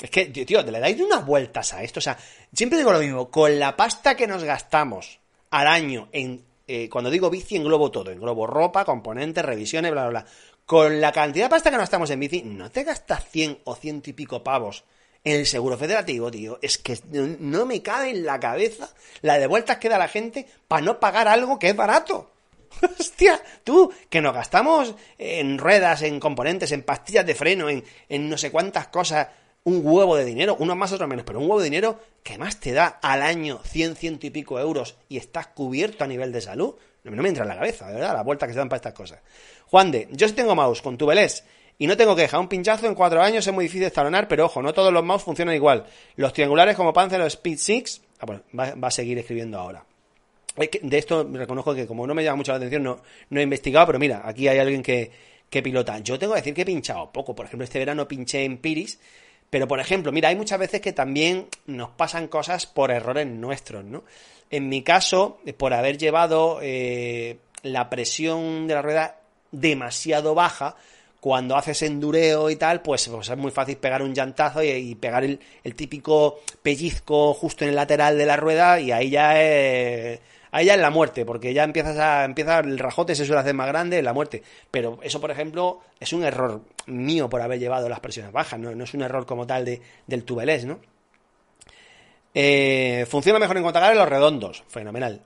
Es 0.00 0.10
que, 0.10 0.26
tío, 0.26 0.62
le 0.62 0.78
dais 0.78 1.00
unas 1.00 1.26
vueltas 1.26 1.74
a 1.74 1.82
esto. 1.82 1.98
O 1.98 2.00
sea, 2.00 2.16
siempre 2.52 2.78
digo 2.78 2.92
lo 2.92 3.00
mismo, 3.00 3.28
con 3.28 3.58
la 3.58 3.76
pasta 3.76 4.16
que 4.16 4.28
nos 4.28 4.44
gastamos 4.44 5.18
al 5.50 5.66
año 5.66 6.08
en... 6.12 6.44
Eh, 6.68 6.88
cuando 6.88 7.10
digo 7.10 7.30
bici, 7.30 7.56
englobo 7.56 7.90
todo. 7.90 8.12
Englobo 8.12 8.46
ropa, 8.46 8.84
componentes, 8.84 9.44
revisiones, 9.44 9.90
bla, 9.90 10.08
bla, 10.08 10.20
bla. 10.20 10.30
Con 10.68 11.00
la 11.00 11.12
cantidad 11.12 11.46
de 11.46 11.48
pasta 11.48 11.70
que 11.70 11.78
nos 11.78 11.84
gastamos 11.84 12.10
en 12.10 12.20
bici, 12.20 12.42
no 12.42 12.70
te 12.70 12.84
gastas 12.84 13.24
100 13.30 13.60
o 13.64 13.74
ciento 13.74 14.10
y 14.10 14.12
pico 14.12 14.44
pavos 14.44 14.84
en 15.24 15.40
el 15.40 15.46
seguro 15.46 15.78
federativo, 15.78 16.30
tío. 16.30 16.58
Es 16.60 16.76
que 16.76 17.00
no 17.10 17.64
me 17.64 17.80
cabe 17.80 18.10
en 18.10 18.26
la 18.26 18.38
cabeza 18.38 18.90
la 19.22 19.38
de 19.38 19.46
vueltas 19.46 19.78
que 19.78 19.88
da 19.88 19.96
la 19.96 20.08
gente 20.08 20.46
para 20.68 20.82
no 20.82 21.00
pagar 21.00 21.26
algo 21.26 21.58
que 21.58 21.70
es 21.70 21.74
barato. 21.74 22.32
Hostia, 23.00 23.42
tú, 23.64 23.90
que 24.10 24.20
nos 24.20 24.34
gastamos 24.34 24.94
en 25.16 25.56
ruedas, 25.56 26.02
en 26.02 26.20
componentes, 26.20 26.70
en 26.72 26.82
pastillas 26.82 27.24
de 27.24 27.34
freno, 27.34 27.70
en, 27.70 28.28
no 28.28 28.36
sé 28.36 28.50
cuántas 28.50 28.88
cosas, 28.88 29.28
un 29.64 29.80
huevo 29.82 30.16
de 30.16 30.26
dinero, 30.26 30.54
unos 30.58 30.76
más, 30.76 30.92
otros 30.92 31.08
menos, 31.08 31.24
pero 31.24 31.38
un 31.38 31.46
huevo 31.46 31.60
de 31.60 31.70
dinero 31.70 31.98
que 32.22 32.36
más 32.36 32.60
te 32.60 32.72
da 32.72 32.98
al 33.00 33.22
año 33.22 33.62
100, 33.64 33.96
ciento 33.96 34.26
y 34.26 34.30
pico 34.30 34.60
euros 34.60 34.96
y 35.08 35.16
estás 35.16 35.46
cubierto 35.46 36.04
a 36.04 36.08
nivel 36.08 36.30
de 36.30 36.42
salud. 36.42 36.74
No, 37.04 37.22
me 37.22 37.28
entra 37.28 37.44
en 37.44 37.48
la 37.48 37.56
cabeza, 37.56 37.86
verdad, 37.86 38.12
la 38.12 38.22
vuelta 38.22 38.46
que 38.46 38.52
se 38.52 38.58
dan 38.58 38.68
para 38.68 38.78
estas 38.78 38.92
cosas. 38.92 39.20
Juan 39.66 39.90
de, 39.90 40.08
yo 40.10 40.28
sí 40.28 40.34
tengo 40.34 40.54
mouse 40.54 40.82
con 40.82 40.98
tubeless 40.98 41.44
y 41.78 41.86
no 41.86 41.96
tengo 41.96 42.16
que 42.16 42.22
dejar 42.22 42.40
un 42.40 42.48
pinchazo 42.48 42.86
en 42.86 42.94
cuatro 42.94 43.22
años, 43.22 43.46
es 43.46 43.52
muy 43.52 43.64
difícil 43.64 43.84
escalonar, 43.84 44.28
pero 44.28 44.46
ojo, 44.46 44.62
no 44.62 44.72
todos 44.72 44.92
los 44.92 45.04
mouse 45.04 45.22
funcionan 45.22 45.54
igual. 45.54 45.86
Los 46.16 46.32
triangulares 46.32 46.76
como 46.76 46.92
Panzer 46.92 47.20
o 47.20 47.26
Speed 47.26 47.58
6, 47.58 48.02
ah, 48.20 48.26
bueno, 48.26 48.42
va, 48.58 48.88
a 48.88 48.90
seguir 48.90 49.18
escribiendo 49.18 49.58
ahora. 49.58 49.84
De 50.56 50.98
esto 50.98 51.28
reconozco 51.32 51.74
que 51.74 51.86
como 51.86 52.06
no 52.06 52.14
me 52.14 52.24
llama 52.24 52.36
mucho 52.36 52.50
la 52.50 52.58
atención, 52.58 52.82
no, 52.82 53.00
no 53.30 53.40
he 53.40 53.44
investigado, 53.44 53.86
pero 53.86 53.98
mira, 54.00 54.22
aquí 54.24 54.48
hay 54.48 54.58
alguien 54.58 54.82
que, 54.82 55.10
que 55.48 55.62
pilota. 55.62 55.98
Yo 56.00 56.18
tengo 56.18 56.34
que 56.34 56.40
decir 56.40 56.52
que 56.52 56.62
he 56.62 56.66
pinchado 56.66 57.12
poco. 57.12 57.34
Por 57.34 57.46
ejemplo, 57.46 57.64
este 57.64 57.78
verano 57.78 58.08
pinché 58.08 58.44
en 58.44 58.58
Piris 58.58 58.98
pero, 59.50 59.66
por 59.66 59.80
ejemplo, 59.80 60.12
mira, 60.12 60.28
hay 60.28 60.36
muchas 60.36 60.58
veces 60.58 60.80
que 60.80 60.92
también 60.92 61.46
nos 61.66 61.90
pasan 61.90 62.28
cosas 62.28 62.66
por 62.66 62.90
errores 62.90 63.26
nuestros, 63.26 63.84
¿no? 63.84 64.04
En 64.50 64.68
mi 64.68 64.82
caso, 64.82 65.38
por 65.56 65.74
haber 65.74 65.98
llevado 65.98 66.58
eh, 66.62 67.38
la 67.62 67.90
presión 67.90 68.66
de 68.66 68.74
la 68.74 68.82
rueda 68.82 69.20
demasiado 69.50 70.34
baja, 70.34 70.76
cuando 71.20 71.56
haces 71.56 71.82
endureo 71.82 72.48
y 72.48 72.56
tal, 72.56 72.80
pues, 72.80 73.08
pues 73.08 73.28
es 73.28 73.36
muy 73.36 73.50
fácil 73.50 73.76
pegar 73.76 74.02
un 74.02 74.14
llantazo 74.14 74.62
y, 74.62 74.94
pegar 74.94 75.24
el, 75.24 75.40
típico 75.74 76.40
pellizco 76.62 77.34
justo 77.34 77.64
en 77.64 77.70
el 77.70 77.76
lateral 77.76 78.16
de 78.16 78.26
la 78.26 78.36
rueda 78.36 78.80
y 78.80 78.92
ahí 78.92 79.10
ya 79.10 79.40
es 79.40 80.20
ahí 80.50 80.66
ya 80.66 80.74
es 80.74 80.80
la 80.80 80.90
muerte, 80.90 81.26
porque 81.26 81.52
ya 81.52 81.64
empiezas 81.64 81.98
a, 81.98 82.24
empieza 82.24 82.60
el 82.60 82.78
rajote 82.78 83.14
se 83.14 83.26
suele 83.26 83.40
hacer 83.40 83.54
más 83.54 83.66
grande, 83.68 84.00
la 84.02 84.12
muerte. 84.12 84.42
Pero 84.70 84.98
eso, 85.02 85.20
por 85.20 85.30
ejemplo, 85.30 85.80
es 86.00 86.12
un 86.12 86.24
error 86.24 86.62
mío 86.86 87.28
por 87.28 87.42
haber 87.42 87.58
llevado 87.58 87.88
las 87.88 88.00
presiones 88.00 88.32
bajas, 88.32 88.58
no, 88.58 88.70
es 88.70 88.94
un 88.94 89.02
error 89.02 89.26
como 89.26 89.46
tal 89.46 89.64
de, 89.64 89.82
del 90.06 90.24
tubelés, 90.24 90.64
¿no? 90.64 90.78
Eh, 92.34 93.06
funciona 93.08 93.38
mejor 93.38 93.56
en 93.56 93.64
en 93.64 93.98
los 93.98 94.08
redondos, 94.08 94.64
fenomenal. 94.68 95.22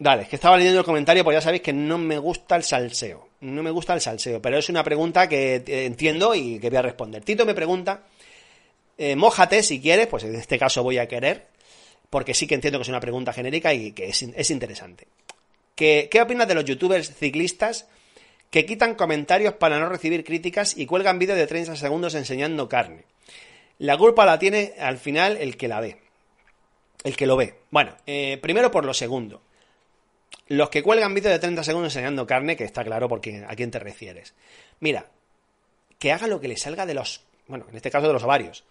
Dale, 0.00 0.22
es 0.22 0.28
que 0.28 0.36
estaba 0.36 0.56
leyendo 0.56 0.80
el 0.80 0.84
comentario, 0.84 1.24
pues 1.24 1.36
ya 1.36 1.40
sabéis 1.40 1.62
que 1.62 1.72
no 1.72 1.98
me 1.98 2.18
gusta 2.18 2.56
el 2.56 2.62
salseo. 2.62 3.28
No 3.40 3.62
me 3.62 3.70
gusta 3.70 3.94
el 3.94 4.00
salseo, 4.00 4.40
pero 4.42 4.58
es 4.58 4.68
una 4.68 4.84
pregunta 4.84 5.28
que 5.28 5.62
entiendo 5.66 6.34
y 6.34 6.58
que 6.58 6.68
voy 6.68 6.78
a 6.78 6.82
responder. 6.82 7.24
Tito 7.24 7.44
me 7.46 7.54
pregunta 7.54 8.02
eh, 8.98 9.14
mójate 9.14 9.62
si 9.62 9.80
quieres, 9.80 10.08
pues 10.08 10.24
en 10.24 10.34
este 10.34 10.58
caso 10.58 10.82
voy 10.82 10.98
a 10.98 11.06
querer, 11.06 11.46
porque 12.10 12.34
sí 12.34 12.48
que 12.48 12.56
entiendo 12.56 12.80
que 12.80 12.82
es 12.82 12.88
una 12.88 12.98
pregunta 12.98 13.32
genérica 13.32 13.72
y 13.72 13.92
que 13.92 14.08
es, 14.08 14.50
interesante. 14.50 15.06
¿Qué, 15.76 16.08
¿Qué, 16.10 16.20
opinas 16.20 16.48
de 16.48 16.56
los 16.56 16.64
youtubers 16.64 17.14
ciclistas 17.14 17.86
que 18.50 18.66
quitan 18.66 18.94
comentarios 18.94 19.54
para 19.54 19.78
no 19.78 19.88
recibir 19.88 20.24
críticas 20.24 20.76
y 20.76 20.86
cuelgan 20.86 21.18
vídeos 21.18 21.38
de 21.38 21.46
30 21.46 21.76
segundos 21.76 22.14
enseñando 22.14 22.68
carne? 22.68 23.04
La 23.78 23.96
culpa 23.96 24.26
la 24.26 24.38
tiene 24.38 24.74
al 24.78 24.98
final 24.98 25.36
el 25.36 25.56
que 25.56 25.68
la 25.68 25.80
ve. 25.80 25.98
El 27.04 27.16
que 27.16 27.26
lo 27.26 27.36
ve. 27.36 27.54
Bueno, 27.70 27.94
eh, 28.06 28.38
primero 28.40 28.70
por 28.70 28.84
lo 28.84 28.94
segundo. 28.94 29.42
Los 30.48 30.70
que 30.70 30.82
cuelgan 30.82 31.14
vídeos 31.14 31.32
de 31.32 31.38
30 31.38 31.62
segundos 31.62 31.94
enseñando 31.94 32.26
carne, 32.26 32.56
que 32.56 32.64
está 32.64 32.82
claro 32.82 33.08
porque 33.08 33.44
a 33.46 33.54
quién 33.54 33.70
te 33.70 33.78
refieres. 33.78 34.34
Mira, 34.80 35.06
que 35.98 36.12
haga 36.12 36.26
lo 36.26 36.40
que 36.40 36.48
le 36.48 36.56
salga 36.56 36.86
de 36.86 36.94
los, 36.94 37.22
bueno, 37.46 37.66
en 37.70 37.76
este 37.76 37.90
caso 37.90 38.06
de 38.06 38.12
los 38.12 38.24
ovarios 38.24 38.64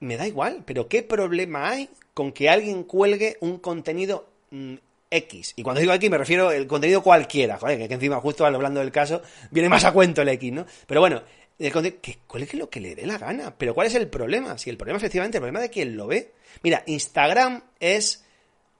me 0.00 0.16
da 0.16 0.26
igual, 0.26 0.62
pero 0.64 0.88
¿qué 0.88 1.02
problema 1.02 1.70
hay 1.70 1.90
con 2.14 2.32
que 2.32 2.48
alguien 2.48 2.84
cuelgue 2.84 3.36
un 3.40 3.58
contenido 3.58 4.26
mm, 4.50 4.74
X? 5.10 5.54
Y 5.56 5.62
cuando 5.62 5.80
digo 5.80 5.92
X 5.92 6.10
me 6.10 6.18
refiero 6.18 6.48
al 6.48 6.66
contenido 6.66 7.02
cualquiera, 7.02 7.58
joder, 7.58 7.88
que 7.88 7.94
encima 7.94 8.20
justo 8.20 8.46
hablando 8.46 8.80
del 8.80 8.92
caso 8.92 9.22
viene 9.50 9.68
más 9.68 9.84
a 9.84 9.92
cuento 9.92 10.22
el 10.22 10.28
X, 10.28 10.52
¿no? 10.52 10.66
Pero 10.86 11.00
bueno, 11.00 11.22
que 11.58 12.18
cuelgue 12.26 12.56
lo 12.56 12.70
que 12.70 12.80
le 12.80 12.94
dé 12.94 13.06
la 13.06 13.18
gana. 13.18 13.54
Pero 13.56 13.74
¿cuál 13.74 13.86
es 13.86 13.94
el 13.94 14.08
problema? 14.08 14.56
Si 14.56 14.70
el 14.70 14.76
problema 14.76 14.98
efectivamente, 14.98 15.38
el 15.38 15.42
problema 15.42 15.60
de 15.60 15.70
quien 15.70 15.96
lo 15.96 16.06
ve. 16.06 16.32
Mira, 16.62 16.82
Instagram 16.86 17.62
es 17.78 18.24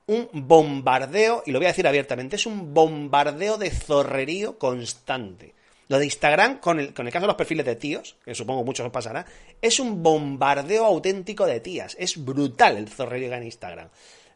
un 0.07 0.29
bombardeo, 0.33 1.43
y 1.47 1.53
lo 1.53 1.59
voy 1.59 1.67
a 1.67 1.69
decir 1.69 1.87
abiertamente, 1.87 2.37
es 2.37 2.47
un 2.47 2.75
bombardeo 2.75 3.59
de 3.59 3.71
zorrerío 3.71 4.59
constante. 4.59 5.55
Lo 5.89 5.99
de 5.99 6.05
Instagram, 6.05 6.59
con 6.59 6.81
el, 6.81 6.95
con 6.95 7.07
el 7.07 7.13
caso 7.13 7.25
de 7.25 7.29
los 7.29 7.37
perfiles 7.37 7.67
de 7.67 7.77
tíos, 7.77 8.17
que 8.25 8.35
supongo 8.35 8.65
muchos 8.65 8.87
os 8.87 8.93
pasará, 8.93 9.27
es 9.61 9.79
un 9.79 10.03
bombardeo 10.03 10.85
auténtico 10.85 11.47
de 11.47 11.61
tías. 11.61 11.97
Es 11.99 12.25
brutal 12.25 12.77
el 12.77 12.89
zorrerío 12.89 13.33
en 13.35 13.43
Instagram. 13.43 13.89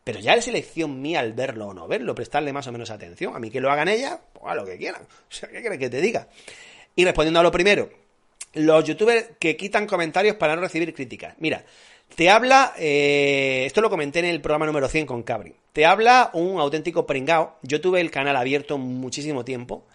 Pero 0.05 0.21
ya 0.21 0.35
es 0.35 0.47
elección 0.47 1.01
mía 1.01 1.21
al 1.21 1.33
verlo 1.33 1.69
o 1.69 1.75
no 1.75 1.89
verlo, 1.89 2.15
prestarle 2.15 2.53
más 2.53 2.67
o 2.67 2.73
menos 2.73 2.91
atención. 2.91 3.35
A 3.35 3.39
mí 3.39 3.51
que 3.51 3.61
lo 3.61 3.73
hagan 3.73 3.89
ella, 3.89 4.21
pues 4.33 4.45
a 4.47 4.55
lo 4.55 4.67
que 4.67 4.77
quieran. 4.77 5.03
O 5.03 5.33
sea, 5.33 5.49
¿qué 5.49 5.61
quieres 5.61 5.79
que 5.79 5.89
te 5.89 6.01
diga? 6.01 6.29
Y 6.95 7.05
respondiendo 7.05 7.41
a 7.41 7.43
lo 7.43 7.51
primero, 7.51 7.91
los 8.53 8.85
youtubers 8.85 9.31
que 9.39 9.57
quitan 9.57 9.87
comentarios 9.87 10.37
para 10.37 10.55
no 10.55 10.63
recibir 10.63 10.95
críticas. 10.95 11.35
Mira, 11.39 11.65
te 12.15 12.31
habla, 12.31 12.75
eh, 12.79 13.65
esto 13.67 13.81
lo 13.81 13.91
comenté 13.91 14.21
en 14.21 14.27
el 14.27 14.41
programa 14.41 14.67
número 14.67 14.89
100 14.89 15.07
con 15.07 15.23
Cabri, 15.23 15.55
te 15.73 15.87
habla 15.87 16.31
un 16.35 16.61
auténtico 16.61 17.07
pringao. 17.07 17.57
Yo 17.63 17.81
tuve 17.81 18.01
el 18.01 18.11
canal 18.11 18.37
abierto 18.37 18.79
muchísimo 18.79 19.45
tiempo 19.45 19.87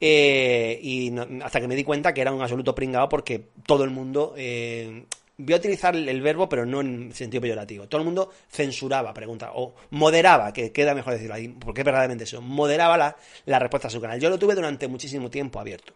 eh, 0.00 0.78
y 0.80 1.12
hasta 1.42 1.60
que 1.60 1.66
me 1.66 1.74
di 1.74 1.82
cuenta 1.82 2.14
que 2.14 2.20
era 2.20 2.32
un 2.32 2.40
absoluto 2.40 2.74
pringado 2.74 3.08
porque 3.08 3.48
todo 3.66 3.82
el 3.84 3.90
mundo. 3.90 4.34
Eh, 4.36 5.04
voy 5.38 5.54
a 5.54 5.56
utilizar 5.56 5.96
el 5.96 6.20
verbo, 6.20 6.48
pero 6.48 6.66
no 6.66 6.80
en 6.80 7.14
sentido 7.14 7.40
peyorativo. 7.40 7.88
Todo 7.88 8.00
el 8.00 8.04
mundo 8.04 8.30
censuraba, 8.50 9.14
pregunta, 9.14 9.52
o 9.54 9.74
moderaba, 9.90 10.52
que 10.52 10.72
queda 10.72 10.94
mejor 10.94 11.14
decirlo 11.14 11.34
ahí, 11.34 11.48
porque 11.48 11.80
es 11.80 11.84
verdaderamente 11.84 12.24
eso, 12.24 12.42
moderaba 12.42 12.98
la, 12.98 13.16
la 13.46 13.58
respuesta 13.58 13.88
a 13.88 13.90
su 13.90 14.00
canal. 14.00 14.20
Yo 14.20 14.28
lo 14.28 14.38
tuve 14.38 14.54
durante 14.54 14.88
muchísimo 14.88 15.30
tiempo 15.30 15.60
abierto. 15.60 15.94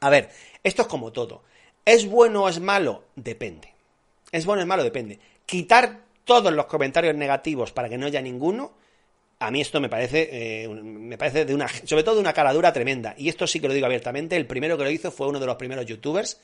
A 0.00 0.10
ver, 0.10 0.30
esto 0.62 0.82
es 0.82 0.88
como 0.88 1.10
todo. 1.10 1.42
¿Es 1.84 2.06
bueno 2.06 2.44
o 2.44 2.48
es 2.48 2.60
malo? 2.60 3.04
Depende. 3.16 3.74
¿Es 4.30 4.44
bueno 4.44 4.60
o 4.60 4.62
es 4.62 4.68
malo? 4.68 4.84
Depende. 4.84 5.18
Quitar 5.46 6.02
todos 6.24 6.52
los 6.52 6.66
comentarios 6.66 7.16
negativos 7.16 7.72
para 7.72 7.88
que 7.88 7.98
no 7.98 8.06
haya 8.06 8.20
ninguno 8.20 8.72
a 9.42 9.50
mí 9.50 9.62
esto 9.62 9.80
me 9.80 9.88
parece, 9.88 10.28
eh, 10.30 10.68
me 10.68 11.16
parece 11.16 11.46
de 11.46 11.54
una, 11.54 11.66
sobre 11.66 12.02
todo 12.02 12.16
de 12.16 12.20
una 12.20 12.34
caradura 12.34 12.74
tremenda. 12.74 13.14
Y 13.16 13.30
esto 13.30 13.46
sí 13.46 13.58
que 13.58 13.68
lo 13.68 13.74
digo 13.74 13.86
abiertamente. 13.86 14.36
El 14.36 14.46
primero 14.46 14.76
que 14.76 14.84
lo 14.84 14.90
hizo 14.90 15.10
fue 15.10 15.28
uno 15.28 15.40
de 15.40 15.46
los 15.46 15.56
primeros 15.56 15.86
youtubers 15.86 16.38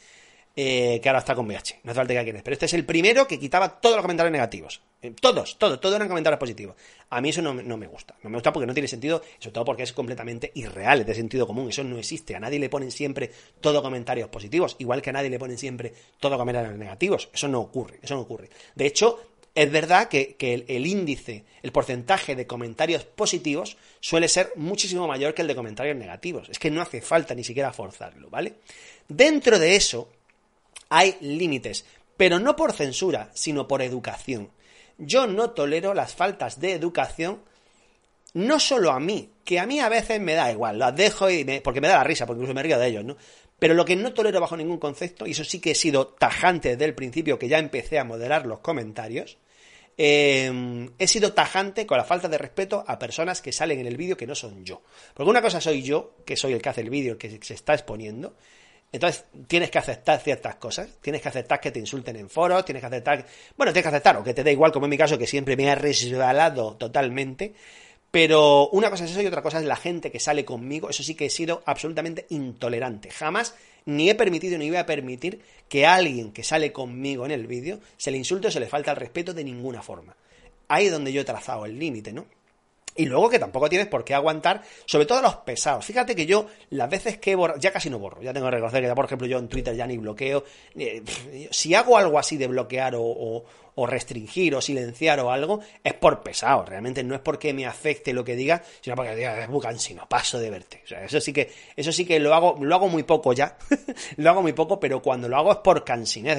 eh, 0.58 1.00
que 1.02 1.08
ahora 1.10 1.18
está 1.18 1.34
con 1.34 1.46
VH. 1.46 1.80
No 1.84 1.90
hace 1.90 1.98
falta 2.00 2.14
que 2.14 2.24
quienes. 2.24 2.42
Pero 2.42 2.54
este 2.54 2.64
es 2.64 2.72
el 2.72 2.86
primero 2.86 3.28
que 3.28 3.38
quitaba 3.38 3.78
todos 3.78 3.96
los 3.96 4.02
comentarios 4.02 4.32
negativos. 4.32 4.80
Eh, 5.02 5.12
todos, 5.20 5.58
todos, 5.58 5.78
todos 5.78 5.94
eran 5.96 6.08
comentarios 6.08 6.40
positivos. 6.40 6.76
A 7.10 7.20
mí 7.20 7.28
eso 7.28 7.42
no, 7.42 7.52
me 7.52 7.86
gusta. 7.86 8.14
No 8.22 8.30
me 8.30 8.36
gusta 8.36 8.54
porque 8.54 8.66
no 8.66 8.72
tiene 8.72 8.88
sentido, 8.88 9.22
sobre 9.38 9.52
todo 9.52 9.66
porque 9.66 9.82
es 9.82 9.92
completamente 9.92 10.52
irreal, 10.54 11.00
es 11.00 11.06
de 11.06 11.14
sentido 11.14 11.46
común. 11.46 11.68
Eso 11.68 11.84
no 11.84 11.98
existe. 11.98 12.34
A 12.34 12.40
nadie 12.40 12.58
le 12.58 12.70
ponen 12.70 12.90
siempre 12.90 13.30
todo 13.60 13.82
comentarios 13.82 14.30
positivos, 14.30 14.76
igual 14.78 15.02
que 15.02 15.10
a 15.10 15.12
nadie 15.12 15.28
le 15.28 15.38
ponen 15.38 15.58
siempre 15.58 15.92
todo 16.18 16.38
comentarios 16.38 16.74
negativos. 16.78 17.28
Eso 17.34 17.48
no 17.48 17.60
ocurre, 17.60 17.98
eso 18.02 18.14
no 18.14 18.22
ocurre. 18.22 18.48
De 18.74 18.86
hecho, 18.86 19.20
es 19.54 19.70
verdad 19.70 20.08
que, 20.08 20.36
el, 20.38 20.86
índice, 20.86 21.44
el 21.62 21.72
porcentaje 21.72 22.34
de 22.34 22.46
comentarios 22.46 23.04
positivos 23.04 23.76
suele 24.00 24.28
ser 24.28 24.52
muchísimo 24.56 25.06
mayor 25.06 25.34
que 25.34 25.42
el 25.42 25.48
de 25.48 25.54
comentarios 25.54 25.96
negativos. 25.96 26.48
Es 26.48 26.58
que 26.58 26.70
no 26.70 26.80
hace 26.82 27.00
falta 27.00 27.34
ni 27.34 27.42
siquiera 27.44 27.72
forzarlo, 27.72 28.30
¿vale? 28.30 28.54
Dentro 29.08 29.58
de 29.58 29.76
eso 29.76 30.10
hay 30.88 31.16
límites, 31.20 31.84
pero 32.16 32.38
no 32.38 32.56
por 32.56 32.72
censura, 32.72 33.30
sino 33.34 33.68
por 33.68 33.82
educación. 33.82 34.50
Yo 34.98 35.26
no 35.26 35.50
tolero 35.50 35.94
las 35.94 36.14
faltas 36.14 36.60
de 36.60 36.72
educación, 36.72 37.42
no 38.34 38.58
solo 38.60 38.90
a 38.92 39.00
mí, 39.00 39.30
que 39.44 39.58
a 39.58 39.66
mí 39.66 39.80
a 39.80 39.88
veces 39.88 40.20
me 40.20 40.34
da 40.34 40.50
igual, 40.50 40.78
las 40.78 40.96
dejo 40.96 41.30
y 41.30 41.44
porque 41.62 41.80
me 41.80 41.88
da 41.88 41.98
la 41.98 42.04
risa, 42.04 42.26
porque 42.26 42.38
incluso 42.38 42.54
me 42.54 42.62
río 42.62 42.78
de 42.78 42.86
ellos, 42.86 43.04
¿no? 43.04 43.16
Pero 43.58 43.74
lo 43.74 43.84
que 43.84 43.96
no 43.96 44.12
tolero 44.12 44.40
bajo 44.40 44.56
ningún 44.56 44.78
concepto, 44.78 45.26
y 45.26 45.30
eso 45.30 45.44
sí 45.44 45.60
que 45.60 45.70
he 45.70 45.74
sido 45.74 46.08
tajante 46.08 46.70
desde 46.70 46.84
el 46.84 46.94
principio 46.94 47.38
que 47.38 47.48
ya 47.48 47.58
empecé 47.58 47.98
a 47.98 48.04
moderar 48.04 48.46
los 48.46 48.58
comentarios, 48.60 49.38
eh, 49.98 50.90
he 50.98 51.06
sido 51.06 51.32
tajante 51.32 51.86
con 51.86 51.96
la 51.96 52.04
falta 52.04 52.28
de 52.28 52.36
respeto 52.36 52.84
a 52.86 52.98
personas 52.98 53.40
que 53.40 53.52
salen 53.52 53.80
en 53.80 53.86
el 53.86 53.96
vídeo 53.96 54.16
que 54.16 54.26
no 54.26 54.34
son 54.34 54.64
yo. 54.64 54.82
Porque 55.14 55.30
una 55.30 55.40
cosa 55.40 55.60
soy 55.60 55.82
yo, 55.82 56.16
que 56.26 56.36
soy 56.36 56.52
el 56.52 56.60
que 56.60 56.68
hace 56.68 56.82
el 56.82 56.90
vídeo, 56.90 57.12
el 57.12 57.18
que 57.18 57.38
se 57.42 57.54
está 57.54 57.72
exponiendo. 57.72 58.34
Entonces 58.92 59.24
tienes 59.46 59.70
que 59.70 59.78
aceptar 59.78 60.20
ciertas 60.20 60.56
cosas, 60.56 60.88
tienes 61.00 61.20
que 61.20 61.28
aceptar 61.28 61.60
que 61.60 61.70
te 61.70 61.78
insulten 61.78 62.16
en 62.16 62.30
foros, 62.30 62.64
tienes 62.64 62.80
que 62.80 62.86
aceptar, 62.86 63.26
bueno, 63.56 63.72
tienes 63.72 63.84
que 63.84 63.94
aceptar, 63.94 64.16
o 64.16 64.24
que 64.24 64.32
te 64.32 64.44
da 64.44 64.50
igual, 64.50 64.72
como 64.72 64.86
en 64.86 64.90
mi 64.90 64.98
caso, 64.98 65.18
que 65.18 65.26
siempre 65.26 65.56
me 65.56 65.70
ha 65.70 65.74
resbalado 65.74 66.76
totalmente. 66.76 67.54
Pero 68.10 68.68
una 68.70 68.88
cosa 68.88 69.04
es 69.04 69.10
eso 69.10 69.20
y 69.20 69.26
otra 69.26 69.42
cosa 69.42 69.58
es 69.58 69.64
la 69.64 69.76
gente 69.76 70.10
que 70.10 70.20
sale 70.20 70.44
conmigo. 70.44 70.88
Eso 70.88 71.02
sí 71.02 71.14
que 71.14 71.26
he 71.26 71.30
sido 71.30 71.62
absolutamente 71.66 72.26
intolerante. 72.30 73.10
Jamás 73.10 73.54
ni 73.84 74.08
he 74.08 74.14
permitido 74.14 74.56
ni 74.56 74.68
voy 74.68 74.78
a 74.78 74.86
permitir 74.86 75.42
que 75.68 75.84
a 75.84 75.96
alguien 75.96 76.32
que 76.32 76.42
sale 76.42 76.72
conmigo 76.72 77.26
en 77.26 77.32
el 77.32 77.46
vídeo 77.46 77.80
se 77.96 78.10
le 78.10 78.18
insulte 78.18 78.48
o 78.48 78.50
se 78.50 78.60
le 78.60 78.66
falta 78.66 78.92
el 78.92 78.96
respeto 78.96 79.34
de 79.34 79.44
ninguna 79.44 79.82
forma. 79.82 80.16
Ahí 80.68 80.86
es 80.86 80.92
donde 80.92 81.12
yo 81.12 81.20
he 81.20 81.24
trazado 81.24 81.66
el 81.66 81.78
límite, 81.78 82.12
¿no? 82.12 82.26
Y 82.96 83.06
luego 83.06 83.28
que 83.28 83.38
tampoco 83.38 83.68
tienes 83.68 83.88
por 83.88 84.04
qué 84.04 84.14
aguantar, 84.14 84.62
sobre 84.84 85.06
todo 85.06 85.22
los 85.22 85.36
pesados. 85.36 85.84
Fíjate 85.84 86.16
que 86.16 86.26
yo, 86.26 86.46
las 86.70 86.88
veces 86.88 87.18
que 87.18 87.34
borro, 87.34 87.56
ya 87.58 87.70
casi 87.70 87.90
no 87.90 87.98
borro, 87.98 88.22
ya 88.22 88.32
tengo 88.32 88.46
que 88.46 88.52
reconocer 88.52 88.82
que, 88.82 88.94
por 88.94 89.04
ejemplo, 89.04 89.26
yo 89.26 89.38
en 89.38 89.48
Twitter 89.48 89.74
ya 89.74 89.86
ni 89.86 89.98
bloqueo. 89.98 90.44
Eh, 90.76 91.02
si 91.50 91.74
hago 91.74 91.98
algo 91.98 92.18
así 92.18 92.36
de 92.36 92.46
bloquear 92.46 92.94
o, 92.96 93.44
restringir 93.86 94.54
o 94.54 94.60
silenciar 94.60 95.20
o 95.20 95.30
algo, 95.30 95.60
es 95.84 95.92
por 95.94 96.22
pesado. 96.22 96.64
Realmente 96.64 97.04
no 97.04 97.14
es 97.14 97.20
porque 97.20 97.52
me 97.52 97.66
afecte 97.66 98.12
lo 98.14 98.24
que 98.24 98.34
diga, 98.34 98.62
sino 98.80 98.96
porque 98.96 99.14
diga, 99.14 99.42
es 99.42 99.94
no 99.94 100.08
paso 100.08 100.38
de 100.38 100.50
verte. 100.50 100.80
O 100.84 100.88
sea, 100.88 101.04
eso 101.04 101.20
sí 101.20 101.32
que, 101.32 101.52
eso 101.76 101.92
sí 101.92 102.06
que 102.06 102.18
lo 102.18 102.34
hago, 102.34 102.56
lo 102.60 102.74
hago 102.74 102.88
muy 102.88 103.02
poco 103.02 103.32
ya. 103.32 103.58
lo 104.16 104.30
hago 104.30 104.42
muy 104.42 104.54
poco, 104.54 104.80
pero 104.80 105.02
cuando 105.02 105.28
lo 105.28 105.36
hago 105.36 105.52
es 105.52 105.58
por 105.58 105.84
cansinez. 105.84 106.38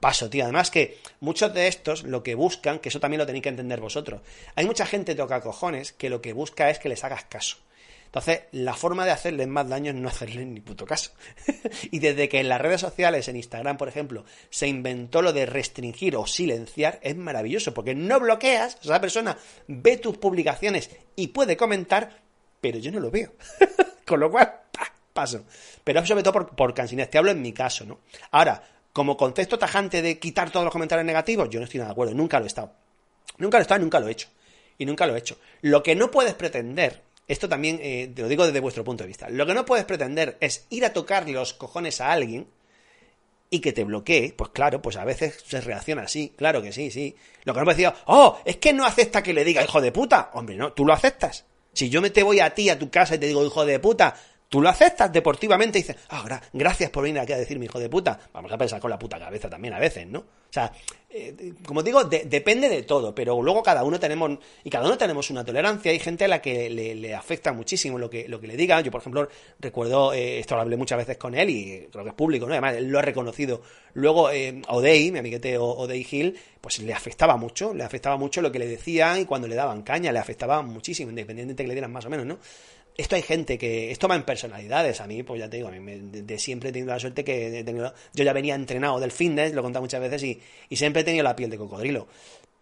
Paso, 0.00 0.28
tío. 0.28 0.44
Además 0.44 0.70
que 0.70 0.98
muchos 1.20 1.54
de 1.54 1.68
estos 1.68 2.02
lo 2.02 2.22
que 2.22 2.34
buscan, 2.34 2.78
que 2.78 2.88
eso 2.88 3.00
también 3.00 3.18
lo 3.18 3.26
tenéis 3.26 3.42
que 3.42 3.50
entender 3.50 3.80
vosotros, 3.80 4.22
hay 4.56 4.66
mucha 4.66 4.86
gente 4.86 5.14
toca 5.14 5.40
cojones 5.40 5.92
que 5.92 6.10
lo 6.10 6.20
que 6.20 6.32
busca 6.32 6.70
es 6.70 6.78
que 6.78 6.88
les 6.88 7.04
hagas 7.04 7.24
caso. 7.24 7.58
Entonces, 8.06 8.40
la 8.50 8.74
forma 8.74 9.04
de 9.04 9.12
hacerles 9.12 9.46
más 9.46 9.68
daño 9.68 9.92
es 9.92 9.96
no 9.96 10.08
hacerles 10.08 10.44
ni 10.44 10.58
puto 10.58 10.84
caso. 10.84 11.12
y 11.92 12.00
desde 12.00 12.28
que 12.28 12.40
en 12.40 12.48
las 12.48 12.60
redes 12.60 12.80
sociales, 12.80 13.28
en 13.28 13.36
Instagram, 13.36 13.76
por 13.76 13.86
ejemplo, 13.86 14.24
se 14.50 14.66
inventó 14.66 15.22
lo 15.22 15.32
de 15.32 15.46
restringir 15.46 16.16
o 16.16 16.26
silenciar, 16.26 16.98
es 17.02 17.14
maravilloso, 17.14 17.72
porque 17.72 17.94
no 17.94 18.18
bloqueas, 18.18 18.78
esa 18.82 19.00
persona 19.00 19.38
ve 19.68 19.96
tus 19.96 20.18
publicaciones 20.18 20.90
y 21.14 21.28
puede 21.28 21.56
comentar, 21.56 22.18
pero 22.60 22.78
yo 22.78 22.90
no 22.90 22.98
lo 22.98 23.12
veo. 23.12 23.32
Con 24.04 24.18
lo 24.18 24.28
cual, 24.28 24.60
paso. 25.12 25.44
Pero 25.84 26.04
sobre 26.04 26.24
todo 26.24 26.32
por, 26.32 26.56
por 26.56 26.74
Te 26.74 27.18
hablo 27.18 27.30
en 27.30 27.42
mi 27.42 27.52
caso, 27.52 27.84
¿no? 27.84 28.00
Ahora, 28.32 28.60
como 28.92 29.16
concepto 29.16 29.58
tajante 29.58 30.02
de 30.02 30.18
quitar 30.18 30.50
todos 30.50 30.64
los 30.64 30.72
comentarios 30.72 31.06
negativos, 31.06 31.48
yo 31.50 31.60
no 31.60 31.64
estoy 31.64 31.78
nada 31.78 31.90
de 31.90 31.92
acuerdo, 31.92 32.14
nunca 32.14 32.38
lo 32.38 32.46
he 32.46 32.48
estado. 32.48 32.72
Nunca 33.38 33.58
lo 33.58 33.62
he 33.62 33.62
estado, 33.62 33.80
nunca 33.80 34.00
lo 34.00 34.08
he 34.08 34.12
hecho. 34.12 34.28
Y 34.78 34.86
nunca 34.86 35.06
lo 35.06 35.14
he 35.14 35.18
hecho. 35.18 35.38
Lo 35.60 35.82
que 35.82 35.94
no 35.94 36.10
puedes 36.10 36.34
pretender, 36.34 37.02
esto 37.28 37.48
también 37.48 37.78
eh, 37.82 38.10
te 38.14 38.22
lo 38.22 38.28
digo 38.28 38.46
desde 38.46 38.60
vuestro 38.60 38.84
punto 38.84 39.04
de 39.04 39.08
vista, 39.08 39.28
lo 39.28 39.46
que 39.46 39.54
no 39.54 39.64
puedes 39.64 39.84
pretender 39.84 40.36
es 40.40 40.66
ir 40.70 40.84
a 40.84 40.92
tocar 40.92 41.28
los 41.28 41.54
cojones 41.54 42.00
a 42.00 42.12
alguien 42.12 42.48
y 43.50 43.60
que 43.60 43.72
te 43.72 43.84
bloquee, 43.84 44.32
pues 44.36 44.50
claro, 44.50 44.80
pues 44.80 44.96
a 44.96 45.04
veces 45.04 45.42
se 45.46 45.60
reacciona 45.60 46.02
así, 46.02 46.32
claro 46.36 46.62
que 46.62 46.72
sí, 46.72 46.90
sí. 46.90 47.16
Lo 47.44 47.52
que 47.52 47.58
no 47.58 47.64
puedes 47.64 47.78
decir, 47.78 47.92
oh, 48.06 48.38
es 48.44 48.56
que 48.56 48.72
no 48.72 48.84
acepta 48.84 49.22
que 49.22 49.32
le 49.32 49.44
diga 49.44 49.62
hijo 49.62 49.80
de 49.80 49.90
puta. 49.90 50.30
Hombre, 50.34 50.56
no, 50.56 50.72
tú 50.72 50.84
lo 50.84 50.92
aceptas. 50.92 51.44
Si 51.72 51.90
yo 51.90 52.00
me 52.00 52.10
te 52.10 52.22
voy 52.22 52.40
a 52.40 52.54
ti, 52.54 52.68
a 52.70 52.78
tu 52.78 52.90
casa 52.90 53.16
y 53.16 53.18
te 53.18 53.26
digo 53.26 53.44
hijo 53.44 53.64
de 53.64 53.80
puta, 53.80 54.14
Tú 54.50 54.60
lo 54.60 54.68
aceptas 54.68 55.12
deportivamente 55.12 55.78
y 55.78 55.82
dices, 55.82 55.96
ah, 56.08 56.40
gracias 56.52 56.90
por 56.90 57.04
venir 57.04 57.20
aquí 57.20 57.32
a 57.32 57.38
decirme 57.38 57.66
hijo 57.66 57.78
de 57.78 57.88
puta. 57.88 58.18
Vamos 58.32 58.50
a 58.50 58.58
pensar 58.58 58.80
con 58.80 58.90
la 58.90 58.98
puta 58.98 59.16
cabeza 59.16 59.48
también 59.48 59.74
a 59.74 59.78
veces, 59.78 60.08
¿no? 60.08 60.18
O 60.18 60.52
sea, 60.52 60.72
eh, 61.08 61.54
como 61.64 61.84
digo, 61.84 62.02
depende 62.02 62.68
de 62.68 62.82
todo, 62.82 63.14
pero 63.14 63.40
luego 63.40 63.62
cada 63.62 63.84
uno 63.84 64.00
tenemos, 64.00 64.40
y 64.64 64.68
cada 64.68 64.86
uno 64.86 64.98
tenemos 64.98 65.30
una 65.30 65.44
tolerancia. 65.44 65.92
Hay 65.92 66.00
gente 66.00 66.24
a 66.24 66.28
la 66.28 66.42
que 66.42 66.68
le, 66.68 67.14
afecta 67.14 67.52
muchísimo 67.52 67.96
lo 67.96 68.10
que, 68.10 68.26
lo 68.26 68.40
que 68.40 68.48
le 68.48 68.56
digan. 68.56 68.82
Yo, 68.82 68.90
por 68.90 69.02
ejemplo, 69.02 69.28
recuerdo, 69.60 70.12
eh, 70.12 70.40
esto 70.40 70.56
lo 70.56 70.62
hablé 70.62 70.76
muchas 70.76 70.98
veces 70.98 71.16
con 71.16 71.36
él 71.36 71.48
y 71.48 71.88
creo 71.92 72.02
que 72.02 72.10
es 72.10 72.16
público, 72.16 72.46
¿no? 72.46 72.52
Además, 72.52 72.74
él 72.74 72.88
lo 72.88 72.98
ha 72.98 73.02
reconocido. 73.02 73.62
Luego, 73.94 74.32
eh, 74.32 74.60
Odey, 74.66 75.12
mi 75.12 75.20
amiguete 75.20 75.58
Odey 75.58 76.04
Hill, 76.10 76.36
pues 76.60 76.80
le 76.80 76.92
afectaba 76.92 77.36
mucho, 77.36 77.72
le 77.72 77.84
afectaba 77.84 78.16
mucho 78.16 78.42
lo 78.42 78.50
que 78.50 78.58
le 78.58 78.66
decían 78.66 79.20
y 79.20 79.26
cuando 79.26 79.46
le 79.46 79.54
daban 79.54 79.82
caña, 79.82 80.10
le 80.10 80.18
afecaba 80.18 80.60
muchísimo, 80.62 81.10
independientemente 81.10 81.62
de 81.62 81.64
que 81.64 81.68
le 81.68 81.74
dieran 81.74 81.92
más 81.92 82.04
o 82.04 82.10
menos, 82.10 82.26
¿no? 82.26 82.38
Esto 83.00 83.16
hay 83.16 83.22
gente 83.22 83.58
que 83.58 83.90
esto 83.90 84.08
va 84.08 84.16
en 84.16 84.22
personalidades 84.22 85.00
a 85.00 85.06
mí 85.06 85.22
pues 85.22 85.40
ya 85.40 85.48
te 85.48 85.56
digo 85.56 85.68
a 85.68 85.72
mí 85.72 85.98
de, 86.00 86.38
siempre 86.38 86.70
he 86.70 86.72
tenido 86.72 86.92
la 86.92 86.98
suerte 86.98 87.24
que 87.24 87.60
he 87.60 87.64
tenido, 87.64 87.92
yo 88.14 88.24
ya 88.24 88.32
venía 88.32 88.54
entrenado 88.54 89.00
del 89.00 89.10
fitness 89.10 89.52
lo 89.52 89.60
he 89.60 89.62
contado 89.62 89.82
muchas 89.82 90.00
veces 90.00 90.22
y, 90.22 90.40
y 90.68 90.76
siempre 90.76 91.02
he 91.02 91.04
tenido 91.04 91.24
la 91.24 91.36
piel 91.36 91.50
de 91.50 91.58
cocodrilo. 91.58 92.06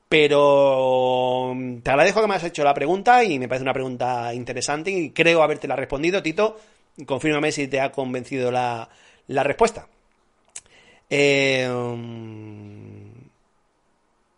Pero 0.09 1.55
te 1.83 1.91
agradezco 1.91 2.23
que 2.23 2.29
me 2.29 2.35
has 2.35 2.45
hecho 2.45 2.65
la 2.65 2.73
pregunta 2.73 3.23
y 3.25 3.39
me 3.39 3.47
parece 3.47 3.63
una 3.63 3.75
pregunta 3.75 4.33
interesante 4.33 4.91
y 4.91 5.11
creo 5.11 5.43
haberte 5.43 5.69
la 5.69 5.77
respondido. 5.77 6.23
Tito 6.23 6.59
confírmame 7.05 7.53
si 7.53 7.69
te 7.69 7.81
ha 7.81 7.93
convencido 7.93 8.51
la, 8.51 8.89
la 9.27 9.43
respuesta. 9.43 9.87
Eh, 11.11 11.69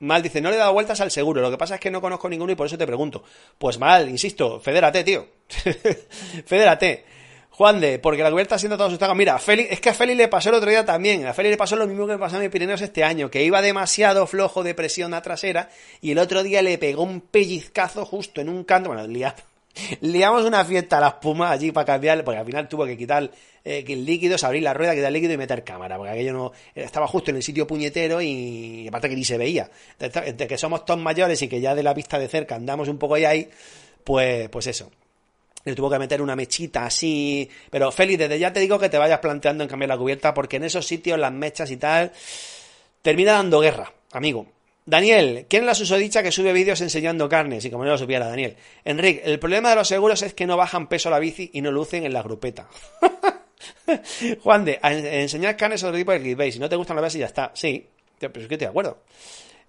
Mal 0.01 0.23
dice, 0.23 0.41
no 0.41 0.49
le 0.49 0.57
he 0.57 0.59
dado 0.59 0.73
vueltas 0.73 1.01
al 1.01 1.11
seguro, 1.11 1.43
lo 1.43 1.51
que 1.51 1.59
pasa 1.59 1.75
es 1.75 1.81
que 1.81 1.91
no 1.91 2.01
conozco 2.01 2.29
ninguno 2.29 2.53
y 2.53 2.57
por 2.57 2.67
eso 2.67 2.79
te 2.79 2.87
pregunto. 2.87 3.23
Pues 3.59 3.79
mal, 3.79 4.09
insisto, 4.09 4.59
fedérate, 4.59 5.05
tío. 5.05 5.27
fedérate. 6.47 7.05
Juan 7.51 7.79
de, 7.79 7.99
porque 7.99 8.23
la 8.23 8.31
cubierta 8.31 8.59
siendo 8.59 8.79
todos 8.79 8.99
sus 8.99 9.15
Mira, 9.15 9.39
Félix, 9.39 9.73
es 9.73 9.81
que 9.81 9.91
a 9.91 9.95
Félix 9.95 10.17
le 10.17 10.29
pasó 10.29 10.49
el 10.49 10.55
otro 10.55 10.71
día 10.71 10.87
también. 10.87 11.27
A 11.27 11.35
Félix 11.35 11.51
le 11.51 11.57
pasó 11.59 11.77
lo 11.77 11.87
mismo 11.87 12.07
que 12.07 12.15
me 12.15 12.19
pasó 12.19 12.39
a 12.39 12.41
mi 12.41 12.49
Pirineos 12.49 12.81
este 12.81 13.05
año, 13.05 13.31
que 13.31 13.45
iba 13.45 13.61
demasiado 13.61 14.27
flojo 14.27 14.63
de 14.63 14.75
presión 14.75 15.13
a 15.13 15.21
trasera 15.21 15.69
y 16.01 16.13
el 16.13 16.19
otro 16.19 16.43
día 16.43 16.63
le 16.63 16.79
pegó 16.79 17.03
un 17.03 17.21
pellizcazo 17.21 18.07
justo 18.07 18.41
en 18.41 18.49
un 18.49 18.65
canto. 18.65 18.89
Bueno, 18.89 19.07
liamos, 19.07 19.43
liamos 20.01 20.45
una 20.45 20.65
fiesta 20.65 20.99
a 20.99 21.01
la 21.01 21.09
espuma 21.09 21.51
allí 21.51 21.73
para 21.73 21.87
cambiar, 21.87 22.25
porque 22.25 22.39
al 22.39 22.47
final 22.47 22.69
tuvo 22.69 22.87
que 22.87 22.97
quitar 22.97 23.31
eh, 23.65 23.85
el 23.87 24.05
líquido, 24.05 24.37
abrir 24.43 24.63
la 24.63 24.75
rueda, 24.75 24.95
quitar 24.95 25.09
el 25.09 25.15
líquido 25.15 25.35
y 25.35 25.37
meter 25.37 25.65
cámara, 25.65 25.97
porque 25.97 26.13
aquello 26.13 26.33
no 26.33 26.53
estaba 26.75 27.07
justo 27.07 27.31
en 27.31 27.37
el 27.37 27.43
sitio 27.43 27.67
puñetero 27.67 28.21
y 28.21 28.87
aparte 28.89 29.09
que 29.09 29.17
ni 29.17 29.25
se 29.25 29.39
veía. 29.39 29.71
Entre 29.99 30.47
que 30.47 30.59
somos 30.59 30.85
todos 30.85 31.01
mayores 31.01 31.41
y 31.43 31.49
que 31.49 31.61
ya 31.61 31.75
de 31.75 31.83
la 31.83 31.95
vista 31.95 32.19
de 32.19 32.29
cerca 32.29 32.55
andamos 32.55 32.89
un 32.89 32.99
poco 32.99 33.15
ahí, 33.15 33.49
pues, 34.05 34.49
pues 34.49 34.67
eso. 34.67 34.91
Le 35.65 35.75
tuvo 35.75 35.91
que 35.91 35.99
meter 35.99 36.23
una 36.23 36.35
mechita 36.35 36.87
así. 36.87 37.49
Pero 37.71 37.93
Félix, 37.93 38.19
desde 38.19 38.39
ya 38.39 38.53
te 38.53 38.61
digo 38.61 38.79
que 38.79 38.89
te 38.89 38.97
vayas 38.97 39.19
planteando 39.19 39.63
en 39.63 39.69
cambiar 39.69 39.91
la 39.91 39.99
cubierta, 39.99 40.33
porque 40.33 40.57
en 40.57 40.65
esos 40.65 40.87
sitios 40.87 41.19
las 41.19 41.33
mechas 41.33 41.71
y 41.71 41.77
tal 41.77 42.13
termina 43.03 43.33
dando 43.33 43.61
guerra, 43.61 43.93
amigo. 44.13 44.47
Daniel, 44.91 45.47
¿quién 45.49 45.63
es 45.63 45.67
la 45.67 45.75
susodicha 45.77 46.21
que 46.21 46.33
sube 46.33 46.53
vídeos 46.53 46.81
enseñando 46.81 47.29
carnes? 47.29 47.65
Y 47.65 47.71
como 47.71 47.85
no 47.85 47.93
lo 47.93 47.99
supiera 47.99 48.27
Daniel. 48.27 48.57
Enrique, 48.85 49.23
el 49.25 49.39
problema 49.39 49.71
de 49.71 49.77
los 49.77 49.87
seguros 49.87 50.21
es 50.23 50.35
que 50.35 50.49
no 50.49 50.57
bajan 50.57 50.89
peso 50.89 51.09
a 51.09 51.13
la 51.13 51.21
bici 51.21 51.49
y 51.53 51.61
no 51.61 51.71
lucen 51.71 52.05
en 52.05 52.13
la 52.13 52.25
grupeta. 52.25 52.69
Juan 54.43 54.65
de, 54.65 54.81
enseñar 54.83 55.57
carnes 55.57 55.81
es 55.81 55.85
otro 55.85 55.97
tipo 55.97 56.11
de 56.11 56.21
clickbait. 56.21 56.53
Si 56.53 56.59
no 56.59 56.69
te 56.69 56.75
gustan 56.75 56.97
las 56.97 57.05
veces 57.05 57.21
ya 57.21 57.27
está. 57.27 57.53
Sí, 57.55 57.87
pero 58.19 58.33
es 58.41 58.49
que 58.49 58.55
estoy 58.55 58.57
de 58.57 58.67
acuerdo. 58.67 59.05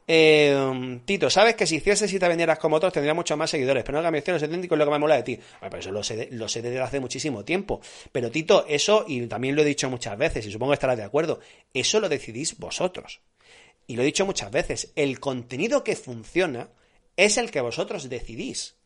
Eh, 0.07 0.99
Tito, 1.05 1.29
sabes 1.29 1.53
que 1.53 1.67
si 1.67 1.75
hicieses 1.75 2.11
y 2.11 2.17
te 2.17 2.27
vendieras 2.27 2.57
como 2.57 2.77
otros 2.77 2.91
tendría 2.91 3.13
muchos 3.13 3.37
más 3.37 3.51
seguidores, 3.51 3.83
pero 3.83 3.99
no 3.99 4.03
cambies 4.03 4.27
los 4.27 4.41
auténticos 4.41 4.75
es 4.75 4.79
lo 4.79 4.85
que 4.85 4.91
me 4.91 4.97
mola 4.97 5.17
de 5.17 5.23
ti. 5.23 5.39
Bueno, 5.59 5.77
eso 5.77 5.91
lo 5.91 6.01
sé, 6.01 6.29
lo 6.31 6.49
sé 6.49 6.63
desde 6.63 6.79
hace 6.79 6.99
muchísimo 6.99 7.45
tiempo. 7.45 7.79
Pero 8.11 8.31
Tito, 8.31 8.65
eso, 8.67 9.05
y 9.07 9.27
también 9.27 9.55
lo 9.55 9.61
he 9.61 9.65
dicho 9.65 9.87
muchas 9.87 10.17
veces, 10.17 10.47
y 10.47 10.51
supongo 10.51 10.71
que 10.71 10.77
estarás 10.77 10.97
de 10.97 11.03
acuerdo, 11.03 11.39
eso 11.71 11.99
lo 11.99 12.09
decidís 12.09 12.57
vosotros. 12.57 13.21
Y 13.91 13.97
lo 13.97 14.03
he 14.03 14.05
dicho 14.05 14.25
muchas 14.25 14.49
veces, 14.51 14.93
el 14.95 15.19
contenido 15.19 15.83
que 15.83 15.97
funciona 15.97 16.69
es 17.17 17.35
el 17.35 17.51
que 17.51 17.59
vosotros 17.59 18.07
decidís. 18.07 18.77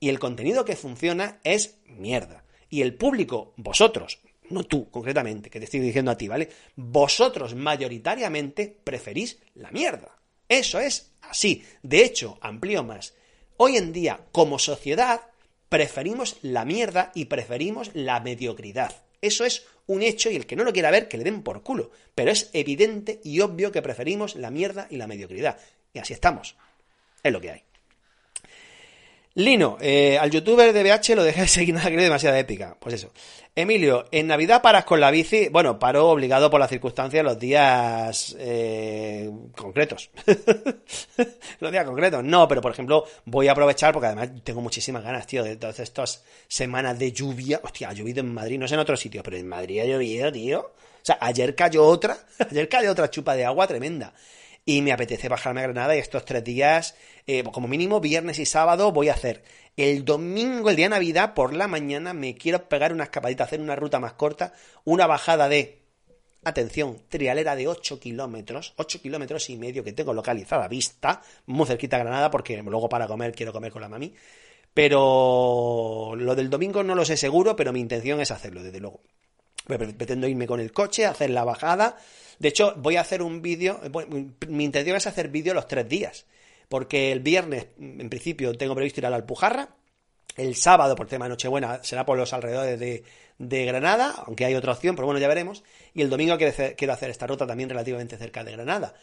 Y 0.00 0.08
el 0.08 0.18
contenido 0.18 0.64
que 0.64 0.74
funciona 0.74 1.38
es 1.44 1.76
mierda. 1.84 2.44
Y 2.70 2.80
el 2.80 2.94
público, 2.94 3.52
vosotros, 3.58 4.20
no 4.48 4.64
tú 4.64 4.90
concretamente, 4.90 5.50
que 5.50 5.58
te 5.58 5.66
estoy 5.66 5.80
diciendo 5.80 6.10
a 6.10 6.16
ti, 6.16 6.28
¿vale? 6.28 6.48
Vosotros 6.76 7.54
mayoritariamente 7.56 8.74
preferís 8.84 9.38
la 9.54 9.70
mierda. 9.70 10.16
Eso 10.48 10.80
es 10.80 11.12
así. 11.20 11.62
De 11.82 12.02
hecho, 12.02 12.38
amplío 12.40 12.82
más. 12.82 13.12
Hoy 13.58 13.76
en 13.76 13.92
día, 13.92 14.28
como 14.32 14.58
sociedad, 14.58 15.20
preferimos 15.68 16.38
la 16.40 16.64
mierda 16.64 17.12
y 17.14 17.26
preferimos 17.26 17.90
la 17.92 18.20
mediocridad. 18.20 18.94
Eso 19.20 19.44
es 19.44 19.66
un 19.86 20.02
hecho 20.02 20.30
y 20.30 20.36
el 20.36 20.46
que 20.46 20.56
no 20.56 20.64
lo 20.64 20.72
quiera 20.72 20.90
ver, 20.90 21.08
que 21.08 21.18
le 21.18 21.24
den 21.24 21.42
por 21.42 21.62
culo. 21.62 21.90
Pero 22.14 22.30
es 22.30 22.50
evidente 22.52 23.20
y 23.24 23.40
obvio 23.40 23.72
que 23.72 23.82
preferimos 23.82 24.36
la 24.36 24.50
mierda 24.50 24.86
y 24.90 24.96
la 24.96 25.06
mediocridad. 25.06 25.58
Y 25.92 25.98
así 25.98 26.12
estamos. 26.12 26.56
Es 27.22 27.32
lo 27.32 27.40
que 27.40 27.50
hay. 27.50 27.67
Lino, 29.38 29.78
eh, 29.80 30.18
al 30.18 30.32
youtuber 30.32 30.72
de 30.72 30.82
BH 30.82 31.14
lo 31.14 31.22
dejé 31.22 31.42
de 31.42 31.46
seguir 31.46 31.72
nada 31.76 31.88
que 31.90 31.96
demasiada 31.96 32.40
épica. 32.40 32.76
Pues 32.80 32.96
eso. 32.96 33.12
Emilio, 33.54 34.06
en 34.10 34.26
Navidad 34.26 34.60
paras 34.60 34.84
con 34.84 34.98
la 34.98 35.12
bici. 35.12 35.48
Bueno, 35.48 35.78
paro 35.78 36.08
obligado 36.08 36.50
por 36.50 36.58
las 36.58 36.68
circunstancias 36.68 37.24
los 37.24 37.38
días 37.38 38.34
eh, 38.36 39.30
concretos. 39.56 40.10
los 41.60 41.70
días 41.70 41.84
concretos. 41.84 42.24
No, 42.24 42.48
pero 42.48 42.60
por 42.60 42.72
ejemplo, 42.72 43.04
voy 43.26 43.46
a 43.46 43.52
aprovechar 43.52 43.92
porque 43.92 44.08
además 44.08 44.30
tengo 44.42 44.60
muchísimas 44.60 45.04
ganas, 45.04 45.24
tío, 45.28 45.44
de 45.44 45.54
todas 45.54 45.78
estas 45.78 46.24
semanas 46.48 46.98
de 46.98 47.12
lluvia. 47.12 47.60
Hostia, 47.62 47.90
ha 47.90 47.92
llovido 47.92 48.18
en 48.18 48.34
Madrid, 48.34 48.58
no 48.58 48.66
sé 48.66 48.74
en 48.74 48.80
otros 48.80 48.98
sitios, 48.98 49.22
pero 49.22 49.36
en 49.36 49.46
Madrid 49.46 49.82
ha 49.82 49.84
llovido, 49.84 50.32
tío. 50.32 50.60
O 50.60 51.04
sea, 51.04 51.16
ayer 51.20 51.54
cayó 51.54 51.86
otra, 51.86 52.18
ayer 52.50 52.68
cayó 52.68 52.90
otra 52.90 53.08
chupa 53.08 53.36
de 53.36 53.44
agua 53.44 53.68
tremenda 53.68 54.12
y 54.68 54.82
me 54.82 54.92
apetece 54.92 55.30
bajarme 55.30 55.60
a 55.60 55.62
Granada 55.62 55.96
y 55.96 55.98
estos 55.98 56.26
tres 56.26 56.44
días, 56.44 56.94
eh, 57.26 57.42
como 57.42 57.68
mínimo 57.68 58.00
viernes 58.00 58.38
y 58.38 58.44
sábado, 58.44 58.92
voy 58.92 59.08
a 59.08 59.14
hacer. 59.14 59.42
El 59.78 60.04
domingo, 60.04 60.68
el 60.68 60.76
día 60.76 60.84
de 60.84 60.90
Navidad, 60.90 61.32
por 61.32 61.54
la 61.54 61.66
mañana, 61.68 62.12
me 62.12 62.34
quiero 62.34 62.68
pegar 62.68 62.92
una 62.92 63.04
escapadita, 63.04 63.44
hacer 63.44 63.62
una 63.62 63.76
ruta 63.76 63.98
más 63.98 64.12
corta, 64.12 64.52
una 64.84 65.06
bajada 65.06 65.48
de, 65.48 65.78
atención, 66.44 66.98
trialera 67.08 67.56
de 67.56 67.66
8 67.66 67.98
kilómetros, 67.98 68.74
8 68.76 69.00
kilómetros 69.00 69.48
y 69.48 69.56
medio 69.56 69.82
que 69.82 69.94
tengo 69.94 70.12
localizada 70.12 70.68
vista, 70.68 71.22
muy 71.46 71.66
cerquita 71.66 71.96
a 71.96 72.00
Granada, 72.00 72.30
porque 72.30 72.62
luego 72.62 72.90
para 72.90 73.06
comer 73.06 73.32
quiero 73.32 73.54
comer 73.54 73.72
con 73.72 73.80
la 73.80 73.88
mami. 73.88 74.12
Pero 74.74 76.12
lo 76.14 76.34
del 76.34 76.50
domingo 76.50 76.82
no 76.82 76.94
lo 76.94 77.06
sé 77.06 77.16
seguro, 77.16 77.56
pero 77.56 77.72
mi 77.72 77.80
intención 77.80 78.20
es 78.20 78.30
hacerlo, 78.30 78.62
desde 78.62 78.80
luego. 78.80 79.00
Pretendo 79.66 80.28
irme 80.28 80.46
con 80.46 80.60
el 80.60 80.72
coche, 80.72 81.06
hacer 81.06 81.30
la 81.30 81.44
bajada, 81.44 81.96
de 82.38 82.48
hecho, 82.48 82.74
voy 82.76 82.96
a 82.96 83.00
hacer 83.00 83.22
un 83.22 83.42
vídeo, 83.42 83.80
mi 84.48 84.64
intención 84.64 84.96
es 84.96 85.06
hacer 85.06 85.28
vídeo 85.28 85.54
los 85.54 85.66
tres 85.66 85.88
días, 85.88 86.26
porque 86.68 87.10
el 87.10 87.20
viernes, 87.20 87.68
en 87.78 88.08
principio, 88.08 88.54
tengo 88.54 88.74
previsto 88.74 89.00
ir 89.00 89.06
a 89.06 89.10
la 89.10 89.16
Alpujarra. 89.16 89.74
El 90.36 90.54
sábado, 90.54 90.94
por 90.94 91.08
tema 91.08 91.24
de 91.24 91.30
Nochebuena, 91.30 91.82
será 91.82 92.06
por 92.06 92.16
los 92.16 92.32
alrededores 92.32 92.78
de, 92.78 93.64
Granada, 93.64 94.14
aunque 94.26 94.44
hay 94.44 94.54
otra 94.54 94.72
opción, 94.72 94.94
pero 94.94 95.06
bueno, 95.06 95.20
ya 95.20 95.26
veremos. 95.26 95.64
Y 95.94 96.02
el 96.02 96.10
domingo 96.10 96.36
quiero 96.36 96.52
hacer, 96.52 96.90
hacer 96.90 97.10
esta 97.10 97.26
ruta 97.26 97.46
también 97.46 97.68
relativamente 97.68 98.16
cerca 98.16 98.44
de 98.44 98.52
Granada. 98.52 98.94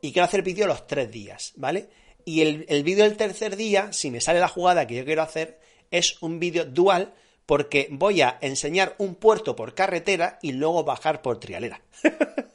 Y 0.00 0.12
quiero 0.12 0.26
hacer 0.26 0.42
vídeo 0.42 0.68
los 0.68 0.86
tres 0.86 1.10
días, 1.10 1.52
¿vale? 1.56 1.88
Y 2.24 2.42
el, 2.42 2.64
el 2.68 2.84
vídeo 2.84 3.04
del 3.04 3.16
tercer 3.16 3.56
día, 3.56 3.92
si 3.92 4.10
me 4.10 4.20
sale 4.20 4.38
la 4.38 4.48
jugada 4.48 4.86
que 4.86 4.94
yo 4.94 5.04
quiero 5.04 5.22
hacer, 5.22 5.58
es 5.90 6.22
un 6.22 6.38
vídeo 6.38 6.64
dual 6.64 7.12
porque 7.46 7.88
voy 7.90 8.20
a 8.20 8.38
enseñar 8.40 8.94
un 8.98 9.16
puerto 9.16 9.56
por 9.56 9.74
carretera 9.74 10.38
y 10.42 10.52
luego 10.52 10.84
bajar 10.84 11.22
por 11.22 11.40
trialera. 11.40 11.82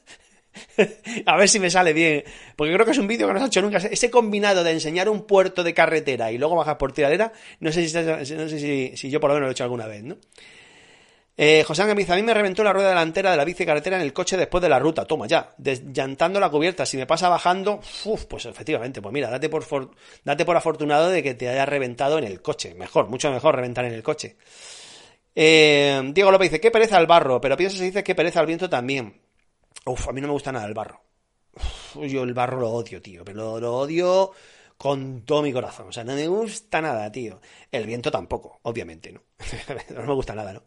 a 1.25 1.37
ver 1.37 1.49
si 1.49 1.59
me 1.59 1.69
sale 1.69 1.93
bien. 1.93 2.23
Porque 2.55 2.73
creo 2.73 2.85
que 2.85 2.91
es 2.91 2.97
un 2.97 3.07
vídeo 3.07 3.27
que 3.27 3.33
no 3.33 3.39
se 3.39 3.45
ha 3.45 3.47
hecho 3.47 3.61
nunca. 3.61 3.77
Ese 3.77 4.09
combinado 4.09 4.63
de 4.63 4.71
enseñar 4.71 5.09
un 5.09 5.25
puerto 5.25 5.63
de 5.63 5.73
carretera 5.73 6.31
y 6.31 6.37
luego 6.37 6.55
bajar 6.55 6.77
por 6.77 6.91
trialera, 6.91 7.31
no 7.59 7.71
sé 7.71 7.87
si, 7.87 7.95
no 7.95 8.25
sé 8.25 8.59
si, 8.59 8.97
si 8.97 9.09
yo 9.09 9.19
por 9.19 9.29
lo 9.29 9.35
menos 9.35 9.47
lo 9.47 9.51
he 9.51 9.53
hecho 9.53 9.63
alguna 9.63 9.87
vez, 9.87 10.03
¿no? 10.03 10.17
Eh, 11.41 11.63
José 11.65 11.83
Ángel 11.83 11.95
dice, 11.95 12.11
a 12.11 12.17
mí 12.17 12.21
me 12.21 12.33
reventó 12.33 12.65
la 12.65 12.73
rueda 12.73 12.89
delantera 12.89 13.31
de 13.31 13.37
la 13.37 13.45
bici 13.45 13.65
carretera 13.65 13.95
en 13.95 14.01
el 14.01 14.11
coche 14.11 14.35
después 14.35 14.61
de 14.61 14.67
la 14.67 14.77
ruta. 14.77 15.05
Toma 15.05 15.25
ya, 15.25 15.53
desllantando 15.57 16.37
la 16.37 16.49
cubierta. 16.49 16.85
Si 16.85 16.97
me 16.97 17.05
pasa 17.05 17.29
bajando, 17.29 17.79
uf, 18.03 18.25
pues 18.25 18.45
efectivamente, 18.45 19.01
pues 19.01 19.13
mira, 19.13 19.29
date 19.29 19.47
por, 19.47 19.63
date 20.25 20.43
por 20.43 20.57
afortunado 20.57 21.07
de 21.07 21.23
que 21.23 21.35
te 21.35 21.47
haya 21.47 21.65
reventado 21.65 22.17
en 22.17 22.25
el 22.25 22.41
coche. 22.41 22.75
Mejor, 22.75 23.07
mucho 23.07 23.31
mejor 23.31 23.55
reventar 23.55 23.85
en 23.85 23.93
el 23.93 24.03
coche. 24.03 24.35
Eh, 25.33 26.01
Diego 26.13 26.29
López 26.29 26.49
dice, 26.49 26.59
qué 26.59 26.71
pereza 26.71 26.99
el 26.99 27.07
barro, 27.07 27.39
pero 27.39 27.55
piensa 27.55 27.77
si 27.77 27.85
dice 27.85 28.03
qué 28.03 28.15
pereza 28.15 28.41
el 28.41 28.47
viento 28.47 28.69
también. 28.69 29.21
Uf, 29.89 30.07
a 30.07 30.11
mí 30.11 30.21
no 30.21 30.27
me 30.27 30.33
gusta 30.33 30.51
nada 30.51 30.65
el 30.65 30.73
barro. 30.73 31.01
yo 31.95 32.23
el 32.23 32.33
barro 32.33 32.59
lo 32.59 32.69
odio, 32.69 33.01
tío, 33.01 33.23
pero 33.23 33.59
lo 33.59 33.77
odio 33.77 34.31
con 34.77 35.23
todo 35.23 35.41
mi 35.41 35.51
corazón. 35.51 35.87
O 35.89 35.91
sea, 35.91 36.03
no 36.03 36.13
me 36.13 36.27
gusta 36.27 36.81
nada, 36.81 37.11
tío. 37.11 37.41
El 37.71 37.85
viento 37.85 38.11
tampoco, 38.11 38.59
obviamente, 38.63 39.11
¿no? 39.11 39.21
no 39.95 40.03
me 40.03 40.13
gusta 40.13 40.35
nada, 40.35 40.53
¿no? 40.53 40.63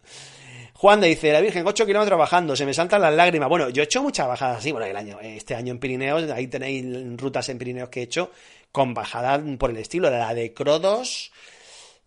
Juan 0.75 1.01
dice, 1.01 1.33
la 1.33 1.41
Virgen, 1.41 1.65
8 1.65 1.87
kilómetros 1.87 2.19
bajando, 2.19 2.57
se 2.57 2.67
me 2.67 2.75
saltan 2.75 3.01
las 3.01 3.15
lágrimas. 3.15 3.49
Bueno, 3.49 3.69
yo 3.69 3.83
he 3.83 3.85
hecho 3.85 4.03
muchas 4.03 4.27
bajadas 4.27 4.59
así, 4.59 4.73
bueno, 4.73 4.87
este 5.23 5.55
año 5.55 5.71
en 5.73 5.79
Pirineos, 5.79 6.29
ahí 6.31 6.49
tenéis 6.49 6.85
rutas 7.17 7.49
en 7.51 7.59
Pirineos 7.59 7.89
que 7.89 8.01
he 8.01 8.03
hecho 8.03 8.33
con 8.73 8.93
bajadas 8.93 9.41
por 9.59 9.71
el 9.71 9.77
estilo. 9.77 10.11
La 10.11 10.35
de 10.35 10.53
Crodos, 10.53 11.31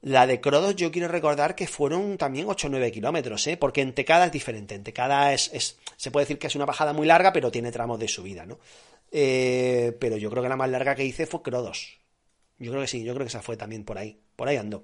la 0.06 0.28
de 0.28 0.40
Crodos 0.40 0.76
yo 0.76 0.92
quiero 0.92 1.08
recordar 1.08 1.56
que 1.56 1.66
fueron 1.66 2.20
también 2.20 2.46
8 2.48 2.68
o 2.68 2.70
9 2.70 2.92
kilómetros, 2.92 3.48
¿eh? 3.48 3.58
Porque 3.58 3.82
en 3.82 3.92
Tecada 3.92 4.28
es 4.28 4.32
diferente. 4.32 4.76
En 4.76 4.84
Tecada 4.84 5.34
es, 5.34 5.50
es, 5.52 5.80
se 5.98 6.12
puede 6.12 6.26
decir 6.26 6.38
que 6.38 6.46
es 6.46 6.56
una 6.56 6.68
bajada 6.68 6.94
muy 6.94 7.08
larga, 7.08 7.34
pero 7.34 7.50
tiene 7.50 7.72
tramos 7.72 7.98
de 8.00 8.08
subida, 8.08 8.46
¿no? 8.46 8.60
Eh, 9.12 9.98
pero 10.00 10.16
yo 10.18 10.30
creo 10.30 10.44
que 10.44 10.50
la 10.50 10.58
más 10.58 10.70
larga 10.70 10.94
que 10.94 11.04
hice 11.04 11.26
fue 11.26 11.42
Crodos. 11.42 11.98
Yo 12.60 12.70
creo 12.70 12.84
que 12.84 12.88
sí, 12.88 13.04
yo 13.04 13.16
creo 13.16 13.26
que 13.26 13.30
esa 13.30 13.42
fue 13.42 13.58
también 13.58 13.84
por 13.84 13.98
ahí. 13.98 14.20
Por 14.36 14.48
ahí 14.48 14.58
andó. 14.58 14.84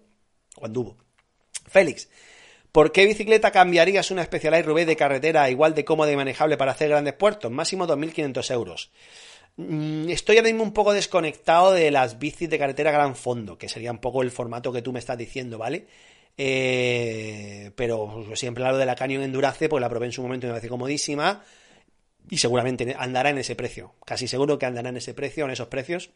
O 0.56 0.65
anduvo. 0.65 0.98
Félix, 1.68 2.10
¿Por 2.72 2.91
qué 2.91 3.06
bicicleta 3.06 3.52
cambiarías 3.52 4.10
una 4.10 4.23
Specialized 4.23 4.65
Rubé 4.65 4.88
de 4.88 4.95
carretera 4.95 5.52
igual 5.52 5.76
de 5.76 5.85
cómoda 5.85 6.11
y 6.11 6.15
manejable 6.15 6.57
para 6.57 6.72
hacer 6.72 6.89
grandes 6.89 7.14
puertos? 7.14 7.52
Máximo 7.52 7.85
2.500 7.85 8.52
euros. 8.52 8.91
Mm, 9.57 10.10
estoy 10.10 10.38
ahora 10.38 10.49
mismo 10.49 10.64
un 10.64 10.73
poco 10.73 10.94
desconectado 10.94 11.73
de 11.73 11.91
las 11.91 12.19
bicis 12.19 12.49
de 12.49 12.60
carretera 12.60 12.91
gran 12.91 13.15
fondo, 13.15 13.57
que 13.57 13.69
sería 13.69 13.91
un 13.91 13.99
poco 13.99 14.22
el 14.22 14.32
formato 14.32 14.72
que 14.72 14.82
tú 14.82 14.91
me 14.94 14.99
estás 14.99 15.18
diciendo, 15.18 15.57
¿vale? 15.57 15.88
Eh, 16.38 17.72
pero 17.76 18.26
siempre 18.36 18.64
hablo 18.64 18.78
de 18.78 18.86
la 18.86 18.95
Canyon 18.95 19.23
Endurace, 19.23 19.69
porque 19.69 19.82
la 19.82 19.90
probé 19.90 20.07
en 20.07 20.11
su 20.11 20.22
momento 20.22 20.48
y 20.48 20.49
me 20.49 20.53
parece 20.53 20.69
comodísima. 20.69 21.44
Y 22.30 22.38
seguramente 22.38 22.95
andará 22.98 23.30
en 23.32 23.40
ese 23.40 23.56
precio. 23.56 23.95
Casi 24.06 24.28
seguro 24.28 24.57
que 24.57 24.65
andará 24.65 24.90
en 24.90 24.98
ese 24.98 25.14
precio, 25.14 25.45
en 25.45 25.52
esos 25.52 25.68
precios. 25.68 26.11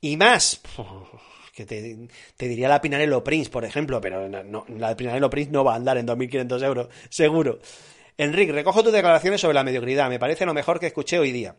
Y 0.00 0.16
más 0.16 0.60
que 1.54 1.64
te, 1.66 2.08
diría 2.46 2.68
la 2.68 2.80
Pinarello 2.80 3.24
Prince, 3.24 3.50
por 3.50 3.64
ejemplo, 3.64 4.00
pero 4.00 4.28
la 4.28 4.96
Pinarello 4.96 5.30
Prince 5.30 5.50
no 5.50 5.64
va 5.64 5.72
a 5.72 5.76
andar 5.76 5.98
en 5.98 6.06
2.500 6.06 6.64
euros, 6.64 6.88
seguro. 7.08 7.58
Enrique, 8.18 8.52
recojo 8.52 8.82
tus 8.82 8.92
declaraciones 8.92 9.40
sobre 9.40 9.54
la 9.54 9.64
mediocridad, 9.64 10.08
me 10.08 10.18
parece 10.18 10.46
lo 10.46 10.54
mejor 10.54 10.78
que 10.78 10.86
escuché 10.86 11.18
hoy 11.18 11.32
día. 11.32 11.56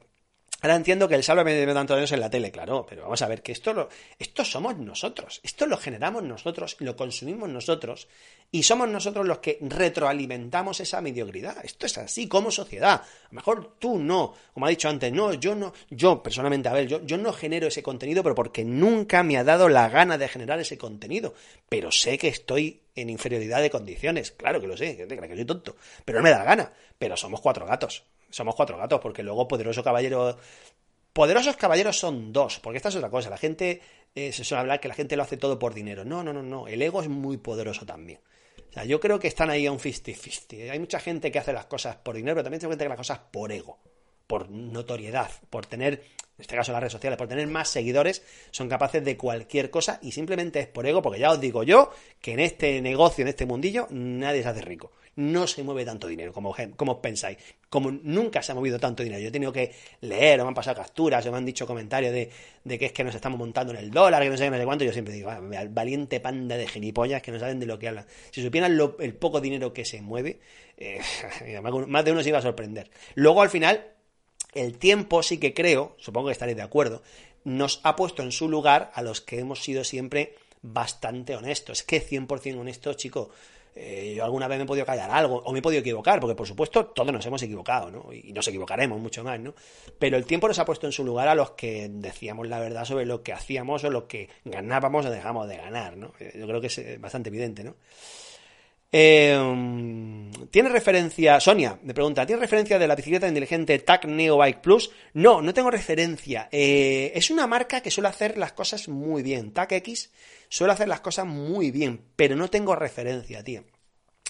Ahora 0.62 0.76
entiendo 0.76 1.08
que 1.08 1.14
el 1.14 1.24
salve 1.24 1.44
me 1.44 1.54
debe 1.54 1.74
tanto 1.74 1.96
de 1.96 2.04
en 2.04 2.20
la 2.20 2.32
tele, 2.32 2.52
claro, 2.52 2.86
pero 2.90 3.04
vamos 3.04 3.22
a 3.22 3.28
ver 3.28 3.44
que 3.44 3.52
esto 3.52 3.74
lo, 3.74 3.90
esto 4.18 4.44
somos 4.44 4.76
nosotros, 4.78 5.40
esto 5.44 5.68
lo 5.68 5.78
generamos 5.78 6.24
nosotros, 6.24 6.78
lo 6.80 6.96
consumimos 6.96 7.48
nosotros 7.48 8.08
y 8.52 8.64
somos 8.64 8.90
nosotros 8.90 9.28
los 9.28 9.38
que 9.38 9.60
retroalimentamos 9.62 10.80
esa 10.80 11.00
mediocridad. 11.02 11.64
Esto 11.64 11.86
es 11.86 11.98
así 12.00 12.28
como 12.28 12.50
sociedad. 12.50 13.02
A 13.02 13.28
lo 13.30 13.36
mejor 13.36 13.76
tú 13.78 14.00
no, 14.00 14.34
como 14.54 14.66
ha 14.66 14.70
dicho 14.70 14.90
antes, 14.90 15.12
no, 15.12 15.34
yo 15.34 15.54
no, 15.54 15.74
yo 15.92 16.24
personalmente, 16.24 16.70
a 16.70 16.74
ver, 16.74 16.88
yo, 16.88 17.06
yo 17.06 17.18
no 17.20 17.34
genero 17.34 17.68
ese 17.68 17.84
contenido, 17.84 18.24
pero 18.24 18.34
porque 18.34 18.64
nunca 18.64 19.22
me 19.22 19.38
ha 19.38 19.44
dado 19.44 19.70
la 19.70 19.90
gana 19.90 20.18
de 20.18 20.28
generar 20.28 20.60
ese 20.60 20.78
contenido. 20.78 21.36
Pero 21.70 21.92
sé 21.92 22.18
que 22.18 22.30
estoy 22.30 22.82
en 22.96 23.12
inferioridad 23.12 23.62
de 23.62 23.70
condiciones, 23.70 24.32
claro 24.32 24.60
que 24.60 24.68
lo 24.68 24.76
sé, 24.76 24.98
que 24.98 25.36
soy 25.36 25.46
tonto, 25.46 25.76
pero 26.04 26.18
no 26.18 26.24
me 26.24 26.32
da 26.32 26.40
la 26.40 26.46
gana. 26.46 26.74
Pero 26.98 27.16
somos 27.16 27.42
cuatro 27.42 27.68
gatos 27.68 28.06
somos 28.30 28.56
cuatro 28.56 28.78
gatos, 28.78 29.00
porque 29.02 29.24
luego 29.24 29.48
poderoso 29.48 29.84
caballero... 29.84 30.38
Poderosos 31.14 31.58
caballeros 31.58 31.98
son 31.98 32.32
dos, 32.32 32.60
porque 32.60 32.78
esta 32.78 32.90
es 32.90 32.96
otra 32.96 33.10
cosa. 33.10 33.32
La 33.32 33.38
gente 33.38 33.82
eh, 34.14 34.32
se 34.32 34.44
suele 34.44 34.62
hablar 34.62 34.80
que 34.80 34.88
la 34.88 34.94
gente 34.94 35.16
lo 35.16 35.24
hace 35.24 35.36
todo 35.36 35.58
por 35.58 35.74
dinero. 35.74 36.06
No, 36.06 36.24
no, 36.24 36.32
no, 36.32 36.44
no. 36.44 36.68
El 36.68 36.82
ego 36.82 37.02
es 37.02 37.10
muy 37.10 37.38
poderoso 37.38 37.88
también. 37.88 38.20
O 38.70 38.74
sea, 38.74 38.86
yo 38.86 39.00
creo 39.00 39.20
que 39.20 39.28
están 39.28 39.50
ahí 39.50 39.66
a 39.66 39.72
un 39.72 39.80
50-50. 39.80 40.70
Hay 40.70 40.80
mucha 40.80 41.00
gente 41.00 41.32
que 41.32 41.40
hace 41.40 41.54
las 41.54 41.66
cosas 41.66 41.96
por 41.96 42.16
dinero, 42.16 42.36
pero 42.36 42.44
también 42.44 42.62
se 42.62 42.68
gente 42.68 42.86
que 42.86 42.90
las 42.90 42.98
cosas 42.98 43.20
por 43.32 43.52
ego, 43.52 43.80
por 44.28 44.50
notoriedad, 44.50 45.32
por 45.50 45.66
tener, 45.66 45.94
en 45.94 46.42
este 46.42 46.56
caso 46.56 46.72
las 46.72 46.82
redes 46.82 46.94
sociales, 46.94 47.18
por 47.18 47.28
tener 47.28 47.48
más 47.48 47.70
seguidores, 47.70 48.24
son 48.52 48.70
capaces 48.70 49.04
de 49.04 49.18
cualquier 49.18 49.70
cosa 49.70 50.00
y 50.02 50.12
simplemente 50.12 50.60
es 50.60 50.68
por 50.68 50.86
ego, 50.86 51.02
porque 51.02 51.20
ya 51.20 51.32
os 51.32 51.42
digo 51.42 51.64
yo 51.64 51.92
que 52.22 52.34
en 52.34 52.40
este 52.40 52.82
negocio, 52.82 53.24
en 53.24 53.30
este 53.30 53.46
mundillo, 53.46 53.88
nadie 53.90 54.44
se 54.44 54.50
hace 54.50 54.62
rico 54.62 54.92
no 55.18 55.48
se 55.48 55.64
mueve 55.64 55.84
tanto 55.84 56.08
dinero 56.08 56.32
como, 56.32 56.56
como 56.76 57.02
pensáis. 57.02 57.38
Como 57.70 57.92
nunca 57.92 58.42
se 58.44 58.52
ha 58.52 58.56
movido 58.56 58.80
tanto 58.80 59.04
dinero. 59.04 59.20
Yo 59.20 59.30
he 59.30 59.32
tenido 59.32 59.52
que 59.52 59.74
leer, 60.02 60.40
me 60.42 60.48
han 60.48 60.54
pasado 60.54 60.78
capturas, 60.78 61.26
o 61.26 61.32
me 61.32 61.38
han 61.38 61.46
dicho 61.46 61.66
comentarios 61.66 62.14
de, 62.14 62.30
que 62.78 62.86
es 62.86 62.92
que 62.94 63.04
nos 63.04 63.16
estamos 63.16 63.38
montando 63.38 63.74
en 63.74 63.80
el 63.80 63.92
dólar, 63.92 64.22
que 64.22 64.30
no 64.30 64.38
sé 64.38 64.46
qué, 64.46 64.52
no 64.52 64.58
sé 64.58 64.66
cuánto. 64.66 64.86
Yo 64.86 64.94
siempre 64.94 65.14
digo, 65.14 65.32
ah, 65.32 65.42
valiente 65.70 66.20
panda 66.20 66.56
de 66.56 66.68
genipollas 66.68 67.22
que 67.24 67.32
no 67.32 67.40
saben 67.40 67.60
de 67.60 67.66
lo 67.66 67.80
que 67.80 67.88
hablan. 67.88 68.06
Si 68.32 68.44
supieran 68.44 68.80
el 69.00 69.16
poco 69.16 69.42
dinero 69.42 69.74
que 69.74 69.86
se 69.86 70.02
mueve, 70.02 70.40
eh, 70.78 71.02
más 71.88 72.06
de 72.06 72.12
uno 72.12 72.22
se 72.22 72.30
iba 72.30 72.38
a 72.38 72.44
sorprender. 72.44 72.92
Luego, 73.16 73.42
al 73.42 73.50
final, 73.50 73.97
el 74.54 74.78
tiempo 74.78 75.24
sí 75.24 75.38
que 75.38 75.54
creo, 75.54 75.96
supongo 75.98 76.28
que 76.28 76.34
estaréis 76.34 76.58
de 76.58 76.64
acuerdo, 76.64 77.02
nos 77.44 77.80
ha 77.84 77.96
puesto 77.96 78.24
en 78.24 78.32
su 78.32 78.50
lugar 78.50 78.92
a 78.94 79.02
los 79.02 79.22
que 79.22 79.40
hemos 79.40 79.64
sido 79.64 79.84
siempre 79.84 80.36
bastante 80.62 81.36
honestos. 81.36 81.80
Es 81.80 81.84
que 81.84 82.06
100% 82.06 82.60
honestos, 82.60 82.98
chicos 82.98 83.30
eh, 83.80 84.16
yo 84.18 84.26
alguna 84.26 84.48
vez 84.48 84.58
me 84.58 84.64
he 84.64 84.68
podido 84.68 84.86
callar 84.86 85.12
algo, 85.12 85.38
o 85.38 85.52
me 85.54 85.60
he 85.60 85.62
podido 85.62 85.82
equivocar, 85.82 86.20
porque 86.20 86.36
por 86.36 86.48
supuesto 86.48 86.88
todos 86.88 87.14
nos 87.14 87.26
hemos 87.26 87.42
equivocado, 87.44 87.92
¿no? 87.92 88.12
Y 88.12 88.34
nos 88.34 88.48
equivocaremos 88.48 89.00
mucho 89.00 89.24
más, 89.24 89.40
¿no? 89.40 89.54
Pero 90.00 90.18
el 90.18 90.26
tiempo 90.26 90.48
nos 90.48 90.58
ha 90.58 90.66
puesto 90.66 90.88
en 90.88 90.92
su 90.92 91.04
lugar 91.04 91.28
a 91.28 91.36
los 91.36 91.52
que 91.52 91.88
decíamos 91.92 92.48
la 92.48 92.60
verdad 92.60 92.86
sobre 92.86 93.06
lo 93.06 93.22
que 93.22 93.34
hacíamos 93.34 93.84
o 93.84 93.92
lo 93.92 94.08
que 94.08 94.30
ganábamos 94.46 95.06
o 95.06 95.12
dejamos 95.12 95.48
de 95.48 95.58
ganar, 95.58 95.96
¿no? 95.96 96.14
Eh, 96.20 96.34
yo 96.40 96.48
creo 96.48 96.60
que 96.60 96.68
es 96.68 96.78
eh, 96.80 96.98
bastante 97.00 97.30
evidente, 97.30 97.64
¿no? 97.64 97.76
¿Tiene 98.90 100.70
referencia, 100.70 101.40
Sonia 101.40 101.78
me 101.84 101.94
pregunta, 101.94 102.26
¿tiene 102.26 102.42
referencia 102.42 102.80
de 102.80 102.88
la 102.88 102.96
bicicleta 102.96 103.28
inteligente 103.28 103.80
TAC 103.80 104.06
Neo 104.06 104.38
Bike 104.38 104.62
Plus? 104.62 104.92
No, 105.14 105.42
no 105.42 105.54
tengo 105.54 105.70
referencia. 105.70 106.48
es 106.52 107.30
una 107.30 107.48
marca 107.48 107.82
que 107.82 107.92
suele 107.92 108.10
hacer 108.10 108.38
las 108.38 108.54
cosas 108.54 108.88
muy 108.88 109.24
bien. 109.24 109.52
TAC 109.52 109.74
X 109.74 110.12
suele 110.50 110.74
hacer 110.74 110.88
las 110.88 111.02
cosas 111.02 111.26
muy 111.26 111.72
bien, 111.72 112.02
pero 112.16 112.36
no 112.36 112.50
tengo 112.50 112.76
referencia, 112.76 113.44
tío. 113.44 113.64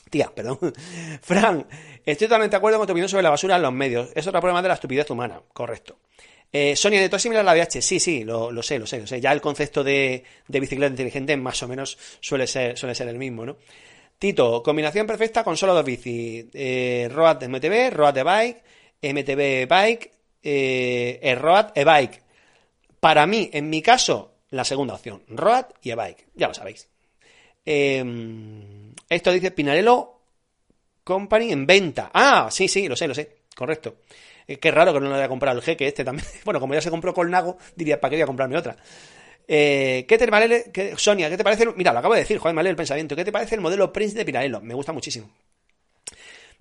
Tía, 0.10 0.32
perdón. 0.34 0.60
Fran, 1.22 1.68
estoy 2.06 2.28
totalmente 2.28 2.54
de 2.54 2.58
acuerdo 2.58 2.78
con 2.78 2.88
tu 2.88 2.94
opinión 2.94 3.10
sobre 3.10 3.24
la 3.24 3.30
basura 3.30 3.58
en 3.58 3.62
los 3.62 3.74
medios. 3.74 4.10
Es 4.16 4.26
otro 4.28 4.40
problema 4.40 4.62
de 4.62 4.70
la 4.70 4.74
estupidez 4.76 5.10
humana, 5.10 5.42
correcto. 5.54 6.00
Eh, 6.52 6.76
Sonia, 6.76 7.02
de 7.02 7.10
todo 7.10 7.20
similar 7.20 7.42
a 7.42 7.54
la 7.54 7.62
VH. 7.62 7.82
Sí, 7.82 8.00
sí, 8.00 8.24
lo, 8.24 8.50
sé, 8.64 8.80
lo 8.80 8.88
sé, 8.88 9.00
lo 9.00 9.08
sé. 9.08 9.20
Ya 9.20 9.32
el 9.34 9.42
concepto 9.42 9.84
de, 9.84 10.24
bicicleta 10.48 10.92
inteligente 10.92 11.36
más 11.36 11.62
o 11.64 11.68
menos 11.68 11.98
suele 12.22 12.48
ser, 12.48 12.78
suele 12.78 12.96
ser 12.96 13.10
el 13.10 13.18
mismo, 13.18 13.46
¿no? 13.46 13.58
Tito, 14.20 14.64
combinación 14.64 15.06
perfecta 15.06 15.44
con 15.44 15.58
solo 15.58 15.76
dos 15.76 15.86
bicis. 15.86 16.48
Eh, 16.54 17.08
Road 17.12 17.44
MTB, 17.44 17.94
Road 17.94 18.14
de 18.16 18.24
Bike, 18.24 18.64
MTB 19.02 19.68
Bike, 19.68 20.12
eh, 20.42 21.36
Road 21.40 21.68
e-Bike. 21.76 22.24
Para 23.00 23.28
mí, 23.28 23.50
en 23.54 23.70
mi 23.70 23.82
caso, 23.82 24.34
la 24.50 24.64
segunda 24.64 24.96
opción, 24.96 25.24
Road 25.28 25.66
y 25.84 25.92
e-bike, 25.92 26.28
ya 26.34 26.48
lo 26.48 26.54
sabéis. 26.54 26.90
Em, 27.64 28.94
esto 29.10 29.32
dice 29.32 29.52
Pinarello 29.52 30.14
Company 31.04 31.52
en 31.52 31.66
venta. 31.68 32.10
Ah, 32.14 32.48
sí, 32.50 32.68
sí, 32.68 32.88
lo 32.88 32.96
sé, 32.96 33.08
lo 33.08 33.14
sé, 33.14 33.38
correcto. 33.56 33.98
Eh, 34.48 34.58
qué 34.58 34.72
raro 34.72 34.94
que 34.94 35.00
no 35.00 35.10
lo 35.10 35.16
haya 35.16 35.28
comprado 35.28 35.58
el 35.58 35.64
jeque 35.64 35.88
este 35.88 36.04
también. 36.04 36.28
Bueno, 36.46 36.60
como 36.60 36.74
ya 36.74 36.82
se 36.82 36.90
compró 36.90 37.14
con 37.14 37.30
Nago, 37.30 37.58
diría, 37.76 38.00
¿para 38.00 38.10
qué 38.12 38.16
voy 38.16 38.24
a 38.24 38.28
comprarme 38.28 38.58
otra? 38.58 38.78
Eh, 39.48 40.06
¿Qué 40.08 40.18
te 40.18 40.28
parece, 40.28 40.98
Sonia, 40.98 41.30
qué 41.30 41.38
te 41.38 41.44
parece? 41.44 41.66
Mira, 41.76 41.94
lo 41.94 42.00
acabo 42.00 42.14
de 42.14 42.22
decir, 42.22 42.38
joder, 42.38 42.56
me 42.56 42.70
el 42.70 42.76
pensamiento. 42.76 43.16
¿Qué 43.16 43.24
te 43.24 43.32
parece 43.32 43.56
el 43.56 43.62
modelo 43.62 43.94
Prince 43.94 44.18
de 44.18 44.26
Pinarello? 44.26 44.60
Me 44.62 44.74
gusta 44.74 44.92
muchísimo. 44.92 45.30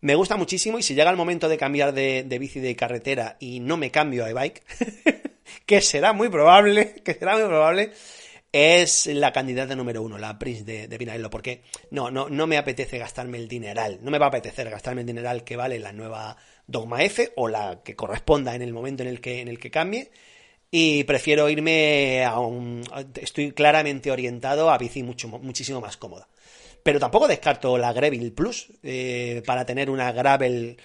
Me 0.00 0.14
gusta 0.14 0.36
muchísimo 0.36 0.78
y 0.78 0.82
si 0.82 0.94
llega 0.94 1.10
el 1.10 1.16
momento 1.16 1.48
de 1.48 1.56
cambiar 1.56 1.92
de, 1.92 2.36
bici 2.38 2.60
de 2.60 2.76
carretera 2.76 3.36
y 3.40 3.60
no 3.60 3.76
me 3.76 3.90
cambio 3.90 4.24
a 4.24 4.30
e-bike, 4.30 4.62
que 5.66 5.80
será 5.80 6.12
muy 6.12 6.28
probable, 6.28 6.94
que 7.04 7.14
será 7.14 7.36
muy 7.36 7.46
probable, 7.46 7.92
es 8.52 9.06
la 9.06 9.32
candidata 9.32 9.74
número 9.74 10.02
uno, 10.02 10.18
la 10.18 10.38
Prince 10.38 10.64
de, 10.64 10.86
de 10.86 10.98
Pinarello, 10.98 11.30
porque 11.30 11.62
no, 11.90 12.10
no, 12.10 12.28
no 12.28 12.46
me 12.46 12.58
apetece 12.58 12.98
gastarme 12.98 13.38
el 13.38 13.48
dineral, 13.48 13.98
no 14.02 14.10
me 14.10 14.18
va 14.18 14.26
a 14.26 14.28
apetecer 14.28 14.68
gastarme 14.68 15.00
el 15.00 15.06
dineral 15.06 15.44
que 15.44 15.56
vale 15.56 15.78
la 15.78 15.92
nueva 15.92 16.36
Dogma 16.66 17.02
F 17.02 17.32
o 17.36 17.48
la 17.48 17.80
que 17.82 17.96
corresponda 17.96 18.54
en 18.54 18.62
el 18.62 18.72
momento 18.72 19.02
en 19.02 19.08
el 19.08 19.20
que, 19.20 19.40
en 19.40 19.48
el 19.48 19.58
que 19.58 19.70
cambie. 19.70 20.10
Y 20.78 21.05
prefiero 21.05 21.48
irme 21.48 22.23
a 22.23 22.39
un. 22.39 22.82
Estoy 23.15 23.53
claramente 23.53 24.11
orientado 24.11 24.70
a 24.70 24.77
bici 24.77 25.03
mucho, 25.03 25.27
muchísimo 25.27 25.81
más 25.81 25.97
cómoda. 25.97 26.28
Pero 26.82 27.01
tampoco 27.01 27.27
descarto 27.27 27.78
la 27.78 27.94
Gravel 27.94 28.31
Plus 28.32 28.69
eh, 28.82 29.43
para 29.47 29.65
tener 29.65 29.89
una 29.89 30.12
Gravel 30.12 30.77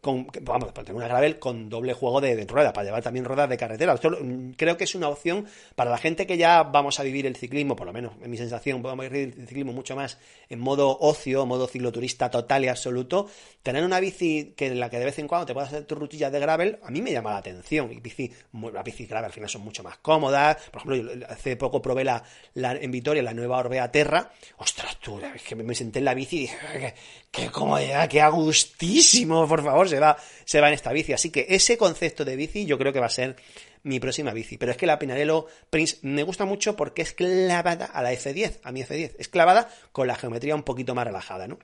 con, 0.00 0.28
vamos, 0.42 0.72
para 0.72 0.84
tener 0.84 0.94
una 0.94 1.08
gravel 1.08 1.38
con 1.38 1.68
doble 1.68 1.92
juego 1.92 2.20
de, 2.20 2.36
de 2.36 2.46
ruedas, 2.46 2.72
para 2.72 2.84
llevar 2.84 3.02
también 3.02 3.24
ruedas 3.24 3.48
de 3.48 3.56
carretera. 3.56 3.94
Mm, 3.94 4.52
creo 4.52 4.76
que 4.76 4.84
es 4.84 4.94
una 4.94 5.08
opción 5.08 5.46
para 5.74 5.90
la 5.90 5.98
gente 5.98 6.26
que 6.26 6.36
ya 6.36 6.62
vamos 6.62 7.00
a 7.00 7.02
vivir 7.02 7.26
el 7.26 7.36
ciclismo, 7.36 7.74
por 7.74 7.86
lo 7.86 7.92
menos 7.92 8.12
en 8.22 8.30
mi 8.30 8.36
sensación, 8.36 8.80
vamos 8.82 9.04
a 9.04 9.08
vivir 9.08 9.34
el 9.36 9.46
ciclismo 9.48 9.72
mucho 9.72 9.96
más 9.96 10.18
en 10.48 10.60
modo 10.60 10.98
ocio, 11.00 11.46
modo 11.46 11.66
cicloturista 11.66 12.30
total 12.30 12.64
y 12.64 12.68
absoluto. 12.68 13.28
Tener 13.62 13.84
una 13.84 14.00
bici 14.00 14.54
que 14.56 14.66
en 14.66 14.78
la 14.78 14.88
que 14.88 14.98
de 14.98 15.04
vez 15.04 15.18
en 15.18 15.26
cuando 15.26 15.46
te 15.46 15.54
puedas 15.54 15.70
hacer 15.70 15.84
tus 15.84 15.98
rutillas 15.98 16.30
de 16.30 16.38
gravel, 16.38 16.78
a 16.82 16.90
mí 16.90 17.02
me 17.02 17.10
llama 17.10 17.30
la 17.30 17.38
atención. 17.38 17.90
Y 17.90 18.00
bici, 18.00 18.30
las 18.72 18.84
bicis 18.84 19.08
gravel 19.08 19.26
al 19.26 19.32
final 19.32 19.48
son 19.48 19.62
mucho 19.62 19.82
más 19.82 19.98
cómodas. 19.98 20.58
Por 20.70 20.82
ejemplo, 20.82 21.26
hace 21.28 21.56
poco 21.56 21.80
probé 21.82 22.04
la, 22.04 22.22
la, 22.54 22.72
en 22.72 22.90
Vitoria 22.90 23.22
la 23.22 23.34
nueva 23.34 23.58
Orbea 23.58 23.90
Terra. 23.90 24.30
Ostras, 24.58 24.98
tú, 25.00 25.20
es 25.34 25.42
que 25.42 25.56
me 25.56 25.74
senté 25.74 26.00
en 26.00 26.04
la 26.04 26.14
bici 26.14 26.36
y 26.36 26.40
dije, 26.42 26.94
qué, 27.32 27.50
comodidad, 27.50 28.08
qué 28.08 28.20
agustísimo, 28.20 29.48
por 29.48 29.64
favor 29.64 29.88
se 29.88 29.98
va, 29.98 30.16
se 30.44 30.60
va 30.60 30.68
en 30.68 30.74
esta 30.74 30.92
bici. 30.92 31.12
Así 31.12 31.30
que 31.30 31.46
ese 31.48 31.76
concepto 31.76 32.24
de 32.24 32.36
bici 32.36 32.64
yo 32.66 32.78
creo 32.78 32.92
que 32.92 33.00
va 33.00 33.06
a 33.06 33.10
ser 33.10 33.34
mi 33.82 33.98
próxima 33.98 34.32
bici. 34.32 34.58
Pero 34.58 34.70
es 34.70 34.78
que 34.78 34.86
la 34.86 34.98
Pinarello 34.98 35.46
Prince 35.70 35.98
me 36.02 36.22
gusta 36.22 36.44
mucho 36.44 36.76
porque 36.76 37.02
es 37.02 37.12
clavada 37.12 37.86
a 37.86 38.02
la 38.02 38.12
F10, 38.12 38.60
a 38.62 38.70
mi 38.70 38.82
F10. 38.82 39.16
Es 39.18 39.28
clavada 39.28 39.68
con 39.90 40.06
la 40.06 40.14
geometría 40.14 40.54
un 40.54 40.62
poquito 40.62 40.94
más 40.94 41.06
relajada, 41.06 41.48
¿no? 41.48 41.58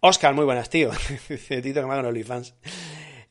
Oscar, 0.00 0.34
muy 0.34 0.44
buenas, 0.44 0.68
tío. 0.68 0.90
Tito 1.48 1.86
me 1.86 1.92
hagan 1.92 2.06
OnlyFans. 2.06 2.54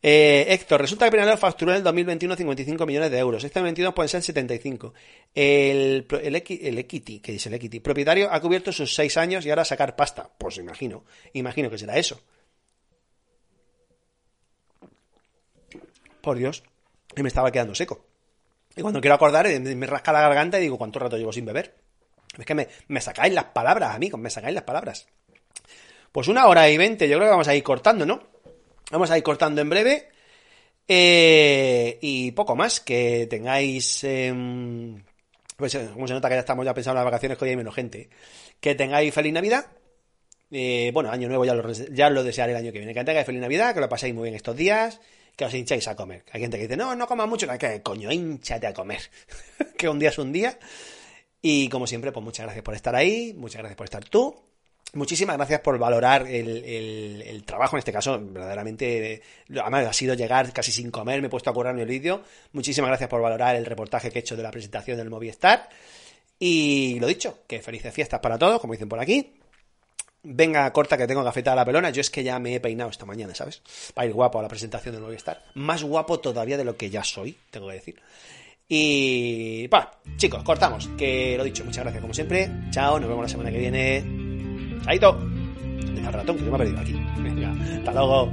Eh, 0.07 0.45
Héctor, 0.53 0.81
resulta 0.81 1.05
que 1.05 1.11
Pinarello 1.11 1.35
facturó 1.35 1.71
en 1.71 1.77
el 1.77 1.83
2021 1.83 2.35
55 2.35 2.85
millones 2.85 3.09
de 3.09 3.17
euros. 3.17 3.43
Este 3.43 3.59
2022 3.59 3.91
pueden 3.95 4.09
ser 4.09 4.21
75. 4.21 4.93
El, 5.33 6.05
el, 6.21 6.35
el 6.35 6.77
Equity, 6.77 7.21
que 7.21 7.31
dice 7.31 7.49
el 7.49 7.55
Equity, 7.55 7.79
propietario 7.79 8.31
ha 8.31 8.39
cubierto 8.39 8.71
sus 8.71 8.93
6 8.93 9.17
años 9.17 9.45
y 9.47 9.49
ahora 9.49 9.65
sacar 9.65 9.95
pasta. 9.95 10.29
Pues 10.37 10.57
imagino, 10.57 11.05
imagino 11.33 11.71
que 11.71 11.79
será 11.79 11.97
eso. 11.97 12.21
por 16.21 16.37
Dios, 16.37 16.63
y 17.15 17.23
me 17.23 17.29
estaba 17.29 17.51
quedando 17.51 17.73
seco. 17.73 18.05
Y 18.75 18.81
cuando 18.81 19.01
quiero 19.01 19.15
acordar, 19.15 19.47
eh, 19.47 19.59
me 19.59 19.87
rasca 19.87 20.11
la 20.11 20.21
garganta 20.21 20.59
y 20.59 20.61
digo, 20.61 20.77
¿cuánto 20.77 20.99
rato 20.99 21.17
llevo 21.17 21.33
sin 21.33 21.45
beber? 21.45 21.73
Es 22.37 22.45
que 22.45 22.53
me, 22.53 22.67
me 22.89 23.01
sacáis 23.01 23.33
las 23.33 23.45
palabras, 23.45 23.95
amigos, 23.95 24.19
me 24.19 24.29
sacáis 24.29 24.53
las 24.53 24.63
palabras. 24.65 25.07
Pues 26.11 26.27
una 26.27 26.47
hora 26.47 26.69
y 26.69 26.77
veinte, 26.77 27.07
yo 27.07 27.17
creo 27.17 27.27
que 27.27 27.31
vamos 27.31 27.47
a 27.47 27.55
ir 27.55 27.63
cortando, 27.63 28.05
¿no? 28.05 28.34
Vamos 28.91 29.11
a 29.11 29.17
ir 29.17 29.23
cortando 29.23 29.61
en 29.61 29.69
breve. 29.69 30.09
Eh, 30.87 31.97
y 32.01 32.31
poco 32.31 32.55
más, 32.55 32.79
que 32.79 33.27
tengáis... 33.29 34.03
Eh, 34.03 34.33
pues 35.57 35.77
como 35.93 36.07
se 36.07 36.13
nota 36.13 36.27
que 36.27 36.35
ya 36.35 36.41
estamos 36.41 36.65
ya 36.65 36.73
pensando 36.73 36.99
en 36.99 37.05
las 37.05 37.11
vacaciones, 37.11 37.37
que 37.37 37.45
hoy 37.45 37.51
hay 37.51 37.57
menos 37.57 37.75
gente. 37.75 38.09
Que 38.59 38.75
tengáis 38.75 39.13
feliz 39.13 39.33
Navidad. 39.33 39.65
Eh, 40.51 40.91
bueno, 40.93 41.11
año 41.11 41.27
nuevo 41.27 41.45
ya 41.45 41.53
lo, 41.53 41.71
ya 41.71 42.09
lo 42.09 42.23
desearé 42.23 42.51
el 42.51 42.57
año 42.57 42.71
que 42.71 42.79
viene. 42.79 42.93
Que 42.93 43.03
tengáis 43.03 43.25
feliz 43.25 43.41
Navidad, 43.41 43.73
que 43.73 43.79
lo 43.79 43.89
paséis 43.89 44.13
muy 44.13 44.23
bien 44.23 44.35
estos 44.35 44.55
días 44.55 44.99
que 45.35 45.45
os 45.45 45.53
hincháis 45.53 45.87
a 45.87 45.95
comer. 45.95 46.23
Hay 46.31 46.41
gente 46.41 46.57
que 46.57 46.63
dice, 46.63 46.77
no, 46.77 46.95
no 46.95 47.07
coma 47.07 47.25
mucho, 47.25 47.47
que 47.57 47.81
coño, 47.81 48.11
hinchate 48.11 48.67
a 48.67 48.73
comer. 48.73 49.01
que 49.77 49.89
un 49.89 49.99
día 49.99 50.09
es 50.09 50.17
un 50.17 50.31
día. 50.31 50.57
Y 51.41 51.69
como 51.69 51.87
siempre, 51.87 52.11
pues 52.11 52.23
muchas 52.23 52.45
gracias 52.45 52.63
por 52.63 52.75
estar 52.75 52.95
ahí, 52.95 53.33
muchas 53.35 53.59
gracias 53.59 53.77
por 53.77 53.85
estar 53.85 54.03
tú. 54.05 54.35
Muchísimas 54.95 55.35
gracias 55.35 55.59
por 55.59 55.77
valorar 55.77 56.25
el, 56.25 57.21
el, 57.21 57.43
trabajo, 57.43 57.75
en 57.75 57.79
este 57.79 57.91
caso, 57.91 58.17
verdaderamente, 58.17 59.21
además 59.49 59.87
ha 59.87 59.93
sido 59.93 60.13
llegar 60.13 60.53
casi 60.53 60.71
sin 60.71 60.89
comer, 60.89 61.19
me 61.19 61.27
he 61.27 61.29
puesto 61.29 61.49
a 61.49 61.53
currar 61.53 61.77
el 61.77 61.85
vídeo. 61.85 62.23
Muchísimas 62.53 62.87
gracias 62.87 63.09
por 63.09 63.21
valorar 63.21 63.57
el 63.57 63.65
reportaje 63.65 64.09
que 64.09 64.19
he 64.19 64.21
hecho 64.21 64.37
de 64.37 64.43
la 64.43 64.51
presentación 64.51 64.97
del 64.97 65.09
Movistar. 65.09 65.67
Y 66.39 66.97
lo 67.01 67.07
dicho, 67.07 67.39
que 67.45 67.61
felices 67.61 67.93
fiestas 67.93 68.21
para 68.21 68.37
todos, 68.37 68.61
como 68.61 68.71
dicen 68.71 68.87
por 68.87 68.99
aquí. 68.99 69.33
Venga, 70.23 70.71
corta 70.71 70.97
que 70.97 71.07
tengo 71.07 71.21
a 71.21 71.55
la 71.55 71.65
pelona. 71.65 71.89
Yo 71.89 71.99
es 71.99 72.09
que 72.09 72.23
ya 72.23 72.39
me 72.39 72.55
he 72.55 72.59
peinado 72.61 72.89
esta 72.89 73.05
mañana, 73.05 73.35
¿sabes? 73.35 73.61
Para 73.93 74.07
ir 74.07 74.13
guapo 74.13 74.39
a 74.39 74.43
la 74.43 74.47
presentación 74.47 74.95
del 74.95 75.03
Movistar. 75.03 75.43
Más 75.55 75.83
guapo 75.83 76.21
todavía 76.21 76.57
de 76.57 76.63
lo 76.63 76.77
que 76.77 76.89
ya 76.89 77.03
soy, 77.03 77.37
tengo 77.51 77.67
que 77.67 77.73
decir. 77.73 78.01
Y. 78.69 79.69
Chicos, 80.15 80.43
cortamos. 80.43 80.87
Que 80.97 81.35
lo 81.37 81.43
dicho, 81.43 81.65
muchas 81.65 81.83
gracias 81.83 82.01
como 82.01 82.13
siempre. 82.13 82.49
Chao, 82.71 82.97
nos 82.97 83.09
vemos 83.09 83.23
la 83.23 83.29
semana 83.29 83.51
que 83.51 83.59
viene. 83.59 84.24
Chaito. 84.83 85.13
¿Dónde 85.13 86.01
está 86.01 86.09
el 86.09 86.13
ratón? 86.13 86.37
Que 86.37 86.45
yo 86.45 86.51
me 86.51 86.55
he 86.55 86.59
perdido 86.59 86.79
aquí. 86.79 86.93
Venga, 87.21 87.51
hasta 87.51 87.93
luego. 87.93 88.31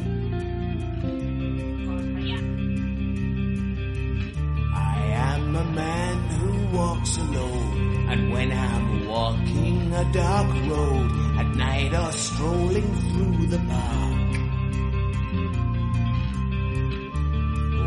I 4.75 5.15
am 5.15 5.57
a 5.57 5.65
man 5.65 6.19
who 6.41 6.77
walks 6.77 7.19
alone, 7.19 8.09
and 8.11 8.33
when 8.33 8.51
I'm 8.53 9.09
walking 9.09 9.93
a 9.95 10.05
dark 10.13 10.49
road, 10.69 11.11
at 11.39 11.57
night 11.57 11.95
or 11.95 12.13
strolling 12.13 12.95
through 13.13 13.47
the 13.49 13.59
park. 13.69 14.12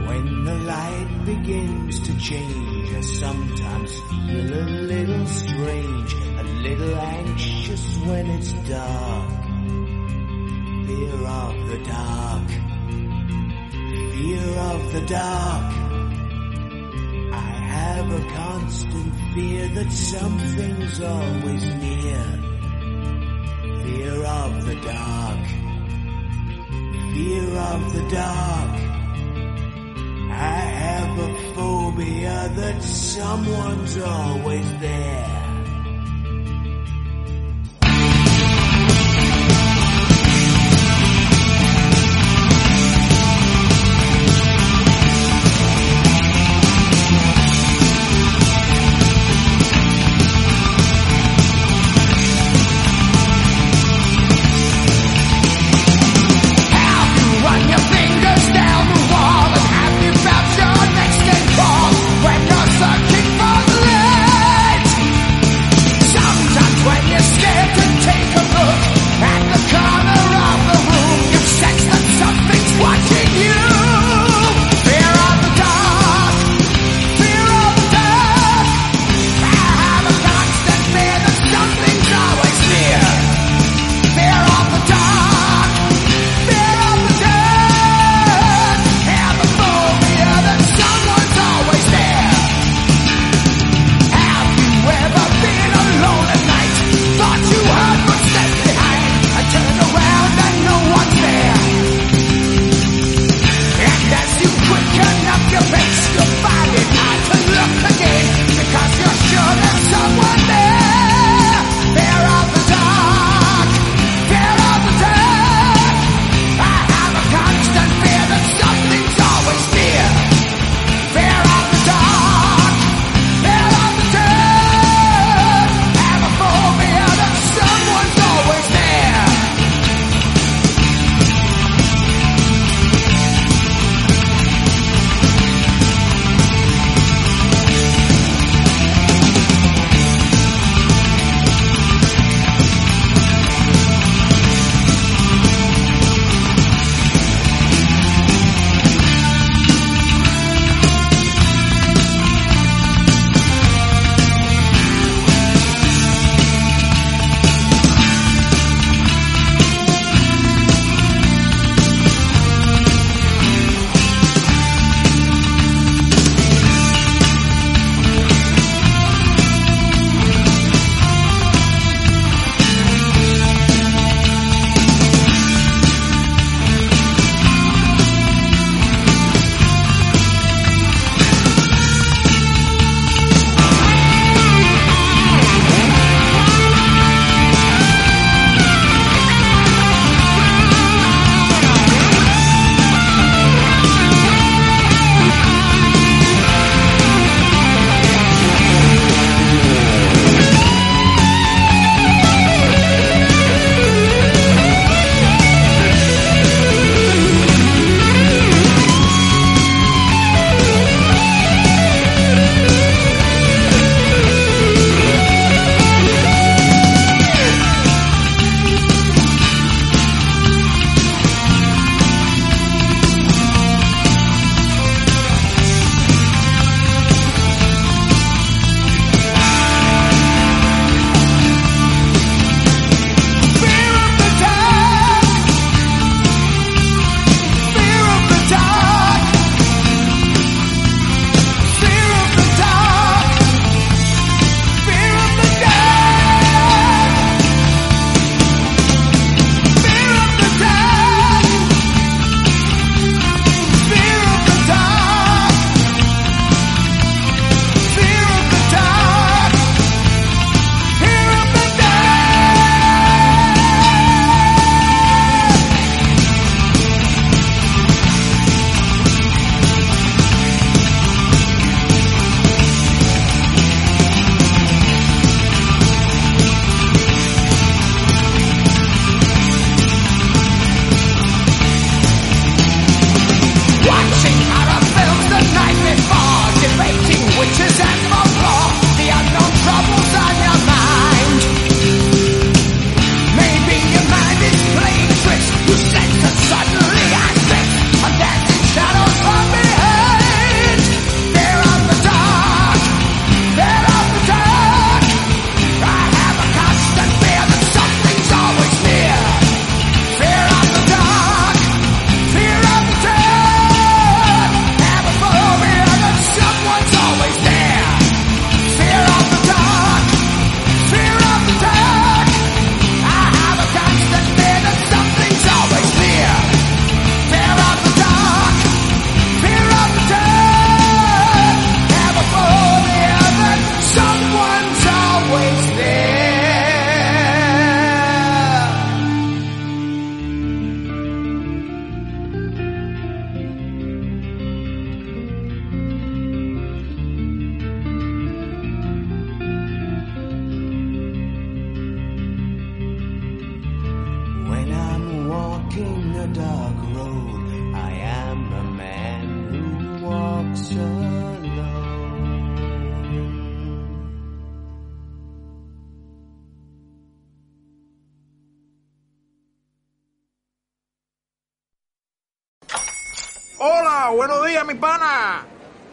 When 0.07 0.45
the 0.45 0.55
light 0.55 1.21
begins 1.25 1.99
to 1.99 2.17
change, 2.19 2.93
I 2.93 3.01
sometimes 3.01 3.99
feel 3.99 4.53
a 4.53 4.65
little 4.93 5.25
strange, 5.27 6.13
a 6.13 6.43
little 6.43 6.95
anxious 6.95 7.97
when 8.05 8.25
it's 8.31 8.53
dark. 8.69 9.29
Fear 10.87 11.27
of 11.43 11.55
the 11.69 11.79
dark, 11.85 12.49
fear 14.13 14.49
of 14.71 14.93
the 14.93 15.01
dark. 15.07 15.73
I 17.33 17.51
have 17.75 18.11
a 18.11 18.23
constant 18.33 19.13
fear 19.33 19.67
that 19.69 19.91
something's 19.91 21.01
always 21.01 21.65
near 21.75 22.45
Fear 23.85 24.25
of 24.25 24.65
the 24.65 24.75
dark. 24.81 25.45
Fear 27.13 27.57
of 27.57 27.93
the 27.93 28.07
dark. 28.09 28.94
I 30.37 30.59
have 30.83 31.19
a 31.19 31.33
phobia 31.53 32.51
that 32.55 32.83
someone's 32.83 33.97
always 33.97 34.79
there. 34.79 35.44